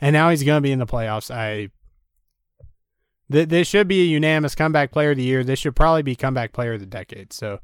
And 0.00 0.12
now 0.12 0.30
he's 0.30 0.44
going 0.44 0.58
to 0.58 0.62
be 0.62 0.72
in 0.72 0.78
the 0.78 0.86
playoffs. 0.86 1.34
I 1.34 1.70
th- 3.30 3.48
this 3.48 3.68
should 3.68 3.88
be 3.88 4.02
a 4.02 4.06
unanimous 4.06 4.54
comeback 4.54 4.92
player 4.92 5.12
of 5.12 5.16
the 5.16 5.22
year. 5.22 5.44
This 5.44 5.58
should 5.58 5.76
probably 5.76 6.02
be 6.02 6.16
comeback 6.16 6.52
player 6.52 6.74
of 6.74 6.80
the 6.80 6.86
decade. 6.86 7.32
So 7.32 7.60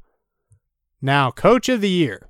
now 1.01 1.31
coach 1.31 1.69
of 1.69 1.81
the 1.81 1.89
year. 1.89 2.29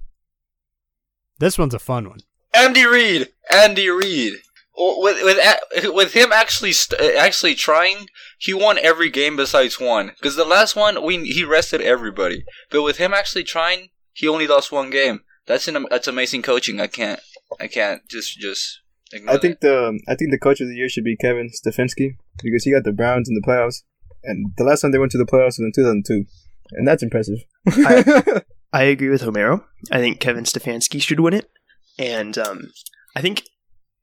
This 1.40 1.58
one's 1.58 1.74
a 1.74 1.80
fun 1.80 2.10
one. 2.10 2.20
Andy 2.54 2.86
Reid. 2.86 3.30
Andy 3.52 3.90
Reid. 3.90 4.34
With 4.80 5.24
with 5.24 5.96
with 5.96 6.14
him 6.14 6.32
actually 6.32 6.72
st- 6.72 7.02
actually 7.18 7.56
trying, 7.56 8.10
he 8.38 8.54
won 8.54 8.78
every 8.78 9.10
game 9.10 9.36
besides 9.36 9.80
one. 9.80 10.10
Because 10.10 10.36
the 10.36 10.46
last 10.46 10.76
one, 10.76 11.04
we 11.04 11.26
he 11.26 11.44
rested 11.44 11.82
everybody. 11.82 12.44
But 12.70 12.84
with 12.84 12.98
him 12.98 13.14
actually 13.14 13.44
trying, 13.44 13.90
he 14.14 14.28
only 14.28 14.46
lost 14.46 14.72
one 14.72 14.92
game. 14.92 15.22
That's 15.48 15.68
an 15.68 15.88
that's 15.90 16.08
amazing 16.08 16.44
coaching. 16.44 16.80
I 16.80 16.88
can't 16.88 17.20
I 17.60 17.68
can't 17.68 18.08
just 18.08 18.38
just. 18.38 18.82
Ignore 19.14 19.36
I 19.36 19.38
think 19.40 19.62
the 19.62 20.00
I 20.08 20.16
think 20.16 20.32
the 20.32 20.38
coach 20.38 20.60
of 20.60 20.68
the 20.68 20.76
year 20.76 20.90
should 20.90 21.06
be 21.06 21.16
Kevin 21.16 21.50
Stefanski 21.50 22.18
because 22.44 22.64
he 22.64 22.72
got 22.72 22.84
the 22.84 22.92
Browns 22.94 23.30
in 23.30 23.36
the 23.36 23.42
playoffs, 23.46 23.84
and 24.24 24.54
the 24.58 24.64
last 24.64 24.82
time 24.82 24.92
they 24.92 24.98
went 25.00 25.12
to 25.14 25.18
the 25.18 25.26
playoffs 25.26 25.58
was 25.58 25.60
in 25.60 25.72
2002, 25.76 26.26
and 26.74 26.88
that's 26.88 27.04
impressive. 27.04 27.40
I 28.74 28.84
agree 28.84 29.10
with 29.10 29.22
Homero. 29.22 29.64
I 29.92 30.00
think 30.00 30.20
Kevin 30.20 30.44
Stefanski 30.44 31.02
should 31.02 31.20
win 31.20 31.34
it, 31.34 31.50
and 31.98 32.38
um, 32.38 32.72
I 33.16 33.22
think 33.22 33.44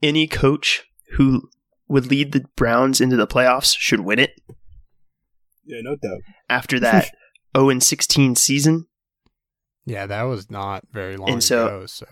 any 0.03 0.27
coach 0.27 0.85
who 1.13 1.49
would 1.89 2.07
lead 2.07 2.33
the 2.33 2.45
Browns 2.57 3.01
into 3.01 3.17
the 3.17 3.27
playoffs 3.27 3.77
should 3.79 4.01
win 4.01 4.19
it. 4.19 4.33
yeah, 5.65 5.81
no 5.83 5.97
doubt. 5.97 6.21
After 6.49 6.81
that 6.81 7.09
0 7.57 7.69
and 7.71 7.83
16 7.83 8.37
season, 8.37 8.87
Yeah, 9.85 10.07
that 10.07 10.23
was 10.23 10.51
not 10.51 10.85
very 10.93 11.17
long 11.17 11.29
And 11.31 11.45
so- 11.45 11.67
ago. 11.67 11.87
So 11.87 12.07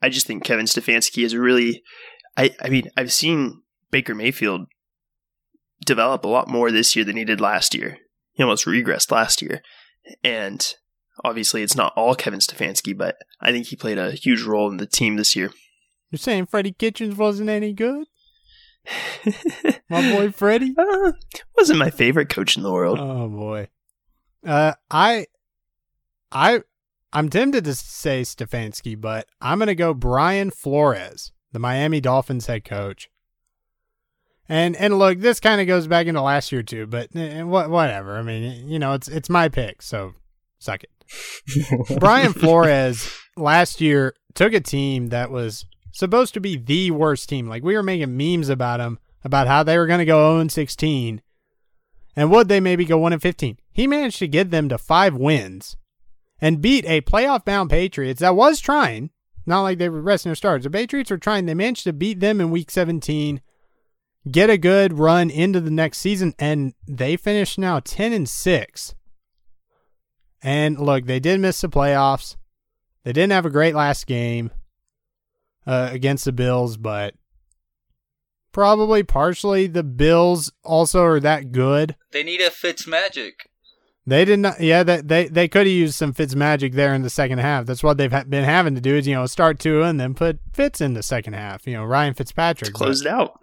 I 0.00 0.08
just 0.08 0.26
think 0.26 0.44
Kevin 0.44 0.66
Stefanski 0.66 1.24
is 1.24 1.34
really. 1.34 1.82
I 2.36 2.54
I 2.60 2.68
mean 2.68 2.90
I've 2.96 3.12
seen 3.12 3.62
Baker 3.90 4.14
Mayfield 4.14 4.66
develop 5.84 6.24
a 6.24 6.28
lot 6.28 6.48
more 6.48 6.70
this 6.70 6.96
year 6.96 7.04
than 7.04 7.16
he 7.16 7.24
did 7.24 7.40
last 7.40 7.74
year. 7.74 7.98
He 8.32 8.42
almost 8.42 8.66
regressed 8.66 9.10
last 9.10 9.40
year, 9.42 9.62
and 10.22 10.74
obviously 11.24 11.62
it's 11.62 11.76
not 11.76 11.92
all 11.96 12.14
Kevin 12.14 12.40
Stefanski, 12.40 12.96
but 12.96 13.16
I 13.40 13.50
think 13.52 13.66
he 13.66 13.76
played 13.76 13.98
a 13.98 14.12
huge 14.12 14.42
role 14.42 14.70
in 14.70 14.76
the 14.76 14.86
team 14.86 15.16
this 15.16 15.34
year. 15.34 15.50
you're 16.10 16.18
saying 16.18 16.46
Freddie 16.46 16.72
Kitchens 16.72 17.16
wasn't 17.16 17.48
any 17.48 17.72
good? 17.72 18.06
My 19.90 20.12
boy 20.12 20.30
Freddie. 20.30 20.74
Uh, 20.78 21.12
wasn't 21.56 21.80
my 21.80 21.90
favorite 21.90 22.28
coach 22.28 22.56
in 22.56 22.62
the 22.62 22.70
world. 22.70 22.98
Oh 23.00 23.28
boy. 23.28 23.68
Uh, 24.46 24.74
I, 24.90 25.26
I, 26.30 26.60
I'm 27.12 27.28
tempted 27.28 27.64
to 27.64 27.74
say 27.74 28.22
Stefanski, 28.22 29.00
but 29.00 29.26
I'm 29.40 29.58
gonna 29.58 29.74
go 29.74 29.92
Brian 29.92 30.50
Flores, 30.50 31.32
the 31.52 31.58
Miami 31.58 32.00
Dolphins 32.00 32.46
head 32.46 32.64
coach. 32.64 33.08
And 34.48 34.76
and 34.76 34.98
look, 34.98 35.18
this 35.18 35.40
kind 35.40 35.60
of 35.60 35.66
goes 35.66 35.86
back 35.86 36.06
into 36.06 36.22
last 36.22 36.52
year 36.52 36.62
too, 36.62 36.86
but 36.86 37.08
eh, 37.14 37.42
what 37.42 37.70
whatever. 37.70 38.16
I 38.16 38.22
mean, 38.22 38.68
you 38.68 38.78
know, 38.78 38.92
it's 38.92 39.08
it's 39.08 39.28
my 39.28 39.48
pick, 39.48 39.82
so 39.82 40.14
suck 40.58 40.82
it. 40.84 41.98
Brian 42.00 42.32
Flores 42.32 43.12
last 43.36 43.80
year 43.80 44.14
took 44.34 44.52
a 44.52 44.60
team 44.60 45.08
that 45.08 45.30
was 45.30 45.66
supposed 45.92 46.34
to 46.34 46.40
be 46.40 46.56
the 46.56 46.90
worst 46.90 47.28
team. 47.28 47.48
Like 47.48 47.64
we 47.64 47.74
were 47.74 47.82
making 47.82 48.16
memes 48.16 48.48
about 48.48 48.78
them 48.78 48.98
about 49.24 49.48
how 49.48 49.62
they 49.62 49.78
were 49.78 49.86
going 49.86 49.98
to 49.98 50.04
go 50.04 50.36
0 50.36 50.48
16 50.48 51.20
and 52.14 52.30
would 52.30 52.48
they 52.48 52.60
maybe 52.60 52.84
go 52.84 52.98
1 52.98 53.12
and 53.12 53.22
15. 53.22 53.58
He 53.72 53.86
managed 53.86 54.18
to 54.20 54.28
get 54.28 54.50
them 54.50 54.68
to 54.68 54.78
5 54.78 55.14
wins 55.16 55.76
and 56.40 56.62
beat 56.62 56.84
a 56.86 57.02
playoff 57.02 57.44
bound 57.44 57.70
Patriots 57.70 58.20
that 58.20 58.36
was 58.36 58.60
trying, 58.60 59.10
not 59.44 59.62
like 59.62 59.78
they 59.78 59.88
were 59.88 60.00
resting 60.00 60.30
their 60.30 60.36
stars. 60.36 60.64
The 60.64 60.70
Patriots 60.70 61.10
were 61.10 61.18
trying. 61.18 61.46
They 61.46 61.54
managed 61.54 61.84
to 61.84 61.92
beat 61.92 62.20
them 62.20 62.40
in 62.40 62.50
week 62.50 62.70
17, 62.70 63.40
get 64.30 64.50
a 64.50 64.58
good 64.58 64.98
run 64.98 65.30
into 65.30 65.60
the 65.60 65.70
next 65.70 65.98
season 65.98 66.34
and 66.38 66.74
they 66.86 67.16
finished 67.16 67.58
now 67.58 67.80
10 67.80 68.12
and 68.12 68.28
6. 68.28 68.94
And 70.42 70.78
look, 70.78 71.06
they 71.06 71.20
did 71.20 71.40
miss 71.40 71.60
the 71.60 71.68
playoffs. 71.68 72.36
They 73.04 73.12
didn't 73.12 73.32
have 73.32 73.46
a 73.46 73.50
great 73.50 73.74
last 73.74 74.06
game 74.06 74.50
uh, 75.66 75.88
against 75.92 76.24
the 76.24 76.32
Bills, 76.32 76.76
but 76.76 77.14
probably 78.52 79.02
partially 79.02 79.66
the 79.66 79.82
Bills 79.82 80.52
also 80.64 81.02
are 81.02 81.20
that 81.20 81.52
good. 81.52 81.96
they 82.12 82.22
need 82.22 82.40
a 82.40 82.50
Fitz 82.50 82.86
magic. 82.86 83.50
They 84.08 84.24
did 84.24 84.38
not. 84.38 84.60
Yeah, 84.60 84.84
that 84.84 85.08
they 85.08 85.26
they 85.26 85.48
could 85.48 85.66
have 85.66 85.74
used 85.74 85.96
some 85.96 86.12
Fitz 86.12 86.36
magic 86.36 86.74
there 86.74 86.94
in 86.94 87.02
the 87.02 87.10
second 87.10 87.38
half. 87.38 87.66
That's 87.66 87.82
what 87.82 87.96
they've 87.98 88.12
ha- 88.12 88.22
been 88.22 88.44
having 88.44 88.76
to 88.76 88.80
do 88.80 88.94
is 88.94 89.08
you 89.08 89.16
know 89.16 89.26
start 89.26 89.58
two 89.58 89.82
and 89.82 89.98
then 89.98 90.14
put 90.14 90.38
Fitz 90.52 90.80
in 90.80 90.94
the 90.94 91.02
second 91.02 91.32
half. 91.32 91.66
You 91.66 91.72
know 91.72 91.84
Ryan 91.84 92.14
Fitzpatrick. 92.14 92.72
but, 92.72 92.78
Closed 92.78 93.06
out. 93.06 93.40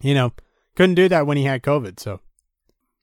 You 0.00 0.14
know 0.14 0.32
couldn't 0.76 0.94
do 0.96 1.08
that 1.08 1.26
when 1.26 1.36
he 1.36 1.44
had 1.44 1.62
COVID. 1.62 1.98
So, 2.00 2.20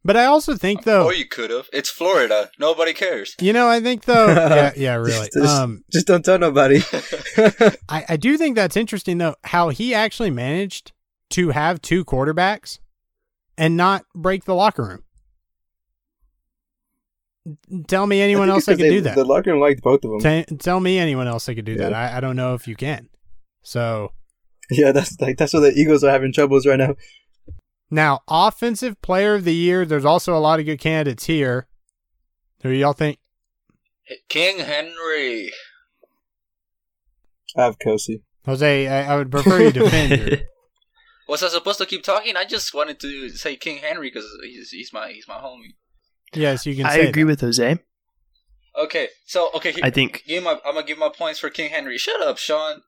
but 0.05 0.15
I 0.17 0.25
also 0.25 0.55
think 0.55 0.83
though. 0.83 1.05
Or 1.05 1.13
you 1.13 1.27
could 1.27 1.49
have. 1.49 1.67
It's 1.73 1.89
Florida. 1.89 2.49
Nobody 2.59 2.93
cares. 2.93 3.35
You 3.41 3.53
know, 3.53 3.67
I 3.67 3.79
think 3.79 4.05
though, 4.05 4.27
yeah, 4.27 4.71
yeah, 4.75 4.95
really. 4.95 5.29
Just- 5.33 5.49
Um, 5.61 5.83
Just 5.91 6.07
don't 6.07 6.23
tell 6.23 6.39
nobody. 6.39 6.81
I, 7.89 8.05
I 8.09 8.17
do 8.17 8.37
think 8.37 8.55
that's 8.55 8.77
interesting 8.77 9.17
though, 9.17 9.35
how 9.43 9.69
he 9.69 9.93
actually 9.93 10.29
managed 10.31 10.91
to 11.31 11.49
have 11.49 11.81
two 11.81 12.05
quarterbacks 12.05 12.79
and 13.57 13.75
not 13.77 14.05
break 14.13 14.45
the 14.45 14.53
locker 14.55 14.83
room. 14.83 15.03
Tell 17.87 18.07
me 18.07 18.21
anyone 18.21 18.49
I 18.49 18.53
else 18.53 18.59
it's 18.59 18.65
that 18.67 18.71
'cause 18.73 18.77
could 18.77 18.85
they- 18.85 18.89
do 18.95 19.01
that. 19.01 19.15
The 19.15 19.25
locker 19.25 19.51
room 19.51 19.59
liked 19.59 19.81
both 19.81 20.03
of 20.05 20.21
them. 20.21 20.45
T- 20.45 20.55
tell 20.57 20.79
me 20.79 20.97
anyone 20.97 21.27
else 21.27 21.45
that 21.47 21.55
could 21.55 21.65
do 21.65 21.75
that. 21.77 21.93
I, 21.93 22.17
I 22.17 22.19
don't 22.21 22.35
know 22.37 22.53
if 22.53 22.67
you 22.67 22.75
can. 22.75 23.09
So 23.63 24.11
Yeah, 24.77 24.91
that's 24.91 25.19
like 25.21 25.37
that's 25.37 25.53
why 25.53 25.59
the 25.59 25.73
Eagles 25.73 26.03
are 26.03 26.09
having 26.11 26.33
troubles 26.33 26.65
right 26.65 26.79
now. 26.79 26.95
now, 27.91 28.21
offensive 28.27 28.99
player 29.01 29.35
of 29.35 29.43
the 29.43 29.53
year. 29.53 29.85
There's 29.85 30.05
also 30.05 30.35
a 30.35 30.39
lot 30.39 30.59
of 30.59 30.65
good 30.65 30.79
candidates 30.79 31.25
here. 31.25 31.67
Who 32.63 32.69
y'all 32.69 32.93
think? 32.93 33.19
King 34.29 34.59
Henry. 34.59 35.51
I 37.55 37.63
have 37.63 37.77
Kelce. 37.77 38.21
Jose, 38.45 38.87
I, 38.87 39.13
I 39.13 39.17
would 39.17 39.31
prefer 39.31 39.61
you 39.61 39.71
defend 39.71 40.43
Was 41.27 41.43
I 41.43 41.47
supposed 41.47 41.77
to 41.77 41.85
keep 41.85 42.03
talking? 42.03 42.35
I 42.35 42.43
just 42.45 42.73
wanted 42.73 42.99
to 42.99 43.29
say 43.29 43.55
King 43.55 43.77
Henry 43.77 44.09
because 44.09 44.25
he's, 44.43 44.71
he's 44.71 44.91
my 44.91 45.11
he's 45.11 45.27
my 45.27 45.35
homie. 45.35 45.75
Yes, 46.33 46.65
you 46.65 46.75
can 46.75 46.85
I 46.85 46.95
say 46.95 47.07
agree 47.07 47.23
that. 47.23 47.27
with 47.27 47.41
Jose. 47.41 47.79
Okay, 48.77 49.07
so 49.25 49.49
okay, 49.55 49.71
here, 49.71 49.83
I 49.83 49.89
think 49.89 50.23
give 50.27 50.43
my 50.43 50.59
I'm 50.65 50.73
gonna 50.73 50.85
give 50.85 50.97
my 50.97 51.09
points 51.15 51.39
for 51.39 51.49
King 51.49 51.69
Henry. 51.69 51.97
Shut 51.97 52.21
up, 52.21 52.37
Sean. 52.37 52.81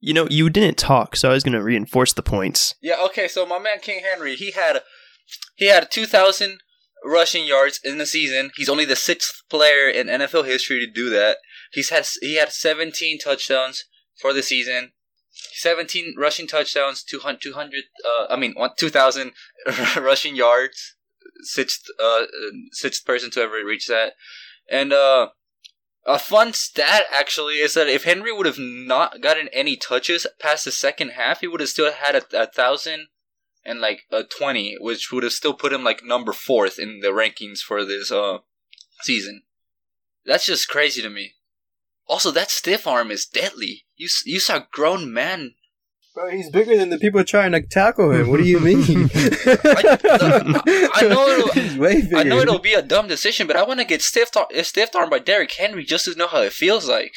You 0.00 0.14
know 0.14 0.26
you 0.30 0.50
didn't 0.50 0.78
talk, 0.78 1.16
so 1.16 1.30
I 1.30 1.34
was 1.34 1.44
going 1.44 1.54
to 1.54 1.62
reinforce 1.62 2.12
the 2.12 2.22
points. 2.22 2.74
Yeah, 2.80 2.96
okay, 3.06 3.28
so 3.28 3.44
my 3.46 3.58
man 3.58 3.80
King 3.80 4.02
Henry, 4.10 4.36
he 4.36 4.52
had 4.52 4.82
he 5.56 5.66
had 5.66 5.90
2000 5.90 6.58
rushing 7.04 7.46
yards 7.46 7.80
in 7.82 7.98
the 7.98 8.06
season. 8.06 8.50
He's 8.56 8.68
only 8.68 8.84
the 8.84 8.96
sixth 8.96 9.42
player 9.50 9.88
in 9.88 10.06
NFL 10.06 10.46
history 10.46 10.84
to 10.84 10.90
do 10.90 11.10
that. 11.10 11.38
He's 11.72 11.90
had 11.90 12.06
he 12.20 12.36
had 12.36 12.52
17 12.52 13.18
touchdowns 13.18 13.84
for 14.20 14.32
the 14.32 14.42
season. 14.42 14.92
17 15.52 16.14
rushing 16.18 16.48
touchdowns, 16.48 17.04
200, 17.04 17.40
200 17.40 17.84
uh, 18.04 18.26
I 18.28 18.36
mean, 18.36 18.54
2000 18.76 19.32
rushing 19.96 20.36
yards. 20.36 20.96
Sixth 21.42 21.84
uh 22.02 22.24
sixth 22.72 23.04
person 23.04 23.30
to 23.32 23.42
ever 23.42 23.64
reach 23.64 23.86
that. 23.86 24.14
And 24.70 24.92
uh 24.92 25.28
a 26.04 26.18
fun 26.18 26.52
stat 26.52 27.04
actually 27.12 27.56
is 27.56 27.74
that 27.74 27.88
if 27.88 28.04
Henry 28.04 28.32
would 28.32 28.46
have 28.46 28.58
not 28.58 29.20
gotten 29.20 29.48
any 29.48 29.76
touches 29.76 30.26
past 30.40 30.64
the 30.64 30.72
second 30.72 31.10
half, 31.10 31.40
he 31.40 31.46
would 31.46 31.60
have 31.60 31.68
still 31.68 31.92
had 31.92 32.14
a, 32.14 32.42
a 32.42 32.46
thousand 32.46 33.08
and 33.64 33.80
like 33.80 34.02
a 34.10 34.24
twenty, 34.24 34.76
which 34.80 35.12
would 35.12 35.22
have 35.22 35.32
still 35.32 35.54
put 35.54 35.72
him 35.72 35.84
like 35.84 36.02
number 36.02 36.32
fourth 36.32 36.78
in 36.78 37.00
the 37.00 37.08
rankings 37.08 37.58
for 37.60 37.84
this 37.84 38.10
uh 38.10 38.38
season. 39.02 39.42
That's 40.24 40.46
just 40.46 40.68
crazy 40.68 41.02
to 41.02 41.10
me. 41.10 41.34
Also, 42.06 42.30
that 42.30 42.50
stiff 42.50 42.86
arm 42.86 43.10
is 43.10 43.26
deadly. 43.26 43.84
You 43.96 44.08
you 44.24 44.40
saw 44.40 44.60
grown 44.70 45.12
man. 45.12 45.54
Bro, 46.18 46.30
he's 46.30 46.50
bigger 46.50 46.76
than 46.76 46.90
the 46.90 46.98
people 46.98 47.22
trying 47.22 47.52
to 47.52 47.62
tackle 47.62 48.10
him. 48.10 48.28
What 48.28 48.38
do 48.38 48.42
you 48.42 48.58
mean? 48.58 49.08
I- 49.14 49.98
I 50.94 51.02
know 51.02 51.28
it'll- 51.28 51.52
he's 51.52 51.78
way. 51.78 52.02
I 52.12 52.24
know 52.24 52.38
it'll 52.40 52.58
be 52.58 52.74
a 52.74 52.82
dumb 52.82 53.06
decision, 53.06 53.46
but 53.46 53.54
I 53.54 53.62
want 53.62 53.78
to 53.78 53.84
get 53.86 54.02
stiff 54.02 54.36
ar- 54.36 54.48
stiff 54.64 54.96
armed 54.96 55.10
by 55.12 55.20
Derrick 55.20 55.52
Henry 55.52 55.84
just 55.84 56.06
to 56.06 56.16
know 56.16 56.26
how 56.26 56.40
it 56.42 56.52
feels 56.52 56.88
like. 56.88 57.12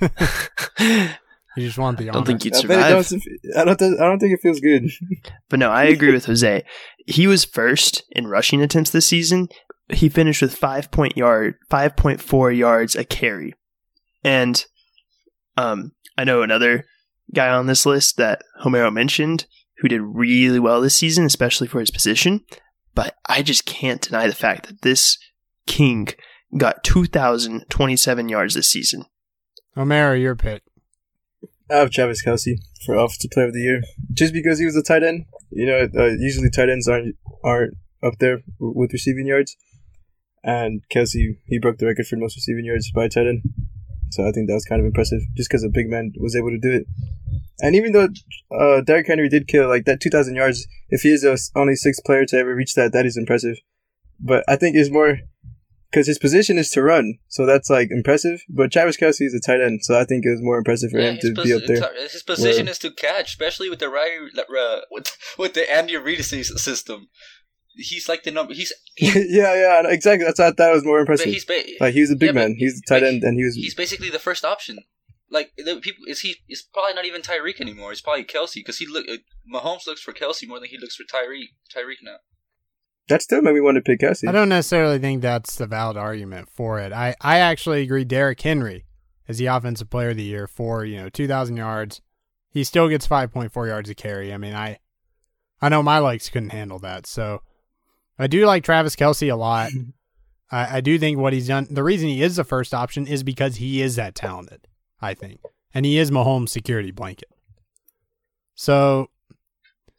You 1.54 1.66
just 1.66 1.76
want 1.76 1.98
the 1.98 2.08
I 2.08 2.12
don't 2.14 2.26
think 2.26 2.46
you'd 2.46 2.54
I, 2.54 2.58
it 2.58 2.60
survive. 2.62 3.08
don't, 3.10 3.22
I 3.58 3.64
don't. 3.66 3.78
th- 3.78 4.00
I 4.00 4.04
don't 4.04 4.18
think 4.18 4.32
it 4.32 4.40
feels 4.42 4.58
good. 4.60 4.90
But 5.50 5.58
no, 5.58 5.70
I 5.70 5.84
agree 5.84 6.10
with 6.10 6.24
Jose. 6.24 6.64
He 7.06 7.26
was 7.26 7.44
first 7.44 8.04
in 8.10 8.26
rushing 8.26 8.62
attempts 8.62 8.88
this 8.88 9.06
season. 9.06 9.48
He 9.90 10.08
finished 10.08 10.40
with 10.40 10.54
five 10.54 10.90
point 10.90 11.14
yard, 11.14 11.56
five 11.68 11.94
point 11.94 12.22
four 12.22 12.50
yards 12.50 12.96
a 12.96 13.04
carry, 13.04 13.52
and 14.24 14.64
um, 15.58 15.92
I 16.16 16.24
know 16.24 16.40
another 16.40 16.86
guy 17.34 17.48
on 17.48 17.66
this 17.66 17.86
list 17.86 18.16
that 18.16 18.42
Homero 18.64 18.92
mentioned 18.92 19.46
who 19.78 19.88
did 19.88 20.00
really 20.00 20.60
well 20.60 20.80
this 20.80 20.96
season, 20.96 21.24
especially 21.24 21.66
for 21.66 21.80
his 21.80 21.90
position. 21.90 22.44
But 22.94 23.16
I 23.28 23.42
just 23.42 23.64
can't 23.64 24.00
deny 24.00 24.26
the 24.26 24.34
fact 24.34 24.68
that 24.68 24.82
this 24.82 25.18
king 25.66 26.08
got 26.56 26.84
two 26.84 27.06
thousand 27.06 27.64
twenty-seven 27.68 28.28
yards 28.28 28.54
this 28.54 28.70
season. 28.70 29.06
O'Mara, 29.76 30.18
your 30.18 30.36
pick. 30.36 30.62
I 31.70 31.76
have 31.76 31.90
Travis 31.90 32.22
Kelce 32.24 32.58
for 32.84 32.94
Offensive 32.94 33.30
Player 33.30 33.46
of 33.46 33.54
the 33.54 33.60
Year, 33.60 33.80
just 34.12 34.34
because 34.34 34.58
he 34.58 34.66
was 34.66 34.76
a 34.76 34.82
tight 34.82 35.02
end. 35.02 35.24
You 35.50 35.66
know, 35.66 35.88
uh, 35.98 36.10
usually 36.18 36.50
tight 36.50 36.68
ends 36.68 36.86
aren't 36.86 37.16
aren't 37.42 37.74
up 38.02 38.18
there 38.18 38.42
with 38.58 38.92
receiving 38.92 39.26
yards, 39.26 39.56
and 40.44 40.82
Kelce 40.94 41.38
he 41.46 41.58
broke 41.58 41.78
the 41.78 41.86
record 41.86 42.06
for 42.06 42.16
most 42.16 42.36
receiving 42.36 42.66
yards 42.66 42.90
by 42.92 43.06
a 43.06 43.08
tight 43.08 43.26
end. 43.26 43.42
So 44.12 44.26
I 44.26 44.32
think 44.32 44.48
that 44.48 44.54
was 44.54 44.64
kind 44.64 44.80
of 44.80 44.86
impressive, 44.86 45.20
just 45.36 45.50
because 45.50 45.64
a 45.64 45.68
big 45.68 45.88
man 45.88 46.12
was 46.16 46.36
able 46.36 46.50
to 46.50 46.58
do 46.58 46.70
it. 46.70 46.86
And 47.60 47.74
even 47.76 47.92
though 47.92 48.08
uh, 48.50 48.80
Derrick 48.82 49.06
Henry 49.06 49.28
did 49.28 49.48
kill 49.48 49.68
like 49.68 49.84
that 49.84 50.00
2,000 50.00 50.34
yards, 50.34 50.66
if 50.88 51.02
he 51.02 51.10
is 51.10 51.22
the 51.22 51.38
only 51.54 51.76
sixth 51.76 52.04
player 52.04 52.24
to 52.26 52.36
ever 52.36 52.54
reach 52.54 52.74
that, 52.74 52.92
that 52.92 53.06
is 53.06 53.16
impressive. 53.16 53.56
But 54.20 54.44
I 54.48 54.56
think 54.56 54.76
it's 54.76 54.90
more 54.90 55.18
because 55.92 56.06
his 56.06 56.18
position 56.18 56.56
is 56.56 56.70
to 56.70 56.82
run, 56.82 57.18
so 57.28 57.44
that's 57.44 57.68
like 57.68 57.88
impressive. 57.90 58.40
But 58.48 58.72
Travis 58.72 58.96
Kelce 58.96 59.20
is 59.20 59.34
a 59.34 59.40
tight 59.40 59.60
end, 59.60 59.80
so 59.82 59.98
I 59.98 60.04
think 60.04 60.24
it 60.24 60.30
was 60.30 60.40
more 60.40 60.56
impressive 60.56 60.90
for 60.90 60.98
him 60.98 61.16
his, 61.16 61.34
to 61.34 61.42
be 61.42 61.52
up 61.52 61.62
there. 61.66 61.92
his 62.00 62.22
position 62.22 62.64
Where- 62.66 62.72
is 62.72 62.78
to 62.78 62.90
catch, 62.90 63.30
especially 63.30 63.68
with 63.68 63.78
the 63.78 63.90
right 63.90 64.18
uh, 64.38 64.80
with 64.90 65.16
with 65.38 65.54
the 65.54 65.70
Andy 65.70 65.96
Reid 65.96 66.24
system. 66.24 67.08
He's 67.76 68.08
like 68.08 68.22
the 68.22 68.30
number. 68.30 68.54
He's 68.54 68.72
yeah, 68.98 69.54
yeah, 69.54 69.82
exactly. 69.88 70.26
That's 70.26 70.40
I 70.40 70.50
thought 70.52 70.74
was 70.74 70.84
more 70.84 71.00
impressive. 71.00 71.26
but 71.26 71.34
impressive. 71.34 71.64
he's 71.66 71.76
ba- 71.78 71.84
like 71.84 71.94
he 71.94 72.00
was 72.00 72.10
a 72.10 72.16
big 72.16 72.28
yeah, 72.28 72.32
man. 72.32 72.54
He's 72.58 72.78
a 72.78 72.82
tight 72.88 73.00
but 73.00 73.08
end, 73.08 73.22
and 73.22 73.38
he 73.38 73.44
was. 73.44 73.54
he's 73.54 73.74
basically 73.74 74.10
the 74.10 74.18
first 74.18 74.44
option. 74.44 74.78
Like 75.30 75.52
the 75.56 75.80
people 75.80 76.04
is 76.06 76.20
he 76.20 76.36
is 76.48 76.62
probably 76.62 76.94
not 76.94 77.06
even 77.06 77.22
Tyreek 77.22 77.60
anymore. 77.60 77.92
It's 77.92 78.02
probably 78.02 78.24
Kelce 78.24 78.56
because 78.56 78.78
he 78.78 78.86
look 78.86 79.06
uh, 79.08 79.16
Mahomes 79.52 79.86
looks 79.86 80.02
for 80.02 80.12
Kelce 80.12 80.46
more 80.46 80.60
than 80.60 80.68
he 80.68 80.76
looks 80.78 80.96
for 80.96 81.04
Tyreek. 81.04 81.48
Tyreek 81.74 82.02
now. 82.02 82.16
that 83.08 83.22
still 83.22 83.40
made 83.40 83.54
me 83.54 83.60
want 83.60 83.76
to 83.76 83.80
pick 83.80 84.00
Kelce. 84.00 84.28
I 84.28 84.32
don't 84.32 84.50
necessarily 84.50 84.98
think 84.98 85.22
that's 85.22 85.56
the 85.56 85.66
valid 85.66 85.96
argument 85.96 86.50
for 86.50 86.78
it. 86.80 86.92
I, 86.92 87.14
I 87.22 87.38
actually 87.38 87.80
agree 87.82 88.04
Derrick 88.04 88.40
Henry 88.42 88.84
is 89.26 89.38
the 89.38 89.46
offensive 89.46 89.88
player 89.88 90.10
of 90.10 90.16
the 90.18 90.22
year 90.22 90.46
for, 90.46 90.84
you 90.84 90.96
know, 90.98 91.08
2,000 91.08 91.56
yards. 91.56 92.02
He 92.50 92.62
still 92.64 92.88
gets 92.90 93.08
5.4 93.08 93.66
yards 93.66 93.88
a 93.88 93.94
carry. 93.94 94.34
I 94.34 94.36
mean, 94.36 94.54
I 94.54 94.78
I 95.62 95.68
know 95.70 95.82
my 95.82 95.98
legs 96.00 96.28
couldn't 96.28 96.50
handle 96.50 96.78
that. 96.80 97.06
So 97.06 97.40
I 98.22 98.26
do 98.26 98.46
like 98.46 98.64
Travis 98.64 98.96
Kelce 98.96 99.32
a 99.32 99.36
lot. 99.36 99.70
I, 100.50 100.78
I 100.78 100.80
do 100.80 100.98
think 100.98 101.18
what 101.18 101.32
he's 101.32 101.48
done, 101.48 101.66
the 101.70 101.82
reason 101.82 102.08
he 102.08 102.22
is 102.22 102.36
the 102.36 102.44
first 102.44 102.74
option 102.74 103.06
is 103.06 103.22
because 103.22 103.56
he 103.56 103.82
is 103.82 103.96
that 103.96 104.14
talented, 104.14 104.68
I 105.00 105.14
think. 105.14 105.40
And 105.74 105.86
he 105.86 105.98
is 105.98 106.10
Mahomes' 106.10 106.50
security 106.50 106.90
blanket. 106.90 107.30
So 108.54 109.08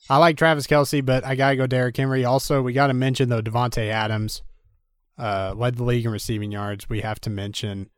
I 0.10 0.18
like 0.18 0.38
Travis 0.38 0.68
Kelce, 0.68 1.04
but 1.04 1.26
I 1.26 1.36
gotta 1.36 1.56
go 1.56 1.68
Derrick 1.68 1.98
Henry. 1.98 2.24
Also, 2.24 2.62
we 2.62 2.74
gotta 2.74 2.94
mention 2.94 3.30
though 3.30 3.42
Davante 3.42 3.90
Adams 3.90 4.44
uh, 5.18 5.54
led 5.56 5.76
the 5.76 5.84
league 5.84 6.06
in 6.06 6.12
receiving 6.12 6.52
yards. 6.52 6.90
We 6.90 7.02
have 7.02 7.20
to 7.22 7.30
mention. 7.30 7.90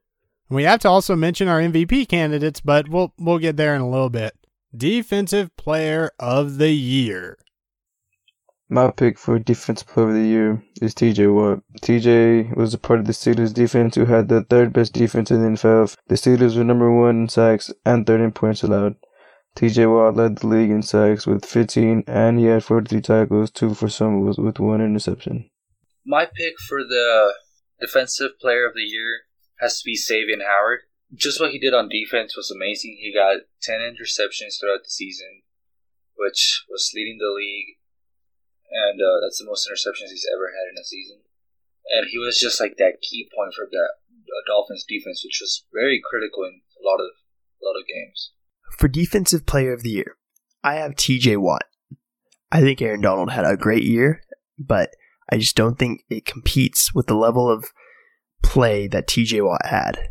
We 0.50 0.64
have 0.64 0.80
to 0.82 0.90
also 0.90 1.16
mention 1.16 1.48
our 1.48 1.60
MVP 1.60 2.08
candidates, 2.08 2.62
but 2.62 2.88
we'll 2.88 3.14
we'll 3.18 3.40
get 3.40 3.58
there 3.58 3.76
in 3.76 3.82
a 3.82 3.90
little 3.90 4.10
bit. 4.10 4.34
Defensive 4.76 5.56
Player 5.58 6.12
of 6.20 6.58
the 6.58 6.72
Year. 6.72 7.38
My 8.68 8.90
pick 8.90 9.20
for 9.20 9.38
Defensive 9.38 9.88
Player 9.88 10.08
of 10.08 10.14
the 10.16 10.26
Year 10.26 10.64
is 10.82 10.96
TJ 10.96 11.32
Watt. 11.32 11.62
TJ 11.82 12.58
was 12.58 12.74
a 12.74 12.80
part 12.80 13.00
of 13.00 13.06
the 13.06 13.14
Steelers 13.14 13.54
defense 13.54 13.94
who 13.94 14.06
had 14.06 14.28
the 14.28 14.42
third 14.42 14.74
best 14.74 14.94
defense 14.94 15.30
in 15.30 15.44
the 15.44 15.50
NFL. 15.50 15.96
The 16.08 16.16
Steelers 16.16 16.58
were 16.58 16.64
number 16.64 16.92
one 16.92 17.22
in 17.22 17.30
sacks 17.30 17.72
and 17.86 18.08
third 18.08 18.22
in 18.22 18.32
points 18.32 18.64
allowed. 18.64 18.96
TJ 19.56 19.88
Watt 19.94 20.16
led 20.16 20.40
the 20.40 20.48
league 20.48 20.72
in 20.72 20.82
sacks 20.82 21.28
with 21.28 21.46
15, 21.46 22.06
and 22.08 22.40
he 22.40 22.46
had 22.46 22.64
43 22.64 23.02
tackles, 23.02 23.52
two 23.52 23.76
for 23.76 23.88
fumbles, 23.88 24.40
with 24.40 24.60
one 24.60 24.82
interception. 24.82 25.48
My 26.04 26.26
pick 26.26 26.56
for 26.60 26.84
the 26.84 27.34
defensive 27.80 28.32
player 28.42 28.68
of 28.68 28.74
the 28.74 28.82
year 28.82 29.26
has 29.60 29.80
to 29.80 29.86
be 29.86 29.96
Xavien 29.96 30.44
Howard. 30.44 30.82
Just 31.14 31.40
what 31.40 31.52
he 31.52 31.60
did 31.60 31.76
on 31.76 31.88
defense 31.88 32.36
was 32.36 32.50
amazing. 32.50 32.98
He 33.00 33.14
got 33.14 33.42
10 33.62 33.80
interceptions 33.80 34.60
throughout 34.60 34.84
the 34.84 34.90
season, 34.90 35.44
which 36.18 36.66
was 36.68 36.92
leading 36.96 37.20
the 37.20 37.32
league. 37.32 37.78
And 38.76 39.00
uh, 39.00 39.24
that's 39.24 39.40
the 39.40 39.48
most 39.48 39.64
interceptions 39.64 40.12
he's 40.12 40.28
ever 40.28 40.52
had 40.52 40.68
in 40.68 40.76
a 40.76 40.84
season. 40.84 41.24
And 41.88 42.12
he 42.12 42.20
was 42.20 42.40
just 42.40 42.60
like 42.60 42.76
that 42.78 43.00
key 43.02 43.30
point 43.32 43.54
for 43.54 43.66
that 43.72 43.92
Dolphins 44.48 44.86
defense, 44.88 45.24
which 45.24 45.40
was 45.40 45.64
very 45.74 46.02
critical 46.04 46.44
in 46.44 46.62
a 46.76 46.84
lot 46.84 47.00
of 47.00 47.12
a 47.62 47.64
lot 47.64 47.80
of 47.80 47.88
games. 47.88 48.32
For 48.78 48.88
Defensive 48.88 49.46
Player 49.46 49.72
of 49.72 49.84
the 49.84 49.92
Year, 49.92 50.18
I 50.64 50.76
have 50.76 50.96
TJ 50.96 51.38
Watt. 51.38 51.64
I 52.52 52.62
think 52.62 52.82
Aaron 52.82 53.02
Donald 53.02 53.32
had 53.32 53.46
a 53.46 53.58
great 53.58 53.84
year, 53.84 54.22
but 54.58 54.90
I 55.32 55.38
just 55.38 55.56
don't 55.56 55.80
think 55.80 56.04
it 56.10 56.26
competes 56.26 56.94
with 56.94 57.08
the 57.08 57.16
level 57.16 57.50
of 57.50 57.72
play 58.44 58.88
that 58.88 59.08
TJ 59.08 59.46
Watt 59.46 59.66
had. 59.66 60.10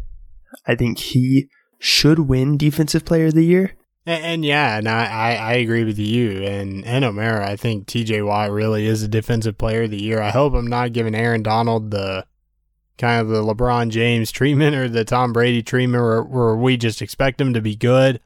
I 0.67 0.75
think 0.75 0.99
he 0.99 1.49
should 1.79 2.21
win 2.21 2.57
Defensive 2.57 3.05
Player 3.05 3.27
of 3.27 3.35
the 3.35 3.45
Year. 3.45 3.77
And, 4.07 4.25
and 4.25 4.45
yeah, 4.45 4.79
and 4.79 4.89
I, 4.89 5.35
I, 5.35 5.53
agree 5.55 5.85
with 5.85 5.99
you 5.99 6.43
and 6.43 6.85
and 6.85 7.05
O'Mara. 7.05 7.49
I 7.49 7.57
think 7.57 7.87
T.J. 7.87 8.23
Watt 8.23 8.51
really 8.51 8.87
is 8.87 9.03
a 9.03 9.09
Defensive 9.09 9.57
Player 9.57 9.85
of 9.85 9.91
the 9.91 10.03
Year. 10.03 10.21
I 10.21 10.31
hope 10.31 10.55
I'm 10.55 10.67
not 10.67 10.93
giving 10.93 11.15
Aaron 11.15 11.43
Donald 11.43 11.91
the 11.91 12.27
kind 12.99 13.21
of 13.21 13.29
the 13.29 13.43
LeBron 13.43 13.91
James 13.91 14.31
treatment 14.31 14.77
or 14.77 14.89
the 14.89 15.05
Tom 15.05 15.33
Brady 15.33 15.63
treatment, 15.63 16.03
where, 16.03 16.23
where 16.23 16.57
we 16.57 16.77
just 16.77 17.03
expect 17.03 17.41
him 17.41 17.55
to 17.55 17.61
be 17.61 17.75
good. 17.75 18.21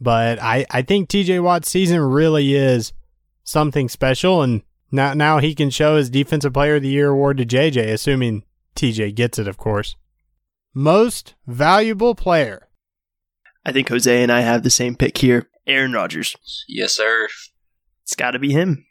But 0.00 0.42
I, 0.42 0.66
I 0.70 0.82
think 0.82 1.08
T.J. 1.08 1.40
Watt's 1.40 1.70
season 1.70 2.00
really 2.00 2.54
is 2.54 2.92
something 3.44 3.88
special, 3.88 4.42
and 4.42 4.62
now 4.90 5.14
now 5.14 5.38
he 5.38 5.54
can 5.54 5.70
show 5.70 5.96
his 5.96 6.10
Defensive 6.10 6.54
Player 6.54 6.76
of 6.76 6.82
the 6.82 6.88
Year 6.88 7.10
award 7.10 7.36
to 7.36 7.46
JJ, 7.46 7.92
assuming 7.92 8.44
TJ 8.74 9.14
gets 9.14 9.38
it, 9.38 9.46
of 9.46 9.58
course. 9.58 9.94
Most 10.74 11.34
valuable 11.46 12.14
player. 12.14 12.68
I 13.64 13.72
think 13.72 13.88
Jose 13.88 14.22
and 14.22 14.32
I 14.32 14.40
have 14.40 14.62
the 14.62 14.70
same 14.70 14.96
pick 14.96 15.18
here. 15.18 15.48
Aaron 15.66 15.92
Rodgers. 15.92 16.34
Yes, 16.68 16.94
sir. 16.94 17.28
It's 18.02 18.16
got 18.16 18.32
to 18.32 18.38
be 18.38 18.52
him. 18.52 18.86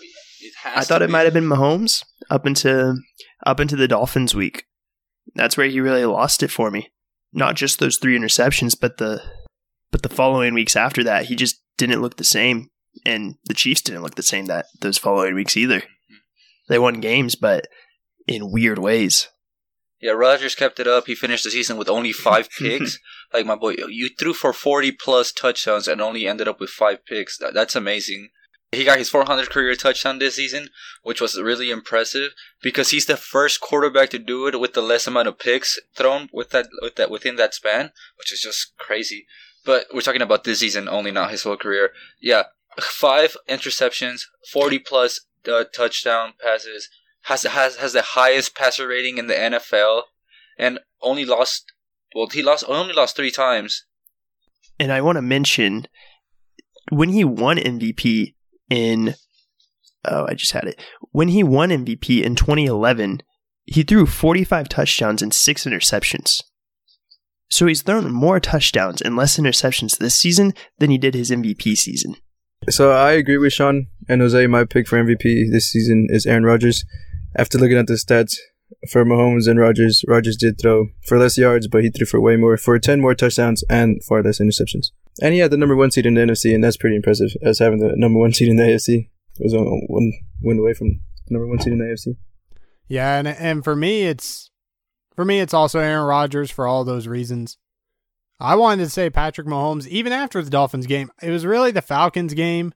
Be. 0.00 0.06
It 0.46 0.54
has 0.62 0.78
I 0.78 0.82
thought 0.84 1.02
it 1.02 1.10
might 1.10 1.24
have 1.24 1.34
been 1.34 1.48
Mahomes 1.48 2.04
up 2.30 2.46
into 2.46 2.96
up 3.44 3.60
into 3.60 3.76
the 3.76 3.88
Dolphins 3.88 4.34
week. 4.34 4.64
That's 5.34 5.56
where 5.56 5.66
he 5.66 5.80
really 5.80 6.04
lost 6.04 6.42
it 6.42 6.50
for 6.50 6.70
me. 6.70 6.92
Not 7.32 7.56
just 7.56 7.78
those 7.78 7.98
three 7.98 8.18
interceptions, 8.18 8.78
but 8.78 8.98
the 8.98 9.22
but 9.90 10.02
the 10.02 10.08
following 10.08 10.54
weeks 10.54 10.76
after 10.76 11.02
that, 11.04 11.26
he 11.26 11.36
just 11.36 11.60
didn't 11.76 12.00
look 12.00 12.16
the 12.16 12.24
same, 12.24 12.70
and 13.04 13.36
the 13.44 13.54
Chiefs 13.54 13.82
didn't 13.82 14.02
look 14.02 14.14
the 14.14 14.22
same 14.22 14.46
that 14.46 14.66
those 14.80 14.98
following 14.98 15.34
weeks 15.34 15.56
either. 15.56 15.80
Mm-hmm. 15.80 16.14
They 16.68 16.78
won 16.78 17.00
games, 17.00 17.34
but 17.34 17.66
in 18.26 18.52
weird 18.52 18.78
ways. 18.78 19.28
Yeah, 20.00 20.12
Rodgers 20.12 20.54
kept 20.54 20.78
it 20.78 20.86
up. 20.86 21.06
He 21.06 21.14
finished 21.14 21.44
the 21.44 21.50
season 21.50 21.76
with 21.76 21.88
only 21.88 22.12
five 22.12 22.48
picks. 22.58 22.98
like 23.32 23.46
my 23.46 23.56
boy, 23.56 23.76
you 23.88 24.10
threw 24.18 24.34
for 24.34 24.52
forty 24.52 24.92
plus 24.92 25.32
touchdowns 25.32 25.88
and 25.88 26.00
only 26.00 26.26
ended 26.26 26.48
up 26.48 26.60
with 26.60 26.70
five 26.70 27.04
picks. 27.06 27.38
That, 27.38 27.54
that's 27.54 27.76
amazing. 27.76 28.30
He 28.72 28.84
got 28.84 28.98
his 28.98 29.08
400 29.08 29.48
career 29.48 29.76
touchdown 29.76 30.18
this 30.18 30.34
season, 30.34 30.70
which 31.02 31.20
was 31.20 31.40
really 31.40 31.70
impressive 31.70 32.32
because 32.60 32.90
he's 32.90 33.06
the 33.06 33.16
first 33.16 33.60
quarterback 33.60 34.10
to 34.10 34.18
do 34.18 34.48
it 34.48 34.58
with 34.60 34.74
the 34.74 34.82
less 34.82 35.06
amount 35.06 35.28
of 35.28 35.38
picks 35.38 35.78
thrown 35.94 36.28
with 36.32 36.50
that 36.50 36.66
with 36.82 36.96
that 36.96 37.10
within 37.10 37.36
that 37.36 37.54
span, 37.54 37.92
which 38.18 38.32
is 38.32 38.40
just 38.40 38.76
crazy. 38.76 39.26
But 39.64 39.86
we're 39.94 40.00
talking 40.00 40.22
about 40.22 40.44
this 40.44 40.60
season 40.60 40.88
only, 40.88 41.10
not 41.10 41.30
his 41.30 41.44
whole 41.44 41.56
career. 41.56 41.90
Yeah, 42.20 42.44
five 42.80 43.36
interceptions, 43.48 44.22
40 44.52 44.80
plus 44.80 45.20
uh, 45.50 45.64
touchdown 45.72 46.34
passes, 46.40 46.88
has 47.26 47.42
has 47.42 47.76
has 47.76 47.92
the 47.92 48.02
highest 48.02 48.54
passer 48.56 48.88
rating 48.88 49.18
in 49.18 49.26
the 49.26 49.34
NFL, 49.34 50.02
and 50.58 50.78
only 51.02 51.24
lost. 51.24 51.72
Well, 52.14 52.28
he 52.28 52.42
lost 52.42 52.64
only 52.68 52.94
lost 52.94 53.16
three 53.16 53.30
times. 53.30 53.84
And 54.78 54.92
I 54.92 55.00
want 55.00 55.16
to 55.16 55.22
mention 55.22 55.86
when 56.90 57.10
he 57.10 57.24
won 57.24 57.56
MVP 57.56 58.34
in 58.70 59.14
oh, 60.04 60.26
I 60.28 60.34
just 60.34 60.52
had 60.52 60.64
it. 60.64 60.80
When 61.10 61.28
he 61.28 61.42
won 61.42 61.70
MVP 61.70 62.22
in 62.22 62.36
2011, 62.36 63.22
he 63.64 63.82
threw 63.82 64.06
45 64.06 64.68
touchdowns 64.68 65.22
and 65.22 65.34
6 65.34 65.64
interceptions. 65.64 66.42
So 67.48 67.66
he's 67.66 67.82
thrown 67.82 68.12
more 68.12 68.38
touchdowns 68.38 69.00
and 69.00 69.16
less 69.16 69.36
interceptions 69.36 69.98
this 69.98 70.14
season 70.14 70.52
than 70.78 70.90
he 70.90 70.98
did 70.98 71.14
his 71.14 71.30
MVP 71.30 71.76
season. 71.76 72.16
So 72.68 72.92
I 72.92 73.12
agree 73.12 73.38
with 73.38 73.52
Sean 73.52 73.86
and 74.08 74.20
Jose. 74.20 74.46
My 74.46 74.64
pick 74.64 74.88
for 74.88 75.02
MVP 75.02 75.50
this 75.50 75.70
season 75.70 76.08
is 76.10 76.26
Aaron 76.26 76.44
Rodgers. 76.44 76.84
After 77.36 77.58
looking 77.58 77.78
at 77.78 77.86
the 77.86 77.94
stats, 77.94 78.36
for 78.90 79.04
Mahomes 79.04 79.48
and 79.48 79.58
Rodgers. 79.58 80.04
Rodgers 80.06 80.36
did 80.36 80.60
throw 80.60 80.88
for 81.06 81.18
less 81.18 81.38
yards, 81.38 81.68
but 81.68 81.82
he 81.82 81.90
threw 81.90 82.06
for 82.06 82.20
way 82.20 82.36
more, 82.36 82.56
for 82.56 82.78
10 82.78 83.00
more 83.00 83.14
touchdowns 83.14 83.62
and 83.68 84.02
far 84.04 84.22
less 84.22 84.40
interceptions. 84.40 84.90
And 85.22 85.34
he 85.34 85.40
had 85.40 85.50
the 85.50 85.56
number 85.56 85.76
one 85.76 85.90
seed 85.90 86.06
in 86.06 86.14
the 86.14 86.20
NFC, 86.20 86.54
and 86.54 86.62
that's 86.62 86.76
pretty 86.76 86.96
impressive 86.96 87.30
as 87.42 87.58
having 87.58 87.78
the 87.78 87.92
number 87.96 88.18
one 88.18 88.32
seed 88.32 88.48
in 88.48 88.56
the 88.56 88.64
AFC. 88.64 89.08
It 89.38 89.44
was 89.44 89.54
one 89.54 90.12
win 90.40 90.58
away 90.58 90.74
from 90.74 91.00
the 91.26 91.34
number 91.34 91.46
one 91.46 91.60
seed 91.60 91.72
in 91.72 91.78
the 91.78 91.84
AFC. 91.84 92.16
Yeah, 92.88 93.18
and 93.18 93.28
and 93.28 93.64
for 93.64 93.74
me, 93.74 94.04
it's 94.04 94.50
for 95.14 95.24
me, 95.24 95.40
it's 95.40 95.54
also 95.54 95.78
Aaron 95.78 96.06
Rodgers 96.06 96.50
for 96.50 96.66
all 96.66 96.84
those 96.84 97.06
reasons. 97.06 97.58
I 98.38 98.54
wanted 98.54 98.84
to 98.84 98.90
say 98.90 99.10
Patrick 99.10 99.46
Mahomes 99.46 99.86
even 99.86 100.12
after 100.12 100.42
the 100.42 100.50
Dolphins 100.50 100.86
game. 100.86 101.10
It 101.22 101.30
was 101.30 101.46
really 101.46 101.70
the 101.70 101.82
Falcons 101.82 102.34
game 102.34 102.74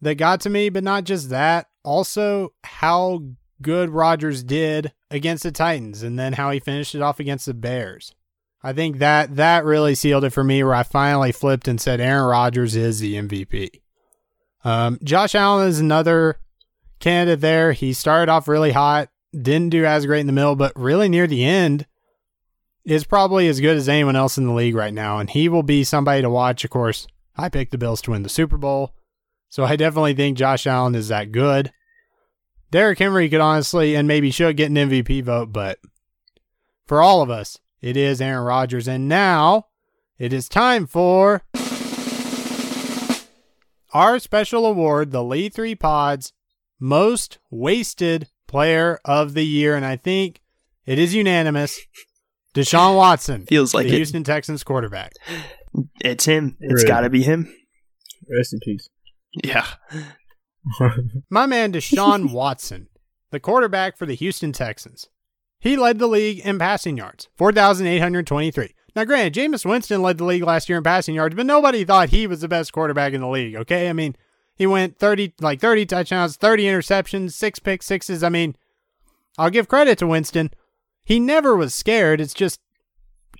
that 0.00 0.16
got 0.16 0.40
to 0.42 0.50
me, 0.50 0.68
but 0.70 0.84
not 0.84 1.04
just 1.04 1.30
that. 1.30 1.68
Also, 1.84 2.52
how 2.64 3.22
good 3.60 3.90
Rodgers 3.90 4.42
did 4.42 4.92
against 5.10 5.42
the 5.42 5.52
Titans, 5.52 6.02
and 6.02 6.18
then 6.18 6.34
how 6.34 6.50
he 6.50 6.60
finished 6.60 6.94
it 6.94 7.02
off 7.02 7.20
against 7.20 7.46
the 7.46 7.54
Bears. 7.54 8.14
I 8.62 8.72
think 8.72 8.98
that 8.98 9.36
that 9.36 9.64
really 9.64 9.94
sealed 9.94 10.24
it 10.24 10.30
for 10.30 10.42
me, 10.42 10.62
where 10.62 10.74
I 10.74 10.82
finally 10.82 11.32
flipped 11.32 11.68
and 11.68 11.80
said 11.80 12.00
Aaron 12.00 12.24
Rodgers 12.24 12.74
is 12.74 12.98
the 12.98 13.14
MVP. 13.14 13.80
Um, 14.64 14.98
Josh 15.02 15.34
Allen 15.34 15.68
is 15.68 15.78
another 15.78 16.40
candidate 16.98 17.40
there. 17.40 17.72
He 17.72 17.92
started 17.92 18.30
off 18.30 18.48
really 18.48 18.72
hot, 18.72 19.08
didn't 19.32 19.70
do 19.70 19.84
as 19.84 20.06
great 20.06 20.20
in 20.20 20.26
the 20.26 20.32
middle, 20.32 20.56
but 20.56 20.72
really 20.74 21.08
near 21.08 21.26
the 21.26 21.44
end 21.44 21.86
is 22.84 23.04
probably 23.04 23.48
as 23.48 23.60
good 23.60 23.76
as 23.76 23.88
anyone 23.88 24.16
else 24.16 24.38
in 24.38 24.46
the 24.46 24.52
league 24.52 24.74
right 24.74 24.94
now, 24.94 25.18
and 25.18 25.30
he 25.30 25.48
will 25.48 25.62
be 25.62 25.84
somebody 25.84 26.22
to 26.22 26.30
watch. 26.30 26.64
Of 26.64 26.70
course, 26.70 27.06
I 27.36 27.48
picked 27.48 27.70
the 27.70 27.78
Bills 27.78 28.00
to 28.02 28.12
win 28.12 28.22
the 28.22 28.28
Super 28.28 28.56
Bowl, 28.56 28.94
so 29.48 29.64
I 29.64 29.76
definitely 29.76 30.14
think 30.14 30.36
Josh 30.36 30.66
Allen 30.66 30.94
is 30.94 31.08
that 31.08 31.30
good. 31.30 31.70
Derrick 32.70 32.98
Henry 32.98 33.28
could 33.28 33.40
honestly 33.40 33.94
and 33.94 34.06
maybe 34.06 34.30
should 34.30 34.56
get 34.56 34.70
an 34.70 34.76
MVP 34.76 35.22
vote, 35.24 35.52
but 35.52 35.78
for 36.86 37.00
all 37.02 37.22
of 37.22 37.30
us, 37.30 37.58
it 37.80 37.96
is 37.96 38.20
Aaron 38.20 38.44
Rodgers. 38.44 38.86
And 38.88 39.08
now 39.08 39.66
it 40.18 40.32
is 40.32 40.48
time 40.48 40.86
for 40.86 41.42
our 43.94 44.18
special 44.18 44.66
award, 44.66 45.10
the 45.12 45.24
Lee 45.24 45.48
Three 45.48 45.74
Pods 45.74 46.32
Most 46.78 47.38
Wasted 47.50 48.28
Player 48.46 48.98
of 49.04 49.34
the 49.34 49.46
Year. 49.46 49.74
And 49.74 49.84
I 49.84 49.96
think 49.96 50.40
it 50.86 50.98
is 50.98 51.14
unanimous. 51.14 51.78
Deshaun 52.54 52.96
Watson, 52.96 53.46
Feels 53.46 53.72
like 53.74 53.86
the 53.86 53.92
it. 53.92 53.96
Houston 53.96 54.24
Texans 54.24 54.64
quarterback. 54.64 55.12
It's 56.02 56.24
him. 56.24 56.56
It's 56.60 56.82
Really? 56.82 56.86
got 56.88 57.00
to 57.02 57.10
be 57.10 57.22
him. 57.22 57.54
Rest 58.30 58.52
in 58.52 58.60
peace. 58.60 58.88
Yeah. 59.44 59.66
My 61.30 61.46
man 61.46 61.72
Deshaun 61.72 62.30
Watson, 62.32 62.88
the 63.30 63.40
quarterback 63.40 63.96
for 63.96 64.06
the 64.06 64.14
Houston 64.14 64.52
Texans. 64.52 65.08
He 65.60 65.76
led 65.76 65.98
the 65.98 66.06
league 66.06 66.40
in 66.40 66.58
passing 66.58 66.96
yards, 66.96 67.28
4,823. 67.36 68.74
Now, 68.94 69.04
granted, 69.04 69.34
Jameis 69.34 69.64
Winston 69.64 70.02
led 70.02 70.18
the 70.18 70.24
league 70.24 70.42
last 70.42 70.68
year 70.68 70.78
in 70.78 70.84
passing 70.84 71.14
yards, 71.14 71.34
but 71.34 71.46
nobody 71.46 71.84
thought 71.84 72.10
he 72.10 72.26
was 72.26 72.40
the 72.40 72.48
best 72.48 72.72
quarterback 72.72 73.12
in 73.12 73.20
the 73.20 73.28
league, 73.28 73.56
okay? 73.56 73.88
I 73.88 73.92
mean, 73.92 74.16
he 74.54 74.66
went 74.66 74.98
30, 74.98 75.34
like 75.40 75.60
30 75.60 75.86
touchdowns, 75.86 76.36
30 76.36 76.64
interceptions, 76.64 77.32
six 77.32 77.58
pick 77.58 77.82
sixes. 77.82 78.22
I 78.22 78.28
mean, 78.28 78.56
I'll 79.36 79.50
give 79.50 79.68
credit 79.68 79.98
to 79.98 80.06
Winston. 80.06 80.50
He 81.04 81.20
never 81.20 81.56
was 81.56 81.74
scared. 81.74 82.20
It's 82.20 82.34
just, 82.34 82.60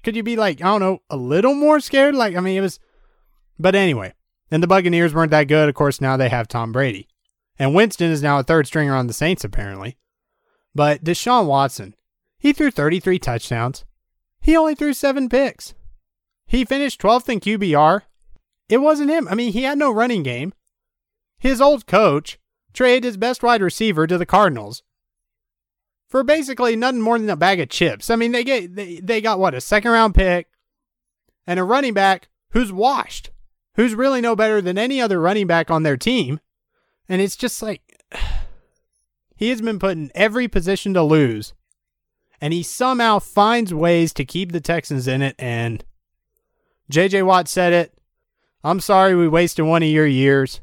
could 0.03 0.17
you 0.17 0.23
be 0.23 0.37
like, 0.37 0.61
I 0.61 0.67
don't 0.67 0.81
know, 0.81 0.99
a 1.11 1.17
little 1.17 1.55
more 1.55 1.81
scared? 1.81 2.15
Like, 2.15 2.37
I 2.37 2.41
mean, 2.41 2.57
it 2.57 2.61
was, 2.61 2.79
but 3.59 3.75
anyway. 3.75 4.15
And 4.51 4.63
the 4.63 4.69
Buccaneers 4.69 5.13
weren't 5.13 5.31
that 5.33 5.49
good. 5.49 5.69
Of 5.69 5.75
course, 5.75 6.01
now 6.01 6.17
they 6.17 6.29
have 6.29 6.49
Tom 6.49 6.73
Brady. 6.73 7.08
And 7.59 7.75
Winston 7.75 8.11
is 8.11 8.23
now 8.23 8.39
a 8.39 8.45
third 8.45 8.67
stringer 8.67 8.95
on 8.95 9.07
the 9.07 9.13
Saints, 9.13 9.45
apparently. 9.45 9.97
But 10.75 11.03
Deshaun 11.03 11.47
Watson, 11.47 11.95
he 12.39 12.53
threw 12.53 12.71
33 12.71 13.19
touchdowns. 13.19 13.85
He 14.41 14.57
only 14.57 14.75
threw 14.75 14.93
seven 14.93 15.29
picks. 15.29 15.75
He 16.47 16.65
finished 16.65 17.01
12th 17.01 17.29
in 17.29 17.41
QBR. 17.41 18.03
It 18.69 18.79
wasn't 18.79 19.11
him. 19.11 19.27
I 19.29 19.35
mean, 19.35 19.53
he 19.53 19.65
had 19.65 19.79
no 19.79 19.93
running 19.93 20.23
game. 20.23 20.53
His 21.39 21.61
old 21.61 21.87
coach 21.87 22.39
traded 22.73 23.05
his 23.05 23.17
best 23.17 23.43
wide 23.43 23.63
receiver 23.63 24.07
to 24.07 24.19
the 24.19 24.27
Cardinals 24.27 24.83
for 26.09 26.25
basically 26.25 26.75
nothing 26.75 27.01
more 27.01 27.19
than 27.19 27.29
a 27.31 27.37
bag 27.37 27.61
of 27.61 27.69
chips. 27.69 28.11
I 28.11 28.17
mean, 28.17 28.33
they 28.33 28.45
get 28.45 28.75
they, 28.75 29.01
they 29.01 29.21
got 29.21 29.39
what 29.39 29.55
a 29.55 29.61
second 29.61 29.91
round 29.91 30.15
pick 30.15 30.49
and 31.47 31.61
a 31.61 31.65
running 31.65 31.95
back 31.95 32.29
who's 32.53 32.73
washed, 32.73 33.31
who's 33.75 33.95
really 33.95 34.21
no 34.21 34.35
better 34.35 34.61
than 34.61 34.79
any 34.79 35.01
other 35.01 35.21
running 35.21 35.47
back 35.47 35.71
on 35.71 35.83
their 35.83 35.97
team. 35.97 36.41
And 37.09 37.23
it's 37.23 37.37
just 37.37 37.63
like 37.63 38.03
he 39.37 39.51
has 39.51 39.61
been 39.61 39.79
put 39.79 39.93
in 39.93 40.11
every 40.15 40.49
position 40.49 40.95
to 40.95 41.03
lose. 41.03 41.55
And 42.41 42.53
he 42.53 42.63
somehow 42.63 43.19
finds 43.19 43.75
ways 43.75 44.13
to 44.15 44.25
keep 44.25 44.53
the 44.53 44.61
Texans 44.61 45.09
in 45.09 45.23
it. 45.23 45.35
And 45.39 45.85
JJ 46.91 47.27
Watt 47.27 47.49
said 47.49 47.73
it. 47.73 47.95
I'm 48.63 48.81
sorry 48.81 49.15
we 49.15 49.29
wasted 49.29 49.65
one 49.65 49.83
of 49.83 49.89
your 49.89 50.07
years. 50.07 50.61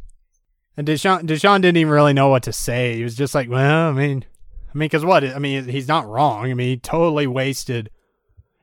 And 0.77 0.87
Deshaun, 0.87 1.23
Deshaun 1.23 1.61
didn't 1.61 1.77
even 1.77 1.91
really 1.91 2.13
know 2.13 2.27
what 2.27 2.43
to 2.43 2.53
say. 2.53 2.95
He 2.95 3.03
was 3.03 3.15
just 3.15 3.35
like, 3.35 3.49
well, 3.49 3.89
I 3.89 3.91
mean, 3.91 4.25
I 4.73 4.77
mean, 4.77 4.87
because 4.87 5.05
what? 5.05 5.23
I 5.23 5.39
mean, 5.39 5.65
he's 5.65 5.87
not 5.87 6.07
wrong. 6.07 6.51
I 6.51 6.53
mean, 6.53 6.67
he 6.67 6.77
totally 6.77 7.27
wasted. 7.27 7.89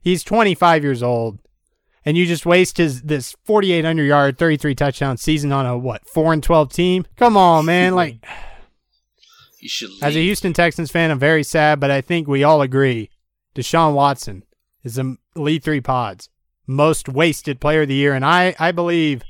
He's 0.02 0.22
25 0.22 0.82
years 0.82 1.02
old, 1.02 1.38
and 2.04 2.16
you 2.16 2.26
just 2.26 2.44
waste 2.46 2.78
his 2.78 3.02
this 3.02 3.34
4,800 3.44 4.04
yard, 4.04 4.38
33 4.38 4.74
touchdown 4.74 5.16
season 5.16 5.52
on 5.52 5.66
a 5.66 5.76
what 5.78 6.06
four 6.08 6.32
and 6.32 6.42
12 6.42 6.72
team? 6.72 7.06
Come 7.16 7.36
on, 7.36 7.64
man! 7.66 7.94
Like 8.02 8.24
You 9.60 9.68
should 9.68 9.90
leave. 9.90 10.02
as 10.02 10.16
a 10.16 10.22
Houston 10.22 10.52
Texans 10.52 10.90
fan, 10.90 11.10
I'm 11.10 11.18
very 11.18 11.42
sad, 11.44 11.78
but 11.80 11.90
I 11.90 12.00
think 12.00 12.26
we 12.26 12.42
all 12.44 12.62
agree 12.62 13.10
Deshaun 13.54 13.94
Watson 13.94 14.44
is 14.82 14.96
the 14.96 15.16
lead 15.36 15.62
three 15.62 15.80
pods 15.80 16.28
most 16.66 17.08
wasted 17.08 17.60
player 17.60 17.82
of 17.82 17.88
the 17.88 17.94
year, 17.94 18.14
and 18.14 18.24
I 18.24 18.54
I 18.58 18.72
believe 18.72 19.22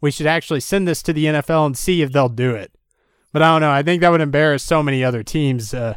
we 0.00 0.10
should 0.10 0.26
actually 0.26 0.60
send 0.60 0.86
this 0.86 1.02
to 1.04 1.12
the 1.12 1.26
NFL 1.26 1.66
and 1.66 1.78
see 1.78 2.02
if 2.02 2.12
they'll 2.12 2.28
do 2.28 2.54
it. 2.54 2.72
But 3.32 3.40
I 3.42 3.52
don't 3.52 3.60
know. 3.60 3.70
I 3.70 3.82
think 3.82 4.00
that 4.02 4.10
would 4.10 4.20
embarrass 4.20 4.62
so 4.62 4.82
many 4.82 5.02
other 5.04 5.22
teams. 5.22 5.72
Uh, 5.72 5.94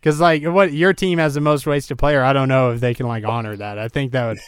Because 0.00 0.20
like 0.20 0.44
what 0.44 0.72
your 0.72 0.92
team 0.92 1.18
has 1.18 1.34
the 1.34 1.40
most 1.40 1.66
wasted 1.66 1.98
player, 1.98 2.22
I 2.22 2.32
don't 2.32 2.48
know 2.48 2.70
if 2.70 2.80
they 2.80 2.94
can 2.94 3.06
like 3.06 3.24
honor 3.24 3.56
that. 3.56 3.78
I 3.78 3.88
think 3.88 4.12
that 4.12 4.26
would. 4.28 4.38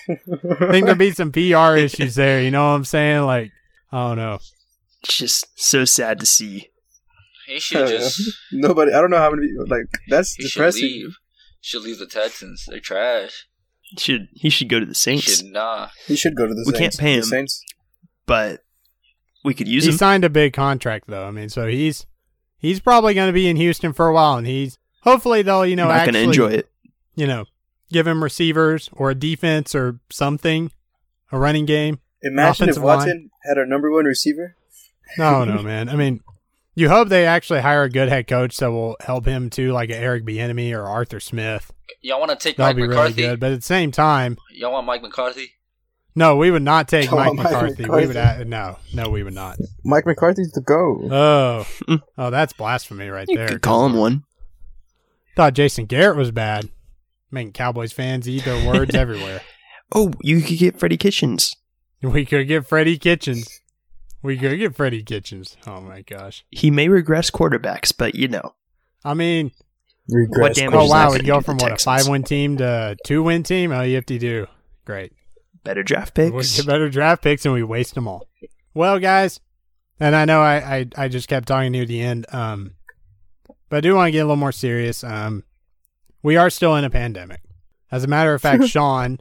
I 0.61 0.71
think 0.73 0.87
there'd 0.87 0.99
be 0.99 1.11
some 1.13 1.33
PR 1.33 1.77
issues 1.77 2.15
there. 2.15 2.41
You 2.43 2.51
know 2.51 2.63
what 2.63 2.75
I'm 2.77 2.85
saying? 2.85 3.23
Like 3.23 3.51
I 3.93 4.09
don't 4.09 4.17
know. 4.17 4.39
It's 5.03 5.17
just 5.17 5.47
so 5.59 5.85
sad 5.85 6.21
to 6.21 6.27
see. 6.27 6.69
he 7.47 7.59
should 7.59 7.83
uh, 7.83 7.89
just. 7.89 8.21
Nobody. 8.53 8.93
I 8.93 9.01
don't 9.01 9.11
know 9.11 9.19
how 9.19 9.31
many. 9.31 9.49
Like 9.67 9.87
that's 10.09 10.35
He 10.35 10.45
should 10.45 10.59
depressing. 10.59 10.83
leave. 10.85 11.15
Should 11.63 11.83
leave 11.83 11.99
the 11.99 12.07
Texans. 12.07 12.65
They're 12.69 12.81
trash. 12.81 13.47
Should 13.99 14.29
he 14.35 14.51
should 14.51 14.69
go 14.69 14.79
to 14.79 14.87
the 14.87 14.91
He 14.91 14.95
Saints, 14.95 15.39
should 15.39 15.47
not. 15.47 15.91
He 16.07 16.15
should 16.15 16.37
go 16.37 16.47
to 16.47 16.55
the 16.55 16.63
We 16.67 16.73
can't 16.79 16.95
Saints. 16.95 16.97
pay 16.97 17.13
The 17.15 17.19
him. 17.19 17.25
Saints. 17.25 17.65
but 18.25 18.61
we 19.45 19.53
could 19.53 19.67
use 19.67 19.85
he 19.85 19.91
him. 19.91 19.97
signed 19.97 20.25
a 20.25 20.31
big 20.31 20.53
contract 20.53 21.07
though. 21.09 21.27
I 21.27 21.33
mean, 21.33 21.49
so 21.49 21.67
he's 21.67 22.07
he's 22.59 22.79
probably 22.79 23.15
going 23.15 23.27
to 23.29 23.33
be 23.33 23.49
in 23.49 23.57
Houston 23.57 23.93
for 23.93 24.07
a 24.07 24.15
while, 24.15 24.37
and 24.39 24.47
he's 24.47 24.79
hopefully 25.03 25.43
they'll 25.43 25.67
you 25.67 25.77
know 25.77 25.89
not 25.89 25.99
actually 25.99 26.13
going 26.13 26.25
to 26.25 26.31
enjoy 26.31 26.57
it. 26.59 26.71
you 27.15 27.27
know 27.27 27.45
give 27.91 28.07
him 28.07 28.23
receivers 28.23 28.89
or 28.93 29.11
a 29.11 29.15
defense 29.15 29.75
or 29.75 29.99
something, 30.11 30.71
a 31.33 31.39
running 31.39 31.67
game. 31.67 31.99
Imagine 32.23 32.69
if 32.69 32.77
Offensive 32.77 32.83
line. 32.85 33.31
Had 33.43 33.59
our 33.59 33.67
number 33.67 33.91
one 33.91 34.05
receiver. 34.05 34.57
No, 35.19 35.45
no, 35.45 35.63
man. 35.63 35.89
I 35.89 35.97
mean, 35.97 36.21
you 36.75 36.89
hope 36.89 37.09
they 37.09 37.27
actually 37.27 37.61
hire 37.61 37.85
a 37.85 37.91
good 37.91 38.09
head 38.09 38.27
coach 38.27 38.57
that 38.59 38.71
will 38.71 38.97
help 39.01 39.27
him 39.27 39.51
too, 39.51 39.73
like 39.73 39.91
a 39.91 39.97
Eric 39.97 40.25
Bieniemy 40.25 40.77
or 40.77 40.85
Arthur 40.85 41.21
Smith. 41.21 41.73
Y'all 42.03 42.21
want 42.21 42.31
to 42.31 42.37
take 42.37 42.57
That'll 42.57 42.75
Mike 42.75 42.77
be 42.77 42.89
really 42.89 43.13
good. 43.13 43.41
But 43.41 43.53
at 43.53 43.61
the 43.61 43.67
same 43.67 43.91
time, 43.91 44.39
Y'all 44.53 44.73
want 44.73 44.87
Mike 44.87 45.03
McCarthy? 45.03 45.53
no, 46.15 46.37
we 46.37 46.51
would 46.51 46.63
not 46.63 46.89
take 46.89 47.11
Mike 47.11 47.35
Mike 47.35 47.45
McCarthy. 47.45 47.85
We 47.85 48.07
would 48.07 48.17
a 48.17 48.45
no, 48.45 48.79
no, 48.95 49.11
we 49.11 49.23
would 49.23 49.35
not. 49.35 49.59
Mike 49.85 50.07
McCarthy's 50.07 50.53
the 50.53 50.61
go. 50.61 51.09
Oh, 51.11 51.99
oh, 52.19 52.31
that's 52.31 52.53
blasphemy 52.53 53.09
right 53.09 53.27
there. 53.27 53.35
You 53.35 53.39
there. 53.39 53.49
could 53.49 53.63
call 53.63 53.87
him 53.87 53.95
one. 53.95 54.25
Thought 55.37 55.55
Jason 55.55 55.87
Garrett 55.87 56.17
was 56.17 56.31
bad. 56.31 56.69
Making 57.31 57.53
Cowboys 57.53 57.93
fans 57.93 58.29
eat 58.29 58.45
their 58.45 58.67
words 58.67 58.95
everywhere. 58.95 59.43
Oh, 59.95 60.13
you 60.23 60.41
could 60.41 60.59
get 60.59 60.79
Freddie 60.79 60.97
Kitchens. 60.97 61.55
We 62.03 62.25
could 62.25 62.49
get 62.49 62.67
Freddie 62.67 62.99
Kitchens. 62.99 63.61
We 64.23 64.37
could 64.37 64.59
get 64.59 64.77
Freddie 64.77 65.03
Kitchens. 65.03 65.57
Oh 65.67 65.81
my 65.81 66.03
gosh. 66.03 66.45
He 66.51 66.71
may 66.71 66.89
regress 66.89 67.31
quarterbacks, 67.31 67.93
but 67.97 68.15
you 68.15 68.29
know. 68.29 68.55
I 69.05 69.15
mean, 69.15 69.53
Regress. 70.13 70.41
What 70.41 70.55
damage 70.55 70.75
oh 70.75 70.85
is 70.85 70.91
that 70.91 71.07
wow, 71.07 71.13
we 71.13 71.21
go 71.21 71.41
from 71.41 71.59
the 71.59 71.65
what 71.65 71.73
a 71.73 71.77
five 71.77 72.09
win 72.09 72.23
team 72.23 72.57
to 72.59 72.65
a 72.65 72.97
two 73.07 73.23
win 73.23 73.43
team. 73.43 73.73
Oh, 73.73 73.83
you 73.83 73.95
have 73.95 74.07
to 74.07 74.19
do 74.19 74.47
great. 74.85 75.13
Better 75.63 75.83
draft 75.83 76.15
picks. 76.15 76.33
We 76.33 76.39
picks. 76.39 76.57
get 76.57 76.67
better 76.67 76.89
draft 76.89 77.23
picks 77.23 77.45
and 77.45 77.55
we 77.55 77.63
waste 77.63 77.95
them 77.95 78.09
all. 78.09 78.27
Well, 78.75 78.99
guys, 78.99 79.41
and 79.99 80.17
I 80.17 80.25
know 80.25 80.41
I, 80.41 80.57
I, 80.57 80.87
I 80.97 81.09
just 81.09 81.29
kept 81.29 81.49
talking 81.49 81.73
near 81.73 81.85
the 81.85 82.01
end, 82.01 82.27
um, 82.33 82.75
but 83.71 83.79
I 83.79 83.81
do 83.81 83.95
want 83.95 84.09
to 84.09 84.13
get 84.13 84.19
a 84.19 84.25
little 84.25 84.37
more 84.37 84.53
serious. 84.53 85.03
Um, 85.03 85.45
we 86.23 86.37
are 86.37 86.51
still 86.51 86.77
in 86.77 86.85
a 86.85 86.91
pandemic. 86.91 87.41
As 87.91 88.05
a 88.05 88.09
matter 88.09 88.35
of 88.35 88.43
fact, 88.43 88.65
Sean 88.69 89.21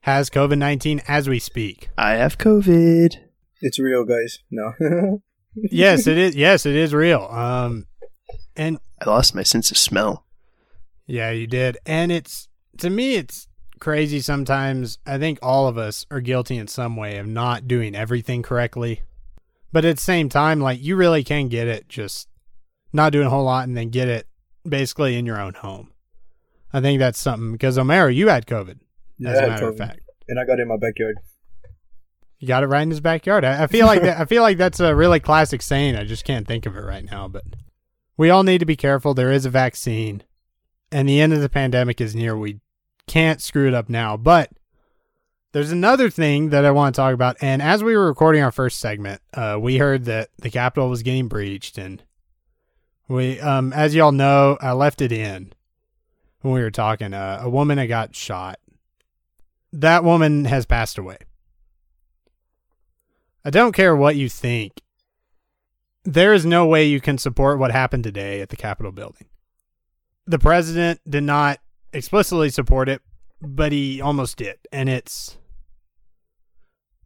has 0.00 0.28
COVID 0.28 0.58
19 0.58 1.00
as 1.08 1.28
we 1.28 1.38
speak. 1.38 1.88
I 1.96 2.12
have 2.12 2.36
COVID. 2.36 3.16
It's 3.62 3.78
real, 3.78 4.04
guys. 4.04 4.40
No. 4.50 5.22
Yes, 5.56 6.06
it 6.06 6.18
is. 6.18 6.34
Yes, 6.34 6.66
it 6.66 6.74
is 6.74 6.92
real. 6.92 7.22
Um, 7.30 7.86
and 8.56 8.78
I 9.00 9.08
lost 9.08 9.34
my 9.34 9.42
sense 9.42 9.70
of 9.70 9.76
smell. 9.76 10.26
Yeah, 11.06 11.30
you 11.30 11.46
did. 11.46 11.78
And 11.86 12.10
it's 12.10 12.48
to 12.78 12.90
me 12.90 13.14
it's 13.14 13.46
crazy 13.78 14.20
sometimes. 14.20 14.98
I 15.06 15.18
think 15.18 15.38
all 15.42 15.68
of 15.68 15.78
us 15.78 16.06
are 16.10 16.20
guilty 16.20 16.56
in 16.56 16.66
some 16.66 16.96
way 16.96 17.18
of 17.18 17.26
not 17.26 17.68
doing 17.68 17.94
everything 17.94 18.42
correctly. 18.42 19.02
But 19.72 19.84
at 19.84 19.96
the 19.96 20.02
same 20.02 20.28
time, 20.28 20.60
like 20.60 20.82
you 20.82 20.96
really 20.96 21.24
can 21.24 21.48
get 21.48 21.68
it 21.68 21.88
just 21.88 22.28
not 22.94 23.12
doing 23.12 23.26
a 23.26 23.30
whole 23.30 23.44
lot 23.44 23.66
and 23.66 23.76
then 23.76 23.90
get 23.90 24.08
it 24.08 24.26
basically 24.66 25.16
in 25.16 25.26
your 25.26 25.40
own 25.40 25.54
home. 25.54 25.92
I 26.72 26.80
think 26.80 26.98
that's 26.98 27.20
something 27.20 27.52
because 27.52 27.76
Omero, 27.76 28.14
you 28.14 28.28
had 28.28 28.46
COVID, 28.46 28.78
Yeah, 29.18 29.30
as 29.30 29.38
a 29.38 29.46
matter 29.46 29.68
of 29.68 29.76
fact. 29.76 30.00
And 30.28 30.40
I 30.40 30.44
got 30.44 30.58
it 30.58 30.62
in 30.62 30.68
my 30.68 30.76
backyard. 30.76 31.18
You 32.38 32.48
got 32.48 32.62
it 32.62 32.66
right 32.66 32.82
in 32.82 32.90
his 32.90 33.00
backyard. 33.00 33.44
I, 33.44 33.64
I 33.64 33.66
feel 33.66 33.86
like 33.86 34.02
that, 34.02 34.18
I 34.18 34.24
feel 34.24 34.42
like 34.42 34.58
that's 34.58 34.80
a 34.80 34.94
really 34.94 35.20
classic 35.20 35.62
saying. 35.62 35.96
I 35.96 36.04
just 36.04 36.24
can't 36.24 36.46
think 36.46 36.66
of 36.66 36.76
it 36.76 36.80
right 36.80 37.04
now. 37.04 37.28
But 37.28 37.44
we 38.16 38.30
all 38.30 38.42
need 38.42 38.58
to 38.58 38.66
be 38.66 38.76
careful. 38.76 39.14
There 39.14 39.32
is 39.32 39.44
a 39.46 39.50
vaccine, 39.50 40.22
and 40.90 41.08
the 41.08 41.20
end 41.20 41.32
of 41.32 41.40
the 41.40 41.48
pandemic 41.48 42.00
is 42.00 42.14
near. 42.14 42.36
We 42.36 42.60
can't 43.06 43.40
screw 43.40 43.68
it 43.68 43.74
up 43.74 43.88
now. 43.88 44.16
But 44.16 44.50
there's 45.52 45.72
another 45.72 46.10
thing 46.10 46.50
that 46.50 46.64
I 46.64 46.70
want 46.72 46.94
to 46.94 47.00
talk 47.00 47.14
about. 47.14 47.36
And 47.40 47.62
as 47.62 47.84
we 47.84 47.96
were 47.96 48.06
recording 48.06 48.42
our 48.42 48.52
first 48.52 48.78
segment, 48.78 49.20
uh, 49.32 49.58
we 49.60 49.78
heard 49.78 50.04
that 50.06 50.30
the 50.38 50.50
Capitol 50.50 50.90
was 50.90 51.02
getting 51.02 51.28
breached, 51.28 51.78
and 51.78 52.02
we, 53.08 53.40
um, 53.40 53.72
as 53.72 53.94
y'all 53.94 54.12
know, 54.12 54.56
I 54.60 54.72
left 54.72 55.00
it 55.00 55.12
in 55.12 55.52
when 56.40 56.54
we 56.54 56.60
were 56.60 56.70
talking. 56.70 57.12
Uh, 57.12 57.40
a 57.42 57.50
woman 57.50 57.76
that 57.76 57.86
got 57.86 58.14
shot. 58.14 58.58
That 59.72 60.04
woman 60.04 60.44
has 60.44 60.66
passed 60.66 60.98
away. 60.98 61.18
I 63.44 63.50
don't 63.50 63.72
care 63.72 63.94
what 63.94 64.16
you 64.16 64.28
think. 64.28 64.80
There 66.04 66.32
is 66.32 66.46
no 66.46 66.66
way 66.66 66.84
you 66.84 67.00
can 67.00 67.18
support 67.18 67.58
what 67.58 67.72
happened 67.72 68.04
today 68.04 68.40
at 68.40 68.50
the 68.50 68.56
Capitol 68.56 68.92
building. 68.92 69.26
The 70.26 70.38
president 70.38 71.00
did 71.08 71.24
not 71.24 71.60
explicitly 71.92 72.50
support 72.50 72.88
it, 72.88 73.02
but 73.40 73.72
he 73.72 74.00
almost 74.00 74.36
did. 74.36 74.58
And 74.72 74.88
it's 74.88 75.36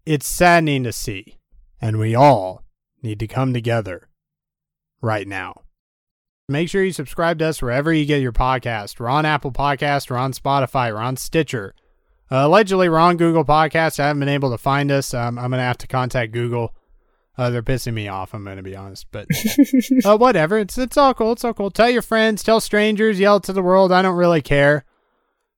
it's 0.07 0.27
saddening 0.27 0.85
to 0.85 0.93
see. 0.93 1.39
And 1.81 1.99
we 1.99 2.15
all 2.15 2.65
need 3.03 3.21
to 3.21 3.27
come 3.27 3.53
together 3.53 4.09
right 5.01 5.27
now. 5.27 5.63
Make 6.51 6.71
sure 6.71 6.83
you 6.83 6.93
subscribe 6.93 7.39
to 7.41 7.47
us 7.49 7.61
wherever 7.61 7.93
you 7.93 8.07
get 8.07 8.23
your 8.23 8.33
podcast. 8.33 8.99
We're 8.99 9.11
on 9.11 9.27
Apple 9.27 9.53
Podcast, 9.53 10.09
we're 10.09 10.17
on 10.17 10.33
Spotify, 10.33 10.91
we're 10.91 10.99
on 11.03 11.19
Stitcher. 11.19 11.75
Uh, 12.33 12.37
allegedly, 12.47 12.89
we're 12.89 12.97
on 12.99 13.19
Google 13.19 13.45
Podcasts. 13.45 14.01
I 14.01 14.07
haven't 14.07 14.21
been 14.21 14.31
able 14.31 14.51
to 14.53 14.57
find 14.57 14.91
us. 14.91 15.13
Um, 15.13 15.39
I'm 15.39 15.51
going 15.51 15.59
to 15.59 15.65
have 15.65 15.77
to 15.79 15.87
contact 15.87 16.33
Google. 16.33 16.75
Uh, 17.37 17.51
they're 17.51 17.63
pissing 17.63 17.93
me 17.93 18.09
off. 18.09 18.33
I'm 18.33 18.45
going 18.45 18.57
to 18.57 18.63
be 18.63 18.75
honest, 18.75 19.09
but 19.13 19.27
uh, 20.07 20.17
whatever. 20.17 20.57
It's 20.59 20.79
it's 20.79 20.97
all 20.97 21.13
cool. 21.13 21.33
It's 21.33 21.45
all 21.45 21.53
cool. 21.53 21.71
Tell 21.71 21.91
your 21.91 22.01
friends, 22.03 22.43
tell 22.43 22.61
strangers, 22.63 23.21
yell 23.21 23.41
to 23.41 23.53
the 23.53 23.63
world. 23.63 23.93
I 23.93 24.01
don't 24.01 24.17
really 24.17 24.41
care. 24.43 24.87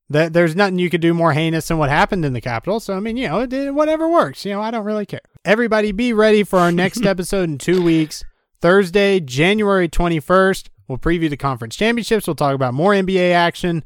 That 0.08 0.32
there's 0.32 0.56
nothing 0.56 0.80
you 0.80 0.90
could 0.90 1.00
do 1.00 1.14
more 1.14 1.32
heinous 1.34 1.68
than 1.68 1.78
what 1.78 1.88
happened 1.88 2.24
in 2.24 2.32
the 2.32 2.40
Capitol. 2.40 2.80
So 2.80 2.94
I 2.96 3.00
mean, 3.00 3.16
you 3.16 3.28
know, 3.28 3.40
it, 3.42 3.52
it- 3.52 3.74
whatever 3.74 4.08
works. 4.08 4.44
You 4.44 4.54
know, 4.54 4.60
I 4.60 4.72
don't 4.72 4.84
really 4.84 5.06
care. 5.06 5.20
Everybody, 5.44 5.92
be 5.92 6.12
ready 6.12 6.42
for 6.42 6.58
our 6.58 6.72
next 6.72 7.06
episode 7.06 7.48
in 7.48 7.58
two 7.58 7.80
weeks. 7.80 8.24
Thursday, 8.60 9.20
January 9.20 9.88
21st. 9.88 10.66
We'll 10.90 10.98
preview 10.98 11.30
the 11.30 11.36
conference 11.36 11.76
championships. 11.76 12.26
We'll 12.26 12.34
talk 12.34 12.52
about 12.52 12.74
more 12.74 12.90
NBA 12.90 13.30
action 13.32 13.84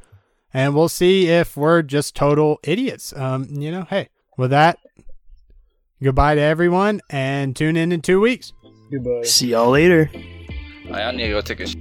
and 0.55 0.75
we'll 0.75 0.89
see 0.89 1.29
if 1.29 1.55
we're 1.55 1.83
just 1.83 2.17
total 2.17 2.61
idiots. 2.63 3.13
Um, 3.15 3.47
you 3.51 3.71
know, 3.71 3.83
hey, 3.91 4.09
with 4.39 4.53
that, 4.53 4.79
goodbye 6.03 6.37
to 6.37 6.41
everyone 6.41 7.03
and 7.11 7.55
tune 7.55 7.77
in 7.77 7.93
in 7.93 8.01
two 8.01 8.21
weeks. 8.21 8.55
Goodbye. 8.91 9.21
See 9.25 9.49
y'all 9.49 9.69
later. 9.69 10.11
I 10.91 11.13
need 11.13 11.27
to 11.27 11.29
go 11.29 11.41
take 11.43 11.61
a. 11.61 11.67
Sh- 11.67 11.75